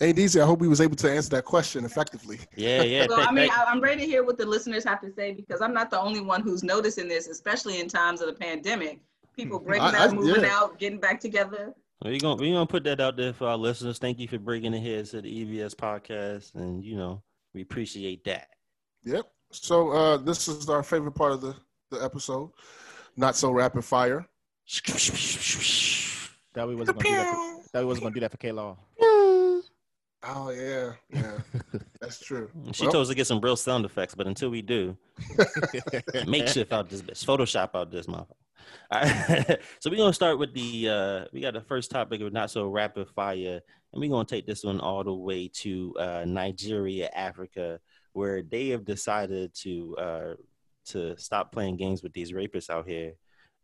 ain't 0.02 0.20
easy. 0.20 0.42
I 0.42 0.46
hope 0.46 0.60
we 0.60 0.68
was 0.68 0.82
able 0.82 0.96
to 0.98 1.12
answer 1.12 1.30
that 1.32 1.46
question 1.46 1.86
effectively. 1.86 2.40
Yeah, 2.56 2.84
yeah. 2.84 3.08
Well, 3.08 3.28
I 3.28 3.32
mean, 3.32 3.50
I- 3.52 3.66
I'm 3.66 3.82
ready 3.82 4.02
to 4.02 4.08
hear 4.08 4.24
what 4.24 4.38
the 4.38 4.46
listeners 4.46 4.84
have 4.84 5.02
to 5.02 5.12
say 5.12 5.34
because 5.34 5.62
I'm 5.62 5.74
not 5.74 5.90
the 5.90 6.00
only 6.00 6.22
one 6.22 6.42
who's 6.42 6.64
noticing 6.64 7.08
this, 7.08 7.28
especially 7.28 7.80
in 7.80 7.88
times 7.88 8.22
of 8.22 8.28
the 8.28 8.34
pandemic. 8.34 9.00
People 9.36 9.60
hmm. 9.60 9.68
breaking 9.68 9.88
I- 9.88 10.06
up, 10.06 10.12
I- 10.12 10.14
moving 10.14 10.44
yeah. 10.44 10.58
out, 10.58 10.80
getting 10.80 11.00
back 11.00 11.20
together. 11.20 11.74
We're 12.04 12.20
gonna 12.20 12.36
we're 12.36 12.54
gonna 12.54 12.66
put 12.68 12.84
that 12.84 13.00
out 13.00 13.18
there 13.18 13.34
for 13.34 13.48
our 13.48 13.58
listeners. 13.58 13.98
Thank 13.98 14.20
you 14.20 14.28
for 14.28 14.38
bringing 14.38 14.74
it 14.74 14.82
here 14.82 15.04
to 15.04 15.22
the 15.22 15.46
EBS 15.46 15.76
podcast, 15.76 16.54
and 16.56 16.84
you 16.84 16.96
know 16.96 17.24
we 17.54 17.62
appreciate 17.62 18.24
that. 18.26 18.50
Yep. 19.04 19.26
So 19.52 19.90
uh, 19.92 20.18
this 20.18 20.48
is 20.48 20.70
our 20.70 20.84
favorite 20.84 21.14
part 21.14 21.32
of 21.32 21.42
the, 21.42 21.56
the 21.90 22.04
episode. 22.04 22.52
Not 23.16 23.36
so 23.36 23.52
rapid 23.52 23.84
fire. 23.84 24.28
That 26.54 26.68
we 26.68 26.74
wasn't 26.74 26.98
gonna 26.98 27.10
do 27.10 27.16
that. 27.16 27.36
For, 27.36 27.70
that 27.74 27.80
we 27.82 27.86
wasn't 27.86 28.04
gonna 28.06 28.14
do 28.16 28.20
that 28.22 28.32
for 28.32 28.38
K 28.38 28.52
Law. 28.52 28.78
Oh 29.00 30.50
yeah, 30.50 30.94
yeah, 31.14 31.38
that's 32.02 32.20
true. 32.20 32.50
She 32.74 32.84
Well, 32.86 32.94
told 32.94 33.04
us 33.04 33.10
to 33.10 33.16
get 33.16 33.28
some 33.28 33.40
real 33.40 33.56
sound 33.56 33.86
effects, 33.86 34.16
but 34.16 34.26
until 34.26 34.50
we 34.50 34.64
do, 34.64 34.98
makeshift 36.26 36.74
out 36.74 36.90
this 36.90 37.04
bitch, 37.04 37.24
Photoshop 37.24 37.76
out 37.76 37.92
this 37.92 38.08
motherfucker. 38.08 38.34
Right. 38.92 39.60
so 39.80 39.90
we're 39.90 39.98
gonna 39.98 40.14
start 40.14 40.40
with 40.40 40.54
the 40.54 40.90
uh 40.90 41.26
we 41.34 41.42
got 41.42 41.54
the 41.54 41.62
first 41.62 41.92
topic 41.92 42.22
of 42.22 42.34
not 42.34 42.52
so 42.52 42.68
rapid 42.68 43.10
fire, 43.10 43.62
and 43.94 44.02
we're 44.02 44.10
gonna 44.10 44.26
take 44.26 44.46
this 44.46 44.64
one 44.64 44.80
all 44.80 45.04
the 45.04 45.14
way 45.14 45.50
to 45.56 45.96
uh 46.00 46.26
Nigeria, 46.26 47.10
Africa, 47.14 47.80
where 48.14 48.42
they 48.42 48.70
have 48.70 48.86
decided 48.86 49.54
to 49.56 49.96
uh 49.98 50.34
to 50.88 51.18
stop 51.18 51.52
playing 51.52 51.78
games 51.78 52.02
with 52.02 52.14
these 52.14 52.32
rapists 52.32 52.70
out 52.70 52.88
here. 52.88 53.14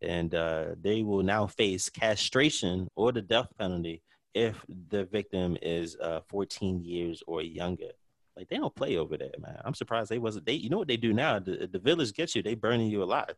And 0.02 0.36
uh, 0.36 0.76
they 0.82 1.02
will 1.02 1.24
now 1.24 1.48
face 1.48 1.90
castration 1.90 2.88
or 2.96 3.12
the 3.12 3.22
death 3.22 3.48
penalty 3.58 4.04
if 4.34 4.66
the 4.90 5.06
victim 5.06 5.58
is 5.62 5.96
uh, 5.98 6.22
14 6.28 6.84
years 6.84 7.24
or 7.28 7.42
younger. 7.42 7.92
Like 8.36 8.50
they 8.50 8.58
don't 8.58 8.76
play 8.76 8.98
over 8.98 9.16
there, 9.16 9.32
man. 9.40 9.62
I'm 9.64 9.76
surprised 9.76 10.10
they 10.10 10.18
wasn't. 10.18 10.46
They, 10.46 10.54
you 10.54 10.70
know 10.70 10.80
what 10.80 10.88
they 10.88 10.98
do 10.98 11.14
now? 11.14 11.40
The, 11.40 11.70
the 11.72 11.80
village 11.80 12.14
gets 12.14 12.36
you. 12.36 12.42
They 12.42 12.56
burning 12.56 12.88
you 12.88 13.04
alive. 13.04 13.36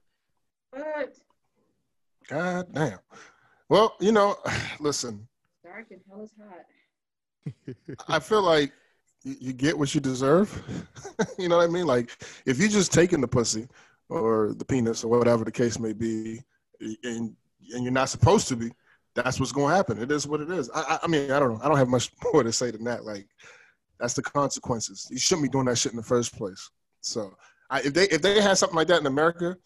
What? 0.72 1.18
God 2.28 2.74
damn. 2.74 3.00
Well, 3.70 3.96
you 4.00 4.12
know, 4.12 4.38
listen, 4.80 5.28
Dark 5.64 5.88
and 5.92 6.02
hell 6.10 6.24
is 6.24 6.32
hot. 6.40 8.06
I 8.08 8.20
feel 8.20 8.42
like 8.42 8.72
you, 9.24 9.54
get 9.54 9.78
what 9.78 9.94
you 9.94 10.02
deserve. 10.02 10.64
you 11.40 11.50
know 11.50 11.58
what 11.58 11.70
I 11.70 11.72
mean? 11.72 11.88
Like 11.88 12.12
if 12.46 12.60
you 12.60 12.68
just 12.68 12.94
taking 12.94 13.22
the 13.22 13.28
pussy 13.28 13.68
or 14.10 14.54
the 14.54 14.66
penis 14.66 15.04
or 15.04 15.18
whatever 15.18 15.44
the 15.44 15.52
case 15.52 15.80
may 15.80 15.94
be, 15.94 16.42
and 16.80 17.36
and 17.74 17.84
you're 17.84 17.92
not 17.92 18.10
supposed 18.10 18.48
to 18.50 18.56
be, 18.56 18.72
that's 19.16 19.40
what's 19.40 19.52
going 19.52 19.72
to 19.72 19.76
happen. 19.76 20.00
It 20.00 20.12
is 20.12 20.28
what 20.28 20.42
it 20.42 20.52
is. 20.52 20.70
I, 20.74 20.82
I, 20.82 21.00
I 21.04 21.08
mean, 21.08 21.32
I 21.32 21.40
don't 21.40 21.54
know. 21.54 21.60
I 21.64 21.68
don't 21.68 21.78
have 21.78 21.88
much 21.88 22.12
more 22.34 22.44
to 22.44 22.52
say 22.52 22.72
than 22.72 22.84
that. 22.84 23.06
Like 23.06 23.28
that's 24.00 24.14
the 24.14 24.22
consequences. 24.22 25.08
You 25.10 25.18
shouldn't 25.18 25.44
be 25.44 25.50
doing 25.50 25.66
that 25.66 25.78
shit 25.78 25.94
in 25.94 25.98
the 25.98 26.04
first 26.04 26.38
place. 26.38 26.70
So 27.02 27.36
I, 27.70 27.82
if 27.82 27.94
they 27.94 28.06
if 28.06 28.22
they 28.22 28.42
had 28.42 28.58
something 28.58 28.76
like 28.76 28.88
that 28.88 29.02
in 29.02 29.08
America, 29.08 29.58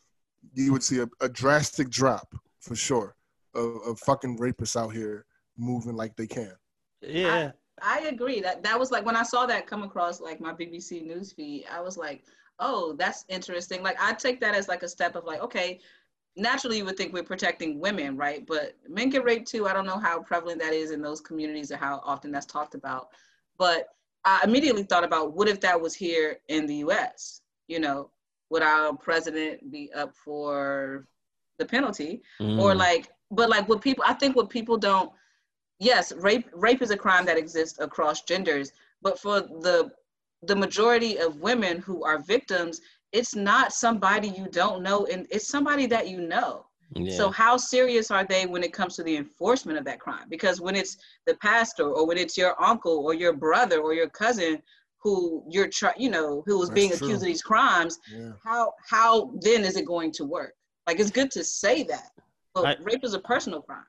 you 0.54 0.72
would 0.72 0.84
see 0.84 1.00
a, 1.00 1.10
a 1.22 1.30
drastic 1.30 1.90
drop 1.90 2.34
for 2.62 2.76
sure 2.76 3.16
of, 3.56 3.78
of 3.86 4.00
fucking 4.00 4.38
rapists 4.38 4.80
out 4.80 4.94
here 4.94 5.26
moving 5.58 5.96
like 5.96 6.16
they 6.16 6.28
can. 6.28 6.54
Yeah. 7.02 7.52
I 7.82 8.00
agree. 8.02 8.42
That 8.42 8.64
that 8.64 8.78
was 8.78 8.92
like 8.92 9.06
when 9.06 9.16
I 9.16 9.24
saw 9.24 9.46
that 9.46 9.68
come 9.68 9.84
across 9.84 10.20
like 10.20 10.42
my 10.42 10.54
BBC 10.54 11.06
news 11.06 11.32
feed, 11.32 11.66
I 11.72 11.80
was 11.82 11.98
like, 11.98 12.24
oh, 12.60 12.94
that's 12.94 13.26
interesting. 13.30 13.82
Like 13.82 13.98
I 14.00 14.14
take 14.14 14.42
that 14.42 14.56
as 14.56 14.68
like 14.68 14.84
a 14.84 14.90
step 14.90 15.16
of 15.16 15.24
like, 15.24 15.42
okay, 15.42 15.80
naturally 16.36 16.78
you 16.78 16.86
would 16.86 16.98
think 16.98 17.14
we're 17.14 17.24
protecting 17.24 17.80
women, 17.80 18.18
right? 18.18 18.46
But 18.46 18.76
men 18.88 19.10
get 19.10 19.24
raped 19.24 19.48
too. 19.48 19.68
I 19.68 19.74
don't 19.74 19.86
know 19.86 20.00
how 20.00 20.22
prevalent 20.22 20.62
that 20.62 20.74
is 20.74 20.92
in 20.92 21.02
those 21.02 21.22
communities 21.22 21.72
or 21.72 21.78
how 21.78 22.02
often 22.04 22.32
that's 22.32 22.46
talked 22.46 22.76
about. 22.76 23.10
But 23.58 23.88
I 24.26 24.42
immediately 24.44 24.84
thought 24.84 25.04
about 25.04 25.34
what 25.34 25.48
if 25.48 25.60
that 25.62 25.80
was 25.80 25.96
here 25.96 26.38
in 26.48 26.66
the 26.66 26.76
US? 26.76 27.42
You 27.68 27.80
know, 27.80 28.12
would 28.50 28.64
our 28.64 28.96
president 28.96 29.72
be 29.72 29.92
up 29.94 30.14
for 30.16 31.06
the 31.60 31.66
penalty? 31.66 32.22
Mm. 32.42 32.60
Or 32.60 32.74
like, 32.74 33.10
but 33.30 33.50
like 33.50 33.70
what 33.70 33.82
people, 33.82 34.04
I 34.08 34.14
think 34.14 34.36
what 34.36 34.50
people 34.50 34.78
don't, 34.78 35.12
yes, 35.80 36.12
rape, 36.14 36.50
rape 36.54 36.82
is 36.82 36.92
a 36.92 36.98
crime 36.98 37.26
that 37.26 37.38
exists 37.38 37.80
across 37.80 38.24
genders, 38.24 38.72
but 39.02 39.20
for 39.20 39.42
the, 39.42 39.92
the 40.44 40.56
majority 40.56 41.18
of 41.18 41.42
women 41.42 41.78
who 41.80 42.04
are 42.04 42.18
victims, 42.20 42.82
it's 43.12 43.36
not 43.36 43.74
somebody 43.74 44.30
you 44.30 44.48
don't 44.52 44.82
know 44.82 45.06
and 45.08 45.28
it's 45.30 45.48
somebody 45.48 45.86
that 45.88 46.08
you 46.08 46.22
know. 46.22 46.66
yeah. 46.96 47.16
So 47.18 47.30
how 47.30 47.58
serious 47.58 48.10
are 48.12 48.24
they 48.26 48.46
when 48.46 48.64
it 48.64 48.74
comes 48.74 48.96
to 48.96 49.04
the 49.04 49.18
enforcement 49.18 49.78
of 49.78 49.86
that 49.86 50.00
crime? 50.00 50.28
Because 50.30 50.62
when 50.62 50.76
it's 50.76 50.98
the 51.28 51.36
pastor 51.36 51.88
or 51.90 52.08
when 52.08 52.18
it's 52.18 52.38
your 52.38 52.54
uncle 52.64 52.98
or 53.06 53.14
your 53.14 53.34
brother 53.34 53.80
or 53.82 53.94
your 53.94 54.10
cousin 54.10 54.62
who 55.02 55.44
you're 55.50 55.70
try, 55.70 55.94
you 55.98 56.10
know, 56.10 56.44
who 56.46 56.62
is 56.62 56.70
That's 56.70 56.76
being 56.80 56.90
true. 56.90 56.98
accused 56.98 57.22
of 57.24 57.28
these 57.28 57.42
crimes, 57.42 58.00
Yeah. 58.14 58.32
how 58.44 58.74
how 58.88 59.32
then 59.42 59.64
is 59.64 59.76
it 59.78 59.86
going 59.86 60.12
to 60.14 60.26
work? 60.26 60.54
Like 60.90 61.00
it's 61.00 61.12
good 61.12 61.30
to 61.32 61.44
say 61.44 61.84
that, 61.84 62.10
but 62.56 62.66
I- 62.66 62.78
rape 62.82 63.04
is 63.04 63.14
a 63.14 63.20
personal 63.20 63.62
crime. 63.62 63.84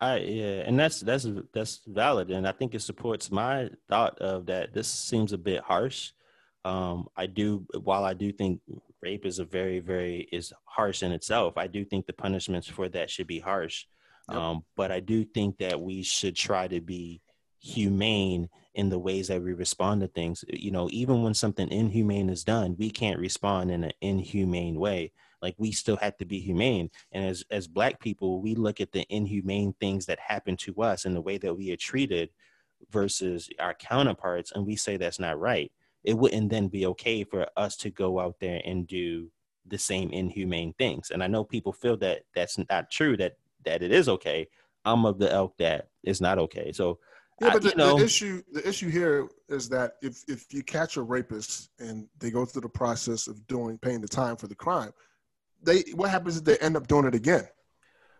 I 0.00 0.16
yeah, 0.20 0.62
and 0.64 0.78
that's 0.78 1.00
that's 1.00 1.26
that's 1.52 1.82
valid, 1.86 2.30
and 2.30 2.48
I 2.48 2.52
think 2.52 2.74
it 2.74 2.80
supports 2.80 3.30
my 3.30 3.68
thought 3.90 4.18
of 4.20 4.46
that. 4.46 4.72
This 4.72 4.88
seems 4.88 5.34
a 5.34 5.38
bit 5.38 5.62
harsh. 5.62 6.12
Um, 6.64 7.08
I 7.14 7.26
do, 7.26 7.66
while 7.82 8.04
I 8.04 8.14
do 8.14 8.32
think 8.32 8.62
rape 9.02 9.26
is 9.26 9.38
a 9.38 9.44
very 9.44 9.80
very 9.80 10.28
is 10.32 10.50
harsh 10.64 11.02
in 11.02 11.12
itself. 11.12 11.58
I 11.58 11.66
do 11.66 11.84
think 11.84 12.06
the 12.06 12.14
punishments 12.14 12.66
for 12.66 12.88
that 12.88 13.10
should 13.10 13.26
be 13.26 13.38
harsh. 13.38 13.84
Yep. 14.30 14.38
Um, 14.38 14.64
but 14.76 14.90
I 14.90 15.00
do 15.00 15.26
think 15.26 15.58
that 15.58 15.78
we 15.78 16.02
should 16.02 16.36
try 16.36 16.68
to 16.68 16.80
be 16.80 17.20
humane 17.60 18.48
in 18.74 18.88
the 18.88 18.98
ways 18.98 19.28
that 19.28 19.42
we 19.42 19.52
respond 19.52 20.00
to 20.00 20.08
things. 20.08 20.42
You 20.48 20.70
know, 20.70 20.88
even 20.90 21.22
when 21.22 21.34
something 21.34 21.70
inhumane 21.70 22.30
is 22.30 22.44
done, 22.44 22.76
we 22.78 22.88
can't 22.88 23.20
respond 23.20 23.70
in 23.70 23.84
an 23.84 23.92
inhumane 24.00 24.80
way. 24.80 25.12
Like 25.42 25.54
we 25.58 25.72
still 25.72 25.96
have 25.96 26.16
to 26.18 26.24
be 26.24 26.40
humane. 26.40 26.90
And 27.12 27.24
as 27.24 27.44
as 27.50 27.66
black 27.68 28.00
people, 28.00 28.40
we 28.40 28.54
look 28.54 28.80
at 28.80 28.92
the 28.92 29.04
inhumane 29.10 29.74
things 29.80 30.06
that 30.06 30.18
happen 30.18 30.56
to 30.58 30.74
us 30.82 31.04
and 31.04 31.14
the 31.14 31.20
way 31.20 31.38
that 31.38 31.54
we 31.54 31.70
are 31.72 31.76
treated 31.76 32.30
versus 32.90 33.48
our 33.58 33.74
counterparts, 33.74 34.52
and 34.52 34.66
we 34.66 34.76
say 34.76 34.96
that's 34.96 35.18
not 35.18 35.38
right. 35.38 35.72
It 36.04 36.16
wouldn't 36.16 36.50
then 36.50 36.68
be 36.68 36.86
okay 36.86 37.24
for 37.24 37.46
us 37.56 37.76
to 37.78 37.90
go 37.90 38.20
out 38.20 38.36
there 38.40 38.60
and 38.64 38.86
do 38.86 39.30
the 39.66 39.78
same 39.78 40.10
inhumane 40.10 40.72
things. 40.78 41.10
And 41.10 41.22
I 41.22 41.26
know 41.26 41.42
people 41.42 41.72
feel 41.72 41.96
that 41.98 42.22
that's 42.34 42.58
not 42.70 42.90
true, 42.90 43.16
that 43.16 43.36
that 43.64 43.82
it 43.82 43.92
is 43.92 44.08
okay. 44.08 44.48
I'm 44.84 45.04
of 45.04 45.18
the 45.18 45.30
elk 45.32 45.56
that 45.58 45.88
it's 46.04 46.20
not 46.20 46.38
okay. 46.38 46.70
So 46.72 47.00
Yeah, 47.40 47.48
I- 47.48 47.52
but 47.54 47.62
the, 47.62 47.70
you 47.70 47.74
know- 47.76 47.98
the 47.98 48.04
issue 48.04 48.42
the 48.52 48.66
issue 48.66 48.88
here 48.88 49.28
is 49.48 49.68
that 49.70 49.96
if 50.02 50.22
if 50.28 50.52
you 50.54 50.62
catch 50.62 50.96
a 50.96 51.02
rapist 51.02 51.70
and 51.78 52.08
they 52.18 52.30
go 52.30 52.44
through 52.46 52.62
the 52.62 52.68
process 52.68 53.26
of 53.26 53.44
doing 53.46 53.76
paying 53.78 54.00
the 54.00 54.08
time 54.08 54.36
for 54.36 54.46
the 54.46 54.54
crime, 54.54 54.92
they 55.66 55.82
what 55.94 56.08
happens 56.10 56.36
is 56.36 56.42
they 56.42 56.56
end 56.58 56.76
up 56.76 56.86
doing 56.86 57.04
it 57.06 57.14
again. 57.14 57.46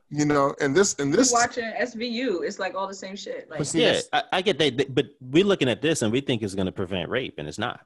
You 0.08 0.24
know, 0.24 0.54
and 0.60 0.76
this 0.76 0.94
and 1.00 1.12
This, 1.12 1.30
this 1.30 1.32
watching 1.32 1.64
SVU, 1.64 2.44
it's 2.46 2.60
like 2.60 2.74
all 2.76 2.86
the 2.86 2.94
same 2.94 3.16
shit. 3.16 3.48
Like 3.50 3.58
But 3.58 3.66
see, 3.66 3.82
yeah, 3.82 4.00
I, 4.12 4.22
I 4.34 4.40
get 4.42 4.56
that, 4.58 4.94
but 4.94 5.06
we're 5.20 5.44
looking 5.44 5.68
at 5.68 5.82
this 5.82 6.02
and 6.02 6.12
we 6.12 6.20
think 6.20 6.42
it's 6.42 6.54
going 6.54 6.66
to 6.66 6.72
prevent 6.72 7.08
rape, 7.10 7.34
and 7.38 7.48
it's 7.48 7.58
not. 7.58 7.80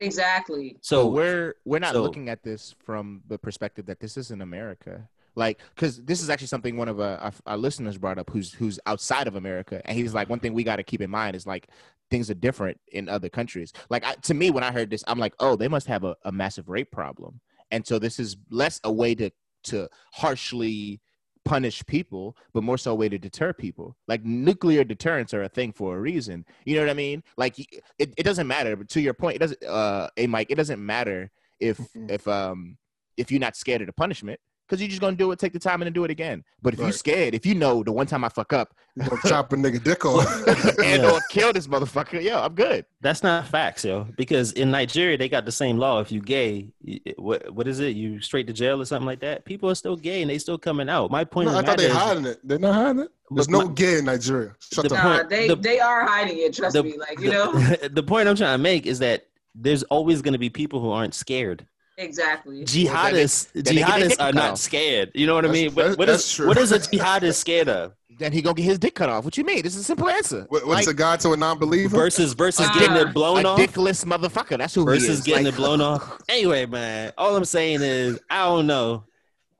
exactly. 0.00 0.76
So 0.82 1.02
So 1.02 1.08
we're 1.08 1.54
we're 1.64 1.80
not 1.80 1.94
so- 1.94 2.02
looking 2.02 2.28
at 2.28 2.42
this 2.44 2.74
from 2.84 3.22
the 3.28 3.38
perspective 3.38 3.86
that 3.86 3.98
this 4.00 4.16
is 4.16 4.30
in 4.30 4.40
America. 4.40 5.08
Like, 5.36 5.58
because 5.74 6.00
this 6.04 6.22
is 6.22 6.30
actually 6.30 6.46
something 6.46 6.76
one 6.76 6.86
of 6.88 7.00
uh, 7.00 7.18
our, 7.20 7.32
our 7.46 7.56
listeners 7.56 7.98
brought 7.98 8.18
up, 8.18 8.30
who's 8.30 8.52
who's 8.52 8.78
outside 8.86 9.26
of 9.26 9.34
America, 9.34 9.82
and 9.84 9.98
he's 9.98 10.14
like, 10.14 10.30
one 10.30 10.38
thing 10.38 10.54
we 10.54 10.62
got 10.62 10.76
to 10.76 10.84
keep 10.84 11.00
in 11.00 11.10
mind 11.10 11.34
is 11.34 11.44
like 11.44 11.66
things 12.08 12.30
are 12.30 12.34
different 12.34 12.78
in 12.92 13.08
other 13.08 13.28
countries. 13.28 13.72
Like 13.90 14.04
I, 14.04 14.14
to 14.14 14.34
me, 14.34 14.52
when 14.52 14.62
I 14.62 14.70
heard 14.70 14.90
this, 14.90 15.02
I'm 15.08 15.18
like, 15.18 15.34
oh, 15.40 15.56
they 15.56 15.66
must 15.66 15.88
have 15.88 16.04
a, 16.04 16.14
a 16.24 16.30
massive 16.30 16.68
rape 16.68 16.92
problem, 16.92 17.40
and 17.74 17.84
so 17.86 17.98
this 17.98 18.20
is 18.20 18.36
less 18.50 18.80
a 18.84 18.92
way 18.92 19.14
to 19.16 19.30
to 19.64 19.88
harshly 20.12 21.00
punish 21.44 21.84
people, 21.86 22.36
but 22.54 22.62
more 22.62 22.78
so 22.78 22.92
a 22.92 22.94
way 22.94 23.08
to 23.08 23.18
deter 23.18 23.52
people. 23.52 23.96
Like 24.08 24.24
nuclear 24.24 24.84
deterrents 24.84 25.34
are 25.34 25.42
a 25.42 25.48
thing 25.48 25.72
for 25.72 25.96
a 25.96 26.00
reason. 26.00 26.44
You 26.64 26.76
know 26.76 26.82
what 26.82 26.90
I 26.90 26.94
mean? 26.94 27.22
Like 27.36 27.58
it, 27.58 28.14
it 28.16 28.22
doesn't 28.22 28.46
matter. 28.46 28.76
But 28.76 28.88
to 28.90 29.00
your 29.00 29.14
point, 29.14 29.36
it 29.36 29.38
doesn't. 29.40 29.62
Uh, 29.64 30.08
a 30.16 30.26
Mike, 30.26 30.50
it 30.50 30.54
doesn't 30.54 30.84
matter 30.84 31.30
if 31.60 31.78
Mhm. 31.78 32.10
if 32.10 32.28
um 32.28 32.78
if 33.16 33.30
you're 33.30 33.40
not 33.40 33.56
scared 33.56 33.80
of 33.80 33.86
the 33.88 33.92
punishment 33.92 34.40
because 34.66 34.80
you're 34.80 34.88
just 34.88 35.00
gonna 35.00 35.16
do 35.16 35.30
it, 35.32 35.38
take 35.38 35.52
the 35.52 35.58
time, 35.58 35.82
and 35.82 35.86
then 35.86 35.92
do 35.92 36.04
it 36.04 36.10
again. 36.10 36.42
But 36.62 36.74
if 36.74 36.80
you're 36.80 36.92
scared, 36.92 37.34
if 37.34 37.44
you 37.44 37.54
know 37.54 37.82
the 37.82 37.92
one 37.92 38.06
time 38.06 38.24
I 38.24 38.28
fuck 38.28 38.52
up 38.52 38.74
you 38.96 39.02
gonna 39.08 39.20
chop 39.26 39.52
a 39.52 39.56
nigga 39.56 39.82
dick 39.82 40.04
off. 40.04 40.26
and 40.84 41.02
Yeah. 41.02 41.10
or 41.10 41.20
kill 41.30 41.52
this 41.52 41.66
motherfucker, 41.66 42.22
yo, 42.22 42.40
I'm 42.40 42.54
good. 42.54 42.84
that's 43.00 43.22
not 43.22 43.46
facts, 43.46 43.84
yo. 43.84 44.06
Because 44.16 44.52
in 44.52 44.70
Nigeria, 44.70 45.18
they 45.18 45.28
got 45.28 45.44
the 45.44 45.52
same 45.52 45.78
law. 45.78 46.00
If 46.00 46.10
you 46.12 46.20
gay, 46.20 46.68
what 47.16 47.52
what 47.54 47.66
is 47.68 47.80
it? 47.80 47.96
You 47.96 48.20
straight 48.20 48.46
to 48.46 48.52
jail 48.52 48.80
or 48.80 48.84
something 48.84 49.06
like 49.06 49.20
that. 49.20 49.44
People 49.44 49.68
are 49.70 49.74
still 49.74 49.96
gay 49.96 50.22
and 50.22 50.30
they 50.30 50.38
still 50.38 50.58
coming 50.58 50.88
out. 50.88 51.10
My 51.10 51.24
point 51.24 51.50
No, 51.50 51.58
I 51.58 51.62
thought 51.62 51.78
they 51.78 51.86
is, 51.86 51.92
hiding 51.92 52.24
it. 52.26 52.38
They're 52.44 52.58
not 52.58 52.74
hiding 52.74 53.02
it. 53.02 53.08
There's 53.30 53.48
no 53.48 53.66
my- 53.66 53.72
gay 53.74 53.98
in 53.98 54.04
Nigeria. 54.04 54.54
Shut 54.72 54.88
The 54.88 54.94
up. 54.96 55.04
Nah, 55.04 55.28
they 55.28 55.48
the- 55.48 55.56
they 55.56 55.80
are 55.80 56.06
hiding 56.06 56.38
it. 56.38 56.54
Trust 56.54 56.74
the- 56.74 56.82
me. 56.84 56.96
Like 56.96 57.18
you 57.20 57.30
the, 57.30 57.32
know 57.32 57.88
the 57.90 58.02
point 58.02 58.28
I'm 58.28 58.36
trying 58.36 58.54
to 58.56 58.62
make 58.62 58.86
is 58.86 58.98
that 59.00 59.26
there's 59.56 59.82
always 59.84 60.20
going 60.22 60.32
to 60.32 60.38
be 60.38 60.50
people 60.50 60.80
who 60.80 60.90
aren't 60.90 61.14
scared. 61.14 61.66
Exactly. 61.96 62.64
Jihadists, 62.64 63.52
then 63.52 63.62
they 63.64 63.74
get 63.74 63.88
their 63.88 64.08
jihadists 64.08 64.20
are 64.20 64.32
not 64.32 64.50
off. 64.52 64.58
scared. 64.58 65.10
You 65.14 65.26
know 65.26 65.34
what 65.34 65.44
I 65.44 65.48
That's- 65.48 65.62
mean? 65.64 65.74
What, 65.74 65.88
that- 65.90 65.98
what 65.98 66.06
that's 66.08 66.24
is 66.24 66.32
true. 66.34 66.46
what 66.48 66.58
is 66.58 66.72
a 66.72 66.78
jihadist 66.78 67.34
scared 67.36 67.68
of? 67.68 67.92
Then 68.16 68.32
he 68.32 68.42
gonna 68.42 68.54
get 68.54 68.62
his 68.62 68.78
dick 68.78 68.94
cut 68.94 69.08
off. 69.08 69.24
What 69.24 69.36
you 69.36 69.42
mean? 69.44 69.62
This 69.62 69.74
is 69.74 69.80
a 69.80 69.84
simple 69.84 70.08
answer. 70.08 70.46
What, 70.48 70.66
what's 70.68 70.86
Like, 70.86 70.94
a 70.94 70.96
god 70.96 71.18
to 71.20 71.32
a 71.32 71.36
non-believer? 71.36 71.96
Versus 71.96 72.32
versus 72.32 72.66
Ah. 72.68 72.76
getting 72.78 72.96
it 72.96 73.12
blown 73.12 73.44
a 73.44 73.48
off. 73.48 73.58
dickless 73.58 74.04
motherfucker. 74.04 74.56
That's 74.56 74.72
who 74.74 74.82
he 74.82 74.86
versus 74.98 75.08
is. 75.18 75.24
getting 75.24 75.44
Like- 75.46 75.54
it 75.54 75.56
blown 75.56 75.80
off. 75.80 76.20
Anyway, 76.28 76.64
man, 76.66 77.12
all 77.18 77.34
I'm 77.36 77.44
saying 77.44 77.80
is 77.82 78.20
I 78.30 78.44
don't 78.44 78.66
know. 78.68 79.04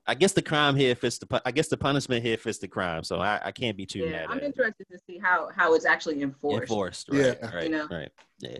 I 0.07 0.15
guess 0.15 0.33
the 0.33 0.43
crime 0.43 0.77
here 0.77 0.95
fits 0.95 1.17
the. 1.19 1.43
I 1.47 1.51
guess 1.51 1.69
the 1.69 1.79
punishment 1.79 2.23
here 2.25 2.37
fits 2.37 2.59
the 2.59 2.69
crime, 2.69 3.03
so 3.05 3.21
I, 3.21 3.41
I 3.47 3.53
can't 3.53 3.75
be 3.77 3.87
too 3.87 4.01
Yeah, 4.01 4.11
mad 4.11 4.27
I'm 4.29 4.37
at 4.37 4.43
it. 4.43 4.47
interested 4.47 4.87
to 4.93 4.99
see 5.07 5.19
how 5.19 5.49
how 5.57 5.75
it's 5.75 5.87
actually 5.87 6.21
enforced. 6.23 6.61
enforced. 6.63 7.09
Right, 7.09 7.39
Yeah. 7.43 7.55
right, 7.55 7.65
You 7.65 7.71
know? 7.71 7.89
right. 7.91 8.13
Yeah. 8.39 8.59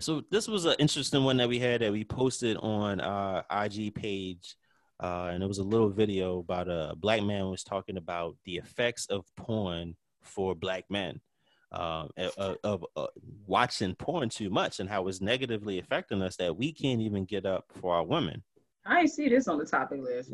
So 0.00 0.22
this 0.30 0.46
was 0.46 0.64
an 0.64 0.76
interesting 0.78 1.24
one 1.24 1.38
that 1.38 1.48
we 1.48 1.58
had 1.58 1.80
that 1.80 1.90
we 1.92 2.04
posted 2.04 2.56
on 2.58 3.00
our 3.00 3.44
IG 3.50 3.94
page, 3.94 4.54
uh, 5.02 5.30
and 5.32 5.42
it 5.42 5.46
was 5.46 5.58
a 5.58 5.64
little 5.64 5.90
video 5.90 6.38
about 6.38 6.68
a 6.68 6.94
black 6.96 7.22
man 7.22 7.48
was 7.48 7.64
talking 7.64 7.96
about 7.96 8.36
the 8.44 8.56
effects 8.56 9.06
of 9.06 9.24
porn 9.36 9.96
for 10.22 10.54
black 10.54 10.84
men, 10.88 11.20
um, 11.72 12.10
of, 12.36 12.56
of 12.62 12.86
uh, 12.96 13.06
watching 13.46 13.94
porn 13.96 14.28
too 14.28 14.50
much 14.50 14.78
and 14.78 14.88
how 14.88 15.08
it's 15.08 15.20
negatively 15.20 15.80
affecting 15.80 16.22
us 16.22 16.36
that 16.36 16.56
we 16.56 16.72
can't 16.72 17.00
even 17.00 17.24
get 17.24 17.44
up 17.44 17.64
for 17.80 17.94
our 17.94 18.04
women. 18.04 18.44
I 18.86 19.00
ain't 19.00 19.10
see 19.10 19.28
this 19.28 19.48
on 19.48 19.58
the 19.58 19.66
topic 19.66 20.00
list. 20.00 20.32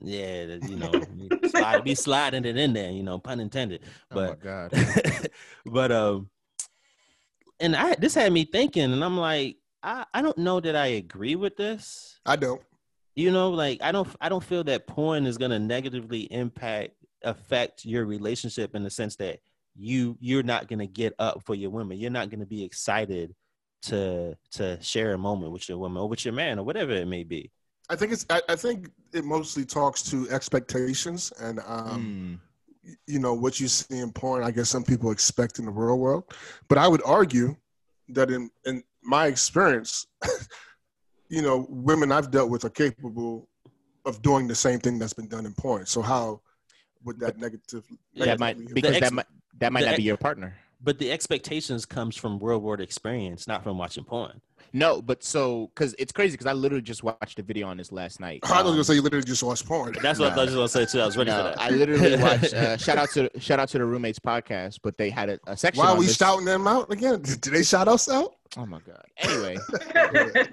Yeah, 0.00 0.56
you 0.68 0.76
know, 0.76 0.90
be, 1.40 1.48
slide, 1.48 1.84
be 1.84 1.94
sliding 1.94 2.44
it 2.44 2.56
in 2.56 2.72
there, 2.72 2.90
you 2.90 3.02
know, 3.04 3.18
pun 3.18 3.40
intended. 3.40 3.82
oh 4.10 4.16
my 4.16 4.26
But 4.26 4.40
god. 4.40 5.30
but 5.66 5.92
um 5.92 6.28
and 7.60 7.76
I 7.76 7.94
this 7.96 8.14
had 8.14 8.32
me 8.32 8.44
thinking 8.44 8.92
and 8.92 9.04
I'm 9.04 9.16
like, 9.16 9.56
I, 9.82 10.04
I 10.12 10.22
don't 10.22 10.38
know 10.38 10.60
that 10.60 10.76
I 10.76 10.86
agree 10.86 11.36
with 11.36 11.56
this. 11.56 12.18
I 12.26 12.36
don't. 12.36 12.60
You 13.14 13.30
know, 13.30 13.50
like 13.50 13.80
I 13.82 13.92
don't 13.92 14.08
I 14.20 14.28
don't 14.28 14.44
feel 14.44 14.64
that 14.64 14.86
porn 14.86 15.26
is 15.26 15.38
gonna 15.38 15.58
negatively 15.58 16.22
impact 16.32 16.92
affect 17.22 17.84
your 17.84 18.04
relationship 18.04 18.74
in 18.74 18.82
the 18.82 18.90
sense 18.90 19.16
that 19.16 19.40
you 19.74 20.16
you're 20.20 20.42
not 20.42 20.68
gonna 20.68 20.86
get 20.86 21.14
up 21.18 21.42
for 21.44 21.54
your 21.54 21.70
women. 21.70 21.98
You're 21.98 22.10
not 22.10 22.30
gonna 22.30 22.46
be 22.46 22.62
excited 22.64 23.34
to 23.82 24.36
to 24.52 24.82
share 24.82 25.12
a 25.12 25.18
moment 25.18 25.52
with 25.52 25.68
your 25.68 25.78
woman 25.78 26.02
or 26.02 26.08
with 26.08 26.24
your 26.24 26.34
man 26.34 26.58
or 26.58 26.64
whatever 26.64 26.92
it 26.92 27.06
may 27.06 27.24
be. 27.24 27.50
I 27.88 27.96
think 27.96 28.12
it's. 28.12 28.26
I, 28.28 28.42
I 28.48 28.56
think 28.56 28.90
it 29.12 29.24
mostly 29.24 29.64
talks 29.64 30.02
to 30.10 30.28
expectations 30.30 31.32
and 31.40 31.60
um, 31.66 32.40
Mm. 32.40 32.45
You 33.06 33.18
know 33.18 33.34
what 33.34 33.60
you 33.60 33.68
see 33.68 33.98
in 33.98 34.12
porn. 34.12 34.42
I 34.42 34.50
guess 34.50 34.68
some 34.68 34.84
people 34.84 35.10
expect 35.10 35.58
in 35.58 35.66
the 35.66 35.70
real 35.70 35.98
world, 35.98 36.24
but 36.68 36.78
I 36.78 36.88
would 36.88 37.02
argue 37.04 37.56
that 38.08 38.30
in 38.30 38.50
in 38.64 38.82
my 39.02 39.26
experience, 39.26 40.06
you 41.28 41.42
know, 41.42 41.66
women 41.68 42.12
I've 42.12 42.30
dealt 42.30 42.50
with 42.50 42.64
are 42.64 42.70
capable 42.70 43.48
of 44.04 44.22
doing 44.22 44.46
the 44.46 44.54
same 44.54 44.78
thing 44.78 44.98
that's 44.98 45.12
been 45.12 45.28
done 45.28 45.46
in 45.46 45.54
porn. 45.54 45.86
So 45.86 46.02
how 46.02 46.40
would 47.04 47.18
that 47.20 47.38
negative? 47.38 47.84
that 48.16 48.38
might 48.38 48.56
because 48.74 48.96
ex- 48.96 49.00
that 49.00 49.12
might 49.12 49.26
that 49.58 49.72
might 49.72 49.84
not 49.84 49.90
ex- 49.90 49.96
be 49.98 50.02
your 50.04 50.16
partner. 50.16 50.56
But 50.82 50.98
the 50.98 51.10
expectations 51.10 51.86
comes 51.86 52.16
from 52.16 52.38
real 52.38 52.58
world 52.58 52.80
experience, 52.80 53.48
not 53.48 53.62
from 53.62 53.78
watching 53.78 54.04
porn. 54.04 54.40
No, 54.72 55.00
but 55.02 55.22
so 55.24 55.70
because 55.74 55.94
it's 55.98 56.12
crazy 56.12 56.32
because 56.32 56.46
I 56.46 56.52
literally 56.52 56.82
just 56.82 57.02
watched 57.02 57.38
a 57.38 57.42
video 57.42 57.66
on 57.68 57.76
this 57.76 57.92
last 57.92 58.20
night. 58.20 58.40
I 58.44 58.62
was 58.62 58.70
gonna 58.70 58.78
Um, 58.78 58.84
say 58.84 58.94
you 58.94 59.02
literally 59.02 59.24
just 59.24 59.42
watch 59.42 59.64
porn. 59.64 59.94
That's 60.02 60.18
what 60.18 60.32
I 60.32 60.36
was 60.36 60.54
just 60.54 60.56
gonna 60.56 60.68
say 60.86 60.86
too. 60.98 61.02
I 61.02 61.06
was 61.06 61.16
ready 61.16 61.30
no, 61.30 61.36
for 61.38 61.42
that. 61.44 61.60
I 61.60 61.70
literally 61.70 62.16
watched. 62.22 62.54
Uh, 62.54 62.76
shout 62.76 62.98
out 62.98 63.10
to 63.10 63.30
shout 63.38 63.58
out 63.60 63.68
to 63.70 63.78
the 63.78 63.84
roommates 63.84 64.18
podcast, 64.18 64.80
but 64.82 64.96
they 64.98 65.10
had 65.10 65.30
a, 65.30 65.38
a 65.46 65.56
section. 65.56 65.80
Why 65.82 65.88
are 65.88 65.92
on 65.92 65.98
we 65.98 66.06
this- 66.06 66.16
shouting 66.16 66.44
them 66.44 66.66
out 66.66 66.90
again? 66.92 67.22
Did 67.22 67.40
they 67.42 67.62
shout 67.62 67.88
us 67.88 68.08
out? 68.08 68.34
Oh 68.58 68.64
my 68.64 68.78
god. 68.86 69.02
Anyway, 69.18 69.56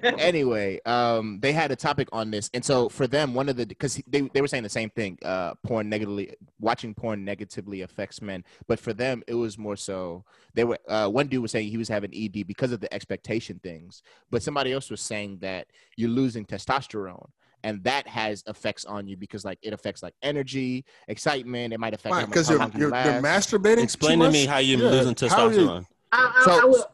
anyway, 0.02 0.80
um, 0.84 1.38
they 1.40 1.52
had 1.52 1.70
a 1.70 1.76
topic 1.76 2.08
on 2.12 2.30
this, 2.30 2.50
and 2.54 2.64
so 2.64 2.88
for 2.88 3.06
them, 3.06 3.34
one 3.34 3.48
of 3.48 3.56
the 3.56 3.66
because 3.66 4.00
they 4.06 4.22
they 4.22 4.40
were 4.40 4.48
saying 4.48 4.62
the 4.62 4.68
same 4.68 4.90
thing. 4.90 5.18
Uh, 5.24 5.54
porn 5.64 5.88
negatively 5.88 6.34
watching 6.60 6.94
porn 6.94 7.24
negatively 7.24 7.82
affects 7.82 8.20
men, 8.20 8.44
but 8.66 8.78
for 8.78 8.92
them, 8.92 9.22
it 9.26 9.34
was 9.34 9.56
more 9.58 9.76
so 9.76 10.24
they 10.54 10.64
were. 10.64 10.78
Uh, 10.88 11.08
one 11.08 11.28
dude 11.28 11.42
was 11.42 11.50
saying 11.52 11.68
he 11.68 11.78
was 11.78 11.88
having 11.88 12.12
ED 12.14 12.46
because 12.46 12.72
of 12.72 12.80
the 12.80 12.92
expectation 12.92 13.60
things, 13.62 14.02
but 14.30 14.42
somebody 14.42 14.72
else 14.72 14.90
was 14.90 15.00
saying 15.00 15.38
that 15.40 15.66
you're 15.96 16.10
losing 16.10 16.44
testosterone. 16.44 17.28
And 17.62 17.82
that 17.84 18.06
has 18.06 18.42
effects 18.46 18.84
on 18.84 19.06
you 19.08 19.16
because, 19.16 19.42
like, 19.42 19.58
it 19.62 19.72
affects 19.72 20.02
like 20.02 20.12
energy, 20.22 20.84
excitement. 21.08 21.72
It 21.72 21.80
might 21.80 21.94
affect 21.94 22.10
Why? 22.12 22.20
how 22.20 22.26
Because 22.26 22.48
how 22.48 22.54
you're 22.56 22.64
you 22.64 22.78
you're, 22.78 22.88
you're 22.90 23.22
masturbating. 23.22 23.82
Explain 23.82 24.18
too 24.18 24.26
to 24.26 24.30
me 24.30 24.44
how 24.44 24.58
you're 24.58 24.78
Yeah. 24.80 24.90
losing 24.90 25.30
How 25.30 25.48
you- 25.48 25.58
testosterone. 25.60 25.86
I, 26.12 26.32
I, 26.36 26.44
So- 26.44 26.60
I 26.60 26.64
will, 26.66 26.84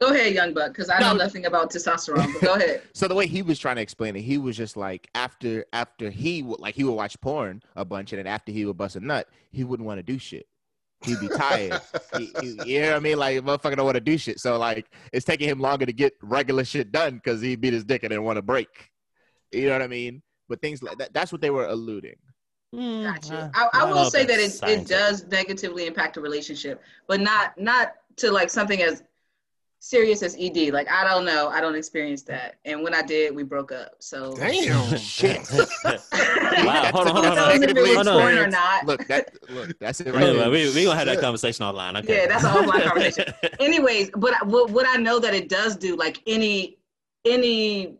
go 0.00 0.06
ahead, 0.14 0.32
young 0.32 0.54
buck, 0.54 0.68
because 0.72 0.88
I 0.88 0.98
know 1.00 1.12
nothing 1.12 1.44
about 1.44 1.70
testosterone. 1.70 2.32
But 2.32 2.40
go 2.42 2.54
ahead. 2.58 2.82
So 2.94 3.06
the 3.06 3.14
way 3.14 3.26
he 3.26 3.42
was 3.42 3.58
trying 3.58 3.76
to 3.76 3.82
explain 3.82 4.16
it, 4.16 4.22
he 4.22 4.38
was 4.38 4.56
just 4.56 4.78
like 4.78 5.10
after 5.14 5.66
after 5.74 6.08
he 6.08 6.42
would 6.42 6.58
like 6.58 6.74
he 6.74 6.84
would 6.84 6.94
watch 6.94 7.20
porn 7.20 7.62
a 7.76 7.84
bunch, 7.84 8.12
and 8.14 8.18
then 8.18 8.26
after 8.26 8.50
he 8.50 8.64
would 8.64 8.78
bust 8.78 8.96
a 8.96 9.00
nut, 9.00 9.28
he 9.52 9.62
wouldn't 9.62 9.86
want 9.86 9.98
to 9.98 10.02
do 10.02 10.18
shit. 10.18 10.46
He'd 11.04 11.20
be 11.20 11.28
tired. 11.28 11.80
he, 12.16 12.32
he- 12.40 12.58
you 12.74 12.80
know 12.82 12.88
what 12.90 12.96
I 12.96 13.00
mean? 13.00 13.18
Like 13.18 13.38
motherfucker 13.40 13.76
don't 13.76 13.84
want 13.84 13.96
to 13.96 14.00
do 14.00 14.16
shit. 14.18 14.40
So 14.40 14.58
like 14.58 14.86
it's 15.12 15.24
taking 15.24 15.48
him 15.48 15.60
longer 15.60 15.86
to 15.86 15.92
get 15.92 16.14
regular 16.22 16.64
shit 16.64 16.90
done 16.92 17.16
because 17.16 17.40
he 17.40 17.56
beat 17.56 17.72
his 17.72 17.84
dick 17.84 18.02
and 18.02 18.10
didn't 18.10 18.24
want 18.24 18.36
to 18.36 18.42
break. 18.42 18.68
You 19.52 19.66
know 19.66 19.72
what 19.72 19.82
I 19.82 19.86
mean? 19.88 20.22
But 20.48 20.60
things 20.60 20.82
like 20.82 20.98
that. 20.98 21.12
That's 21.14 21.32
what 21.32 21.40
they 21.40 21.50
were 21.50 21.66
alluding. 21.66 22.16
Hmm, 22.74 23.04
Got 23.04 23.28
you. 23.30 23.36
uh, 23.36 23.50
I, 23.54 23.68
I 23.72 23.84
will 23.84 24.10
say 24.10 24.24
that 24.24 24.38
it, 24.40 24.60
it 24.68 24.86
does 24.88 25.26
negatively 25.28 25.86
impact 25.86 26.16
a 26.16 26.20
relationship, 26.20 26.82
but 27.06 27.20
not 27.20 27.56
not 27.56 27.94
to 28.16 28.30
like 28.32 28.50
something 28.50 28.82
as 28.82 29.02
serious 29.84 30.22
as 30.22 30.34
ED. 30.40 30.72
Like 30.72 30.90
I 30.90 31.04
don't 31.04 31.24
know, 31.24 31.48
I 31.48 31.60
don't 31.60 31.74
experience 31.74 32.22
that, 32.22 32.56
and 32.64 32.82
when 32.82 32.94
I 32.94 33.02
did, 33.02 33.34
we 33.34 33.42
broke 33.42 33.70
up. 33.70 33.92
So 34.00 34.34
Damn. 34.34 34.96
Shit. 34.98 35.46
wow, 35.84 36.90
hold 36.92 37.08
on, 37.08 37.14
hold 37.14 37.26
on, 37.26 37.36
hold 37.36 37.38
on. 37.38 37.62
if 37.62 37.70
it 37.70 37.76
was 37.76 37.94
Hold 37.94 38.08
on. 38.08 38.38
or 38.38 38.46
not? 38.48 38.86
Look, 38.86 39.06
that 39.08 39.34
look, 39.50 39.78
that's 39.78 40.00
it 40.00 40.06
right 40.06 40.22
wait, 40.22 40.32
there. 40.36 40.50
we 40.50 40.74
we 40.74 40.84
gonna 40.84 40.96
have 40.96 41.06
that 41.06 41.20
conversation 41.20 41.64
online. 41.64 41.96
Okay. 41.98 42.22
Yeah, 42.22 42.26
that's 42.26 42.44
a 42.44 42.48
whole 42.48 42.66
lot 42.66 42.82
conversation. 42.82 43.32
anyways 43.60 44.10
but 44.16 44.46
what, 44.46 44.70
what 44.70 44.86
i 44.88 44.96
know 44.96 45.18
that 45.18 45.34
it 45.34 45.48
does 45.48 45.76
do 45.76 45.96
like 45.96 46.20
any 46.26 46.78
any 47.24 47.96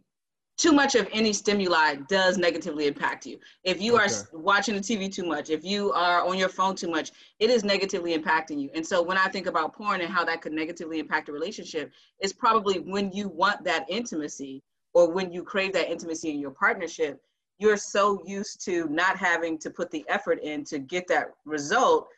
too 0.56 0.72
much 0.72 0.94
of 0.94 1.08
any 1.12 1.32
stimuli 1.32 1.96
does 2.08 2.38
negatively 2.38 2.86
impact 2.86 3.26
you. 3.26 3.38
If 3.64 3.80
you 3.80 3.96
are 3.96 4.06
watching 4.32 4.74
the 4.74 4.80
tv 4.80 5.12
too 5.12 5.24
much 5.24 5.50
if 5.50 5.64
you 5.64 5.92
are 5.92 6.24
on 6.24 6.38
your 6.38 6.48
phone 6.48 6.76
too 6.76 6.90
much 6.90 7.10
it 7.40 7.50
is 7.50 7.64
negatively 7.64 8.16
impacting 8.16 8.60
you. 8.60 8.70
And 8.74 8.86
so 8.86 9.02
when 9.02 9.18
i 9.18 9.28
think 9.28 9.46
about 9.46 9.74
porn 9.74 10.00
and 10.00 10.12
how 10.12 10.24
that 10.24 10.40
could 10.42 10.52
negatively 10.52 10.98
impact 10.98 11.28
a 11.28 11.32
relationship 11.32 11.92
it's 12.20 12.32
probably 12.32 12.78
when 12.78 13.12
you 13.12 13.28
want 13.28 13.64
that 13.64 13.84
intimacy 13.88 14.62
or 14.92 15.10
when 15.10 15.32
you 15.32 15.42
crave 15.42 15.72
that 15.72 15.90
intimacy 15.90 16.30
in 16.30 16.38
your 16.38 16.52
partnership 16.52 17.20
you're 17.58 17.76
so 17.76 18.22
used 18.26 18.64
to 18.64 18.88
not 18.88 19.16
having 19.16 19.58
to 19.58 19.70
put 19.70 19.90
the 19.90 20.04
effort 20.08 20.40
in 20.42 20.64
to 20.64 20.78
get 20.78 21.06
that 21.08 21.28
result 21.44 22.08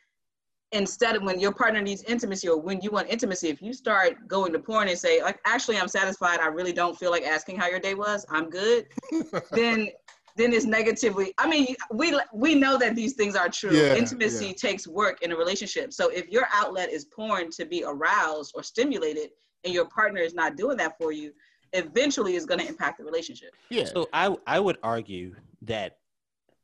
instead 0.72 1.16
of 1.16 1.22
when 1.22 1.38
your 1.38 1.52
partner 1.52 1.80
needs 1.80 2.02
intimacy 2.04 2.48
or 2.48 2.58
when 2.58 2.80
you 2.80 2.90
want 2.90 3.08
intimacy, 3.08 3.48
if 3.48 3.62
you 3.62 3.72
start 3.72 4.16
going 4.26 4.52
to 4.52 4.58
porn 4.58 4.88
and 4.88 4.98
say, 4.98 5.22
like, 5.22 5.38
actually, 5.44 5.78
I'm 5.78 5.88
satisfied, 5.88 6.40
I 6.40 6.48
really 6.48 6.72
don't 6.72 6.98
feel 6.98 7.10
like 7.10 7.24
asking 7.24 7.56
how 7.56 7.68
your 7.68 7.80
day 7.80 7.94
was, 7.94 8.26
I'm 8.30 8.50
good, 8.50 8.86
then 9.52 9.88
then 10.36 10.52
it's 10.52 10.66
negatively. 10.66 11.32
I 11.38 11.48
mean, 11.48 11.74
we 11.90 12.18
we 12.32 12.54
know 12.54 12.76
that 12.78 12.94
these 12.94 13.14
things 13.14 13.36
are 13.36 13.48
true. 13.48 13.72
Yeah, 13.72 13.94
Intimacy 13.94 14.48
yeah. 14.48 14.52
takes 14.52 14.86
work 14.86 15.22
in 15.22 15.32
a 15.32 15.36
relationship. 15.36 15.94
So 15.94 16.10
if 16.10 16.28
your 16.28 16.46
outlet 16.52 16.90
is 16.90 17.06
porn 17.06 17.50
to 17.52 17.64
be 17.64 17.84
aroused 17.84 18.52
or 18.54 18.62
stimulated, 18.62 19.30
and 19.64 19.72
your 19.72 19.86
partner 19.86 20.20
is 20.20 20.34
not 20.34 20.56
doing 20.56 20.76
that 20.76 20.98
for 20.98 21.10
you, 21.10 21.32
eventually 21.72 22.36
it's 22.36 22.44
going 22.44 22.60
to 22.60 22.68
impact 22.68 22.98
the 22.98 23.04
relationship. 23.04 23.50
Yeah. 23.70 23.84
So 23.84 24.08
I 24.12 24.36
I 24.46 24.60
would 24.60 24.76
argue 24.82 25.34
that 25.62 25.98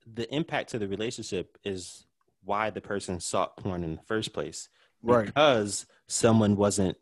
the 0.06 0.32
impact 0.34 0.70
to 0.70 0.78
the 0.78 0.88
relationship 0.88 1.56
is 1.64 2.06
why 2.44 2.70
the 2.70 2.81
person 2.81 3.20
sought 3.20 3.56
porn 3.56 3.85
in 3.85 3.97
the 3.97 4.02
first 4.02 4.32
place. 4.32 4.69
Right. 5.02 5.27
Because 5.27 5.86
someone 6.09 6.56
wasn't 6.56 6.97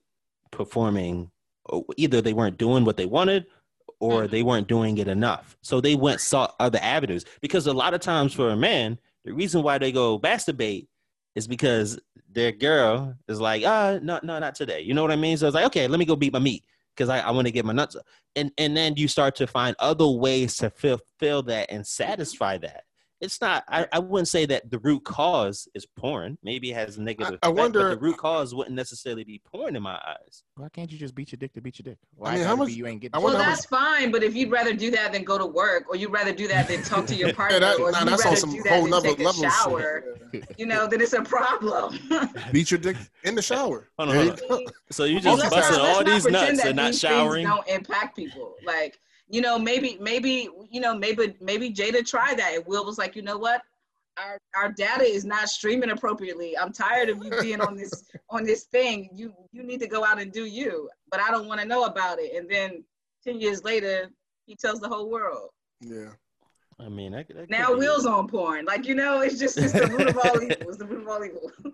performing 0.51 1.31
either 1.97 2.21
they 2.21 2.33
weren't 2.33 2.59
doing 2.59 2.85
what 2.85 2.97
they 2.97 3.07
wanted 3.07 3.47
or 4.01 4.23
Mhm. 4.25 4.31
they 4.31 4.43
weren't 4.43 4.69
doing 4.69 4.99
it 4.99 5.09
enough. 5.09 5.57
So 5.63 5.81
they 5.81 5.95
went 5.95 6.21
sought 6.21 6.55
other 6.59 6.79
avenues. 6.83 7.25
Because 7.41 7.67
a 7.67 7.73
lot 7.73 7.95
of 7.95 8.01
times 8.01 8.33
for 8.33 8.51
a 8.51 8.57
man, 8.57 8.99
the 9.25 9.33
reason 9.33 9.63
why 9.63 9.79
they 9.79 9.93
go 9.93 10.19
masturbate 10.19 10.89
is 11.35 11.47
because 11.47 11.99
their 12.29 12.51
girl 12.53 13.15
is 13.29 13.41
like, 13.41 13.63
ah, 13.65 13.99
no, 14.03 14.19
no, 14.23 14.39
not 14.39 14.55
today. 14.55 14.81
You 14.81 14.95
know 14.95 15.03
what 15.03 15.11
I 15.11 15.17
mean? 15.17 15.37
So 15.37 15.47
it's 15.47 15.55
like, 15.55 15.67
okay, 15.67 15.87
let 15.87 15.99
me 15.99 16.05
go 16.05 16.17
beat 16.17 16.33
my 16.33 16.39
meat 16.39 16.65
because 16.95 17.09
I, 17.09 17.21
I 17.21 17.31
want 17.31 17.47
to 17.47 17.53
get 17.53 17.65
my 17.65 17.73
nuts. 17.73 17.97
And 18.35 18.51
and 18.59 18.77
then 18.77 18.97
you 18.97 19.07
start 19.09 19.37
to 19.37 19.47
find 19.47 19.77
other 19.79 20.07
ways 20.07 20.57
to 20.57 20.71
fulfill 20.71 21.43
that 21.45 21.71
and 21.71 21.87
satisfy 21.87 22.59
that. 22.59 22.85
It's 23.21 23.41
not. 23.41 23.65
I, 23.69 23.87
I 23.93 23.99
wouldn't 23.99 24.29
say 24.29 24.47
that 24.47 24.71
the 24.71 24.79
root 24.79 25.05
cause 25.05 25.69
is 25.75 25.85
porn. 25.85 26.39
Maybe 26.43 26.71
it 26.71 26.75
has 26.75 26.97
a 26.97 27.03
negative. 27.03 27.39
I 27.43 27.49
effect, 27.49 27.59
wonder- 27.59 27.89
but 27.91 27.91
the 27.91 28.01
root 28.01 28.17
cause 28.17 28.55
wouldn't 28.55 28.75
necessarily 28.75 29.25
be 29.25 29.41
porn 29.45 29.77
in 29.77 29.83
my 29.83 29.97
eyes. 29.97 30.43
Why 30.57 30.69
can't 30.71 30.91
you 30.91 30.99
just 30.99 31.15
beat 31.15 31.31
your 31.33 31.37
dick 31.37 31.53
to 31.55 31.61
beat 31.61 31.79
your 31.79 31.85
dick? 31.93 31.99
Why 32.15 32.29
I 32.29 32.33
mean, 32.33 32.39
gotta 32.45 32.49
how 32.49 32.57
be 32.57 32.59
much- 32.63 32.73
you 32.73 32.87
ain't 32.87 33.01
get 33.03 33.11
I 33.15 33.19
the 33.19 33.25
Well, 33.25 33.33
wonder 33.35 33.45
how 33.45 33.51
that's 33.51 33.67
fine, 33.67 34.11
but 34.11 34.23
if 34.23 34.35
you'd 34.35 34.51
rather 34.51 34.73
do 34.73 34.91
that 34.93 35.13
than 35.13 35.25
go 35.25 35.37
to 35.37 35.45
work, 35.47 35.85
or 35.91 35.97
you'd 35.97 36.13
rather 36.13 36.33
do 36.33 36.49
that 36.49 36.67
than 36.69 36.83
talk 36.83 37.07
to 37.07 37.15
your 37.15 37.33
partner, 37.35 37.61
that- 37.61 37.79
or 37.79 37.93
nah, 37.93 37.99
you'd 38.01 38.09
that's 38.09 38.23
on 38.25 38.29
rather 38.31 38.37
some 38.41 38.53
do 38.53 38.63
that 38.63 38.73
whole 38.73 38.83
than 38.83 38.91
nother 38.91 39.09
take 39.11 39.21
a 39.21 39.23
level 39.23 39.43
shower, 39.43 40.05
you 40.57 40.65
know, 40.67 40.87
then 40.87 41.01
it's 41.03 41.13
a 41.13 41.23
problem. 41.23 41.99
Beat 42.53 42.71
your 42.71 42.79
dick 42.81 42.97
in 43.25 43.35
the 43.35 43.43
shower. 43.43 43.91
Hold 43.99 44.11
on, 44.11 44.17
hold 44.17 44.41
on. 44.51 44.61
So 44.91 45.05
you 45.05 45.21
just 45.21 45.39
let's 45.43 45.55
busting 45.55 45.79
all 45.79 46.03
these 46.05 46.27
nuts 46.27 46.65
and 46.65 46.77
not 46.77 46.95
showering. 46.95 47.45
Don't 47.47 47.69
impact 47.69 48.17
people. 48.17 48.55
Like 48.65 48.99
you 49.31 49.41
know, 49.41 49.59
maybe 49.59 49.97
maybe 50.01 50.49
you 50.71 50.81
know 50.81 50.97
maybe 50.97 51.35
maybe 51.41 51.71
Jada 51.71 52.07
tried 52.07 52.39
that, 52.39 52.55
and 52.57 52.67
Will 52.67 52.85
was 52.85 52.99
like, 52.99 53.15
you 53.17 53.23
know 53.23 53.39
what, 53.39 53.63
our 54.19 54.39
our 54.57 54.73
data 54.73 55.05
is 55.05 55.25
not 55.25 55.49
streaming 55.49 55.91
appropriately. 55.91 56.57
I'm 56.59 56.73
tired 56.73 57.09
of 57.09 57.23
you 57.25 57.31
being 57.41 57.61
on 57.61 57.77
this 57.77 57.93
on 58.31 58.45
this 58.45 58.65
thing. 58.65 59.09
You 59.15 59.33
you 59.53 59.63
need 59.63 59.81
to 59.81 59.89
go 59.89 60.05
out 60.05 60.21
and 60.21 60.33
do 60.33 60.45
you, 60.45 60.89
but 61.11 61.21
I 61.21 61.31
don't 61.31 61.47
want 61.47 61.61
to 61.61 61.67
know 61.67 61.85
about 61.85 62.19
it. 62.19 62.37
And 62.37 62.49
then 62.51 62.85
ten 63.25 63.41
years 63.41 63.63
later, 63.65 64.11
he 64.47 64.57
tells 64.57 64.81
the 64.81 64.89
whole 64.89 65.11
world. 65.11 65.51
Yeah. 65.81 66.11
I 66.79 66.89
mean, 66.89 67.13
that, 67.13 67.29
that 67.35 67.51
Now 67.51 67.67
could 67.69 67.75
be- 67.81 67.87
Will's 67.87 68.07
on 68.07 68.27
porn. 68.27 68.65
Like 68.65 68.87
you 68.87 68.95
know, 68.95 69.21
it's 69.21 69.39
just 69.39 69.59
it's 69.59 69.73
the 69.73 69.87
root 69.87 70.09
of 70.09 70.17
all 70.17 70.43
evil. 70.43 70.57
It's 70.69 70.79
the 70.79 70.87
root 70.87 71.03
of 71.03 71.09
all 71.09 71.25
evil. 71.25 71.53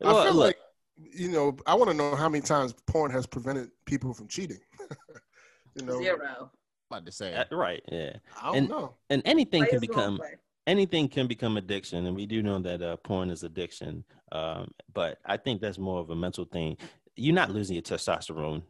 I 0.00 0.12
Well, 0.12 0.24
feel 0.24 0.34
look, 0.34 0.46
like, 0.46 0.58
you 0.96 1.28
know, 1.28 1.56
I 1.66 1.74
want 1.74 1.90
to 1.90 1.96
know 1.96 2.14
how 2.14 2.28
many 2.28 2.40
times 2.40 2.72
porn 2.86 3.10
has 3.10 3.26
prevented 3.26 3.70
people 3.84 4.14
from 4.14 4.28
cheating. 4.28 4.60
you 5.74 5.84
know, 5.84 5.98
Zero. 6.00 6.52
About 6.90 7.06
to 7.06 7.12
say. 7.12 7.34
uh, 7.34 7.44
right, 7.52 7.82
yeah, 7.90 8.16
I 8.40 8.46
don't 8.46 8.56
And- 8.56 8.68
know. 8.68 8.94
and 9.10 9.22
anything 9.24 9.62
can 9.64 9.78
Players 9.80 9.86
gonna 9.86 10.10
become 10.16 10.20
anything 10.66 11.08
can 11.08 11.26
become 11.26 11.56
addiction, 11.56 12.06
and 12.06 12.14
we 12.16 12.26
do 12.26 12.42
know 12.42 12.58
that 12.58 12.82
uh, 12.82 12.96
porn 12.98 13.30
is 13.30 13.42
addiction. 13.42 14.04
Um, 14.32 14.70
but 14.92 15.18
I 15.24 15.36
think 15.38 15.60
that's 15.60 15.78
more 15.78 15.98
of 16.00 16.10
a 16.10 16.16
mental 16.16 16.44
thing. 16.44 16.76
You're 17.16 17.34
not 17.34 17.50
losing 17.50 17.74
your 17.74 17.82
testosterone 17.82 18.62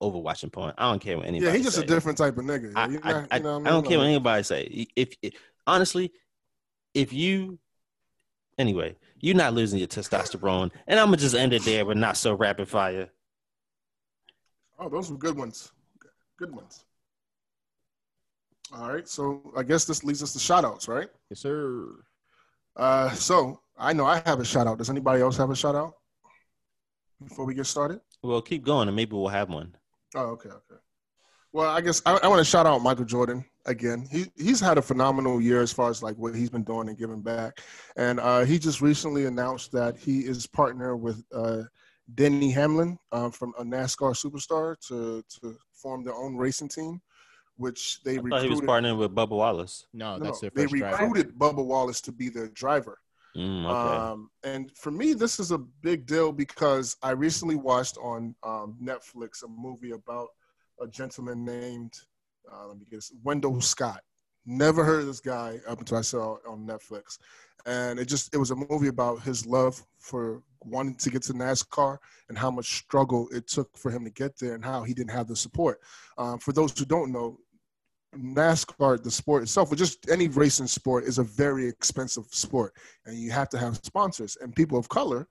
over 0.00 0.18
watching 0.18 0.50
porn. 0.50 0.74
I 0.76 0.90
don't 0.90 1.00
care 1.00 1.16
what 1.16 1.26
anybody. 1.26 1.50
Yeah, 1.50 1.56
he's 1.56 1.64
just 1.64 1.76
say. 1.76 1.82
a 1.82 1.86
different 1.86 2.18
type 2.18 2.36
of 2.36 2.44
nigga. 2.44 2.72
I, 2.76 2.88
You're 2.88 3.00
I, 3.04 3.10
I, 3.30 3.36
you 3.38 3.48
I 3.48 3.70
don't 3.70 3.86
care 3.86 3.98
what 3.98 4.06
anybody 4.06 4.42
say. 4.42 4.86
If, 4.94 5.14
if 5.22 5.32
honestly, 5.66 6.12
if 6.94 7.12
you 7.12 7.58
anyway, 8.58 8.96
you're 9.20 9.34
not 9.36 9.54
losing 9.54 9.78
your 9.78 9.88
testosterone, 9.88 10.70
and 10.86 11.00
I'm 11.00 11.06
gonna 11.06 11.16
just 11.16 11.34
end 11.34 11.52
it 11.54 11.64
there, 11.64 11.84
but 11.84 11.96
not 11.96 12.16
so 12.16 12.34
rapid 12.34 12.68
fire. 12.68 13.08
Oh, 14.78 14.88
those 14.88 15.10
were 15.10 15.16
good 15.18 15.36
ones. 15.36 15.72
Good 16.38 16.54
ones. 16.54 16.84
All 18.72 18.92
right, 18.92 19.08
so 19.08 19.52
I 19.56 19.62
guess 19.62 19.84
this 19.84 20.04
leads 20.04 20.22
us 20.22 20.32
to 20.34 20.38
shout 20.38 20.64
outs, 20.64 20.86
right? 20.86 21.08
Yes, 21.28 21.40
sir. 21.40 21.86
Uh, 22.76 23.10
so 23.10 23.60
I 23.76 23.92
know 23.92 24.06
I 24.06 24.22
have 24.26 24.38
a 24.38 24.44
shout 24.44 24.66
out. 24.66 24.78
Does 24.78 24.90
anybody 24.90 25.22
else 25.22 25.36
have 25.38 25.50
a 25.50 25.56
shout 25.56 25.74
out 25.74 25.94
before 27.22 27.46
we 27.46 27.54
get 27.54 27.66
started? 27.66 28.00
Well, 28.22 28.40
keep 28.42 28.64
going, 28.64 28.88
and 28.88 28.94
maybe 28.94 29.16
we'll 29.16 29.28
have 29.28 29.48
one. 29.48 29.74
Oh, 30.14 30.26
okay, 30.30 30.50
okay. 30.50 30.80
Well, 31.52 31.68
I 31.68 31.80
guess 31.80 32.00
I, 32.06 32.18
I 32.22 32.28
want 32.28 32.38
to 32.38 32.44
shout 32.44 32.66
out 32.66 32.80
Michael 32.80 33.04
Jordan 33.04 33.44
again. 33.66 34.06
He 34.10 34.26
he's 34.36 34.60
had 34.60 34.78
a 34.78 34.82
phenomenal 34.82 35.40
year 35.40 35.62
as 35.62 35.72
far 35.72 35.90
as 35.90 36.00
like 36.02 36.16
what 36.16 36.34
he's 36.34 36.50
been 36.50 36.62
doing 36.62 36.88
and 36.88 36.96
giving 36.98 37.22
back, 37.22 37.60
and 37.96 38.20
uh, 38.20 38.44
he 38.44 38.58
just 38.58 38.80
recently 38.80 39.26
announced 39.26 39.72
that 39.72 39.96
he 39.96 40.20
is 40.20 40.46
partner 40.46 40.96
with 40.96 41.24
uh, 41.34 41.62
Denny 42.14 42.52
Hamlin 42.52 42.98
uh, 43.10 43.30
from 43.30 43.52
a 43.58 43.64
NASCAR 43.64 44.14
superstar 44.14 44.76
to 44.86 45.24
to 45.40 45.56
form 45.72 46.04
their 46.04 46.14
own 46.14 46.36
racing 46.36 46.68
team, 46.68 47.00
which 47.60 48.02
they 48.02 48.18
I 48.18 48.22
thought 48.22 48.42
he 48.42 48.48
was 48.48 48.62
partnering 48.62 48.96
with 48.96 49.14
Bubba 49.14 49.30
Wallace. 49.30 49.86
No, 49.92 50.16
no, 50.16 50.24
that's 50.24 50.40
their 50.40 50.50
they 50.54 50.62
first 50.62 50.76
driver. 50.76 51.04
recruited 51.04 51.38
Bubba 51.38 51.64
Wallace 51.64 52.00
to 52.02 52.12
be 52.12 52.30
their 52.30 52.48
driver. 52.48 52.98
Mm, 53.36 53.66
okay. 53.66 53.96
Um, 53.96 54.30
and 54.44 54.72
for 54.76 54.90
me, 54.90 55.12
this 55.12 55.38
is 55.38 55.50
a 55.50 55.58
big 55.58 56.06
deal 56.06 56.32
because 56.32 56.96
I 57.02 57.10
recently 57.10 57.56
watched 57.56 57.98
on 57.98 58.34
um, 58.42 58.76
Netflix 58.82 59.44
a 59.44 59.48
movie 59.48 59.92
about 59.92 60.28
a 60.80 60.86
gentleman 60.86 61.44
named, 61.44 61.92
uh, 62.50 62.68
let 62.68 62.78
me 62.78 62.86
get 62.90 62.96
this, 62.96 63.12
Wendell 63.22 63.60
Scott. 63.60 64.00
Never 64.46 64.82
heard 64.82 65.00
of 65.00 65.06
this 65.06 65.20
guy 65.20 65.60
up 65.68 65.78
until 65.80 65.98
I 65.98 66.00
saw 66.00 66.36
it 66.36 66.42
on 66.48 66.66
Netflix. 66.66 67.18
And 67.66 67.98
it 67.98 68.06
just, 68.06 68.34
it 68.34 68.38
was 68.38 68.52
a 68.52 68.56
movie 68.56 68.88
about 68.88 69.20
his 69.20 69.44
love 69.44 69.84
for 69.98 70.42
wanting 70.64 70.96
to 70.96 71.10
get 71.10 71.22
to 71.24 71.34
NASCAR 71.34 71.98
and 72.30 72.38
how 72.38 72.50
much 72.50 72.78
struggle 72.78 73.28
it 73.32 73.46
took 73.46 73.76
for 73.76 73.90
him 73.90 74.02
to 74.04 74.10
get 74.10 74.38
there 74.38 74.54
and 74.54 74.64
how 74.64 74.82
he 74.82 74.94
didn't 74.94 75.10
have 75.10 75.28
the 75.28 75.36
support. 75.36 75.78
Um, 76.16 76.38
for 76.38 76.52
those 76.52 76.76
who 76.76 76.86
don't 76.86 77.12
know, 77.12 77.38
NASCAR, 78.16 79.02
the 79.02 79.10
sport 79.10 79.42
itself, 79.42 79.70
or 79.70 79.76
just 79.76 80.10
any 80.10 80.28
racing 80.28 80.66
sport, 80.66 81.04
is 81.04 81.18
a 81.18 81.24
very 81.24 81.68
expensive 81.68 82.26
sport, 82.30 82.74
and 83.06 83.16
you 83.16 83.30
have 83.30 83.48
to 83.50 83.58
have 83.58 83.76
sponsors. 83.84 84.36
And 84.40 84.54
people 84.54 84.78
of 84.78 84.88
color 84.88 85.28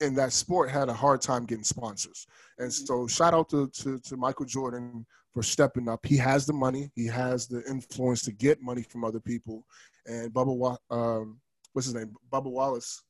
in 0.00 0.14
that 0.14 0.32
sport 0.32 0.70
had 0.70 0.88
a 0.88 0.94
hard 0.94 1.20
time 1.20 1.44
getting 1.44 1.64
sponsors. 1.64 2.26
And 2.58 2.72
so, 2.72 3.06
shout 3.06 3.34
out 3.34 3.48
to, 3.50 3.68
to, 3.68 3.98
to 3.98 4.16
Michael 4.16 4.46
Jordan 4.46 5.04
for 5.34 5.42
stepping 5.42 5.88
up. 5.88 6.04
He 6.06 6.16
has 6.16 6.46
the 6.46 6.52
money, 6.52 6.90
he 6.94 7.06
has 7.06 7.46
the 7.46 7.62
influence 7.68 8.22
to 8.22 8.32
get 8.32 8.62
money 8.62 8.82
from 8.82 9.04
other 9.04 9.20
people. 9.20 9.64
And 10.06 10.32
Bubba, 10.32 10.78
um, 10.90 11.40
what's 11.72 11.86
his 11.86 11.94
name? 11.94 12.14
Bubba 12.32 12.50
Wallace, 12.50 13.02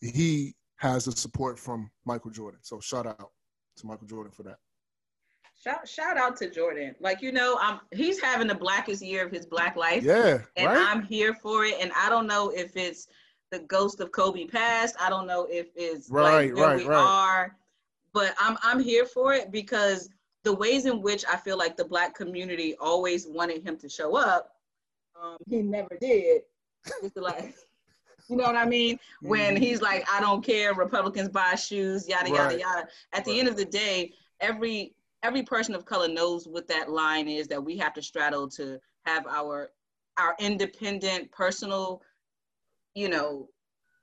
he 0.00 0.54
has 0.76 1.04
the 1.04 1.12
support 1.12 1.58
from 1.58 1.90
Michael 2.04 2.30
Jordan. 2.30 2.60
So, 2.62 2.80
shout 2.80 3.06
out 3.06 3.30
to 3.76 3.86
Michael 3.86 4.06
Jordan 4.06 4.32
for 4.32 4.42
that. 4.44 4.56
Shout, 5.62 5.88
shout 5.88 6.16
out 6.16 6.36
to 6.36 6.50
Jordan. 6.50 6.94
Like, 7.00 7.22
you 7.22 7.32
know, 7.32 7.56
I'm 7.60 7.80
he's 7.92 8.20
having 8.20 8.46
the 8.46 8.54
blackest 8.54 9.02
year 9.02 9.24
of 9.24 9.32
his 9.32 9.46
black 9.46 9.74
life. 9.76 10.04
Yeah, 10.04 10.38
and 10.56 10.66
right? 10.66 10.76
I'm 10.78 11.02
here 11.02 11.34
for 11.34 11.64
it. 11.64 11.74
And 11.80 11.90
I 11.96 12.08
don't 12.08 12.26
know 12.26 12.50
if 12.50 12.76
it's 12.76 13.08
the 13.50 13.60
ghost 13.60 14.00
of 14.00 14.12
Kobe 14.12 14.46
passed. 14.46 14.96
I 15.00 15.08
don't 15.08 15.26
know 15.26 15.46
if 15.50 15.68
it's 15.74 16.10
Right, 16.10 16.48
like 16.48 16.56
where 16.56 16.66
right, 16.68 16.76
we 16.76 16.86
right. 16.86 16.96
are, 16.96 17.56
but 18.12 18.34
I'm 18.38 18.58
I'm 18.62 18.80
here 18.80 19.06
for 19.06 19.32
it 19.32 19.50
because 19.50 20.10
the 20.44 20.52
ways 20.54 20.86
in 20.86 21.00
which 21.02 21.24
I 21.26 21.36
feel 21.36 21.58
like 21.58 21.76
the 21.76 21.84
black 21.84 22.14
community 22.14 22.76
always 22.80 23.26
wanted 23.26 23.66
him 23.66 23.76
to 23.78 23.88
show 23.88 24.16
up, 24.16 24.52
um, 25.20 25.36
he 25.48 25.62
never 25.62 25.96
did. 26.00 26.42
Just 27.02 27.16
like, 27.16 27.54
you 28.28 28.36
know 28.36 28.44
what 28.44 28.56
I 28.56 28.66
mean? 28.66 28.98
When 29.22 29.56
Mhm. 29.56 29.58
he's 29.58 29.80
like, 29.80 30.06
I 30.12 30.20
don't 30.20 30.44
care, 30.44 30.74
Republicans 30.74 31.30
buy 31.30 31.54
shoes, 31.56 32.06
yada 32.08 32.30
yada 32.30 32.58
yada. 32.58 32.88
At 33.12 33.24
the 33.24 33.32
Right. 33.32 33.40
end 33.40 33.48
of 33.48 33.56
the 33.56 33.64
day, 33.64 34.12
every 34.40 34.94
every 35.22 35.42
person 35.42 35.74
of 35.74 35.84
color 35.84 36.08
knows 36.08 36.46
what 36.46 36.68
that 36.68 36.90
line 36.90 37.28
is 37.28 37.48
that 37.48 37.62
we 37.62 37.76
have 37.76 37.94
to 37.94 38.02
straddle 38.02 38.48
to 38.48 38.78
have 39.04 39.26
our 39.26 39.70
our 40.18 40.34
independent 40.38 41.30
personal 41.32 42.02
you 42.94 43.08
know 43.08 43.48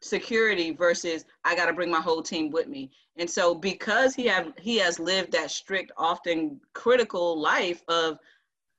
security 0.02 0.72
versus 0.72 1.26
i 1.46 1.56
got 1.56 1.68
to 1.68 1.74
bring 1.74 1.90
my 1.90 2.02
whole 2.02 2.22
team 2.22 2.52
with 2.52 2.68
me. 2.68 2.92
And 3.16 3.30
so 3.30 3.56
because 3.56 4.14
he 4.14 4.26
have 4.28 4.52
he 4.60 4.78
has 4.78 5.00
lived 5.00 5.32
that 5.32 5.50
strict 5.50 5.92
often 5.98 6.60
critical 6.74 7.40
life 7.40 7.82
of 7.88 8.18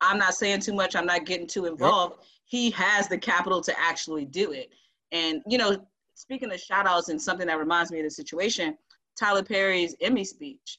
i'm 0.01 0.19
not 0.19 0.35
saying 0.35 0.61
too 0.61 0.74
much 0.74 0.94
i'm 0.94 1.06
not 1.06 1.24
getting 1.24 1.47
too 1.47 1.66
involved 1.66 2.19
he 2.44 2.70
has 2.73 3.09
the 3.09 3.16
capital 3.16 3.61
to 3.62 3.81
actually 3.81 4.27
do 4.27 4.52
it. 4.52 4.70
And 5.12 5.43
you 5.47 5.56
know 5.56 5.86
speaking 6.15 6.52
of 6.52 6.61
shout 6.61 6.86
outs 6.86 7.09
and 7.09 7.20
something 7.20 7.47
that 7.47 7.59
reminds 7.59 7.90
me 7.90 8.01
of 8.01 8.05
the 8.05 8.11
situation 8.11 8.77
tyler 9.19 9.43
perry's 9.43 9.94
emmy 10.01 10.24
speech 10.24 10.78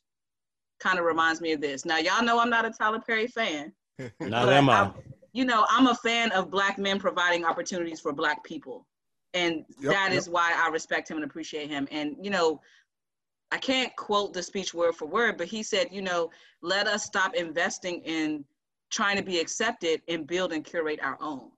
kind 0.79 0.99
of 0.99 1.05
reminds 1.05 1.41
me 1.41 1.53
of 1.53 1.61
this 1.61 1.85
now 1.85 1.97
y'all 1.97 2.23
know 2.23 2.39
i'm 2.39 2.49
not 2.49 2.65
a 2.65 2.69
tyler 2.71 2.99
perry 2.99 3.27
fan 3.27 3.71
Not 4.19 4.49
am 4.49 4.69
I. 4.69 4.73
I'm- 4.79 4.93
you 5.35 5.43
know, 5.43 5.65
I'm 5.69 5.87
a 5.87 5.95
fan 5.95 6.31
of 6.31 6.49
black 6.49 6.77
men 6.77 6.97
providing 6.97 7.43
opportunities 7.43 7.99
for 7.99 8.13
black 8.13 8.41
people. 8.45 8.87
And 9.33 9.65
Yep, 9.81 9.91
that 9.91 10.11
yep. 10.11 10.17
is 10.17 10.29
why 10.29 10.53
I 10.55 10.69
respect 10.69 11.11
him 11.11 11.17
and 11.17 11.25
appreciate 11.25 11.69
him. 11.69 11.89
And, 11.91 12.15
you 12.21 12.29
know, 12.29 12.61
I 13.51 13.57
can't 13.57 13.93
quote 13.97 14.33
the 14.33 14.41
speech 14.41 14.73
word 14.73 14.95
for 14.95 15.07
word, 15.07 15.37
but 15.37 15.47
he 15.47 15.61
said, 15.61 15.89
you 15.91 16.01
know, 16.01 16.31
let 16.61 16.87
us 16.87 17.03
stop 17.03 17.35
investing 17.35 17.99
in 18.05 18.45
trying 18.91 19.17
to 19.17 19.23
be 19.23 19.39
accepted 19.39 20.01
and 20.07 20.25
build 20.25 20.53
and 20.53 20.63
curate 20.63 21.01
our 21.03 21.17
own. 21.19 21.51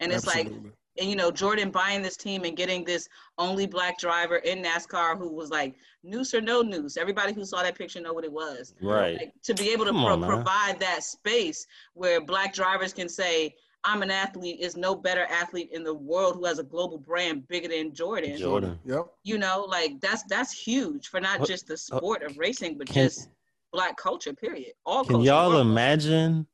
And 0.00 0.12
it's 0.12 0.26
like, 0.26 0.44
Absolutely. 0.48 0.72
And 0.98 1.08
you 1.10 1.16
know, 1.16 1.30
Jordan 1.30 1.70
buying 1.70 2.02
this 2.02 2.16
team 2.16 2.44
and 2.44 2.56
getting 2.56 2.84
this 2.84 3.08
only 3.38 3.66
black 3.66 3.98
driver 3.98 4.36
in 4.36 4.62
NASCAR 4.62 5.18
who 5.18 5.32
was 5.32 5.50
like 5.50 5.74
noose 6.02 6.34
or 6.34 6.40
no 6.40 6.62
noose. 6.62 6.96
Everybody 6.96 7.32
who 7.32 7.44
saw 7.44 7.62
that 7.62 7.76
picture 7.76 8.00
know 8.00 8.12
what 8.12 8.24
it 8.24 8.32
was 8.32 8.74
Right. 8.80 9.16
like, 9.18 9.32
to 9.42 9.54
be 9.54 9.70
able 9.70 9.84
to 9.86 9.92
pro- 9.92 10.12
on, 10.12 10.22
provide 10.22 10.78
that 10.80 11.02
space 11.02 11.66
where 11.94 12.20
black 12.20 12.54
drivers 12.54 12.92
can 12.92 13.08
say 13.08 13.54
i'm 13.86 14.00
an 14.02 14.10
athlete 14.10 14.58
is 14.60 14.78
no 14.78 14.94
better 14.94 15.26
athlete 15.30 15.68
in 15.72 15.84
the 15.84 15.92
world 15.92 16.36
who 16.36 16.46
has 16.46 16.58
a 16.58 16.62
global 16.62 16.96
brand 16.96 17.46
bigger 17.48 17.68
than 17.68 17.92
jordan 17.94 18.34
Jordan. 18.38 18.78
Yep. 18.86 19.06
you 19.24 19.36
know 19.36 19.66
like 19.68 20.00
that's 20.00 20.22
that's 20.22 20.52
huge 20.52 21.08
for 21.08 21.20
not 21.20 21.40
What- 21.40 21.48
just 21.50 21.66
the 21.66 21.76
sport 21.76 22.22
of 22.22 22.38
racing 22.38 22.78
but 22.78 22.86
Can, 22.86 23.08
just 23.08 23.28
black 23.72 23.98
culture 23.98 24.32
period 24.32 24.72
all 24.86 25.04
can 25.04 25.16
culture, 25.16 25.26
y'all 25.26 25.58
imagine 25.58 26.46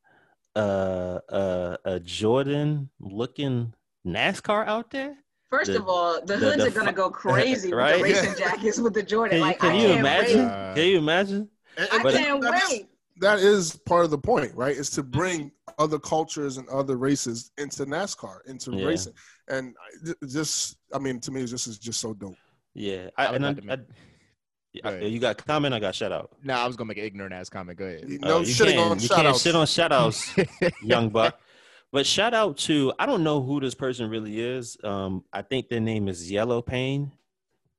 uh, 0.57 1.19
uh, 1.29 1.77
a 1.85 1.99
Jordan 2.01 2.89
looking 2.99 3.73
NASCAR 4.05 4.65
out 4.67 4.91
there? 4.91 5.15
first 5.49 5.71
the- 5.71 5.79
of 5.79 5.87
all 5.89 6.19
the, 6.21 6.37
the- 6.37 6.37
hoods 6.37 6.57
the 6.63 6.67
are 6.67 6.71
gonna 6.71 6.93
go 6.93 7.09
crazy 7.23 7.73
right? 7.73 7.99
with 8.01 8.15
the 8.15 8.21
racing 8.21 8.37
jackets 8.39 8.79
with 8.79 8.93
the 8.93 9.03
jordan 9.03 9.31
Can 9.31 9.37
you, 9.39 9.45
like 9.45 9.59
can 9.59 9.71
i 9.71 9.75
you 9.75 9.87
can't 9.89 9.99
imagine? 9.99 10.45
wait 10.47 10.75
Can 10.75 10.85
you 10.87 10.97
imagine? 10.97 11.49
I 11.77 11.99
But- 12.03 12.13
can't 12.13 12.41
that's- 12.41 12.69
wait 12.71 12.87
that 13.17 13.37
is 13.39 13.75
part 13.85 14.03
of 14.03 14.09
the 14.09 14.17
point, 14.17 14.51
right? 14.55 14.75
Is 14.75 14.89
to 14.91 15.03
bring 15.03 15.51
other 15.77 15.99
cultures 15.99 16.57
and 16.57 16.67
other 16.69 16.97
races 16.97 17.51
into 17.59 17.85
NASCAR, 17.85 18.39
into 18.47 18.71
Yeah. 18.71 18.85
racing, 18.87 19.13
and 19.47 19.75
just, 20.27 20.77
I 20.91 20.97
mean, 20.97 21.19
to 21.19 21.31
me, 21.31 21.41
this 21.45 21.67
is 21.67 21.77
just 21.77 21.99
so 21.99 22.15
dope. 22.15 22.35
Yeah. 22.73 23.09
I 23.17 23.27
I, 23.27 23.33
and 23.35 23.45
I, 23.45 23.49
like 23.49 23.57
to 23.57 23.65
make- 23.65 23.79
I- 24.83 24.99
Go 25.01 25.05
you 25.05 25.19
got 25.19 25.45
comment? 25.45 25.75
I 25.75 25.79
got 25.79 25.93
shout 25.93 26.11
out. 26.11 26.31
No, 26.43 26.55
I 26.55 26.65
was 26.65 26.75
gonna 26.77 26.87
make 26.87 26.97
an 26.97 27.03
ignorant 27.03 27.33
ass 27.33 27.47
comment. 27.49 27.77
Go 27.77 27.85
ahead. 27.85 28.09
You 28.09 28.19
Uh, 28.23 28.39
you 28.39 28.45
shitting 28.45 28.73
can't, 28.73 28.91
on 28.91 28.99
you 28.99 29.07
shout 29.07 29.17
can't 29.17 29.27
outs. 29.27 29.41
shit 29.43 29.53
on 29.55 29.67
shout 29.67 29.91
outs, 29.91 30.33
young 30.81 31.09
buck. 31.09 31.39
But 31.91 32.05
shout 32.05 32.33
out 32.33 32.57
to 32.59 32.93
I 32.99 33.05
don't 33.05 33.23
know 33.23 33.41
who 33.41 33.59
this 33.59 33.75
person 33.75 34.09
really 34.09 34.39
is. 34.39 34.77
Um, 34.83 35.23
I 35.33 35.41
think 35.41 35.67
their 35.69 35.81
name 35.81 36.07
is 36.07 36.31
Yellow 36.31 36.61
Pain. 36.61 37.11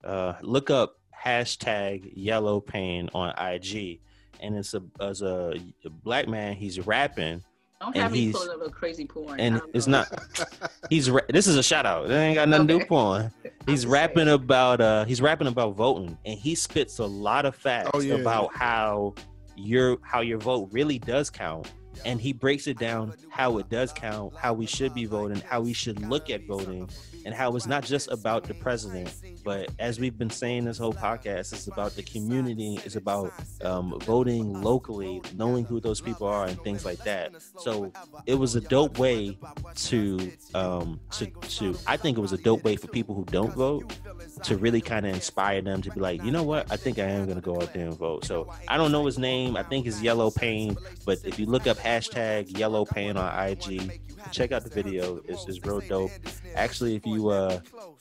Uh, 0.05 0.35
look 0.43 0.69
up 0.71 0.99
hashtag 1.25 2.13
Yellow 2.15 2.61
Pain 2.61 3.09
on 3.15 3.31
IG, 3.39 4.01
and 4.41 4.57
it's 4.57 4.75
a 4.75 4.83
as 5.01 5.23
a, 5.23 5.55
a 5.85 5.91
black 5.91 6.29
man. 6.29 6.57
He's 6.57 6.79
rapping, 6.85 7.43
don't 7.81 7.95
and 7.95 8.03
have 8.03 8.13
me 8.13 8.19
he's- 8.27 8.33
pulling 8.35 8.51
up 8.51 8.59
no 8.61 8.69
crazy 8.69 9.07
porn 9.07 9.41
and 9.41 9.63
it's 9.73 9.87
know. 9.87 10.05
not. 10.11 10.59
He's 10.91 11.09
ra- 11.11 11.21
this 11.31 11.47
is 11.47 11.57
a 11.57 11.63
shout 11.63 11.87
out. 11.87 12.11
It 12.11 12.15
ain't 12.15 12.35
got 12.35 12.49
nothing 12.51 12.67
to 12.67 12.73
do 12.73 12.77
Okay. 12.77 12.83
with 12.83 12.89
porn. 12.89 13.33
He's 13.67 13.87
rapping 13.87 14.25
saying. 14.27 14.29
about 14.29 14.81
uh 14.81 15.05
he's 15.05 15.23
rapping 15.23 15.47
about 15.47 15.77
voting, 15.77 16.19
and 16.27 16.37
he 16.39 16.55
spits 16.57 16.99
a 16.99 17.07
lot 17.07 17.47
of 17.47 17.55
facts 17.55 17.91
Oh, 17.95 18.01
yeah. 18.01 18.15
about 18.17 18.53
how 18.55 19.15
your 19.57 19.99
how 20.03 20.21
your 20.21 20.39
vote 20.39 20.69
really 20.73 20.99
does 20.99 21.31
count 21.31 21.71
and 22.05 22.21
he 22.21 22.33
breaks 22.33 22.67
it 22.67 22.79
down 22.79 23.15
how 23.31 23.59
it 23.59 23.69
does 23.69 23.93
count 23.93 24.35
how 24.37 24.53
we 24.53 24.67
should 24.67 24.95
be 24.95 25.05
voting 25.05 25.41
how 25.49 25.61
we 25.61 25.73
should 25.73 26.01
look 26.09 26.31
at 26.31 26.47
voting 26.47 26.89
and 27.25 27.35
how 27.35 27.55
it's 27.55 27.67
not 27.67 27.85
just 27.85 28.11
about 28.11 28.45
the 28.45 28.55
president 28.55 29.15
but 29.45 29.69
as 29.79 29.99
we've 30.01 30.19
been 30.19 30.31
saying 30.31 30.65
this 30.65 30.79
whole 30.79 30.93
podcast 30.93 31.53
it's 31.53 31.67
about 31.67 31.95
the 31.95 32.03
community 32.03 32.79
it's 32.85 32.97
about 32.97 33.33
um, 33.63 33.99
voting 34.01 34.61
locally 34.63 35.21
knowing 35.37 35.65
who 35.65 35.81
those 35.81 36.01
people 36.01 36.27
are 36.27 36.47
and 36.47 36.61
things 36.63 36.85
like 36.85 36.99
that 37.05 37.33
so 37.59 37.93
it 38.27 38.35
was 38.35 38.55
a 38.55 38.61
dope 38.61 38.99
way 38.99 39.39
to 39.75 40.33
um 40.55 40.99
to 41.11 41.27
to 41.43 41.77
i 41.87 41.97
think 41.97 42.19
it 42.19 42.21
was 42.21 42.33
a 42.33 42.39
dope 42.39 42.65
way 42.65 42.77
for 42.77 42.89
people 42.89 43.15
who 43.15 43.25
don't 43.27 43.55
vote 43.55 43.99
to 44.43 44.57
really 44.57 44.81
kind 44.81 45.07
of 45.07 45.15
inspire 45.15 45.61
them 45.63 45.83
to 45.83 45.91
be 45.91 46.01
like, 46.01 46.23
you 46.23 46.31
know 46.31 46.43
what? 46.43 46.71
I 46.71 46.77
think 46.77 46.99
I 46.99 47.05
am 47.05 47.27
gonna 47.27 47.41
go 47.41 47.57
out 47.57 47.73
there 47.73 47.87
and 47.87 47.97
vote. 47.97 48.25
So 48.25 48.53
I 48.69 48.77
don't 48.77 48.93
know 48.93 49.07
his 49.07 49.19
name. 49.19 49.57
I 49.57 49.63
think 49.63 49.87
it's 49.87 50.03
Yellow 50.03 50.31
Pain. 50.31 50.77
But 51.05 51.19
if 51.25 51.39
you 51.39 51.47
look 51.47 51.67
up 51.67 51.79
hashtag 51.83 52.57
yellow 52.57 52.85
pain 52.85 53.17
on 53.17 53.49
IG. 53.49 54.01
Check 54.31 54.53
out 54.53 54.63
the 54.65 54.71
video. 54.71 55.21
It's, 55.27 55.47
it's 55.49 55.65
real 55.65 55.81
dope. 55.81 56.11
Actually, 56.55 56.95
if 56.95 57.07
you 57.07 57.29
uh 57.29 57.61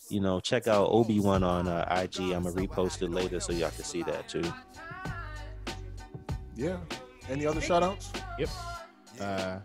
you 0.09 0.19
know 0.19 0.39
check 0.39 0.67
out 0.67 0.87
Obi 0.89 1.19
One 1.19 1.43
on 1.43 1.67
uh, 1.67 1.85
IG, 1.89 2.31
I'm 2.31 2.43
gonna 2.43 2.55
repost 2.55 3.01
it 3.01 3.09
later 3.09 3.39
so 3.39 3.53
y'all 3.53 3.71
can 3.71 3.83
see 3.83 4.03
that 4.03 4.29
too. 4.29 4.43
Yeah. 6.55 6.77
Any 7.29 7.45
other 7.45 7.61
shout 7.61 7.81
outs? 7.83 8.11
Yep. 8.37 8.49
Uh, 9.19 9.59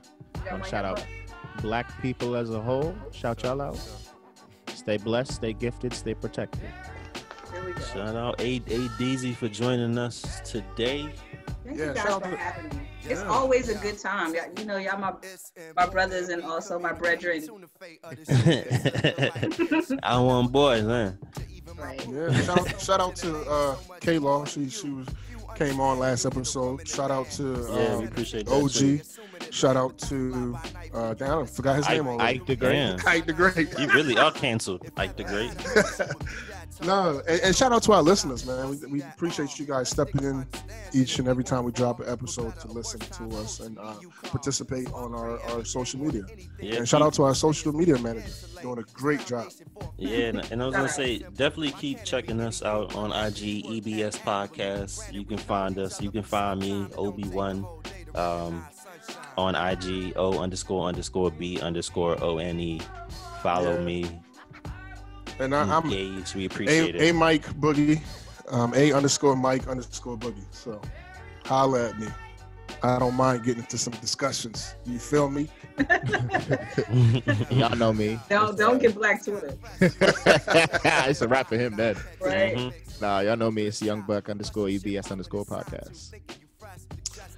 Yeah, 0.45 0.53
want 0.53 0.65
to 0.65 0.71
shout 0.71 0.85
out 0.85 1.05
black 1.61 2.01
people 2.01 2.37
as 2.37 2.51
a 2.51 2.61
whole. 2.61 2.95
Shout 3.13 3.43
y'all 3.43 3.61
out. 3.61 3.79
Stay 4.75 4.97
blessed, 4.99 5.33
stay 5.33 5.53
gifted, 5.53 5.93
stay 5.93 6.15
protected. 6.15 6.63
There 7.77 7.85
we 7.85 8.01
go. 8.01 8.07
Shout 8.07 8.17
out 8.17 8.41
A 8.41 8.57
A 8.57 8.89
Deezy 8.99 9.35
for 9.35 9.49
joining 9.49 9.99
us 9.99 10.41
today. 10.45 11.09
Thank 11.65 11.79
Yeah, 11.79 11.87
you 11.89 11.95
guys 11.95 12.15
for 12.23 12.37
having 12.37 12.79
me. 12.79 12.89
It's 13.09 13.23
always 13.23 13.69
a 13.69 13.75
good 13.77 13.99
time. 13.99 14.35
Y'all- 14.35 14.65
know, 14.67 14.77
y'all 14.79 14.99
my 14.99 15.13
my 15.77 15.87
brothers 15.87 16.29
and 16.29 16.43
also 16.43 16.79
my 16.79 16.93
brethren. 16.93 17.43
I 20.03 20.19
want 20.19 20.51
boys, 20.53 20.83
man. 20.85 21.19
Right. 21.77 22.05
Yeah. 22.09 22.33
Shout, 22.43 22.81
shout 22.81 23.01
out 23.01 23.17
to 23.17 23.39
uh, 23.51 23.77
K 24.01 24.19
Law. 24.19 24.45
She 24.45 24.69
she 24.71 24.91
was 24.91 25.07
came 25.57 25.81
on 25.81 25.99
last 25.99 26.25
episode. 26.27 26.87
Shout 26.89 27.11
out 27.11 27.31
to 27.33 27.67
Yeah, 27.71 27.97
we 27.99 28.05
um, 28.05 28.09
appreciate 28.09 28.47
that. 28.47 28.71
too. 28.73 29.01
OG. 29.01 29.53
Shout 29.53 29.77
out 29.77 29.97
to 29.99 30.57
uh, 30.95 31.15
damn, 31.15 31.41
I 31.43 31.47
forgot 31.47 31.77
his 31.77 31.87
Ike- 31.87 31.93
name 31.97 32.07
already. 32.09 32.39
Ike 32.41 32.47
the 32.47 32.57
Great. 32.57 33.07
Ike 33.07 33.27
the 33.27 33.33
Great. 33.33 33.79
You 33.79 33.87
really 33.89 34.17
are 34.19 34.33
canceled, 34.33 34.91
Ike 34.97 35.17
the 35.17 35.25
great. 35.25 35.53
No, 36.85 37.23
and, 37.29 37.41
and 37.41 37.57
shout 37.57 37.73
out 37.73 37.83
to 37.85 37.93
our 37.93 38.03
listeners, 38.03 38.47
man. 38.47 38.69
We, 38.71 38.77
we 38.87 39.03
appreciate 39.03 39.59
you 39.59 39.67
guys 39.67 39.89
stepping 39.89 40.23
in 40.25 40.47
each 40.93 41.19
and 41.19 41.27
every 41.29 41.45
time 41.45 41.65
we 41.65 41.73
drop 41.73 42.01
an 42.01 42.09
episode 42.09 42.59
to 42.61 42.69
listen 42.69 43.01
to 43.01 43.37
us 43.39 43.61
and 43.61 43.79
uh, 43.79 43.95
participate 44.25 44.91
on 44.93 45.15
our, 45.15 45.41
our 45.51 45.65
social 45.65 46.01
media. 46.01 46.23
Yeah, 46.61 46.77
And 46.77 46.89
shout 46.89 47.03
out 47.03 47.15
to 47.15 47.23
our 47.25 47.35
social 47.35 47.73
media 47.73 47.99
manager, 47.99 48.27
doing 48.61 48.79
a 48.79 48.83
great 48.93 49.25
job. 49.25 49.49
Yeah, 49.97 50.19
and, 50.29 50.53
and 50.53 50.63
I 50.63 50.67
was 50.67 50.75
gonna 50.75 50.89
say, 50.89 51.19
definitely 51.35 51.73
keep 51.73 52.05
checking 52.05 52.41
us 52.41 52.63
out 52.63 52.95
on 52.95 53.11
IG, 53.11 53.65
EBS 53.65 54.19
Podcast. 54.19 55.13
You 55.13 55.25
can 55.25 55.39
find 55.39 55.79
us. 55.79 56.01
You 56.03 56.11
can 56.11 56.23
find 56.23 56.61
me, 56.61 56.87
Obi 56.97 57.25
One, 57.29 57.67
um, 58.15 58.67
on 59.39 59.55
IG, 59.55 60.13
O 60.17 60.39
underscore 60.39 60.89
underscore 60.89 61.31
B 61.31 61.61
underscore 61.61 62.23
O 62.23 62.39
N 62.39 62.61
E. 62.61 62.81
Follow 63.43 63.75
Yeah. 63.79 63.85
me, 63.85 64.21
And 65.39 65.55
I, 65.55 65.63
I'm 65.63 65.85
engage. 65.85 66.35
We 66.35 66.47
appreciate 66.47 66.95
a, 66.97 67.11
a. 67.11 67.13
Mike 67.13 67.47
Boogie, 67.61 68.01
um, 68.49 68.73
a 68.75 68.93
underscore 68.93 69.37
Mike 69.37 69.69
underscore 69.69 70.17
Boogie. 70.17 70.45
So 70.51 70.81
holla 71.45 71.91
at 71.91 71.99
me. 71.99 72.09
I 72.83 72.99
don't 72.99 73.15
mind 73.15 73.45
getting 73.45 73.63
into 73.63 73.79
some 73.79 73.95
discussions. 73.95 74.75
You 74.85 74.99
feel 74.99 75.31
me? 75.31 75.49
Y'all 77.51 77.77
know 77.77 77.93
me. 77.93 78.19
Don't 78.29 78.57
don't 78.57 78.79
get 78.79 78.95
black 78.95 79.25
Twitter. 79.25 79.57
it's 79.81 81.21
a 81.21 81.29
rap 81.29 81.49
for 81.49 81.57
him 81.57 81.77
then. 81.77 81.97
Right. 82.21 82.57
Mhm. 82.57 83.01
Nah, 83.01 83.21
y'all 83.21 83.37
know 83.37 83.51
me. 83.51 83.67
It's 83.67 83.83
Young 83.83 84.03
Buck 84.03 84.31
underscore 84.31 84.69
EBS 84.69 85.11
underscore 85.13 85.45
podcast. 85.45 86.15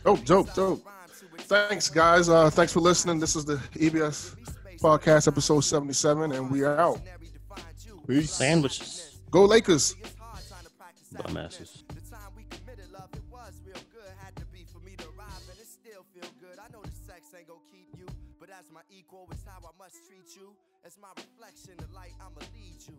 Oh, 0.06 0.16
dope, 0.18 0.54
dope. 0.54 0.86
Thanks, 1.40 1.88
guys. 1.90 2.28
Uh, 2.28 2.48
thanks 2.50 2.72
for 2.72 2.80
listening. 2.80 3.18
This 3.18 3.34
is 3.34 3.44
the 3.44 3.56
EBS 3.74 4.36
podcast, 4.80 5.26
episode 5.26 5.60
77, 5.60 6.32
and 6.32 6.50
we 6.50 6.62
are 6.62 6.78
out. 6.78 7.00
Peace. 8.08 8.30
Sandwiches, 8.32 9.20
Go 9.30 9.44
Lakers. 9.44 9.94
dumbasses. 11.12 11.84
The 11.92 12.00
time 12.08 12.32
we 12.34 12.44
committed 12.48 12.90
love, 12.90 13.10
it 13.12 13.20
was 13.30 13.60
real 13.66 13.76
good. 13.92 14.08
Had 14.24 14.34
to 14.36 14.46
be 14.46 14.64
for 14.64 14.80
me 14.80 14.96
to 14.96 15.04
arrive, 15.12 15.44
and 15.50 15.60
it 15.60 15.66
still 15.66 16.06
feel 16.14 16.30
good. 16.40 16.56
I 16.58 16.72
know 16.72 16.80
the 16.80 16.96
sex 17.04 17.28
ain't 17.36 17.48
gonna 17.48 17.60
keep 17.70 17.88
you, 17.98 18.06
but 18.40 18.48
as 18.48 18.72
my 18.72 18.80
equal, 18.88 19.28
it's 19.30 19.44
how 19.44 19.60
I 19.60 19.72
must 19.78 19.96
treat 20.08 20.24
you. 20.40 20.56
As 20.86 20.96
my 20.96 21.08
reflection, 21.20 21.76
the 21.76 21.88
light, 21.94 22.16
I'ma 22.18 22.40
lead 22.56 22.80
you. 22.88 22.96